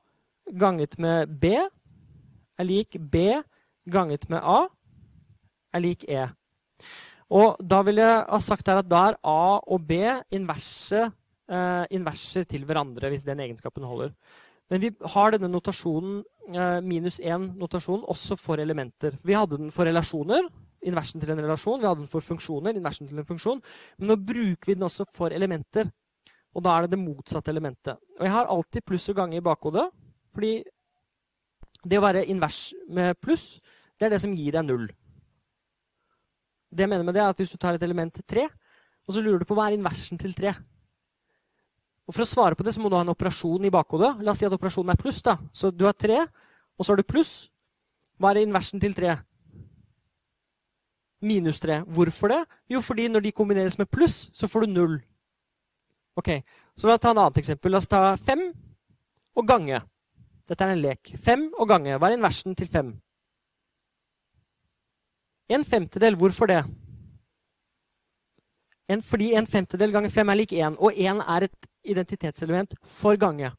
ganget 0.59 0.97
med 0.99 1.31
B 1.39 1.53
er 1.55 2.67
lik 2.67 2.97
B 2.99 3.41
ganget 3.91 4.27
med 4.29 4.43
A 4.43 4.65
er 5.71 5.83
lik 5.83 6.03
E. 6.09 6.27
Og 7.31 7.59
da 7.63 7.79
vil 7.87 8.01
jeg 8.01 8.23
ha 8.27 8.39
sagt 8.43 8.67
her 8.67 8.81
at 8.81 8.89
da 8.91 9.05
er 9.11 9.19
A 9.23 9.59
og 9.63 9.85
B 9.87 10.01
inverse, 10.35 11.05
uh, 11.51 11.85
inverser 11.89 12.43
til 12.43 12.65
hverandre, 12.67 13.09
hvis 13.09 13.23
den 13.23 13.39
egenskapen 13.39 13.87
holder. 13.87 14.11
Men 14.71 14.83
vi 14.83 14.91
har 15.13 15.31
denne 15.31 15.51
notasjonen, 15.51 16.19
uh, 16.51 16.79
minus 16.83 17.21
1-notasjonen 17.23 18.03
også 18.11 18.35
for 18.39 18.59
elementer. 18.59 19.15
Vi 19.23 19.35
hadde 19.37 19.61
den 19.61 19.71
for 19.71 19.87
relasjoner, 19.87 20.49
inversen 20.87 21.21
til 21.21 21.31
en 21.33 21.41
relasjon. 21.41 21.79
Vi 21.81 21.87
hadde 21.87 22.03
den 22.03 22.11
for 22.11 22.25
funksjoner, 22.25 22.75
inversen 22.77 23.09
til 23.09 23.19
en 23.21 23.27
funksjon. 23.27 23.61
Men 23.99 24.11
nå 24.11 24.17
bruker 24.17 24.71
vi 24.71 24.77
den 24.77 24.87
også 24.87 25.05
for 25.09 25.33
elementer. 25.35 25.91
Og 26.55 26.63
da 26.65 26.75
er 26.75 26.85
det 26.85 26.95
det 26.95 27.03
motsatte 27.03 27.51
elementet. 27.53 27.99
Og 28.19 28.25
jeg 28.27 28.33
har 28.33 28.49
alltid 28.51 28.85
pluss 28.87 29.09
og 29.13 29.19
gange 29.21 29.37
i 29.37 29.43
bakhodet. 29.45 29.87
Fordi 30.33 30.55
det 31.87 31.99
å 31.99 32.03
være 32.03 32.25
invers 32.29 32.71
med 32.91 33.15
pluss, 33.21 33.55
det 33.97 34.07
er 34.07 34.15
det 34.15 34.21
som 34.23 34.33
gir 34.35 34.57
deg 34.57 34.67
null. 34.67 34.89
Det 36.71 36.85
jeg 36.85 36.91
mener 36.91 37.07
med 37.07 37.15
det 37.15 37.23
er 37.23 37.31
at 37.31 37.39
Hvis 37.39 37.51
du 37.51 37.57
tar 37.59 37.75
et 37.75 37.83
element 37.83 38.13
til 38.15 38.23
3, 38.23 38.45
og 39.07 39.13
så 39.13 39.23
lurer 39.23 39.41
du 39.41 39.47
på 39.47 39.55
hva 39.57 39.67
er 39.67 39.75
inversen 39.75 40.19
til 40.21 40.31
3 40.37 40.53
Og 42.07 42.13
For 42.13 42.23
å 42.23 42.29
svare 42.29 42.55
på 42.55 42.63
det 42.63 42.73
så 42.75 42.83
må 42.83 42.89
du 42.89 42.95
ha 42.95 43.01
en 43.03 43.11
operasjon 43.11 43.65
i 43.65 43.73
bakhodet. 43.73 44.21
La 44.23 44.31
oss 44.31 44.39
si 44.39 44.47
at 44.47 44.55
operasjonen 44.55 44.93
er 44.93 44.99
pluss. 44.99 45.21
da. 45.21 45.37
Så 45.53 45.71
du 45.71 45.85
har 45.85 45.93
3, 45.93 46.25
og 46.77 46.85
så 46.85 46.91
har 46.91 46.99
du 46.99 47.07
pluss. 47.07 47.51
Hva 48.19 48.31
er 48.31 48.43
inversen 48.43 48.79
til 48.79 48.93
3? 48.93 49.15
Minus 51.21 51.59
3. 51.59 51.81
Hvorfor 51.87 52.33
det? 52.33 52.41
Jo, 52.69 52.81
fordi 52.81 53.07
når 53.07 53.25
de 53.25 53.31
kombineres 53.31 53.77
med 53.77 53.89
pluss, 53.89 54.29
så 54.33 54.47
får 54.47 54.65
du 54.65 54.73
0. 54.73 54.99
Ok, 56.15 56.29
Så 56.77 56.87
la 56.87 56.93
oss 56.93 57.01
ta 57.01 57.11
et 57.11 57.17
annet 57.17 57.37
eksempel. 57.37 57.71
La 57.71 57.77
oss 57.77 57.87
ta 57.87 58.15
5 58.17 58.41
og 59.35 59.47
gange. 59.47 59.81
Dette 60.47 60.65
er 60.65 60.73
en 60.73 60.81
lek. 60.81 61.13
5 61.17 61.51
og 61.59 61.67
gange. 61.67 61.97
Hva 61.97 62.09
er 62.09 62.17
inversen 62.17 62.55
til 62.55 62.67
5? 62.67 62.91
En 65.49 65.65
femtedel. 65.65 66.15
Hvorfor 66.15 66.47
det? 66.47 66.63
En, 68.91 69.01
fordi 69.01 69.33
en 69.37 69.47
femtedel 69.47 69.93
ganger 69.93 70.09
5 70.09 70.29
er 70.29 70.39
lik 70.39 70.53
1, 70.53 70.77
og 70.79 70.97
1 70.97 71.21
er 71.21 71.47
et 71.47 71.67
identitetselement 71.83 72.73
for 72.83 73.15
gange. 73.15 73.51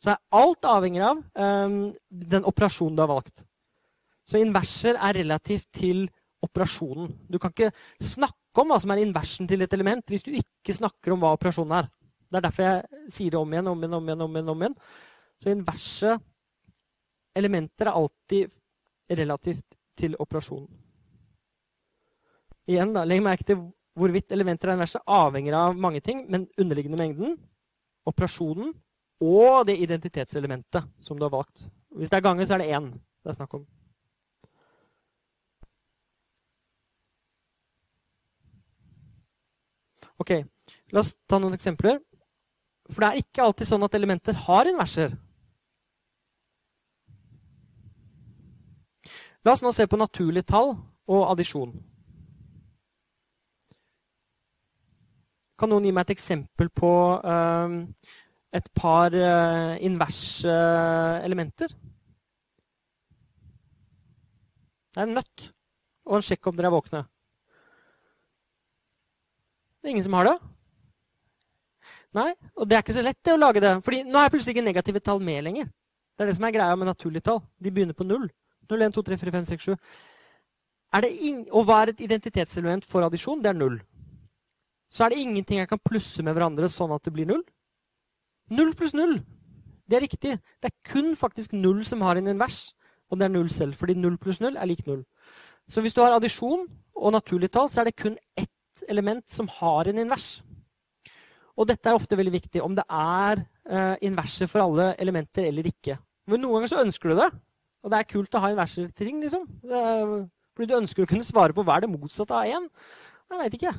Så 0.00 0.14
er 0.14 0.22
alt 0.32 0.64
avhengig 0.64 1.02
av 1.04 1.18
um, 1.20 1.92
den 2.08 2.46
operasjonen 2.48 2.96
du 2.96 3.02
har 3.02 3.10
valgt. 3.10 3.44
Så 4.24 4.40
inverser 4.40 4.96
er 4.96 5.18
relativt 5.18 5.68
til 5.76 6.06
operasjonen. 6.44 7.12
Du 7.28 7.38
kan 7.38 7.52
ikke 7.52 7.70
snakke 8.02 8.62
om 8.62 8.72
hva 8.72 8.78
som 8.82 8.92
er 8.94 9.02
inversen 9.04 9.48
til 9.48 9.62
et 9.64 9.74
element, 9.76 10.04
hvis 10.08 10.24
du 10.26 10.32
ikke 10.34 10.76
snakker 10.76 11.14
om 11.14 11.22
hva 11.22 11.34
operasjonen 11.36 11.76
er. 11.78 11.90
Det 12.30 12.38
er 12.38 12.46
derfor 12.46 12.66
jeg 12.66 13.10
sier 13.10 13.34
det 13.34 13.40
om 13.40 13.54
igjen, 13.54 13.70
om 13.70 13.82
igjen, 13.82 13.96
om 13.98 14.08
igjen. 14.08 14.22
om 14.24 14.36
igjen, 14.36 14.52
om 14.52 14.64
igjen. 14.64 14.76
Så 15.40 15.50
inverse 15.52 16.14
elementer 17.36 17.88
er 17.88 17.98
alltid 17.98 18.60
relativt 19.20 19.76
til 19.98 20.16
operasjonen. 20.20 20.68
Igjen, 22.70 22.94
da, 22.94 23.04
Legg 23.08 23.22
merke 23.24 23.46
til 23.46 23.64
hvorvidt 23.98 24.32
elementer 24.32 24.70
er 24.70 24.78
inverse 24.78 25.00
avhenger 25.10 25.56
av 25.58 25.76
mange 25.76 26.00
ting, 26.04 26.22
men 26.30 26.46
underliggende 26.60 27.00
mengden, 27.00 27.34
operasjonen 28.06 28.72
og 29.20 29.66
det 29.68 29.76
identitetselementet 29.82 30.86
som 31.04 31.18
du 31.18 31.26
har 31.26 31.34
valgt. 31.34 31.66
Hvis 31.96 32.12
det 32.12 32.20
er 32.20 32.24
ganger, 32.24 32.46
så 32.46 32.56
er 32.56 32.62
det 32.62 32.72
én 32.76 32.92
det 33.20 33.32
er 33.32 33.36
snakk 33.36 33.58
om. 33.58 33.66
Ok, 40.20 40.34
La 40.92 41.02
oss 41.02 41.14
ta 41.28 41.38
noen 41.40 41.56
eksempler. 41.56 41.98
For 42.90 43.02
det 43.02 43.08
er 43.10 43.22
ikke 43.22 43.44
alltid 43.44 43.68
sånn 43.68 43.86
at 43.86 43.94
elementer 43.94 44.38
har 44.46 44.68
inverser. 44.70 45.14
La 49.46 49.54
oss 49.54 49.62
nå 49.64 49.72
se 49.72 49.86
på 49.88 49.98
naturlige 50.00 50.50
tall 50.50 50.74
og 51.10 51.22
addisjon. 51.30 51.72
Kan 55.60 55.70
noen 55.72 55.86
gi 55.86 55.92
meg 55.94 56.08
et 56.08 56.14
eksempel 56.16 56.70
på 56.72 56.90
uh, 57.20 57.78
et 58.56 58.68
par 58.76 59.14
uh, 59.14 59.76
inverse 59.80 60.58
elementer? 61.24 61.72
Det 64.90 64.98
er 64.98 65.06
en 65.06 65.16
nøtt 65.20 65.50
og 66.10 66.18
en 66.18 66.26
sjekk 66.26 66.50
om 66.50 66.56
dere 66.58 66.72
er 66.72 66.74
våkne. 66.74 67.04
Det 69.80 69.88
er 69.88 69.94
ingen 69.94 70.04
som 70.04 70.16
har 70.18 70.28
det. 70.28 70.36
Nei, 72.16 72.30
og 72.58 72.66
det 72.68 72.76
er 72.76 72.82
ikke 72.82 72.96
så 72.96 73.04
lett 73.06 73.20
det 73.24 73.32
å 73.32 73.40
lage 73.40 73.62
det. 73.62 73.72
Fordi 73.86 74.02
nå 74.04 74.18
har 74.18 74.26
jeg 74.26 74.34
plutselig 74.34 74.56
ikke 74.56 74.66
negative 74.66 75.02
tall 75.06 75.20
med 75.24 75.44
lenger. 75.46 75.68
Det 76.16 76.24
er 76.24 76.30
det 76.30 76.36
som 76.36 76.46
er 76.48 76.54
greia 76.54 76.76
med 76.76 76.90
naturlige 76.90 77.24
tall. 77.28 77.38
De 77.62 77.70
begynner 77.72 77.96
på 77.96 78.04
null. 78.04 78.26
0, 78.70 78.82
1, 78.86 78.94
2, 78.94 79.04
3, 79.06 79.18
4, 79.22 79.32
5, 79.38 79.46
6, 79.52 79.68
7. 79.70 79.76
Er 80.92 81.06
det 81.06 81.12
og 81.54 81.64
hva 81.66 81.78
er 81.82 81.92
et 81.92 82.02
identitetselement 82.02 82.84
for 82.86 83.06
addisjon? 83.06 83.42
Det 83.42 83.52
er 83.52 83.58
null. 83.58 83.78
Så 84.90 85.04
er 85.04 85.14
det 85.14 85.22
ingenting 85.22 85.62
jeg 85.62 85.70
kan 85.70 85.82
plusse 85.86 86.22
med 86.26 86.34
hverandre 86.34 86.68
sånn 86.70 86.92
at 86.94 87.06
det 87.06 87.14
blir 87.14 87.28
null. 87.30 87.44
Null 88.50 88.74
pluss 88.74 88.92
null. 88.94 89.20
Det 89.86 89.98
er 89.98 90.04
riktig. 90.04 90.36
Det 90.58 90.70
er 90.70 90.92
kun 90.92 91.14
faktisk 91.18 91.54
null 91.54 91.84
som 91.86 92.02
har 92.02 92.18
en 92.18 92.30
invers. 92.34 92.72
Og 93.10 93.18
det 93.18 93.26
er 93.26 93.34
null 93.34 93.50
selv, 93.50 93.74
fordi 93.78 93.96
null 93.98 94.18
pluss 94.18 94.42
null 94.42 94.58
er 94.58 94.68
lik 94.70 94.84
null. 94.86 95.04
Så 95.70 95.82
hvis 95.82 95.94
du 95.94 96.02
har 96.02 96.14
addisjon 96.14 96.66
og 96.94 97.12
naturlige 97.14 97.54
tall, 97.54 97.70
så 97.70 97.80
er 97.80 97.90
det 97.90 97.98
kun 97.98 98.18
ett 98.38 98.50
element 98.88 99.26
som 99.30 99.48
har 99.60 99.90
en 99.90 100.00
invers. 100.02 100.40
Og 101.58 101.68
dette 101.68 101.90
er 101.90 101.96
ofte 101.98 102.16
veldig 102.16 102.32
viktig, 102.32 102.62
om 102.64 102.76
det 102.76 102.86
er 102.86 103.42
uh, 103.42 103.96
inverser 104.06 104.48
for 104.48 104.64
alle 104.64 104.92
elementer 105.02 105.48
eller 105.48 105.66
ikke. 105.68 105.98
Men 106.30 106.44
noen 106.44 106.60
ganger 106.60 106.72
så 106.72 106.82
ønsker 106.84 107.12
du 107.12 107.20
det. 107.20 107.30
Og 107.84 107.92
det 107.92 107.98
er 107.98 108.08
kult 108.08 108.36
å 108.36 108.42
ha 108.44 108.52
inverser 108.52 108.88
til 108.92 109.08
ting. 109.08 109.20
liksom. 109.22 109.46
Fordi 110.54 110.68
du 110.68 110.76
ønsker 110.76 111.04
å 111.04 111.08
kunne 111.10 111.26
svare 111.26 111.56
på 111.56 111.64
hva 111.64 111.78
er 111.78 111.86
det 111.86 111.92
motsatte 111.92 112.36
av 112.36 112.48
én. 112.48 112.68
Jeg 113.30 113.40
veit 113.40 113.56
ikke. 113.56 113.74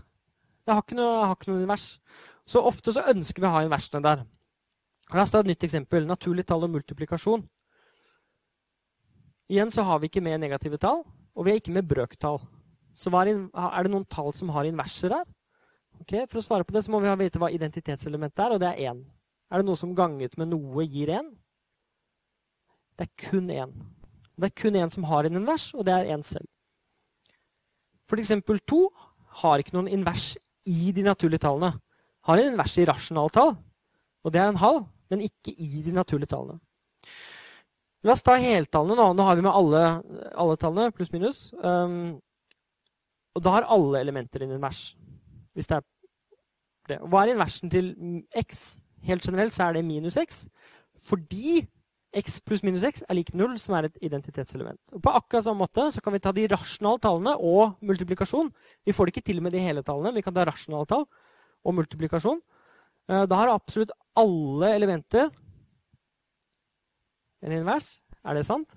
Jeg 0.65 0.73
har 0.73 0.83
ikke, 0.83 0.97
noe, 0.97 1.25
har 1.25 1.35
ikke 1.37 1.51
noe 1.51 1.63
invers. 1.63 1.87
Så 2.49 2.61
ofte 2.65 2.93
så 2.95 3.05
ønsker 3.11 3.43
vi 3.43 3.49
å 3.49 3.53
ha 3.55 3.63
inversene 3.65 4.03
der. 4.05 4.23
La 5.11 5.25
oss 5.25 5.33
ta 5.33 5.41
et 5.41 5.49
nytt 5.49 5.65
eksempel. 5.67 6.07
Naturlig 6.09 6.45
tall 6.49 6.65
og 6.65 6.73
multiplikasjon. 6.75 7.43
Igjen 9.51 9.73
så 9.73 9.83
har 9.83 9.99
vi 9.99 10.07
ikke 10.07 10.23
med 10.23 10.39
negative 10.39 10.79
tall, 10.79 11.01
og 11.35 11.45
vi 11.45 11.51
er 11.51 11.59
ikke 11.59 11.73
med 11.75 11.87
brøktall. 11.89 12.39
Så 12.93 13.11
er 13.15 13.31
det 13.31 13.91
noen 13.91 14.07
tall 14.11 14.31
som 14.35 14.51
har 14.55 14.67
inverser 14.67 15.15
her? 15.15 15.27
Okay, 16.01 16.25
for 16.25 16.41
å 16.41 16.45
svare 16.45 16.65
på 16.65 16.73
det 16.73 16.83
så 16.85 16.91
må 16.93 16.99
vi 17.03 17.11
vite 17.19 17.39
hva 17.39 17.51
identitetselementet 17.53 18.41
er, 18.41 18.55
og 18.55 18.61
det 18.63 18.71
er 18.71 18.91
1. 18.91 19.03
Er 19.51 19.61
det 19.61 19.67
noe 19.67 19.79
som 19.79 19.93
ganget 19.95 20.37
med 20.39 20.49
noe 20.49 20.85
gir 20.89 21.11
1? 21.13 21.29
Det 22.97 23.05
er 23.07 23.29
kun 23.29 23.51
1. 23.53 23.75
Det 24.41 24.49
er 24.49 24.55
kun 24.57 24.79
1 24.79 24.95
som 24.95 25.05
har 25.09 25.27
en 25.27 25.37
invers, 25.37 25.69
og 25.75 25.85
det 25.85 25.93
er 25.93 26.09
1 26.15 26.25
selv. 26.25 26.49
For 28.09 28.19
eksempel 28.19 28.59
2 28.67 28.81
har 29.43 29.61
ikke 29.61 29.75
noen 29.77 29.91
invers 29.91 30.33
i 30.67 30.91
de 30.95 31.05
naturlige 31.05 31.45
tallene. 31.45 31.75
Har 32.27 32.41
en 32.41 32.51
invers 32.53 32.75
i 32.81 32.87
rasjonaltall, 32.89 33.55
og 34.25 34.33
det 34.33 34.41
er 34.41 34.51
en 34.51 34.61
halv, 34.61 34.83
men 35.11 35.23
ikke 35.25 35.53
i 35.53 35.85
de 35.85 35.93
naturlige 35.95 36.33
tallene. 36.33 36.59
La 38.01 38.15
oss 38.15 38.25
ta 38.25 38.33
heltallene 38.41 38.97
nå. 38.97 39.07
Nå 39.13 39.25
har 39.25 39.37
vi 39.37 39.45
med 39.45 39.53
alle, 39.53 39.81
alle 40.33 40.57
tallene, 40.57 40.93
pluss 40.95 41.11
minus. 41.13 41.49
Um, 41.61 42.17
og 43.35 43.43
da 43.43 43.55
har 43.55 43.67
alle 43.71 44.01
elementer 44.03 44.43
en 44.43 44.55
invers. 44.57 44.95
Hvis 45.55 45.67
det 45.67 45.79
er 45.79 45.85
det. 46.89 46.97
Hva 47.07 47.23
er 47.23 47.33
inversen 47.33 47.71
til 47.71 47.93
x? 48.37 48.81
Helt 49.07 49.23
generelt 49.25 49.55
så 49.55 49.67
er 49.67 49.77
det 49.77 49.85
minus 49.85 50.17
x. 50.19 50.45
Fordi 51.07 51.61
x 52.17 52.41
pluss 52.43 52.63
minus 52.63 52.83
x 52.83 53.05
er 53.07 53.15
lik 53.15 53.31
null, 53.37 53.55
som 53.59 53.77
er 53.77 53.87
et 53.87 53.99
identitetselement. 54.03 54.79
Og 54.91 55.01
på 55.03 55.13
akkurat 55.15 55.45
samme 55.45 55.63
måte 55.63 55.87
så 55.95 56.03
kan 56.03 56.13
vi 56.13 56.19
ta 56.23 56.33
de 56.35 56.47
rasjonale 56.51 56.99
tallene 56.99 57.37
og 57.37 57.77
multiplikasjon. 57.87 58.51
Vi 58.85 58.95
får 58.95 59.07
det 59.07 59.15
ikke 59.15 59.27
til 59.31 59.41
med 59.41 59.55
de 59.55 59.63
hele 59.63 59.83
tallene. 59.83 60.13
Vi 60.15 60.23
kan 60.25 60.35
ta 60.35 60.45
rasjonale 60.47 60.89
tall 60.89 61.07
og 61.63 61.77
multiplikasjon. 61.77 62.41
Eh, 63.09 63.23
da 63.29 63.39
har 63.39 63.53
absolutt 63.53 63.93
alle 64.19 64.75
elementer 64.75 65.31
en 67.41 67.55
invers. 67.55 68.01
Er 68.25 68.37
det 68.37 68.45
sant? 68.45 68.75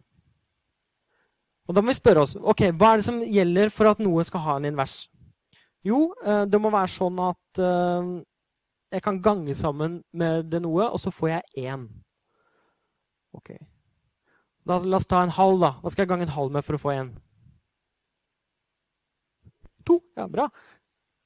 Og 1.69 1.75
Da 1.75 1.81
må 1.81 1.93
vi 1.93 1.97
spørre 1.97 2.25
oss 2.27 2.37
ok, 2.37 2.69
hva 2.77 2.93
er 2.93 3.01
det 3.01 3.07
som 3.07 3.23
gjelder 3.23 3.73
for 3.73 3.89
at 3.89 4.03
noe 4.05 4.25
skal 4.27 4.43
ha 4.45 4.57
en 4.59 4.69
invers. 4.69 5.05
Jo, 5.85 6.15
eh, 6.25 6.45
det 6.49 6.61
må 6.61 6.73
være 6.73 6.93
sånn 6.93 7.21
at 7.25 7.61
eh, 7.61 8.11
jeg 8.95 9.05
kan 9.05 9.21
gange 9.21 9.55
sammen 9.59 9.99
med 10.13 10.51
det 10.53 10.61
noe, 10.65 10.89
og 10.89 11.01
så 11.03 11.13
får 11.13 11.31
jeg 11.33 11.71
én. 11.71 11.89
Ok. 13.35 13.57
Da, 14.65 14.79
la 14.81 15.01
oss 15.01 15.09
ta 15.09 15.21
en 15.25 15.35
halv, 15.35 15.59
da. 15.61 15.73
Hva 15.83 15.93
skal 15.93 16.05
jeg 16.05 16.13
gange 16.13 16.29
en 16.29 16.37
halv 16.37 16.55
med 16.55 16.65
for 16.65 16.79
å 16.79 16.81
få 16.81 16.95
én? 16.95 17.11
To. 19.85 19.99
Ja, 20.17 20.29
bra. 20.31 20.47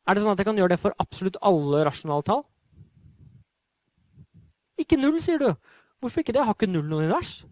Er 0.09 0.17
det 0.17 0.25
sånn 0.25 0.33
at 0.33 0.41
jeg 0.41 0.49
kan 0.49 0.59
gjøre 0.59 0.73
det 0.75 0.81
for 0.83 0.97
absolutt 1.03 1.37
alle 1.45 1.85
rasjonale 1.87 2.27
tall? 2.27 2.43
Ikke 4.81 4.99
null, 4.99 5.21
sier 5.23 5.39
du. 5.43 5.53
Hvorfor 6.01 6.23
ikke 6.23 6.33
det? 6.33 6.41
Jeg 6.41 6.49
Har 6.49 6.57
ikke 6.57 6.71
null 6.71 6.87
noen 6.89 7.05
univers? 7.05 7.43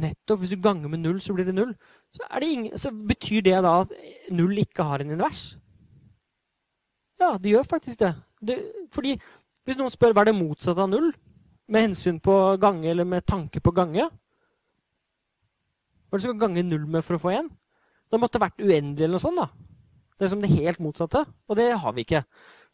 Nettopp. 0.00 0.40
Hvis 0.42 0.54
du 0.54 0.62
ganger 0.62 0.88
med 0.92 1.02
null, 1.02 1.20
så 1.22 1.34
blir 1.36 1.46
det 1.48 1.54
null. 1.54 1.74
Så, 2.14 2.24
det 2.24 2.48
ingen, 2.48 2.78
så 2.78 2.90
betyr 2.90 3.44
det 3.46 3.56
da 3.64 3.80
at 3.84 3.92
null 4.34 4.58
ikke 4.62 4.86
har 4.86 5.02
en 5.02 5.12
univers? 5.14 5.42
Ja, 7.20 7.36
det 7.38 7.52
gjør 7.52 7.68
faktisk 7.68 8.00
det. 8.00 8.14
det. 8.40 8.58
Fordi 8.92 9.16
hvis 9.68 9.78
noen 9.78 9.92
spør 9.92 10.14
hva 10.16 10.24
er 10.24 10.30
det 10.30 10.40
motsatte 10.40 10.82
av 10.82 10.90
null, 10.90 11.12
med 11.70 11.84
hensyn 11.86 12.18
på 12.18 12.34
gange 12.58 12.88
eller 12.90 13.06
med 13.06 13.22
tanke 13.22 13.60
på 13.62 13.70
gange 13.70 14.08
Hva 16.08 16.16
er 16.16 16.18
det 16.18 16.24
som 16.24 16.32
kan 16.32 16.48
gange 16.48 16.64
null 16.66 16.88
med 16.90 17.04
for 17.06 17.14
å 17.14 17.22
få 17.22 17.30
én? 17.36 17.46
Det 18.10 18.18
måtte 18.18 18.40
vært 18.42 18.58
uendelig 18.58 19.04
eller 19.04 19.14
noe 19.14 19.22
sånt. 19.22 19.38
da. 19.38 19.46
Det 20.18 20.26
er 20.26 20.32
som 20.32 20.42
det 20.42 20.50
helt 20.50 20.80
motsatte, 20.82 21.22
og 21.46 21.56
det 21.56 21.68
har 21.78 21.92
vi 21.94 22.02
ikke. 22.02 22.24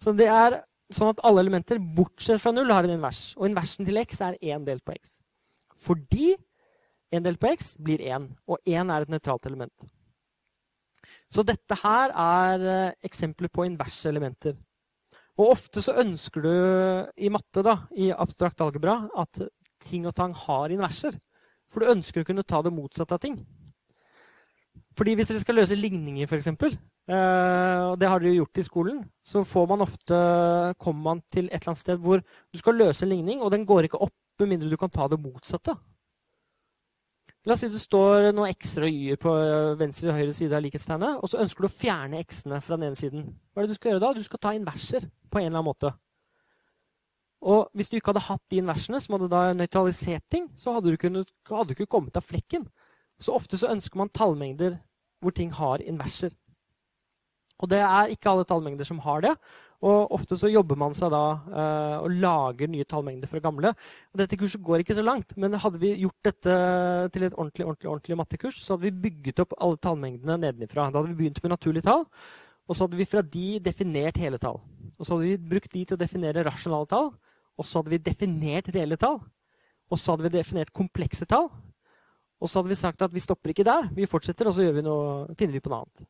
Så 0.01 0.14
det 0.16 0.31
er 0.33 0.62
sånn 0.89 1.12
at 1.12 1.20
alle 1.27 1.43
elementer, 1.45 1.79
bortsett 1.79 2.41
fra 2.41 2.55
null, 2.55 2.72
har 2.72 2.87
en 2.87 2.95
invers. 2.97 3.35
Og 3.37 3.51
inversen 3.51 3.85
til 3.85 4.01
x 4.01 4.22
er 4.24 4.39
én 4.41 4.64
delt 4.64 4.85
på 4.87 4.97
x. 4.97 5.18
Fordi 5.85 6.33
1 7.14 7.24
delt 7.24 7.40
på 7.42 7.52
x 7.54 7.74
blir 7.82 8.02
1, 8.02 8.30
og 8.50 8.59
1 8.66 8.90
er 8.92 9.04
et 9.04 9.12
nøytralt 9.12 9.46
element. 9.46 9.86
Så 11.30 11.44
dette 11.46 11.76
her 11.82 12.12
er 12.12 12.64
eh, 12.66 12.96
eksempler 13.07 13.50
på 13.52 13.66
inverse 13.66 14.09
elementer. 14.11 14.57
Og 15.36 15.52
ofte 15.52 15.82
så 15.84 15.94
ønsker 16.00 16.42
du 16.42 16.50
i 17.20 17.30
matte, 17.32 17.62
da, 17.62 17.76
i 17.94 18.09
abstrakt 18.14 18.62
algebra, 18.64 19.02
at 19.18 19.42
ting 19.84 20.07
og 20.09 20.14
tang 20.16 20.32
har 20.34 20.72
inverser. 20.72 21.18
For 21.70 21.82
du 21.82 21.92
ønsker 21.92 22.22
å 22.22 22.28
kunne 22.28 22.46
ta 22.46 22.62
det 22.64 22.72
motsatte 22.74 23.16
av 23.16 23.22
ting. 23.22 23.40
Fordi 24.96 25.12
hvis 25.16 25.28
dere 25.28 25.42
skal 25.42 25.59
løse 25.61 25.76
ligninger, 25.76 26.24
f.eks., 26.24 26.48
eh, 26.48 27.80
og 27.84 27.98
det 28.00 28.09
har 28.09 28.22
dere 28.22 28.38
gjort 28.38 28.62
i 28.62 28.64
skolen, 28.64 29.02
så 29.20 29.44
får 29.44 29.66
man 29.74 29.84
ofte, 29.84 30.20
kommer 30.80 31.11
man 31.11 31.20
til 31.32 31.50
et 31.50 31.59
eller 31.61 31.74
annet 31.74 31.82
sted 31.82 32.00
hvor 32.00 32.22
du 32.24 32.62
skal 32.62 32.80
løse 32.80 33.04
en 33.04 33.12
ligning, 33.12 33.42
og 33.44 33.52
den 33.52 33.66
går 33.68 33.90
ikke 33.90 34.00
opp 34.09 34.14
med 34.40 34.54
mindre 34.54 34.72
du 34.72 34.78
kan 34.80 34.92
ta 34.92 35.09
det 35.12 35.20
motsatte. 35.20 35.76
La 37.47 37.55
oss 37.55 37.62
si 37.62 37.68
det 37.70 37.78
står 37.78 38.32
noen 38.34 38.51
x-er 38.51 38.88
og 38.88 38.90
y-er 38.90 39.18
på 39.22 39.32
venstre 39.78 40.11
og 40.11 40.16
høyre 40.18 40.32
side 40.34 40.57
av 40.57 40.64
likhetstegnet, 40.64 41.20
og 41.22 41.30
så 41.30 41.38
ønsker 41.44 41.62
du 41.62 41.68
å 41.68 41.76
fjerne 41.76 42.18
x-ene 42.24 42.59
fra 42.64 42.74
den 42.74 42.88
ene 42.88 42.99
siden. 42.99 43.28
Hva 43.55 43.62
er 43.62 43.68
det 43.68 43.76
du 43.76 43.78
skal 43.78 43.92
gjøre 43.92 44.03
da? 44.03 44.11
Du 44.16 44.26
skal 44.26 44.42
ta 44.42 44.53
inverser 44.57 45.07
på 45.30 45.38
en 45.38 45.47
eller 45.47 45.61
annen 45.61 45.68
måte. 45.68 45.92
Og 47.47 47.68
hvis 47.78 47.92
du 47.92 48.01
ikke 48.01 48.11
hadde 48.11 48.24
hatt 48.26 48.42
de 48.51 48.59
inversene, 48.59 48.99
som 49.03 49.14
hadde 49.14 49.30
da 49.30 49.44
nøytralisert 49.55 50.26
ting, 50.32 50.49
så 50.59 50.74
hadde 50.74 50.90
du, 50.90 50.99
kunnet, 50.99 51.30
hadde 51.47 51.70
du 51.70 51.76
ikke 51.76 51.92
kommet 51.94 52.18
av 52.18 52.26
flekken. 52.26 52.66
Så 53.22 53.36
ofte 53.38 53.61
så 53.61 53.70
ønsker 53.70 54.01
man 54.01 54.11
tallmengder 54.11 54.80
hvor 55.22 55.36
ting 55.36 55.53
har 55.55 55.84
inverser. 55.86 56.34
Og 57.62 57.70
det 57.70 57.78
er 57.78 58.11
ikke 58.12 58.32
alle 58.32 58.49
tallmengder 58.49 58.88
som 58.88 58.99
har 59.07 59.22
det. 59.22 59.36
Og 59.85 60.14
ofte 60.16 60.39
så 60.41 60.49
jobber 60.49 60.79
man 60.81 60.95
seg 60.97 61.11
da 61.12 61.24
eh, 61.51 61.97
og 62.01 62.14
lager 62.22 62.70
nye 62.72 62.87
tallmengder 62.89 63.29
fra 63.29 63.43
gamle. 63.45 63.74
Og 64.14 64.22
dette 64.22 64.39
kurset 64.41 64.62
går 64.64 64.83
ikke 64.83 64.97
så 64.97 65.05
langt, 65.05 65.35
men 65.37 65.59
hadde 65.61 65.81
vi 65.83 65.93
gjort 66.01 66.31
dette 66.31 66.57
til 67.12 67.27
et 67.27 67.37
ordentlig 67.37 67.66
ordentlig, 67.66 67.91
ordentlig 67.93 68.18
mattekurs, 68.22 68.62
så 68.64 68.74
hadde 68.74 68.89
vi 68.89 69.11
bygget 69.11 69.45
opp 69.45 69.53
alle 69.61 69.81
tallmengdene 69.85 70.39
nedenifra. 70.47 70.89
Da 70.89 71.03
hadde 71.03 71.12
vi 71.12 71.20
begynt 71.20 71.43
med 71.45 71.53
naturlige 71.53 71.89
tall, 71.91 72.07
og 72.66 72.74
så 72.74 72.87
hadde 72.87 72.99
vi 72.99 73.09
fra 73.11 73.22
de 73.37 73.47
definert 73.62 74.18
hele 74.22 74.41
tall. 74.43 74.62
Og 74.97 75.05
så 75.05 75.12
hadde 75.12 75.29
vi 75.29 75.53
brukt 75.53 75.72
de 75.72 75.85
til 75.85 75.99
å 75.99 76.01
definere 76.01 76.47
rasjonale 76.49 76.89
tall, 76.91 77.12
og 77.57 77.68
så 77.68 77.81
hadde 77.81 77.93
vi 77.93 78.03
definert 78.09 78.72
reelle 78.72 78.99
tall. 79.01 79.20
Og 79.93 80.01
så 80.01 80.14
hadde 80.14 80.27
vi 80.27 80.35
definert 80.35 80.72
komplekse 80.74 81.29
tall. 81.29 81.51
Og 82.41 82.51
så 82.51 82.59
hadde 82.59 82.72
vi 82.72 82.79
sagt 82.81 83.05
at 83.05 83.12
vi 83.14 83.22
stopper 83.22 83.53
ikke 83.53 83.64
der, 83.64 83.89
vi 83.97 84.09
fortsetter, 84.09 84.49
og 84.49 84.57
så 84.57 84.66
vi 84.72 84.85
noe, 84.85 85.24
finner 85.39 85.57
vi 85.57 85.62
på 85.64 85.72
noe 85.72 85.85
annet. 85.85 86.09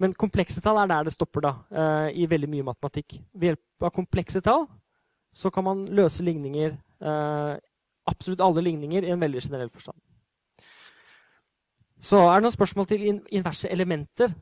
Men 0.00 0.16
komplekse 0.16 0.62
tall 0.64 0.78
er 0.80 0.88
der 0.88 1.08
det 1.08 1.14
stopper 1.14 1.44
da, 1.44 1.54
uh, 1.76 2.08
i 2.16 2.28
veldig 2.28 2.48
mye 2.48 2.68
matematikk. 2.70 3.18
Ved 3.36 3.52
hjelp 3.52 3.88
av 3.88 3.92
komplekse 3.94 4.40
tall 4.44 4.64
så 5.30 5.50
kan 5.54 5.66
man 5.66 5.82
løse 5.94 6.24
ligninger, 6.26 6.72
uh, 7.04 7.56
absolutt 8.10 8.42
alle 8.42 8.64
ligninger, 8.64 9.04
i 9.04 9.12
en 9.12 9.20
veldig 9.20 9.42
generell 9.44 9.70
forstand. 9.70 9.98
Så 12.00 12.22
er 12.24 12.38
det 12.38 12.46
noen 12.46 12.56
spørsmål 12.56 12.88
til 12.88 13.04
inverse 13.28 13.68
elementer. 13.68 14.32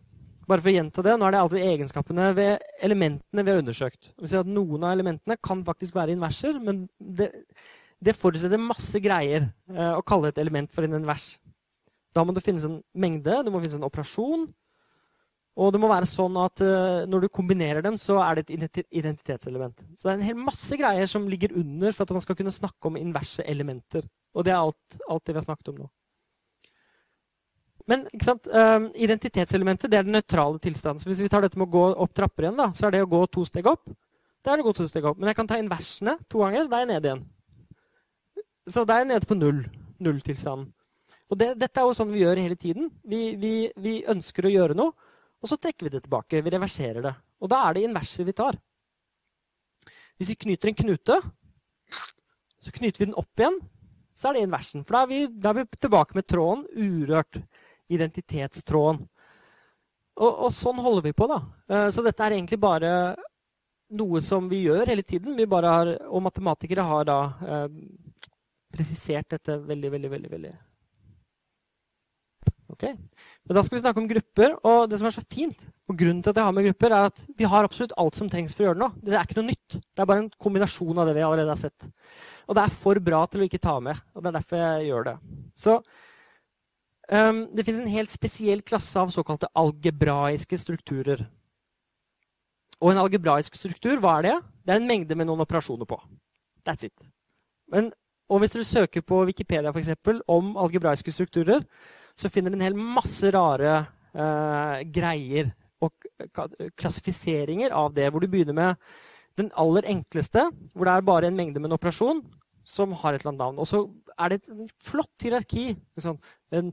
Bare 0.48 0.62
for 0.62 0.70
å 0.70 0.76
gjenta 0.76 1.02
det, 1.04 1.16
Nå 1.18 1.26
er 1.26 1.34
det 1.34 1.40
altså 1.42 1.58
egenskapene 1.60 2.30
ved 2.38 2.62
elementene 2.86 3.44
vi 3.44 3.52
har 3.52 3.58
undersøkt. 3.60 4.12
Vi 4.16 4.30
ser 4.30 4.46
at 4.46 4.48
Noen 4.48 4.86
av 4.86 4.94
elementene 4.94 5.36
kan 5.44 5.64
faktisk 5.66 5.98
være 5.98 6.14
inverser, 6.14 6.56
men 6.62 6.86
det, 6.96 7.32
det 8.00 8.16
forutsetter 8.16 8.62
masse 8.62 9.02
greier 9.02 9.50
uh, 9.74 9.98
å 9.98 10.06
kalle 10.06 10.30
et 10.30 10.40
element 10.40 10.70
for 10.72 10.86
en 10.86 10.96
invers. 11.02 11.34
Da 12.14 12.22
må 12.24 12.32
det 12.32 12.46
finnes 12.46 12.64
en 12.64 12.78
mengde, 12.94 13.42
det 13.42 13.52
må 13.52 13.60
finnes 13.60 13.76
en 13.76 13.90
operasjon, 13.90 14.46
og 15.58 15.72
det 15.74 15.80
må 15.82 15.90
være 15.90 16.06
sånn 16.06 16.36
at 16.38 16.62
uh, 16.62 17.04
når 17.10 17.24
du 17.24 17.28
kombinerer 17.34 17.82
dem, 17.82 17.96
så 17.98 18.20
er 18.22 18.38
det 18.38 18.44
et 18.46 18.82
identitetselement. 18.94 19.80
Så 19.98 20.06
det 20.06 20.12
er 20.12 20.20
en 20.20 20.28
hel 20.28 20.38
masse 20.38 20.78
greier 20.78 21.10
som 21.10 21.26
ligger 21.26 21.56
under 21.58 21.94
for 21.96 22.06
at 22.06 22.14
man 22.14 22.22
skal 22.22 22.38
kunne 22.38 22.54
snakke 22.54 22.90
om 22.90 22.98
inverse 23.00 23.42
elementer. 23.42 24.06
Og 24.38 24.46
det 24.46 24.54
er 24.54 24.60
alt, 24.60 25.00
alt 25.10 25.24
det 25.26 25.34
vi 25.34 25.40
har 25.40 25.48
snakket 25.48 25.72
om 25.72 25.80
nå. 25.82 25.88
Men 27.88 28.04
uh, 28.06 28.86
identitetselementet 29.00 29.90
det 29.90 29.98
er 29.98 30.06
den 30.06 30.14
nøytrale 30.14 30.60
tilstanden. 30.62 31.02
Så 31.02 31.10
hvis 31.10 31.24
vi 31.24 31.30
tar 31.32 31.42
dette 31.42 31.58
med 31.58 31.66
å 31.66 31.74
gå 31.74 31.84
opp 32.04 32.14
trapper 32.14 32.46
igjen, 32.46 32.60
da, 32.60 32.68
så 32.76 32.86
er 32.86 32.94
det 32.94 33.02
å 33.06 33.10
gå 33.10 33.24
to 33.32 33.42
steg 33.48 33.66
opp. 33.66 33.88
Det 34.44 34.52
er 34.52 34.62
å 34.62 34.68
gå 34.68 34.76
to 34.78 34.86
steg 34.86 35.10
opp. 35.10 35.18
Men 35.18 35.32
jeg 35.32 35.40
kan 35.40 35.50
ta 35.50 35.58
inversene 35.58 36.18
to 36.30 36.44
ganger. 36.44 36.68
Da 36.70 36.78
er 36.78 36.86
jeg 36.86 36.92
nede 36.92 37.10
igjen. 37.10 37.26
Så 38.68 38.84
da 38.86 38.98
er 38.98 39.06
jeg 39.06 39.10
nede 39.16 39.28
på 39.28 39.36
null. 39.40 39.64
Nulltilstanden. 40.04 40.70
Og 41.28 41.36
det, 41.40 41.50
dette 41.60 41.80
er 41.80 41.88
jo 41.88 41.96
sånn 41.96 42.12
vi 42.12 42.22
gjør 42.22 42.40
hele 42.40 42.56
tiden. 42.56 42.92
Vi, 43.04 43.34
vi, 43.40 43.54
vi 43.82 43.98
ønsker 44.08 44.46
å 44.46 44.52
gjøre 44.52 44.76
noe. 44.78 45.07
Og 45.42 45.50
så 45.50 45.58
trekker 45.60 45.86
vi 45.86 45.92
det 45.94 46.02
tilbake. 46.04 46.42
Vi 46.42 46.54
reverserer 46.54 47.04
det. 47.04 47.14
Og 47.38 47.50
da 47.52 47.62
er 47.66 47.76
det 47.76 47.84
inverser 47.86 48.26
vi 48.26 48.34
tar. 48.36 48.58
Hvis 50.18 50.32
vi 50.32 50.40
knyter 50.46 50.70
en 50.70 50.78
knute, 50.80 51.18
så 52.64 52.74
knyter 52.74 53.04
vi 53.04 53.06
den 53.06 53.18
opp 53.18 53.38
igjen, 53.38 53.60
så 54.18 54.28
er 54.28 54.36
det 54.36 54.48
inversen. 54.48 54.82
For 54.82 54.96
da 54.96 55.04
er 55.04 55.12
vi, 55.12 55.20
da 55.30 55.52
er 55.52 55.60
vi 55.60 55.78
tilbake 55.78 56.18
med 56.18 56.26
tråden 56.26 56.66
urørt. 56.74 57.38
Identitetstråden. 57.88 59.06
Og, 60.18 60.32
og, 60.32 60.50
sånn 60.52 60.80
holder 60.82 61.06
vi 61.06 61.14
på, 61.16 61.28
da. 61.30 61.38
Eh, 61.70 61.86
så 61.94 62.02
dette 62.04 62.24
er 62.26 62.34
egentlig 62.36 62.58
bare 62.60 62.90
noe 63.96 64.20
som 64.20 64.48
vi 64.50 64.64
gjør 64.66 64.90
hele 64.90 65.04
tiden. 65.06 65.38
Vi 65.38 65.46
bare 65.48 65.70
har, 65.72 65.92
og 66.10 66.24
matematikere 66.26 66.84
har 66.84 67.06
da 67.08 67.18
eh, 67.46 67.68
presisert 68.74 69.30
dette 69.36 69.60
veldig, 69.62 69.92
veldig, 69.94 70.10
veldig, 70.16 70.32
veldig 70.34 70.52
Okay. 72.68 72.92
Men 73.48 73.56
da 73.56 73.62
skal 73.64 73.78
vi 73.78 73.80
snakke 73.80 74.02
om 74.02 74.08
grupper. 74.08 74.56
Og 74.68 74.88
det 74.90 74.98
som 75.00 75.08
er 75.08 75.14
så 75.16 75.24
fint, 75.24 75.62
og 75.88 75.96
grunnen 75.96 76.20
til 76.24 76.34
at 76.34 76.40
jeg 76.40 76.48
har 76.48 76.56
med 76.56 76.66
grupper, 76.68 76.92
er 76.92 77.08
at 77.08 77.22
vi 77.38 77.48
har 77.48 77.64
absolutt 77.64 77.94
alt 78.00 78.18
som 78.18 78.28
trengs 78.28 78.56
for 78.56 78.64
å 78.64 78.68
gjøre 78.68 78.78
det 78.78 78.84
nå. 78.84 78.90
Det 79.06 79.14
er 79.14 79.24
ikke 79.24 79.38
noe 79.40 79.48
nytt. 79.48 79.78
Det 79.78 80.04
er 80.04 80.10
bare 80.10 80.24
en 80.24 80.34
kombinasjon 80.44 81.00
av 81.00 81.08
det 81.08 81.16
vi 81.16 81.24
allerede 81.24 81.54
har 81.54 81.60
sett. 81.60 81.88
Og 82.48 82.58
det 82.58 82.64
er 82.64 82.76
for 82.76 83.00
bra 83.04 83.22
til 83.28 83.42
å 83.42 83.48
ikke 83.48 83.62
ta 83.64 83.78
med. 83.84 84.04
Og 84.14 84.22
det 84.22 84.30
er 84.30 84.38
derfor 84.38 84.62
jeg 84.62 84.90
gjør 84.90 85.08
det. 85.08 85.16
Så 85.56 85.78
um, 85.78 87.42
det 87.56 87.64
fins 87.66 87.80
en 87.80 87.92
helt 87.92 88.12
spesiell 88.12 88.64
klasse 88.66 89.00
av 89.00 89.12
såkalte 89.14 89.50
algebraiske 89.56 90.60
strukturer. 90.60 91.24
Og 92.78 92.92
en 92.92 93.00
algebraisk 93.02 93.56
struktur, 93.58 93.96
hva 94.02 94.18
er 94.18 94.28
det? 94.28 94.36
Det 94.66 94.74
er 94.74 94.82
en 94.82 94.90
mengde 94.90 95.16
med 95.18 95.26
noen 95.26 95.42
operasjoner 95.42 95.88
på. 95.88 95.98
That's 96.68 96.86
it. 96.86 97.08
Men, 97.72 97.90
og 98.28 98.42
hvis 98.42 98.52
dere 98.54 98.68
søker 98.68 99.02
på 99.02 99.24
Wikipedia 99.26 99.72
for 99.72 99.80
eksempel, 99.80 100.20
om 100.28 100.52
algebraiske 100.60 101.12
strukturer, 101.12 101.64
så 102.18 102.30
finner 102.32 102.50
du 102.50 102.58
en 102.58 102.66
hel 102.66 102.78
masse 102.78 103.30
rare 103.34 103.74
eh, 104.12 104.80
greier 104.94 105.52
og 105.84 106.08
klassifiseringer 106.78 107.74
av 107.76 107.92
det. 107.94 108.08
Hvor 108.10 108.24
du 108.24 108.30
begynner 108.30 108.56
med 108.56 108.88
den 109.38 109.52
aller 109.54 109.86
enkleste, 109.86 110.48
hvor 110.74 110.88
det 110.88 110.96
er 110.96 111.06
bare 111.06 111.30
en 111.30 111.38
mengde 111.38 111.62
med 111.62 111.70
en 111.70 111.78
operasjon 111.78 112.24
som 112.68 112.92
har 113.00 113.14
et 113.14 113.22
eller 113.22 113.32
annet 113.32 113.44
navn. 113.44 113.60
Og 113.62 113.68
så 113.70 113.84
er 114.18 114.32
det 114.32 114.40
et 114.42 114.74
flott 114.84 115.24
hierarki. 115.24 115.70
En, 116.02 116.18
en, 116.52 116.72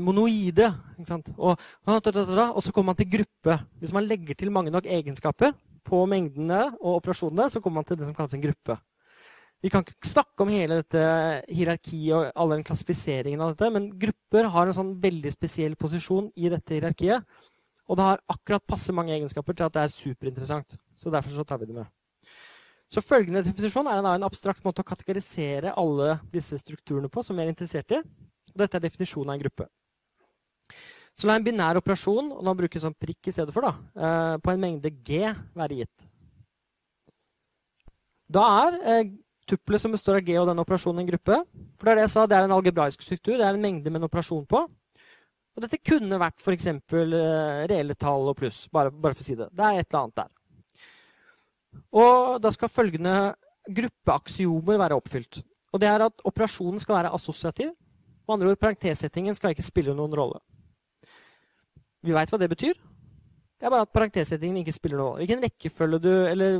monoide. 0.00 0.70
Og, 1.36 1.58
og, 1.84 2.62
så 2.64 2.72
kommer 2.72 2.92
man 2.92 3.00
til 3.00 3.10
gruppe. 3.18 3.58
Hvis 3.82 3.92
man 3.92 4.08
legger 4.08 4.38
til 4.38 4.54
mange 4.54 4.72
nok 4.72 4.86
egenskaper 4.86 5.52
på 5.84 6.04
mengdene 6.08 6.62
og 6.78 7.00
operasjonene, 7.00 7.50
så 7.52 7.60
kommer 7.60 7.82
man 7.82 7.90
til 7.90 8.00
det 8.00 8.08
som 8.08 8.16
kalles 8.16 8.38
en 8.38 8.46
gruppe. 8.46 8.78
Vi 9.64 9.70
kan 9.72 9.80
ikke 9.80 10.10
snakke 10.10 10.44
om 10.44 10.50
hele 10.52 10.82
dette 10.82 11.02
hierarkiet 11.48 12.12
og 12.12 12.26
all 12.36 12.50
den 12.52 12.64
klassifiseringen 12.68 13.40
av 13.40 13.54
dette, 13.54 13.70
men 13.72 13.86
grupper 13.96 14.50
har 14.52 14.68
en 14.68 14.76
sånn 14.76 14.90
veldig 15.00 15.32
spesiell 15.32 15.76
posisjon 15.80 16.28
i 16.36 16.50
dette 16.52 16.76
hierarkiet. 16.76 17.24
Og 17.88 17.96
det 17.96 18.04
har 18.04 18.20
akkurat 18.28 18.64
passe 18.68 18.92
mange 18.96 19.14
egenskaper 19.16 19.56
til 19.56 19.64
at 19.64 19.76
det 19.76 19.86
er 19.86 19.94
superinteressant. 19.94 20.76
Så 21.00 21.12
derfor 21.12 21.32
så 21.32 21.46
tar 21.48 21.62
vi 21.62 21.70
det 21.70 21.78
med. 21.78 21.88
Så 22.92 23.00
følgende 23.00 23.42
definisjon 23.46 23.88
er 23.88 24.04
en 24.04 24.28
abstrakt 24.28 24.64
måte 24.68 24.84
å 24.84 24.90
kategorisere 24.90 25.72
alle 25.80 26.18
disse 26.32 26.60
strukturene 26.60 27.08
på 27.08 27.24
som 27.24 27.36
vi 27.36 27.46
er 27.46 27.54
interessert 27.54 27.96
i. 27.96 28.02
Dette 28.52 28.76
er 28.76 28.84
definisjonen 28.84 29.32
av 29.32 29.38
en 29.38 29.44
gruppe. 29.46 29.70
Så 31.16 31.28
la 31.28 31.38
en 31.38 31.46
binær 31.46 31.80
operasjon, 31.80 32.32
og 32.36 32.44
nå 32.44 32.52
bruker 32.58 32.76
vi 32.76 32.84
sånn 32.84 33.00
prikk 33.00 33.30
i 33.30 33.34
stedet 33.34 33.54
for, 33.54 33.64
da, 33.64 33.72
eh, 33.96 34.36
på 34.44 34.52
en 34.52 34.60
mengde 34.60 34.92
G 35.06 35.24
være 35.56 35.80
gitt. 35.80 36.08
Da 38.34 38.44
er 38.64 38.78
eh, 38.82 39.12
tuppelet 39.48 39.82
som 39.82 39.92
består 39.94 40.18
av 40.18 40.24
G 40.26 40.36
og 40.40 40.48
den 40.48 40.62
operasjonen 40.62 41.02
i 41.02 41.04
en 41.04 41.10
gruppe. 41.12 41.40
For 41.78 41.86
det 41.86 41.92
er 41.92 42.00
det 42.00 42.06
jeg 42.06 42.14
sa, 42.14 42.24
det 42.28 42.38
er 42.38 42.48
en 42.48 42.56
algebraisk 42.56 43.04
struktur. 43.04 43.36
Det 43.38 43.46
er 43.46 43.56
en 43.56 43.62
mengde 43.62 43.90
med 43.90 44.00
en 44.00 44.08
operasjon 44.08 44.46
på. 44.48 44.64
Og 45.54 45.62
dette 45.62 45.78
kunne 45.78 46.18
vært 46.18 46.42
f.eks. 46.42 46.68
Uh, 46.90 47.64
reelle 47.70 47.94
tall 47.98 48.30
og 48.32 48.38
pluss. 48.40 48.64
Bare, 48.74 48.90
bare, 48.90 49.14
for 49.14 49.22
å 49.22 49.28
si 49.28 49.36
det. 49.38 49.50
Det 49.54 49.66
er 49.66 49.80
et 49.80 49.88
eller 49.88 50.00
annet 50.02 50.22
der. 50.22 50.32
Og 51.94 52.40
da 52.42 52.50
skal 52.54 52.72
følgende 52.72 53.14
gruppeaksiomer 53.74 54.80
være 54.80 54.98
oppfylt. 54.98 55.42
Og 55.74 55.82
det 55.82 55.90
er 55.90 56.06
at 56.06 56.26
operasjonen 56.26 56.82
skal 56.82 57.00
være 57.00 57.14
assosiativ. 57.14 57.70
Med 58.24 58.34
andre 58.34 58.50
ord, 58.52 58.60
parentessettingen 58.60 59.36
skal 59.36 59.54
ikke 59.54 59.66
spille 59.66 59.94
noen 59.96 60.14
rolle. 60.16 60.40
Vi 62.04 62.12
veit 62.14 62.30
hva 62.32 62.40
det 62.40 62.50
betyr. 62.52 62.74
Det 62.74 63.68
er 63.68 63.72
bare 63.72 63.86
at 63.86 63.94
parentessettingen 63.94 64.60
ikke 64.60 64.74
spiller 64.76 64.98
noen 64.98 65.08
rolle. 65.08 65.22
Hvilken 65.22 65.44
rekkefølge 65.44 66.00
du 66.04 66.10
Eller 66.12 66.58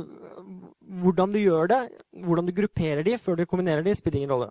hvordan 0.85 1.33
du 1.33 1.39
gjør 1.41 1.69
det, 1.71 1.81
hvordan 2.25 2.47
du 2.47 2.53
grupperer 2.55 3.03
de 3.05 3.17
før 3.21 3.39
du 3.39 3.45
kombinerer 3.49 3.85
de, 3.85 3.95
spiller 3.97 4.21
ingen 4.21 4.33
rolle. 4.35 4.49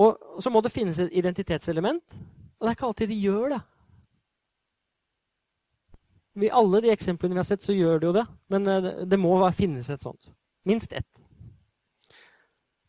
Og 0.00 0.42
så 0.42 0.52
må 0.52 0.62
det 0.64 0.72
finnes 0.72 0.98
et 1.02 1.12
identitetselement. 1.12 2.20
Og 2.60 2.64
det 2.64 2.70
er 2.70 2.76
ikke 2.76 2.88
alltid 2.88 3.10
de 3.10 3.20
gjør 3.20 3.54
det. 3.54 3.60
I 6.40 6.52
alle 6.56 6.80
de 6.84 6.92
eksemplene 6.92 7.34
vi 7.34 7.42
har 7.42 7.48
sett, 7.48 7.64
så 7.64 7.74
gjør 7.74 7.98
det 8.00 8.08
jo 8.08 8.14
det. 8.16 8.26
Men 8.52 8.68
eh, 8.70 8.92
det 9.08 9.18
må 9.20 9.34
finnes 9.56 9.90
et 9.90 10.02
sånt. 10.02 10.30
Minst 10.64 10.92
ett. 10.92 11.08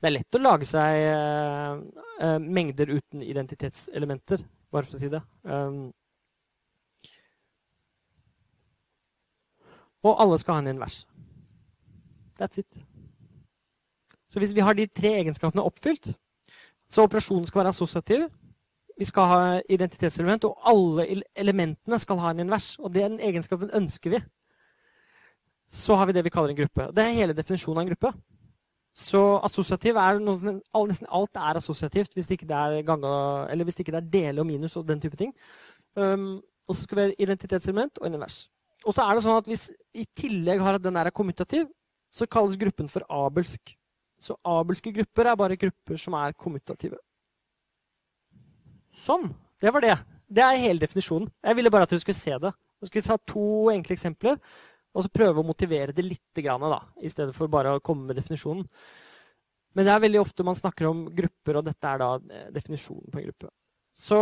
Det 0.02 0.10
er 0.10 0.16
lett 0.16 0.38
å 0.38 0.42
lage 0.42 0.66
seg 0.66 1.04
uh, 1.14 1.78
uh, 2.24 2.40
mengder 2.42 2.90
uten 2.90 3.22
identitetselementer, 3.22 4.42
bare 4.74 4.88
for 4.88 4.98
å 4.98 5.02
si 5.02 5.10
det. 5.14 5.20
Um, 5.46 5.92
og 10.02 10.24
alle 10.24 10.40
skal 10.42 10.58
ha 10.58 10.64
en 10.64 10.72
invers. 10.74 11.04
That's 12.42 12.60
it. 12.60 12.68
Så 14.30 14.40
hvis 14.40 14.56
vi 14.56 14.64
har 14.64 14.74
de 14.74 14.88
tre 14.88 15.14
egenskapene 15.22 15.64
oppfylt, 15.64 16.14
så 16.90 17.04
operasjonen 17.06 17.46
skal 17.46 17.60
være 17.60 17.74
assosiativ, 17.76 18.30
vi 18.98 19.06
skal 19.06 19.24
ha 19.24 19.62
identitetselement, 19.70 20.44
og 20.44 20.58
alle 20.70 21.24
elementene 21.36 22.00
skal 22.00 22.20
ha 22.22 22.32
en 22.32 22.44
invers. 22.44 22.76
Og 22.80 22.94
den 22.94 23.20
egenskapen 23.20 23.72
ønsker 23.74 24.10
vi. 24.10 24.20
Så 25.68 25.96
har 25.96 26.06
vi 26.06 26.14
det 26.14 26.24
vi 26.24 26.30
kaller 26.30 26.50
en 26.50 26.60
gruppe. 26.60 26.88
Det 26.96 27.04
er 27.04 27.18
hele 27.18 27.34
definisjonen 27.34 27.80
av 27.80 27.88
en 27.88 27.92
gruppe. 27.94 28.12
Så 28.94 29.22
assosiativ 29.48 29.96
er 29.96 30.20
noe, 30.20 30.54
nesten 30.88 31.10
alt 31.10 31.40
er 31.40 31.58
assosiativt 31.58 32.14
hvis 32.14 32.28
det 32.28 32.38
ikke 32.38 32.54
er, 32.54 32.82
gange, 32.84 33.64
hvis 33.64 33.80
det 33.80 33.88
ikke 33.88 33.98
er 33.98 34.10
dele 34.14 34.44
og 34.44 34.50
minus 34.50 34.76
og 34.76 34.88
den 34.88 35.02
type 35.02 35.18
ting. 35.18 35.32
Um, 35.96 36.42
og 36.68 36.76
så 36.76 36.84
skal 36.84 36.98
vi 36.98 37.06
ha 37.06 37.14
identitetselement 37.26 37.98
og 38.02 38.08
en 38.08 38.20
invers. 38.20 38.44
Og 38.86 38.94
så 38.94 39.06
er 39.06 39.16
det 39.16 39.24
sånn 39.24 39.40
at 39.40 39.48
hvis 39.48 39.70
i 39.98 40.06
tillegg 40.18 40.62
har 40.62 40.78
den 40.82 41.00
er 41.00 41.10
kommutativ, 41.10 41.70
så 42.12 42.28
kalles 42.28 42.60
gruppen 42.60 42.90
for 42.92 43.06
abelsk. 43.10 43.76
Så 44.22 44.36
abelske 44.46 44.94
grupper 44.94 45.32
er 45.32 45.40
bare 45.40 45.60
grupper 45.60 45.98
som 45.98 46.18
er 46.20 46.36
kommutative. 46.38 47.00
Sånn. 48.94 49.32
Det 49.62 49.72
var 49.74 49.84
det. 49.86 49.96
Det 50.32 50.44
er 50.44 50.60
hele 50.62 50.82
definisjonen. 50.82 51.30
Jeg 51.44 51.58
ville 51.58 51.72
bare 51.74 51.88
at 51.88 51.94
dere 51.94 52.04
skulle 52.04 52.20
se 52.20 52.36
det. 52.44 52.52
Jeg 52.82 52.90
skulle 52.90 53.08
ta 53.08 53.18
to 53.30 53.48
enkle 53.72 53.96
eksempler 53.96 54.38
og 54.92 55.06
så 55.06 55.12
prøve 55.14 55.40
å 55.40 55.48
motivere 55.48 55.96
det 55.96 56.04
litt, 56.04 56.24
da, 56.36 56.80
i 57.00 57.10
stedet 57.12 57.36
for 57.36 57.52
bare 57.52 57.78
å 57.78 57.84
komme 57.84 58.10
med 58.10 58.20
definisjonen. 58.20 58.66
Men 59.72 59.88
det 59.88 59.94
er 59.94 60.04
veldig 60.04 60.20
ofte 60.20 60.44
man 60.44 60.58
snakker 60.58 60.90
om 60.90 61.06
grupper, 61.16 61.60
og 61.60 61.68
dette 61.70 61.88
er 61.88 62.02
da 62.02 62.10
eh, 62.20 62.50
definisjonen 62.52 63.08
på 63.12 63.22
en 63.22 63.28
gruppe. 63.30 63.52
Så 63.96 64.20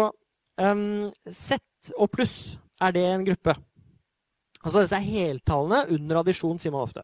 um, 0.61 1.09
Z 1.25 1.57
og 1.97 2.11
pluss, 2.13 2.59
er 2.81 2.93
det 2.93 3.05
en 3.07 3.25
gruppe? 3.25 3.55
Altså 4.59 4.83
disse 4.83 4.99
heltallene 5.01 5.95
under 5.95 6.21
addisjon, 6.21 6.59
sier 6.61 6.75
man 6.75 6.85
ofte. 6.85 7.01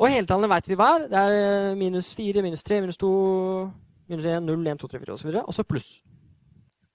Og 0.00 0.08
heltallene 0.08 0.48
vet 0.54 0.70
vi 0.70 0.78
hva 0.80 0.88
er. 0.96 1.06
Det 1.12 1.20
er 1.20 1.34
eh, 1.36 1.76
minus 1.76 2.14
4, 2.16 2.42
minus 2.44 2.64
3, 2.64 2.80
minus 2.80 2.98
2, 3.00 3.10
minus 4.08 4.28
1, 4.32 4.46
0, 4.46 4.62
1, 4.72 4.80
2, 4.80 4.88
3, 4.94 5.00
4 5.04 5.16
osv. 5.16 5.34
Og 5.42 5.54
så 5.54 5.64
pluss. 5.68 5.90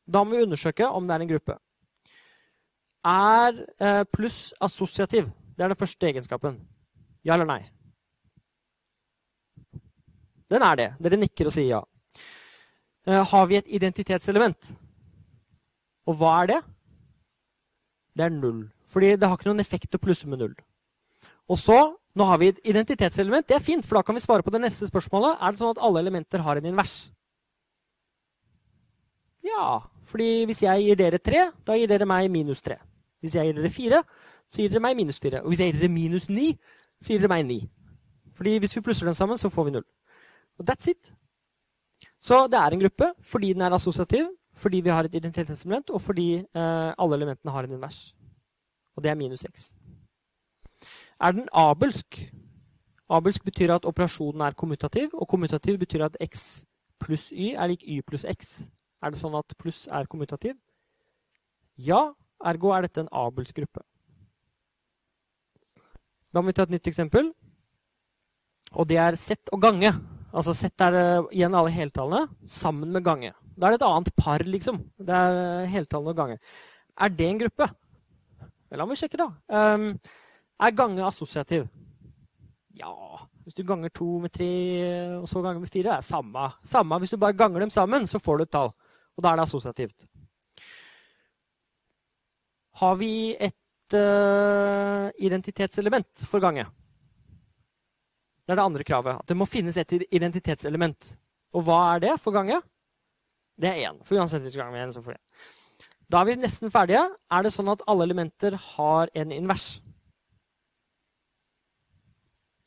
Da 0.09 0.23
må 0.23 0.35
vi 0.35 0.45
undersøke 0.45 0.89
om 0.89 1.05
det 1.05 1.15
er 1.15 1.25
en 1.25 1.31
gruppe. 1.33 1.57
Er 3.05 3.59
eh, 3.77 4.03
pluss 4.09 4.39
assosiativ? 4.61 5.29
Det 5.55 5.63
er 5.63 5.71
den 5.71 5.79
første 5.79 6.09
egenskapen. 6.09 6.57
Ja 7.25 7.37
eller 7.37 7.49
nei? 7.49 7.61
Den 10.49 10.65
er 10.65 10.79
det. 10.79 10.87
Dere 11.01 11.19
nikker 11.21 11.49
og 11.49 11.53
sier 11.53 11.69
ja. 11.69 11.83
Eh, 13.05 13.21
har 13.21 13.45
vi 13.49 13.59
et 13.59 13.69
identitetselement? 13.69 14.73
Og 16.09 16.17
hva 16.17 16.39
er 16.41 16.51
det? 16.55 16.59
Det 18.17 18.25
er 18.25 18.33
null. 18.33 18.65
Fordi 18.89 19.13
det 19.13 19.29
har 19.29 19.37
ikke 19.37 19.51
noen 19.51 19.61
effekt 19.61 19.97
å 19.97 20.01
plusse 20.01 20.29
med 20.29 20.41
null. 20.41 20.57
Og 21.49 21.61
så 21.61 21.79
nå 22.15 22.23
har 22.23 22.39
vi 22.39 22.47
et 22.53 22.61
identitetselement. 22.63 23.47
Det 23.47 23.57
er 23.57 23.63
fint, 23.63 23.85
for 23.85 23.99
da 23.99 24.05
kan 24.07 24.15
vi 24.15 24.23
svare 24.23 24.43
på 24.43 24.53
det 24.53 24.61
neste 24.63 24.87
spørsmålet. 24.87 25.35
Er 25.35 25.51
det 25.51 25.59
sånn 25.59 25.73
at 25.75 25.81
alle 25.83 25.99
elementer 25.99 26.43
har 26.45 26.61
en 26.61 26.69
invers? 26.71 26.95
Ja, 29.45 29.81
fordi 30.07 30.45
hvis 30.47 30.63
jeg 30.63 30.85
gir 30.87 30.99
dere 30.99 31.19
tre, 31.19 31.49
da 31.67 31.75
gir 31.77 31.91
dere 31.91 32.07
meg 32.07 32.31
minus 32.31 32.63
tre. 32.63 32.79
Hvis 33.21 33.35
jeg 33.35 33.49
gir 33.49 33.59
dere 33.59 33.73
fire, 33.73 34.01
så 34.47 34.63
gir 34.63 34.71
dere 34.71 34.85
meg 34.87 34.95
minus 34.97 35.19
fire. 35.19 35.43
Og 35.43 35.51
hvis 35.51 35.61
jeg 35.61 35.73
gir 35.73 35.83
dere 35.83 35.91
minus 35.91 36.29
ni, 36.31 36.53
så 37.03 37.13
gir 37.13 37.21
dere 37.21 37.33
meg 37.35 37.45
ni. 37.51 37.59
Fordi 38.35 38.57
hvis 38.63 38.75
vi 38.77 38.87
plusser 38.87 39.11
dem 39.11 39.17
sammen, 39.17 39.37
så 39.37 39.51
får 39.51 39.67
vi 39.67 39.75
null. 39.75 39.87
Og 40.59 40.67
that's 40.69 40.87
it. 40.91 41.11
Så 42.23 42.45
det 42.47 42.57
er 42.57 42.73
en 42.73 42.81
gruppe 42.81 43.11
fordi 43.21 43.53
den 43.53 43.61
er 43.61 43.75
assosiativ, 43.75 44.31
fordi 44.55 44.79
vi 44.81 44.89
har 44.89 45.03
et 45.03 45.15
identitetselement, 45.15 45.89
og 45.91 46.01
fordi 46.01 46.29
eh, 46.39 46.91
alle 46.97 47.15
elementene 47.19 47.51
har 47.51 47.67
en 47.67 47.75
invers. 47.75 48.15
Og 48.95 49.03
det 49.03 49.11
er 49.11 49.19
minus 49.19 49.43
x 49.43 49.73
er 51.21 51.31
den 51.31 51.49
abelsk. 51.53 52.19
Abelsk 53.09 53.43
betyr 53.45 53.75
at 53.75 53.85
operasjonen 53.85 54.41
er 54.41 54.57
kommutativ, 54.57 55.09
og 55.13 55.27
kommutativ 55.27 55.77
betyr 55.77 56.07
at 56.07 56.17
x 56.23 56.65
pluss 56.99 57.31
y 57.31 57.53
er 57.53 57.69
lik 57.69 57.83
y 57.83 58.01
pluss 58.01 58.25
x. 58.25 58.71
Er 59.03 59.13
det 59.13 59.19
sånn 59.19 59.35
at 59.37 59.53
pluss 59.61 59.85
er 59.91 60.07
kommutativ? 60.09 60.55
Ja, 61.77 62.13
ergo 62.45 62.71
er 62.73 62.87
dette 62.87 63.03
en 63.03 63.11
abelsk 63.11 63.59
gruppe. 63.59 63.83
Da 66.33 66.41
må 66.41 66.51
vi 66.51 66.57
ta 66.57 66.65
et 66.65 66.73
nytt 66.73 66.89
eksempel. 66.89 67.31
Og 68.75 68.87
det 68.89 68.97
er 68.99 69.15
sett 69.19 69.51
og 69.55 69.61
gange. 69.63 69.91
Altså 70.35 70.55
sett 70.57 70.81
er 70.83 70.97
uh, 70.97 71.27
igjen 71.31 71.55
alle 71.55 71.71
heltallene 71.71 72.25
sammen 72.49 72.91
med 72.91 73.05
gange. 73.05 73.31
Da 73.55 73.69
er 73.69 73.75
det 73.75 73.79
et 73.79 73.87
annet 73.87 74.11
par, 74.19 74.43
liksom. 74.43 74.81
Det 74.99 75.15
er 75.15 75.37
uh, 75.37 75.69
heltallene 75.71 76.11
og 76.11 76.19
gange. 76.19 76.39
Er 76.99 77.13
det 77.13 77.29
en 77.29 77.39
gruppe? 77.39 77.69
La 78.75 78.87
meg 78.89 78.99
sjekke, 78.99 79.19
da. 79.21 79.29
Um, 79.47 79.93
er 80.59 80.75
gange 80.75 81.03
assosiativ? 81.05 81.67
Ja 82.75 82.91
Hvis 83.43 83.55
du 83.55 83.63
ganger 83.63 83.89
to 83.93 84.19
med 84.19 84.33
tre 84.33 84.49
og 85.19 85.27
så 85.29 85.41
ganger 85.41 85.61
med 85.61 85.69
fire, 85.69 85.93
er 85.93 86.01
det 86.01 86.07
samme. 86.07 86.49
samme. 86.63 86.97
Hvis 86.99 87.11
du 87.13 87.17
bare 87.17 87.37
ganger 87.37 87.59
dem 87.59 87.69
sammen, 87.69 88.07
så 88.07 88.19
får 88.19 88.37
du 88.37 88.43
et 88.43 88.51
tall. 88.51 88.71
Og 89.15 89.23
da 89.23 89.31
er 89.31 89.35
det 89.35 89.45
assosiativt. 89.45 90.07
Har 92.75 92.95
vi 92.99 93.35
et 93.39 93.93
uh, 93.93 95.11
identitetselement 95.21 96.25
for 96.25 96.41
gange? 96.43 96.65
Det 98.45 98.53
er 98.53 98.59
det 98.59 98.65
andre 98.65 98.83
kravet. 98.83 99.21
At 99.21 99.29
det 99.29 99.37
må 99.37 99.45
finnes 99.45 99.77
et 99.77 99.93
identitetselement. 100.11 101.13
Og 101.53 101.63
hva 101.63 101.95
er 101.95 102.03
det 102.03 102.15
for 102.21 102.35
gange? 102.35 102.59
Det 103.61 103.69
er 103.69 103.87
én. 103.87 104.01
For 104.03 104.19
uansett 104.19 104.43
hvis 104.43 104.57
du 104.57 104.59
ganger 104.59 104.75
med 104.75 104.87
én, 104.87 104.91
så 104.91 105.01
får 105.05 105.13
vi 105.13 105.17
én. 105.17 105.45
Da 106.11 106.21
er 106.21 106.29
vi 106.29 106.35
nesten 106.37 106.73
ferdige. 106.73 107.05
Er 107.31 107.45
det 107.45 107.53
sånn 107.55 107.71
at 107.71 107.81
alle 107.89 108.05
elementer 108.05 108.57
har 108.75 109.09
en 109.15 109.31
invers? 109.33 109.79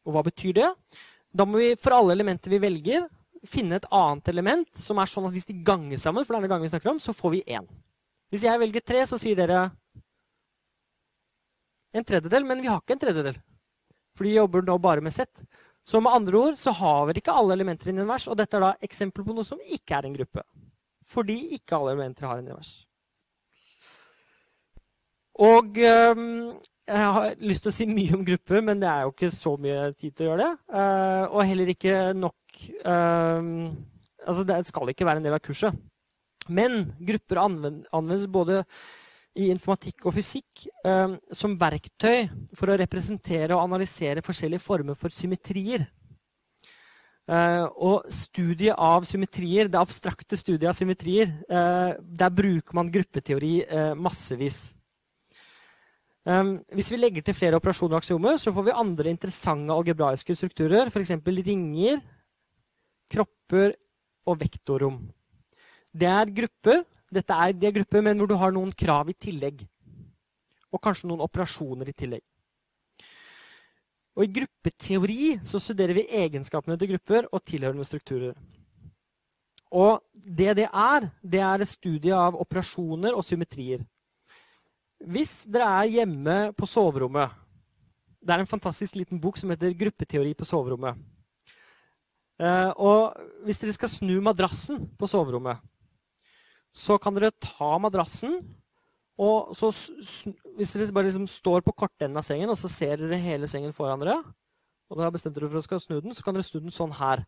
Og 0.09 0.17
hva 0.17 0.25
betyr 0.25 0.57
det? 0.57 0.69
Da 1.37 1.45
må 1.45 1.61
vi 1.61 1.75
for 1.77 1.99
alle 1.99 2.17
elementer 2.17 2.55
vi 2.55 2.63
velger, 2.63 3.05
finne 3.47 3.77
et 3.79 3.87
annet 3.95 4.31
element 4.33 4.81
som 4.81 4.99
er 4.99 5.11
sånn 5.11 5.29
at 5.29 5.35
hvis 5.35 5.47
de 5.47 5.59
ganger 5.63 6.01
sammen, 6.01 6.25
for 6.25 6.35
det 6.35 6.49
er 6.49 6.55
gangen 6.55 6.67
vi 6.67 6.73
snakker 6.73 6.95
om, 6.95 7.03
så 7.03 7.15
får 7.15 7.37
vi 7.37 7.45
én. 7.47 7.69
Hvis 8.33 8.45
jeg 8.49 8.61
velger 8.61 8.85
tre, 8.85 9.05
så 9.09 9.21
sier 9.21 9.39
dere 9.39 9.69
en 11.97 12.05
tredjedel, 12.05 12.45
men 12.45 12.61
vi 12.65 12.69
har 12.69 12.81
ikke 12.83 12.97
en 12.97 13.05
tredjedel. 13.05 13.39
For 14.17 14.27
de 14.27 14.35
jobber 14.35 14.65
nå 14.67 14.77
bare 14.83 15.05
med 15.05 15.15
sett. 15.15 15.45
Så 15.87 16.01
med 16.05 16.13
andre 16.13 16.41
ord 16.41 16.59
så 16.61 16.75
har 16.77 17.07
vi 17.09 17.21
ikke 17.21 17.37
alle 17.39 17.55
elementer 17.57 17.89
i 17.89 17.95
en 17.95 18.03
univers, 18.03 18.27
og 18.29 18.37
dette 18.41 18.59
er 18.59 18.65
da 18.65 18.75
eksempel 18.85 19.25
på 19.25 19.37
noe 19.37 19.47
som 19.47 19.61
ikke 19.63 19.97
er 19.97 20.09
en 20.09 20.17
gruppe. 20.19 20.45
Fordi 21.09 21.39
ikke 21.57 21.79
alle 21.79 21.95
elementer 21.95 22.29
har 22.29 22.41
en 22.41 22.51
univers. 22.51 22.73
Og 25.39 25.79
jeg 26.89 27.13
har 27.15 27.35
lyst 27.45 27.65
til 27.65 27.73
å 27.73 27.77
si 27.77 27.87
mye 27.89 28.17
om 28.17 28.25
grupper, 28.25 28.63
men 28.65 28.81
det 28.81 28.89
er 28.89 29.05
jo 29.05 29.13
ikke 29.13 29.31
så 29.35 29.55
mye 29.61 29.91
tid 29.99 30.15
til 30.17 30.27
å 30.27 30.31
gjøre 30.31 30.47
det. 30.47 30.53
Uh, 30.73 31.25
og 31.27 31.45
heller 31.49 31.73
ikke 31.75 32.01
nok 32.17 32.65
uh, 32.87 33.53
Altså, 34.29 34.43
det 34.45 34.57
skal 34.69 34.91
ikke 34.91 35.07
være 35.09 35.23
en 35.23 35.25
del 35.25 35.37
av 35.37 35.41
kurset. 35.41 35.77
Men 36.53 36.91
grupper 37.01 37.39
anvendes 37.41 38.27
både 38.29 38.59
i 39.39 39.47
informatikk 39.53 40.05
og 40.09 40.13
fysikk 40.19 40.67
uh, 40.85 41.15
som 41.33 41.55
verktøy 41.57 42.27
for 42.57 42.69
å 42.69 42.77
representere 42.81 43.57
og 43.57 43.63
analysere 43.63 44.25
forskjellige 44.25 44.65
former 44.65 44.99
for 44.99 45.15
symmetrier. 45.15 45.87
og 47.29 48.07
studiet 48.09 48.73
av 48.81 49.05
symmetrier, 49.05 49.69
det 49.69 49.77
abstrakte 49.77 50.37
studiet 50.37 50.71
av 50.71 50.77
symmetrier, 50.77 51.29
der 52.01 52.31
bruker 52.33 52.73
man 52.73 52.89
gruppeteori 52.89 53.67
massevis. 54.01 54.78
Um, 56.29 56.59
hvis 56.77 56.91
vi 56.93 56.99
legger 56.99 57.25
til 57.25 57.33
flere 57.33 57.57
operasjoner 57.57 57.97
og 57.97 58.03
aksiomer, 58.03 58.37
så 58.37 58.53
får 58.53 58.67
vi 58.67 58.73
andre 58.77 59.09
interessante 59.09 59.73
algebraiske 59.73 60.35
strukturer, 60.37 60.91
f.eks. 60.93 61.15
ringer, 61.25 62.03
kropper 63.09 63.73
og 64.29 64.37
vektorrom. 64.43 64.99
Det 65.89 66.11
er 66.11 66.35
grupper, 66.43 66.85
dette 67.09 67.33
er, 67.33 67.57
det 67.57 67.71
er 67.71 67.77
grupper, 67.81 68.05
men 68.05 68.21
hvor 68.21 68.29
du 68.29 68.37
har 68.37 68.53
noen 68.53 68.75
krav 68.77 69.09
i 69.09 69.17
tillegg. 69.17 69.65
Og 70.69 70.83
kanskje 70.85 71.09
noen 71.09 71.25
operasjoner 71.25 71.89
i 71.89 71.97
tillegg. 71.97 72.25
Og 74.19 74.27
i 74.27 74.33
gruppeteori 74.35 75.39
så 75.47 75.61
studerer 75.63 75.97
vi 75.97 76.09
egenskapene 76.13 76.77
til 76.77 76.93
grupper 76.93 77.33
og 77.33 77.41
tilhørende 77.41 77.89
strukturer. 77.89 78.37
Og 79.73 80.03
det 80.13 80.59
det 80.61 80.69
er, 80.69 81.09
det 81.23 81.41
er 81.41 81.63
et 81.63 81.73
studie 81.73 82.13
av 82.13 82.37
operasjoner 82.37 83.17
og 83.17 83.25
symmetrier. 83.25 83.81
Hvis 84.99 85.47
dere 85.47 85.69
er 85.83 85.93
hjemme 86.01 86.37
på 86.59 86.67
soverommet 86.67 87.31
Det 88.19 88.35
er 88.35 88.43
en 88.43 88.51
fantastisk 88.51 88.97
liten 88.99 89.21
bok 89.21 89.39
som 89.39 89.51
heter 89.51 89.73
'Gruppeteori 89.73 90.35
på 90.35 90.45
soverommet'. 90.45 90.99
Eh, 92.41 92.73
og 92.77 93.15
hvis 93.45 93.59
dere 93.59 93.73
skal 93.73 93.89
snu 93.89 94.21
madrassen 94.21 94.91
på 94.99 95.07
soverommet, 95.07 95.59
så 96.73 96.99
kan 96.99 97.15
dere 97.15 97.31
ta 97.31 97.79
madrassen 97.79 98.43
og 99.19 99.51
så, 99.59 99.73
hvis 100.57 100.73
dere 100.77 100.93
bare 100.95 101.09
liksom 101.09 101.27
står 101.27 101.65
på 101.67 101.75
kortenden 101.75 102.21
av 102.21 102.27
sengen, 102.27 102.51
og 102.53 102.59
så 102.59 102.71
ser 102.71 103.01
dere 103.01 103.19
hele 103.19 103.49
sengen 103.51 103.75
foran 103.75 103.99
dere, 103.99 104.21
og 104.89 104.95
dere 104.95 105.09
har 105.09 105.15
bestemt 105.17 105.35
dere 105.35 105.51
for 105.51 105.59
å 105.59 105.81
snu 105.83 105.99
den, 105.99 106.15
så 106.15 106.23
kan 106.23 106.37
dere 106.37 106.47
snu 106.47 106.61
den 106.63 106.75
sånn 106.75 106.95
her. 106.95 107.25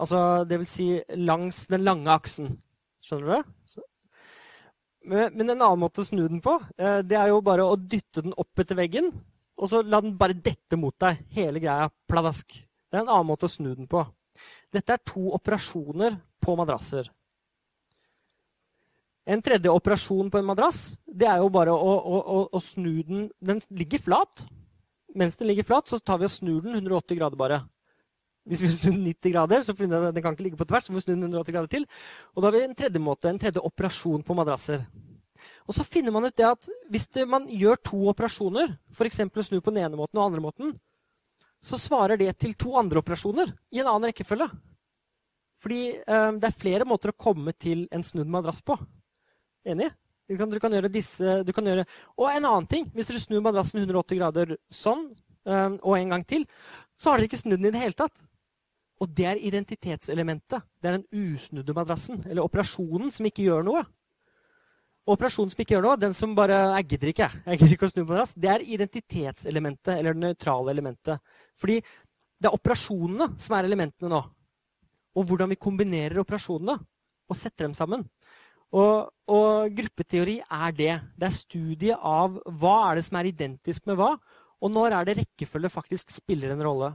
Altså, 0.00 0.42
det 0.50 0.58
vil 0.58 0.68
si 0.68 0.88
langs 1.14 1.68
den 1.70 1.86
lange 1.86 2.10
aksen. 2.10 2.56
Skjønner 3.04 3.26
du 3.26 3.32
det? 3.36 3.42
Så. 3.70 3.86
Men, 5.04 5.32
men, 5.32 5.48
en 5.48 5.62
annen 5.62 5.80
måte 5.80 6.02
å 6.02 6.06
snu 6.06 6.26
den 6.28 6.42
på, 6.44 6.58
eh, 6.76 7.00
det 7.06 7.16
er 7.16 7.30
jo 7.32 7.40
bare 7.44 7.64
å 7.64 7.76
dytte 7.78 8.24
den 8.26 8.34
opp 8.36 8.60
etter 8.60 8.76
veggen, 8.76 9.08
og 9.60 9.70
så 9.70 9.80
la 9.82 10.00
den 10.04 10.16
bare 10.16 10.36
dette 10.36 10.76
mot 10.76 10.96
deg. 11.00 11.22
Hele 11.36 11.60
greia. 11.60 11.88
Pladask. 12.08 12.52
Det 12.52 12.98
er 12.98 13.04
en 13.04 13.12
annen 13.12 13.28
måte 13.28 13.48
å 13.48 13.52
snu 13.52 13.72
den 13.74 13.88
på. 13.90 14.02
Dette 14.72 14.94
er 14.94 15.02
to 15.04 15.32
operasjoner 15.36 16.16
på 16.40 16.54
madrasser. 16.56 17.10
En 19.30 19.42
tredje 19.44 19.70
operasjon 19.70 20.30
på 20.32 20.40
en 20.40 20.48
madrass 20.48 20.96
det 21.04 21.28
er 21.28 21.42
jo 21.42 21.50
bare 21.52 21.74
å, 21.74 21.90
å, 21.98 22.16
å, 22.18 22.38
å, 22.56 22.60
snu 22.64 23.02
den 23.06 23.28
Den 23.38 23.60
ligger 23.68 24.00
flat. 24.02 24.46
Mens 25.14 25.36
den 25.36 25.50
ligger 25.50 25.66
flat, 25.66 25.90
så 25.90 25.98
tar 25.98 26.18
vi 26.18 26.26
og 26.26 26.32
snur 26.32 26.62
den 26.64 26.78
180 26.78 27.18
grader 27.18 27.38
bare. 27.38 27.60
Hvis 28.48 28.62
vi 28.64 28.70
snur 28.72 28.96
90 28.96 29.32
grader, 29.34 29.62
så 29.62 29.74
finner 29.76 30.00
vi 30.06 30.12
den 30.16 30.24
kan 30.24 30.34
ikke 30.34 30.46
ligge 30.48 30.60
på 30.60 30.66
tvers. 30.68 30.86
så 30.86 30.92
må 30.92 30.98
vi 30.98 31.04
snu 31.04 31.14
den 31.14 31.28
180 31.28 31.54
grader 31.54 31.70
til. 31.70 31.86
Og 32.34 32.42
da 32.42 32.48
har 32.48 32.56
vi 32.56 32.62
en 32.64 32.78
tredje 32.78 33.02
måte, 33.02 33.28
en 33.28 33.38
tredje 33.38 33.60
operasjon 33.60 34.24
på 34.26 34.36
madrasser. 34.38 34.86
Og 35.68 35.76
så 35.76 35.84
finner 35.86 36.12
man 36.12 36.26
ut 36.26 36.36
det 36.36 36.46
at 36.48 36.68
hvis 36.90 37.08
det, 37.14 37.26
man 37.28 37.46
gjør 37.48 37.78
to 37.84 38.00
operasjoner, 38.10 38.72
f.eks. 38.90 39.20
å 39.28 39.44
snu 39.46 39.60
på 39.60 39.72
den 39.72 39.84
ene 39.84 39.98
måten 39.98 40.18
og 40.18 40.22
den 40.22 40.26
andre 40.26 40.44
måten, 40.44 40.72
så 41.60 41.76
svarer 41.78 42.18
det 42.20 42.32
til 42.40 42.56
to 42.58 42.74
andre 42.80 43.02
operasjoner 43.02 43.52
i 43.70 43.82
en 43.82 43.90
annen 43.90 44.08
rekkefølge. 44.08 44.48
Fordi 45.60 45.80
eh, 46.00 46.30
det 46.40 46.48
er 46.48 46.56
flere 46.56 46.86
måter 46.88 47.12
å 47.12 47.20
komme 47.20 47.52
til 47.52 47.84
en 47.92 48.04
snudd 48.04 48.30
madrass 48.32 48.64
på. 48.64 48.78
Enig? 49.68 49.90
Du 50.30 50.36
kan, 50.38 50.48
du 50.48 50.60
kan, 50.62 50.72
gjøre 50.72 50.92
disse 50.92 51.40
du 51.42 51.50
kan 51.52 51.66
gjøre, 51.66 51.84
Og 52.16 52.30
en 52.30 52.46
annen 52.46 52.68
ting. 52.70 52.86
Hvis 52.94 53.10
dere 53.10 53.20
snur 53.20 53.42
madrassen 53.44 53.82
180 53.82 54.20
grader 54.20 54.56
sånn, 54.72 55.10
eh, 55.44 55.76
og 55.76 55.94
en 55.98 56.16
gang 56.16 56.24
til, 56.24 56.46
så 56.96 57.10
har 57.10 57.20
dere 57.20 57.30
ikke 57.30 57.42
snudd 57.42 57.60
den 57.60 57.70
i 57.70 57.74
det 57.76 57.84
hele 57.84 57.98
tatt. 57.98 58.24
Og 59.00 59.08
det 59.16 59.26
er 59.30 59.40
identitetselementet. 59.48 60.66
Det 60.80 60.90
er 60.90 60.98
den 60.98 61.32
usnudde 61.32 61.74
madrassen. 61.76 62.20
Eller 62.28 62.44
operasjonen 62.44 63.12
som 63.14 63.26
ikke 63.28 63.46
gjør 63.46 63.64
noe. 63.64 63.84
Og 65.08 65.14
operasjonen 65.16 65.52
som 65.54 65.62
ikke 65.62 65.74
gjør 65.74 65.86
noe, 65.86 66.00
den 66.00 66.12
som 66.14 66.36
bare 66.36 66.58
Jeg 66.76 66.88
gidder 66.92 67.12
ikke, 67.14 67.30
jeg 67.46 67.58
gidder 67.58 67.74
ikke 67.74 67.88
å 67.88 67.94
snu 67.94 68.02
madrass. 68.04 68.36
Det 68.36 68.50
er 68.52 68.66
identitetselementet, 68.76 69.94
eller 69.96 70.14
det 70.14 70.22
nøytrale 70.26 70.74
elementet. 70.74 71.24
Fordi 71.56 71.80
det 71.80 72.48
er 72.48 72.56
operasjonene 72.56 73.32
som 73.40 73.56
er 73.56 73.68
elementene 73.68 74.12
nå. 74.12 74.20
Og 75.16 75.26
hvordan 75.26 75.50
vi 75.50 75.58
kombinerer 75.58 76.20
operasjonene 76.22 76.76
og 77.30 77.38
setter 77.38 77.66
dem 77.66 77.74
sammen. 77.74 78.04
Og, 78.70 79.08
og, 79.26 79.72
gruppeteori 79.74 80.36
er 80.44 80.74
det. 80.76 80.92
Det 81.18 81.26
er 81.26 81.34
studiet 81.34 82.06
av 82.06 82.36
hva 82.60 82.76
er 82.90 83.00
det 83.00 83.06
som 83.08 83.18
er 83.18 83.30
identisk 83.32 83.88
med 83.90 83.98
hva, 83.98 84.12
og 84.60 84.70
når 84.70 84.94
er 84.94 85.08
det 85.08 85.16
rekkefølge 85.24 85.72
faktisk 85.72 86.12
spiller 86.14 86.52
en 86.54 86.62
rolle. 86.62 86.92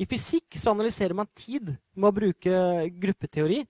I 0.00 0.06
fysikk 0.08 0.56
så 0.58 0.72
analyserer 0.72 1.14
man 1.16 1.28
tid 1.36 1.74
med 1.94 2.08
å 2.08 2.14
bruke 2.16 2.62
gruppeteori. 3.02 3.60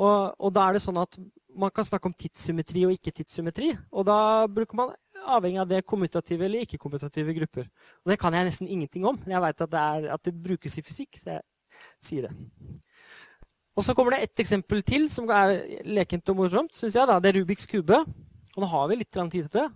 Og, 0.00 0.34
og, 0.38 0.50
da 0.54 0.66
er 0.66 0.76
det 0.76 0.82
sånn 0.84 0.98
at 1.00 1.18
man 1.52 1.70
kan 1.74 1.86
snakke 1.86 2.08
om 2.08 2.16
tidssymmetri 2.16 2.86
og 2.88 2.94
ikke-tidssymmetri. 2.96 3.70
Og 3.92 4.06
da 4.08 4.48
bruker 4.50 4.78
man 4.78 4.94
avhengig 5.22 5.60
av 5.62 5.68
det 5.70 5.82
kommutative 5.86 6.46
eller 6.48 6.64
ikke-kommutative 6.66 7.36
grupper. 7.36 7.68
Og 8.02 8.12
det 8.12 8.18
kan 8.20 8.34
jeg 8.34 8.48
nesten 8.48 8.70
ingenting 8.70 9.06
om. 9.08 9.20
Jeg 9.28 9.44
veit 9.44 9.64
at, 9.66 9.76
at, 10.16 10.24
det 10.24 10.34
brukes 10.34 10.78
i 10.78 10.84
fysikk, 10.86 11.20
så 11.20 11.36
jeg 11.36 11.44
sier 12.02 12.28
det. 12.28 12.34
Og 13.76 13.86
så 13.86 13.94
kommer 13.96 14.16
det 14.16 14.26
ett 14.26 14.42
eksempel 14.42 14.82
til 14.84 15.06
som 15.12 15.30
er 15.32 15.54
lekent 15.88 16.28
og 16.32 16.42
morsomt. 16.42 16.74
Synes 16.76 16.98
jeg 16.98 17.08
da. 17.08 17.20
Det 17.22 17.30
er 17.30 17.40
Rubiks 17.40 17.68
kube. 17.70 18.02
Og 18.52 18.60
nå 18.60 18.68
har 18.68 18.90
vi 18.90 18.98
litt 19.00 19.12
tid 19.12 19.30
til 19.30 19.54
det. 19.54 19.68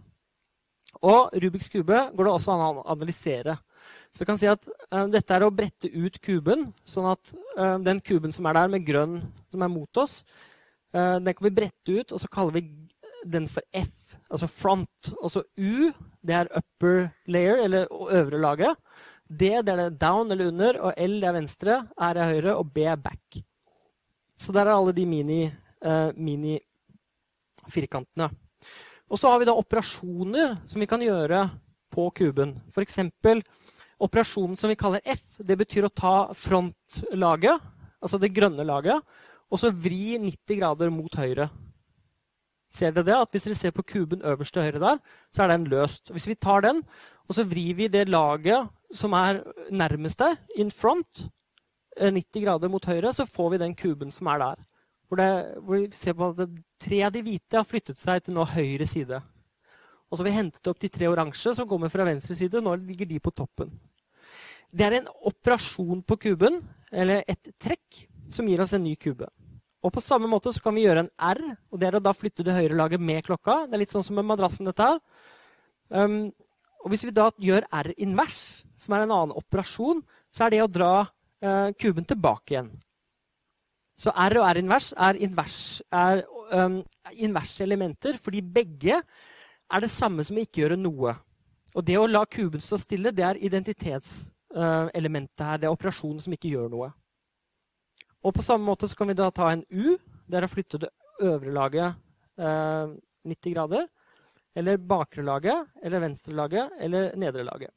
Og 1.05 1.33
Rubiks 1.45 1.71
kube 1.73 2.03
går 2.13 2.29
det 2.29 2.33
også 2.33 2.53
an 2.53 2.81
å 2.83 2.85
analysere. 2.93 3.57
Så 4.16 4.24
du 4.24 4.30
kan 4.30 4.38
si 4.40 4.48
at 4.48 4.64
uh, 4.64 5.05
dette 5.12 5.28
er 5.36 5.44
å 5.44 5.52
brette 5.52 5.90
ut 5.93 6.14
kuben, 6.24 6.72
sånn 6.88 7.05
at 7.10 7.34
uh, 7.59 7.76
den 7.84 8.01
kuben 8.01 8.32
som 8.32 8.47
er 8.48 8.56
der 8.56 8.70
med 8.72 8.86
grønn 8.86 9.18
som 9.52 9.60
er 9.60 9.68
mot 9.68 9.93
oss, 10.01 10.24
uh, 10.97 11.20
den 11.20 11.34
kan 11.36 11.44
vi 11.44 11.59
brette 11.59 11.93
ut, 11.93 12.09
og 12.16 12.18
så 12.22 12.28
kaller 12.32 12.52
vi 12.56 12.62
den 13.28 13.44
for 13.52 13.60
F, 13.76 14.16
altså 14.30 14.48
front. 14.48 15.12
Og 15.20 15.28
så 15.34 15.44
U, 15.60 15.93
det 16.24 16.34
er 16.38 16.48
upper 16.56 17.12
layer, 17.28 17.60
eller 17.66 17.93
øvre 17.93 18.40
laget. 18.40 18.72
D 19.28 19.52
det 19.60 19.68
er 19.74 19.76
det 19.82 20.01
down 20.01 20.32
eller 20.32 20.48
under, 20.48 20.80
og 20.80 20.90
L 20.97 21.20
det 21.20 21.28
er 21.28 21.36
venstre, 21.36 21.74
R 22.01 22.16
er 22.16 22.32
høyre, 22.32 22.56
og 22.56 22.72
B 22.72 22.78
er 22.88 22.97
back. 22.97 23.26
Så 24.40 24.48
der 24.56 24.64
er 24.64 24.74
alle 24.78 24.97
de 24.97 25.05
mini-firkantene. 25.12 26.16
Mini 26.16 26.56
og 29.06 29.18
så 29.20 29.30
har 29.30 29.38
vi 29.38 29.47
da 29.47 29.55
operasjoner 29.55 30.56
som 30.66 30.82
vi 30.82 30.88
kan 30.90 31.02
gjøre 31.02 31.44
på 31.94 32.09
kuben. 32.16 32.56
F.eks. 32.72 32.98
operasjonen 34.02 34.56
som 34.59 34.70
vi 34.70 34.78
kaller 34.78 35.05
F. 35.05 35.24
Det 35.39 35.56
betyr 35.59 35.86
å 35.89 35.93
ta 35.93 36.16
frontlaget, 36.36 37.62
altså 38.02 38.20
det 38.20 38.35
grønne 38.36 38.66
laget, 38.66 39.01
og 39.51 39.60
så 39.62 39.70
vri 39.70 40.18
90 40.20 40.60
grader 40.60 40.93
mot 40.93 41.16
høyre. 41.16 41.48
Ser 42.73 42.93
dere 42.93 43.06
det? 43.06 43.16
At 43.16 43.32
Hvis 43.32 43.47
dere 43.47 43.59
ser 43.59 43.74
på 43.74 43.85
kuben 43.86 44.24
øverst 44.27 44.55
til 44.55 44.66
høyre 44.66 44.82
der, 44.82 44.98
så 45.32 45.44
er 45.44 45.55
den 45.55 45.68
løst. 45.70 46.10
Hvis 46.10 46.28
vi 46.28 46.35
tar 46.35 46.64
den, 46.66 46.82
og 47.28 47.35
så 47.35 47.44
vrir 47.47 47.74
vi 47.78 47.89
det 47.89 48.09
laget 48.09 48.68
som 48.93 49.12
er 49.12 49.43
nærmest 49.70 50.18
der, 50.18 50.36
in 50.56 50.70
front, 50.70 51.27
90 51.97 52.18
eh, 52.20 52.43
grader 52.44 52.68
mot 52.68 52.85
høyre, 52.85 53.12
så 53.12 53.24
får 53.24 53.51
vi 53.51 53.62
den 53.62 53.74
kuben 53.74 54.10
som 54.10 54.27
er 54.27 54.39
der. 54.39 54.66
Hvor, 55.09 55.16
det, 55.16 55.55
hvor 55.62 55.77
vi 55.78 55.90
ser 55.94 56.12
på 56.12 56.28
at 56.35 56.48
Tre 56.82 56.98
av 57.06 57.12
de 57.14 57.23
hvite 57.24 57.56
har 57.56 57.64
flyttet 57.64 57.97
seg 57.97 58.20
til 58.23 58.35
nå 58.36 58.44
høyre 58.44 58.85
side. 58.86 59.16
Og 60.07 60.16
så 60.16 60.23
har 60.23 60.28
vi 60.28 60.37
hentet 60.37 60.70
opp 60.70 60.78
de 60.83 60.91
tre 60.93 61.09
oransje 61.11 61.55
som 61.57 61.69
kommer 61.69 61.91
fra 61.91 62.07
venstre 62.07 62.37
side. 62.39 62.62
Nå 62.62 62.77
ligger 62.78 63.09
de 63.11 63.19
på 63.23 63.33
toppen. 63.35 63.73
Det 64.70 64.87
er 64.87 64.99
en 64.99 65.11
operasjon 65.28 66.03
på 66.07 66.19
kuben, 66.27 66.61
eller 66.93 67.24
et 67.27 67.51
trekk, 67.62 68.07
som 68.31 68.47
gir 68.49 68.62
oss 68.62 68.74
en 68.77 68.85
ny 68.85 68.95
kube. 68.99 69.28
Og 69.87 69.93
på 69.95 70.03
samme 70.03 70.28
måte 70.31 70.51
så 70.55 70.62
kan 70.62 70.74
vi 70.74 70.87
gjøre 70.87 71.05
en 71.05 71.12
R, 71.23 71.43
og 71.70 71.78
det 71.78 71.89
er 71.89 71.99
å 71.99 72.03
da 72.03 72.15
flytte 72.16 72.45
det 72.47 72.57
høyre 72.57 72.78
laget 72.78 73.03
med 73.03 73.23
klokka. 73.27 73.65
Det 73.66 73.77
er 73.77 73.83
litt 73.85 73.95
sånn 73.95 74.05
som 74.07 74.19
med 74.19 74.27
madrassen, 74.27 74.66
dette 74.66 74.89
her. 74.89 74.99
Um, 75.95 76.33
og 76.83 76.91
hvis 76.91 77.07
vi 77.07 77.15
da 77.15 77.28
gjør 77.43 77.66
R 77.74 77.93
invers, 78.03 78.65
som 78.78 78.97
er 78.97 79.05
en 79.05 79.15
annen 79.15 79.37
operasjon, 79.39 80.03
så 80.35 80.47
er 80.47 80.55
det 80.55 80.65
å 80.65 80.70
dra 80.70 80.91
uh, 81.07 81.70
kuben 81.78 82.07
tilbake 82.07 82.57
igjen. 82.57 82.73
Så 83.97 84.12
R 84.12 84.41
og 84.43 84.49
R 84.49 84.61
invers 84.61 84.91
er, 84.93 85.19
invers, 85.24 85.61
er 85.95 86.24
um, 86.53 86.83
inverse 87.15 87.65
elementer, 87.65 88.19
fordi 88.20 88.43
begge 88.43 89.01
er 89.72 89.80
det 89.82 89.90
samme 89.93 90.24
som 90.26 90.38
ikke 90.38 90.60
gjøre 90.62 90.76
noe. 90.78 91.14
Og 91.76 91.84
det 91.84 91.98
å 92.01 92.06
la 92.09 92.24
kuben 92.30 92.60
stå 92.62 92.76
stille, 92.80 93.12
det 93.12 93.24
er 93.26 93.43
identitetselementet 93.44 95.44
her. 95.44 95.59
Det 95.60 95.66
er 95.68 95.74
operasjonen 95.74 96.22
som 96.24 96.32
ikke 96.36 96.52
gjør 96.55 96.68
noe. 96.72 96.88
Og 98.26 98.34
på 98.34 98.44
samme 98.44 98.66
måte 98.66 98.88
så 98.88 98.97
kan 98.98 99.10
vi 99.10 99.18
da 99.18 99.28
ta 99.34 99.51
en 99.52 99.64
U. 99.70 99.97
Det 100.26 100.38
er 100.38 100.47
å 100.47 100.51
flytte 100.51 100.80
det 100.82 100.93
øvre 101.22 101.52
laget 101.55 101.98
uh, 102.40 102.94
90 103.26 103.55
grader. 103.55 103.88
Eller 104.56 104.80
bakre 104.80 105.24
laget, 105.24 105.68
eller 105.84 106.06
venstre 106.06 106.32
laget, 106.34 106.72
eller 106.80 107.10
nedre 107.20 107.44
laget. 107.44 107.74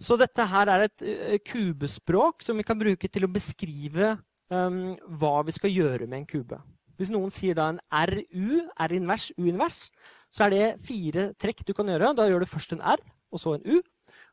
Så 0.00 0.16
dette 0.20 0.44
her 0.48 0.70
er 0.72 0.86
et 0.86 1.04
uh, 1.04 1.36
kubespråk 1.44 2.44
som 2.44 2.56
vi 2.56 2.64
kan 2.66 2.80
bruke 2.80 3.10
til 3.12 3.28
å 3.28 3.32
beskrive 3.32 4.14
um, 4.48 4.96
hva 5.20 5.36
vi 5.46 5.54
skal 5.56 5.74
gjøre 5.74 6.08
med 6.08 6.22
en 6.22 6.30
kube. 6.32 6.60
Hvis 6.96 7.12
noen 7.12 7.32
sier 7.32 7.58
da 7.58 7.68
en 7.74 7.82
RU, 8.08 8.62
R-invers, 8.86 9.28
U-invers, 9.36 9.82
så 10.36 10.46
er 10.46 10.52
det 10.52 10.64
fire 10.84 11.30
trekk 11.40 11.62
du 11.64 11.72
kan 11.76 11.88
gjøre. 11.88 12.12
Da 12.16 12.26
gjør 12.28 12.44
du 12.44 12.50
først 12.50 12.74
en 12.76 12.82
R, 12.84 13.00
og 13.32 13.40
så 13.40 13.56
en 13.56 13.64
U. 13.64 13.78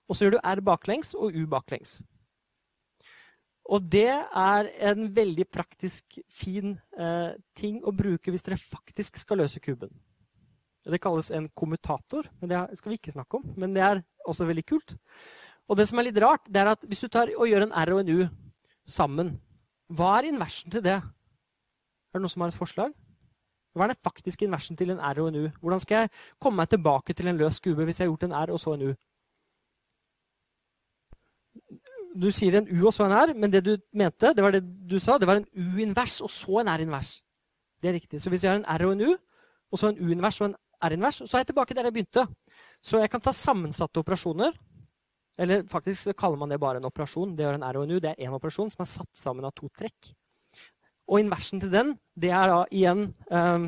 Og 0.09 0.17
så 0.17 0.25
gjør 0.25 0.35
du 0.35 0.41
R 0.43 0.61
baklengs 0.65 1.13
og 1.15 1.31
U 1.31 1.45
baklengs. 1.47 2.01
Og 3.71 3.85
det 3.87 4.11
er 4.11 4.69
en 4.89 5.05
veldig 5.15 5.45
praktisk, 5.47 6.17
fin 6.27 6.73
eh, 6.99 7.31
ting 7.55 7.79
å 7.87 7.93
bruke 7.95 8.33
hvis 8.33 8.43
dere 8.43 8.59
faktisk 8.59 9.21
skal 9.21 9.39
løse 9.39 9.61
kuben. 9.63 9.93
Det 10.83 10.99
kalles 10.99 11.31
en 11.31 11.47
kommutator, 11.55 12.27
men 12.41 12.51
det 12.51 12.59
skal 12.75 12.91
vi 12.91 12.99
ikke 12.99 13.13
snakke 13.15 13.39
om. 13.39 13.53
Men 13.55 13.71
det 13.71 13.85
er 13.85 14.03
også 14.27 14.49
veldig 14.49 14.65
kult. 14.67 14.97
Og 15.71 15.79
det 15.79 15.87
som 15.87 16.01
er 16.01 16.09
litt 16.09 16.19
rart, 16.19 16.43
det 16.51 16.59
er 16.59 16.73
at 16.73 16.83
hvis 16.89 17.05
du 17.05 17.07
tar 17.07 17.31
og 17.31 17.47
gjør 17.47 17.69
en 17.69 17.77
R 17.85 17.93
og 17.95 18.03
en 18.03 18.11
U 18.11 18.25
sammen, 18.83 19.37
hva 19.87 20.17
er 20.17 20.33
inversen 20.33 20.73
til 20.75 20.83
det? 20.83 20.99
Er 20.99 22.19
det 22.19 22.25
noen 22.25 22.35
som 22.35 22.43
har 22.43 22.51
et 22.51 22.59
forslag? 22.59 22.91
Hva 23.73 23.87
er 23.87 23.93
den 23.93 24.03
faktiske 24.05 24.45
inversen 24.45 24.77
til 24.77 24.93
en 24.93 25.01
R 25.01 25.23
og 25.23 25.31
en 25.31 25.39
U? 25.43 25.47
Hvordan 25.61 25.81
skal 25.81 26.03
jeg 26.03 26.13
komme 26.39 26.61
meg 26.61 26.69
tilbake 26.69 27.13
til 27.17 27.27
en 27.27 27.39
løs 27.39 27.57
skube 27.57 27.85
hvis 27.87 27.99
jeg 27.99 28.07
har 28.07 28.13
gjort 28.13 28.27
en 28.29 28.37
R 28.37 28.53
og 28.53 28.61
så 28.61 28.75
en 28.77 28.89
U? 28.91 28.93
du 32.13 32.29
sier 32.33 32.57
en 32.57 32.67
U 32.69 32.87
og 32.87 32.93
så 32.93 33.07
en 33.07 33.15
R, 33.15 33.33
men 33.37 33.51
det 33.51 33.63
du 33.65 33.73
mente, 33.97 34.33
det 34.35 34.43
var 34.45 34.53
det 34.53 34.63
du 34.63 34.99
sa, 35.01 35.17
det 35.17 35.27
var 35.29 35.41
en 35.41 35.47
U 35.49 35.79
invers 35.81 36.19
og 36.21 36.29
så 36.31 36.61
en 36.61 36.69
R 36.69 36.85
invers. 36.85 37.15
Det 37.81 37.89
er 37.89 37.97
riktig. 37.97 38.21
Så 38.21 38.31
hvis 38.31 38.45
jeg 38.45 38.53
har 38.53 38.61
en 38.61 38.69
R 38.69 38.85
og 38.87 38.93
en 38.95 39.05
U, 39.07 39.15
og 39.73 39.79
så 39.79 39.89
en 39.89 39.99
U 39.99 40.11
invers 40.13 40.39
og 40.41 40.51
en 40.51 40.55
R 40.83 40.95
invers, 40.95 41.23
så 41.25 41.37
er 41.37 41.43
jeg 41.43 41.51
tilbake 41.51 41.75
der 41.75 41.89
jeg 41.89 41.95
begynte. 41.95 42.27
Så 42.83 43.01
jeg 43.01 43.09
kan 43.11 43.21
ta 43.21 43.33
sammensatte 43.35 43.99
operasjoner. 44.03 44.53
Eller 45.37 45.63
faktisk 45.67 46.13
kaller 46.17 46.37
man 46.37 46.51
det 46.53 46.59
bare 46.61 46.77
en 46.77 46.85
operasjon. 46.85 47.35
Det 47.37 47.45
er 47.45 47.57
en 47.57 47.65
R 47.65 47.81
og 47.81 47.87
en 47.87 47.95
U. 47.95 47.99
Det 47.99 48.13
er 48.13 48.27
én 48.27 48.35
operasjon 48.35 48.69
som 48.71 48.85
er 48.85 48.91
satt 48.91 49.09
sammen 49.17 49.45
av 49.45 49.55
to 49.57 49.69
trekk. 49.73 50.13
Og 51.09 51.19
inversen 51.19 51.59
til 51.59 51.71
den, 51.73 51.95
det 52.15 52.31
er 52.31 52.47
da 52.51 52.59
igjen 52.71 53.07
um, 53.31 53.65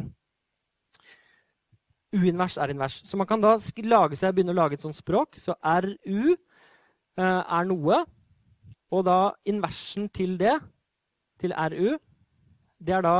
U-invers, 2.15 2.57
R-invers. 2.57 3.01
Så 3.05 3.17
man 3.17 3.27
kan 3.27 3.41
da 3.43 3.55
lage 3.83 4.15
seg, 4.15 4.35
begynne 4.35 4.53
å 4.55 4.59
lage 4.59 4.77
et 4.77 4.85
sånt 4.85 4.95
språk. 4.95 5.35
Så 5.41 5.55
RU 5.59 6.35
uh, 6.35 7.41
er 7.43 7.67
noe. 7.67 8.03
Og 8.93 9.03
da 9.07 9.33
inversen 9.49 10.07
til 10.13 10.37
det, 10.39 10.55
til 11.41 11.51
RU, 11.51 11.97
det 12.79 12.95
er 12.95 13.03
da 13.03 13.15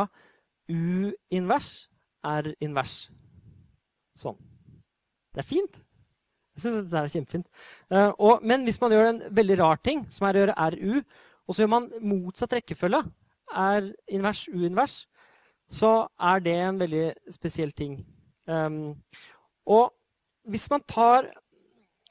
U-invers, 0.71 1.89
R-invers. 2.23 2.95
Sånn. 4.15 4.37
Det 5.35 5.43
er 5.43 5.49
fint. 5.49 5.81
Jeg 6.55 6.63
syns 6.63 6.77
dette 6.85 7.01
er 7.01 7.11
kjempefint. 7.11 7.47
Uh, 7.91 8.11
og, 8.15 8.45
men 8.47 8.63
hvis 8.63 8.79
man 8.79 8.95
gjør 8.95 9.09
en 9.11 9.21
veldig 9.35 9.59
rar 9.59 9.81
ting, 9.83 10.05
som 10.13 10.29
er 10.29 10.37
å 10.37 10.45
gjøre 10.45 10.69
RU, 10.77 11.01
og 11.45 11.53
så 11.53 11.65
gjør 11.65 11.73
man 11.73 11.89
motsatt 11.99 12.55
rekkefølge, 12.55 13.03
R-invers, 13.56 14.45
U-invers, 14.53 15.06
så 15.72 16.07
er 16.22 16.44
det 16.45 16.53
en 16.61 16.80
veldig 16.80 17.06
spesiell 17.34 17.72
ting. 17.73 17.98
Um, 18.45 18.94
og 19.65 19.90
hvis 20.45 20.69
man 20.69 20.84
tar 20.86 21.32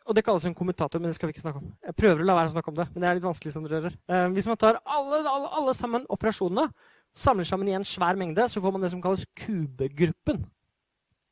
og 0.05 0.13
det 0.13 0.25
kalles 0.25 0.45
en 0.45 0.57
kommentator, 0.57 1.01
men 1.01 1.09
det 1.09 1.17
skal 1.17 1.31
vi 1.31 1.33
ikke 1.33 1.43
snakke 1.47 1.63
om. 1.63 1.71
Jeg 1.81 1.97
prøver 1.97 2.21
å 2.21 2.27
la 2.29 2.35
være 2.37 2.51
å 2.51 2.53
snakke 2.53 2.69
om 2.73 2.77
det, 2.77 2.85
men 2.93 3.01
det 3.01 3.09
er 3.09 3.17
litt 3.17 3.25
vanskelig 3.25 3.55
som 3.55 3.65
dere 3.65 3.79
hører. 3.79 3.95
Um, 4.11 4.35
hvis 4.37 4.49
man 4.51 4.59
tar 4.61 4.77
alle, 4.85 5.23
alle, 5.31 5.49
alle, 5.61 5.75
sammen 5.77 6.05
operasjonene, 6.13 6.67
samler 7.17 7.49
sammen 7.49 7.71
i 7.71 7.77
en 7.79 7.87
svær 7.89 8.19
mengde, 8.21 8.45
så 8.53 8.61
får 8.61 8.75
man 8.75 8.85
det 8.85 8.91
som 8.93 9.01
kalles 9.05 9.25
kubegruppen. 9.41 10.43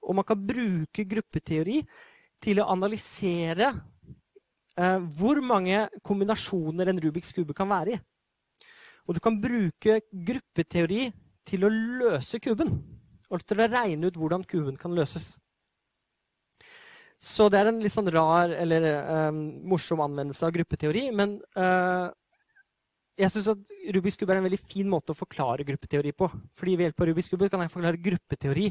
Og 0.03 0.17
man 0.17 0.25
kan 0.25 0.41
bruke 0.41 1.05
gruppeteori 1.11 1.83
til 2.43 2.63
å 2.63 2.71
analysere 2.73 3.75
uh, 4.81 4.99
hvor 5.21 5.43
mange 5.45 5.85
kombinasjoner 6.01 6.95
en 6.95 7.03
Rubiks 7.05 7.35
kube 7.37 7.57
kan 7.59 7.69
være 7.69 7.99
i. 7.99 8.03
Og 9.09 9.17
du 9.17 9.21
kan 9.23 9.39
bruke 9.43 10.01
gruppeteori 10.13 11.07
til 11.49 11.67
å 11.67 11.71
løse 11.73 12.39
kuben 12.43 12.77
og 13.33 13.47
til 13.49 13.63
å 13.63 13.69
regne 13.71 14.11
ut 14.11 14.19
hvordan 14.21 14.45
kuben 14.49 14.77
kan 14.79 14.95
løses. 14.95 15.35
Så 17.23 17.47
det 17.53 17.61
er 17.61 17.71
en 17.71 17.79
litt 17.83 17.95
sånn 17.95 18.11
rar 18.11 18.51
eller 18.51 18.87
um, 19.31 19.39
morsom 19.71 20.03
anvendelse 20.03 20.43
av 20.47 20.55
gruppeteori. 20.57 21.05
Men 21.15 21.37
uh, 21.55 22.11
jeg 23.19 23.31
syns 23.31 23.53
at 23.53 23.71
Rubiks 23.95 24.19
kube 24.19 24.35
er 24.35 24.41
en 24.41 24.49
veldig 24.49 24.59
fin 24.65 24.89
måte 24.91 25.15
å 25.15 25.19
forklare 25.19 25.67
gruppeteori 25.69 26.13
på. 26.19 26.29
Fordi 26.59 26.75
ved 26.75 26.89
hjelp 26.89 27.05
av 27.05 27.11
Rubiks 27.11 27.31
kube 27.31 27.51
kan 27.53 27.63
jeg 27.63 27.73
forklare 27.73 28.03
gruppeteori 28.09 28.67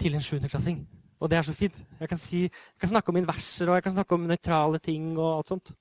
til 0.00 0.16
en 0.16 0.24
sjuendeklassing. 0.24 0.80
Og 1.20 1.28
det 1.28 1.36
er 1.36 1.44
så 1.44 1.52
fint. 1.56 1.76
Jeg 2.00 2.08
kan, 2.08 2.20
si, 2.20 2.46
jeg 2.48 2.80
kan, 2.80 2.94
snakke 2.94 3.12
om 3.12 3.20
inverser 3.20 3.68
og 3.68 3.76
jeg 3.76 3.84
kan 3.84 3.96
snakke 3.98 4.16
om 4.16 4.24
nøytrale 4.30 4.80
ting. 4.80 5.12
Og 5.18 5.28
alt 5.34 5.52
sånt. 5.52 5.74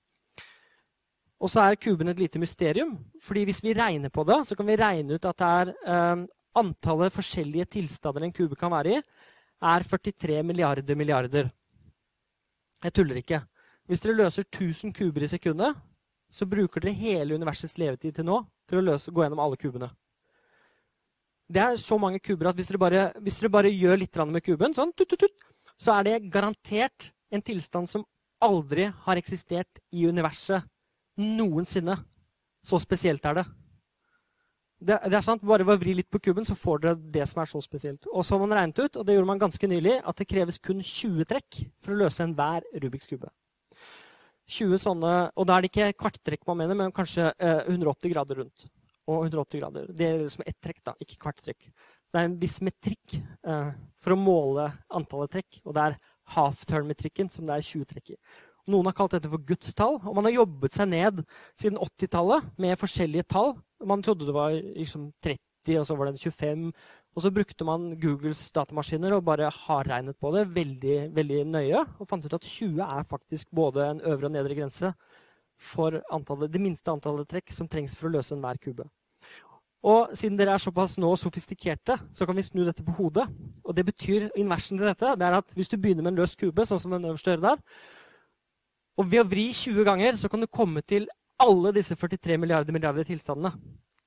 Og 1.40 1.48
så 1.52 1.64
er 1.64 1.80
kuben 1.80 2.12
et 2.12 2.20
lite 2.20 2.40
mysterium. 2.40 2.98
fordi 3.22 3.46
hvis 3.48 3.64
vi 3.64 3.74
regner 3.74 4.10
på 4.10 4.24
det, 4.24 4.48
så 4.48 4.56
kan 4.56 4.68
vi 4.68 4.76
regne 4.76 5.16
ut 5.16 5.26
at 5.26 5.38
det 5.38 5.48
er 5.48 6.14
um, 6.14 6.28
antallet 6.56 7.14
forskjellige 7.14 7.66
tilstander 7.66 8.24
en 8.24 8.34
kube 8.34 8.56
kan 8.56 8.72
være 8.72 8.98
i, 8.98 9.02
er 9.62 9.84
43 9.84 10.44
milliarder 10.44 10.96
milliarder. 10.96 11.50
Jeg 12.84 12.94
tuller 12.94 13.16
ikke. 13.16 13.42
Hvis 13.88 14.00
dere 14.00 14.16
løser 14.16 14.44
1000 14.44 14.94
kuber 14.94 15.24
i 15.24 15.28
sekundet, 15.28 15.76
så 16.30 16.46
bruker 16.46 16.82
dere 16.82 16.94
hele 16.94 17.36
universets 17.36 17.78
levetid 17.78 18.16
til 18.16 18.26
nå 18.26 18.44
til 18.70 18.80
å 18.80 18.86
løse, 18.92 19.12
gå 19.12 19.24
gjennom 19.24 19.42
alle 19.42 19.58
kubene. 19.58 19.90
Det 21.50 21.62
er 21.62 21.80
så 21.82 21.98
mange 21.98 22.20
kuber 22.20 22.52
at 22.52 22.56
hvis 22.56 22.68
dere 22.70 22.78
bare, 22.78 23.06
hvis 23.24 23.40
dere 23.40 23.50
bare 23.50 23.72
gjør 23.74 23.98
litt 23.98 24.20
med 24.28 24.44
kuben, 24.46 24.74
sånn, 24.74 24.92
tut, 24.94 25.10
tut, 25.10 25.20
tut, 25.26 25.48
så 25.80 25.96
er 25.98 26.04
det 26.04 26.30
garantert 26.30 27.10
en 27.32 27.42
tilstand 27.42 27.90
som 27.90 28.06
aldri 28.40 28.92
har 29.06 29.18
eksistert 29.18 29.82
i 29.92 30.06
universet 30.06 30.62
noensinne. 31.20 31.98
Så 32.66 32.80
spesielt 32.82 33.26
er 33.26 33.40
det. 33.40 33.46
Det, 34.80 34.96
det, 35.12 35.16
er 35.18 35.24
sant, 35.24 35.44
Bare 35.44 35.66
ved 35.68 35.76
å 35.76 35.82
vri 35.82 35.94
litt 35.98 36.08
på 36.12 36.22
kuben, 36.24 36.46
så 36.48 36.56
får 36.56 36.84
dere 36.84 37.12
det 37.14 37.26
som 37.28 37.42
er 37.44 37.52
så 37.52 37.60
spesielt. 37.64 38.08
Og 38.14 38.24
så 38.24 38.36
har 38.36 38.44
man 38.46 38.56
regnet 38.56 38.80
ut, 38.80 38.96
og 38.96 39.06
det 39.06 39.18
gjorde 39.18 39.32
man 39.32 39.42
ganske 39.42 39.70
nylig, 39.72 39.98
at 40.08 40.22
det 40.22 40.28
kreves 40.30 40.60
kun 40.64 40.80
20 40.80 41.28
trekk 41.28 41.62
for 41.84 41.96
å 41.96 42.00
løse 42.00 42.24
enhver 42.24 42.64
Rubiks 42.84 43.10
kube. 43.12 43.32
20 44.50 44.82
sånne, 44.82 45.14
Og 45.36 45.46
da 45.46 45.58
er 45.58 45.66
det 45.66 45.72
ikke 45.74 45.94
kvarttrekk 46.00 46.48
man 46.48 46.62
mener, 46.64 46.78
men 46.80 46.96
kanskje 46.96 47.28
eh, 47.38 47.68
180 47.68 48.14
grader 48.14 48.42
rundt. 48.42 48.70
Og 49.10 49.26
180 49.28 49.62
grader. 49.62 49.92
Det 49.94 50.08
er 50.08 50.24
liksom 50.24 50.46
ett 50.48 50.58
trekk, 50.64 50.82
da, 50.86 50.96
ikke 51.02 51.20
kvarttrekk. 51.26 51.70
Så 52.08 52.16
det 52.16 52.22
er 52.22 52.30
en 52.30 52.40
viss 52.42 52.58
metrikk 52.66 53.20
eh, 53.20 53.72
for 54.00 54.16
å 54.16 54.22
måle 54.22 54.70
antallet 54.96 55.36
trekk. 55.36 55.60
Og 55.66 55.76
det 55.76 55.86
er 55.86 56.00
half-turn-metrikken 56.38 57.30
som 57.34 57.46
det 57.50 57.58
er 57.58 57.68
20 57.68 57.90
trekk 57.90 58.14
i. 58.16 58.20
Noen 58.70 58.90
har 58.90 58.96
kalt 58.98 59.16
dette 59.16 59.32
for 59.32 59.42
Guds 59.50 59.74
tall. 59.78 59.98
Og 60.04 60.16
man 60.18 60.28
har 60.30 60.38
jobbet 60.38 60.78
seg 60.78 60.92
ned 60.92 61.24
siden 61.60 61.80
80-tallet 61.82 62.50
med 62.62 62.80
forskjellige 62.80 63.28
tall. 63.34 63.56
Man 63.90 64.04
trodde 64.06 64.28
det 64.28 64.36
var 64.36 64.54
liksom 64.54 65.10
30, 65.26 65.80
og 65.80 65.88
så 65.88 65.98
var 65.98 66.10
det 66.10 66.22
25. 66.22 66.68
Og 67.18 67.24
så 67.26 67.32
brukte 67.34 67.66
man 67.68 67.90
Googles 68.00 68.44
datamaskiner 68.56 69.16
og 69.18 69.26
bare 69.28 69.50
hardregnet 69.66 70.20
på 70.22 70.32
det 70.36 70.46
veldig, 70.56 71.00
veldig 71.16 71.42
nøye. 71.50 71.82
Og 71.98 72.10
fant 72.10 72.26
ut 72.26 72.38
at 72.38 72.46
20 72.46 72.84
er 72.86 73.10
faktisk 73.10 73.50
både 73.56 73.88
en 73.88 74.06
øvre 74.06 74.30
og 74.30 74.38
nedre 74.38 74.58
grense 74.60 74.94
for 75.60 76.00
antallet, 76.14 76.52
det 76.54 76.62
minste 76.64 76.92
antallet 76.92 77.28
trekk 77.28 77.52
som 77.52 77.68
trengs 77.68 77.98
for 77.98 78.08
å 78.08 78.14
løse 78.14 78.32
enhver 78.36 78.60
kube. 78.64 78.86
Og 79.80 80.12
siden 80.18 80.36
dere 80.40 80.56
er 80.56 80.62
såpass 80.62 80.98
nå 81.00 81.10
sofistikerte, 81.20 81.96
så 82.12 82.26
kan 82.28 82.36
vi 82.36 82.44
snu 82.44 82.66
dette 82.68 82.84
på 82.84 82.96
hodet. 82.98 83.26
Og 83.64 83.76
det 83.76 83.86
betyr 83.88 84.28
inversen 84.40 84.80
til 84.80 84.90
dette 84.90 85.14
det 85.20 85.28
er 85.28 85.38
at 85.38 85.56
hvis 85.56 85.72
du 85.72 85.78
begynner 85.78 86.04
med 86.04 86.14
en 86.14 86.22
løs 86.22 86.36
kube, 86.40 86.66
sånn 86.68 86.82
som 86.84 86.96
den 86.96 87.08
øverste 87.08 87.36
øret 87.36 87.46
der, 87.46 87.62
og 89.00 89.08
ved 89.08 89.24
å 89.24 89.30
vri 89.32 89.48
20 89.56 89.86
ganger 89.88 90.18
så 90.20 90.30
kan 90.32 90.44
du 90.44 90.50
komme 90.52 90.84
til 90.84 91.08
alle 91.40 91.72
disse 91.76 91.96
43 91.96 92.36
milliarder 92.42 92.76
milliarder 92.76 93.08
tilstandene. 93.08 93.54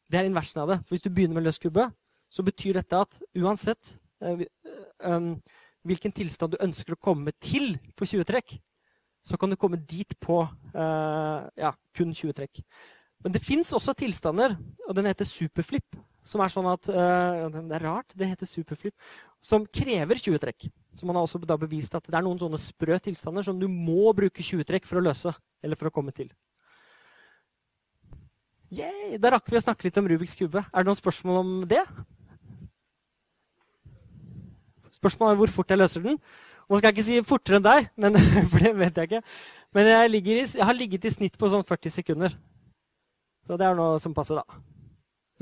Det 0.04 0.20
er 0.20 0.28
inversen 0.28 0.60
av 0.60 0.68
det. 0.68 0.78
For 0.82 0.94
hvis 0.94 1.04
du 1.06 1.08
begynner 1.08 1.38
med 1.38 1.46
løs 1.46 1.60
kubbe, 1.60 1.86
så 2.32 2.44
betyr 2.44 2.76
dette 2.76 3.00
at 3.00 3.16
uansett 3.40 3.94
uh, 4.24 4.42
um, 5.08 5.32
hvilken 5.88 6.12
tilstand 6.12 6.52
du 6.52 6.60
ønsker 6.64 6.92
å 6.92 7.00
komme 7.00 7.32
til 7.40 7.78
på 7.96 8.08
20 8.08 8.28
trekk, 8.28 8.58
så 9.24 9.38
kan 9.40 9.52
du 9.52 9.56
komme 9.56 9.80
dit 9.80 10.12
på 10.20 10.42
uh, 10.44 11.40
ja, 11.56 11.72
kun 11.96 12.12
20 12.12 12.36
trekk. 12.36 12.60
Men 13.24 13.32
det 13.32 13.44
fins 13.44 13.72
også 13.72 13.94
tilstander, 13.96 14.58
og 14.88 14.96
den 14.98 15.08
heter 15.08 15.28
superflip. 15.28 15.96
Som 16.22 16.42
er 16.44 16.52
sånn 16.54 16.68
at 16.70 16.86
uh, 16.86 17.48
Det 17.50 17.76
er 17.78 17.84
rart, 17.84 18.14
det 18.14 18.30
heter 18.30 18.48
superflip. 18.48 18.94
Som 19.42 19.66
krever 19.66 20.20
20 20.20 20.38
trekk. 20.42 20.68
Så 20.94 21.08
man 21.08 21.16
har 21.18 21.26
også 21.26 21.40
da 21.42 21.56
bevist 21.58 21.94
at 21.98 22.06
det 22.06 22.14
er 22.14 22.24
noen 22.24 22.38
sånne 22.38 22.60
sprø 22.60 22.98
tilstander 23.02 23.44
som 23.46 23.58
du 23.58 23.66
må 23.66 24.12
bruke 24.14 24.44
20 24.44 24.68
trekk 24.68 24.86
for 24.86 25.00
å 25.00 25.04
løse. 25.08 25.32
Eller 25.62 25.78
for 25.78 25.90
å 25.90 25.94
komme 25.94 26.14
til. 26.14 26.30
Yay, 28.72 29.18
da 29.20 29.34
rakk 29.34 29.50
vi 29.52 29.58
å 29.58 29.64
snakke 29.64 29.84
litt 29.84 29.98
om 30.00 30.06
Rubiks 30.08 30.36
kube. 30.38 30.62
Er 30.62 30.80
det 30.80 30.88
noen 30.88 30.96
spørsmål 30.96 31.40
om 31.42 31.50
det? 31.68 31.82
Spørsmålet 34.94 35.34
er 35.34 35.40
hvor 35.42 35.52
fort 35.52 35.74
jeg 35.74 35.80
løser 35.80 36.06
den. 36.06 36.16
Nå 36.70 36.78
skal 36.78 36.88
jeg 36.88 36.96
ikke 36.96 37.04
si 37.04 37.18
fortere 37.26 37.58
enn 37.58 37.66
deg, 37.66 37.90
men, 38.00 38.16
for 38.52 38.64
det 38.64 38.72
vet 38.78 39.00
jeg 39.00 39.10
ikke. 39.10 39.22
Men 39.76 39.90
jeg, 39.90 40.12
i, 40.22 40.36
jeg, 40.40 40.66
har 40.68 40.78
ligget 40.78 41.08
i 41.08 41.12
snitt 41.12 41.36
på 41.40 41.50
sånn 41.52 41.66
40 41.68 41.96
sekunder. 41.98 42.36
Så 43.44 43.58
det 43.60 43.66
er 43.66 43.76
noe 43.76 43.98
som 44.00 44.14
passer, 44.16 44.38
da. 44.40 44.62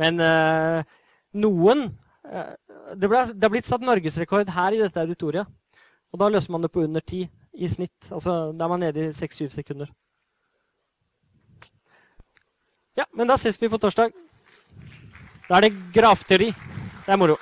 Men 0.01 0.21
øh, 0.25 0.83
noen 1.45 1.85
øh, 2.25 2.53
det, 2.97 3.09
ble, 3.09 3.25
det 3.35 3.45
har 3.45 3.53
blitt 3.53 3.69
satt 3.69 3.85
norgesrekord 3.85 4.51
her 4.57 4.77
i 4.77 4.81
dette 4.81 5.03
auditoriet. 5.03 5.51
Og 6.11 6.19
da 6.23 6.31
løser 6.33 6.53
man 6.55 6.65
det 6.65 6.73
på 6.75 6.83
under 6.87 7.05
ti 7.05 7.23
i 7.55 7.69
snitt. 7.69 8.09
Altså, 8.11 8.53
Da 8.57 8.65
er 8.65 8.73
man 8.73 8.83
nede 8.87 9.09
i 9.09 9.13
seks-syv 9.15 9.53
sekunder. 9.55 9.93
Ja, 12.99 13.07
men 13.15 13.29
da 13.31 13.37
ses 13.39 13.61
vi 13.61 13.71
på 13.71 13.79
torsdag. 13.79 14.11
Da 15.49 15.57
er 15.57 15.69
det 15.69 15.77
grafteori. 15.95 16.51
Det 16.51 17.13
er 17.15 17.21
moro. 17.21 17.37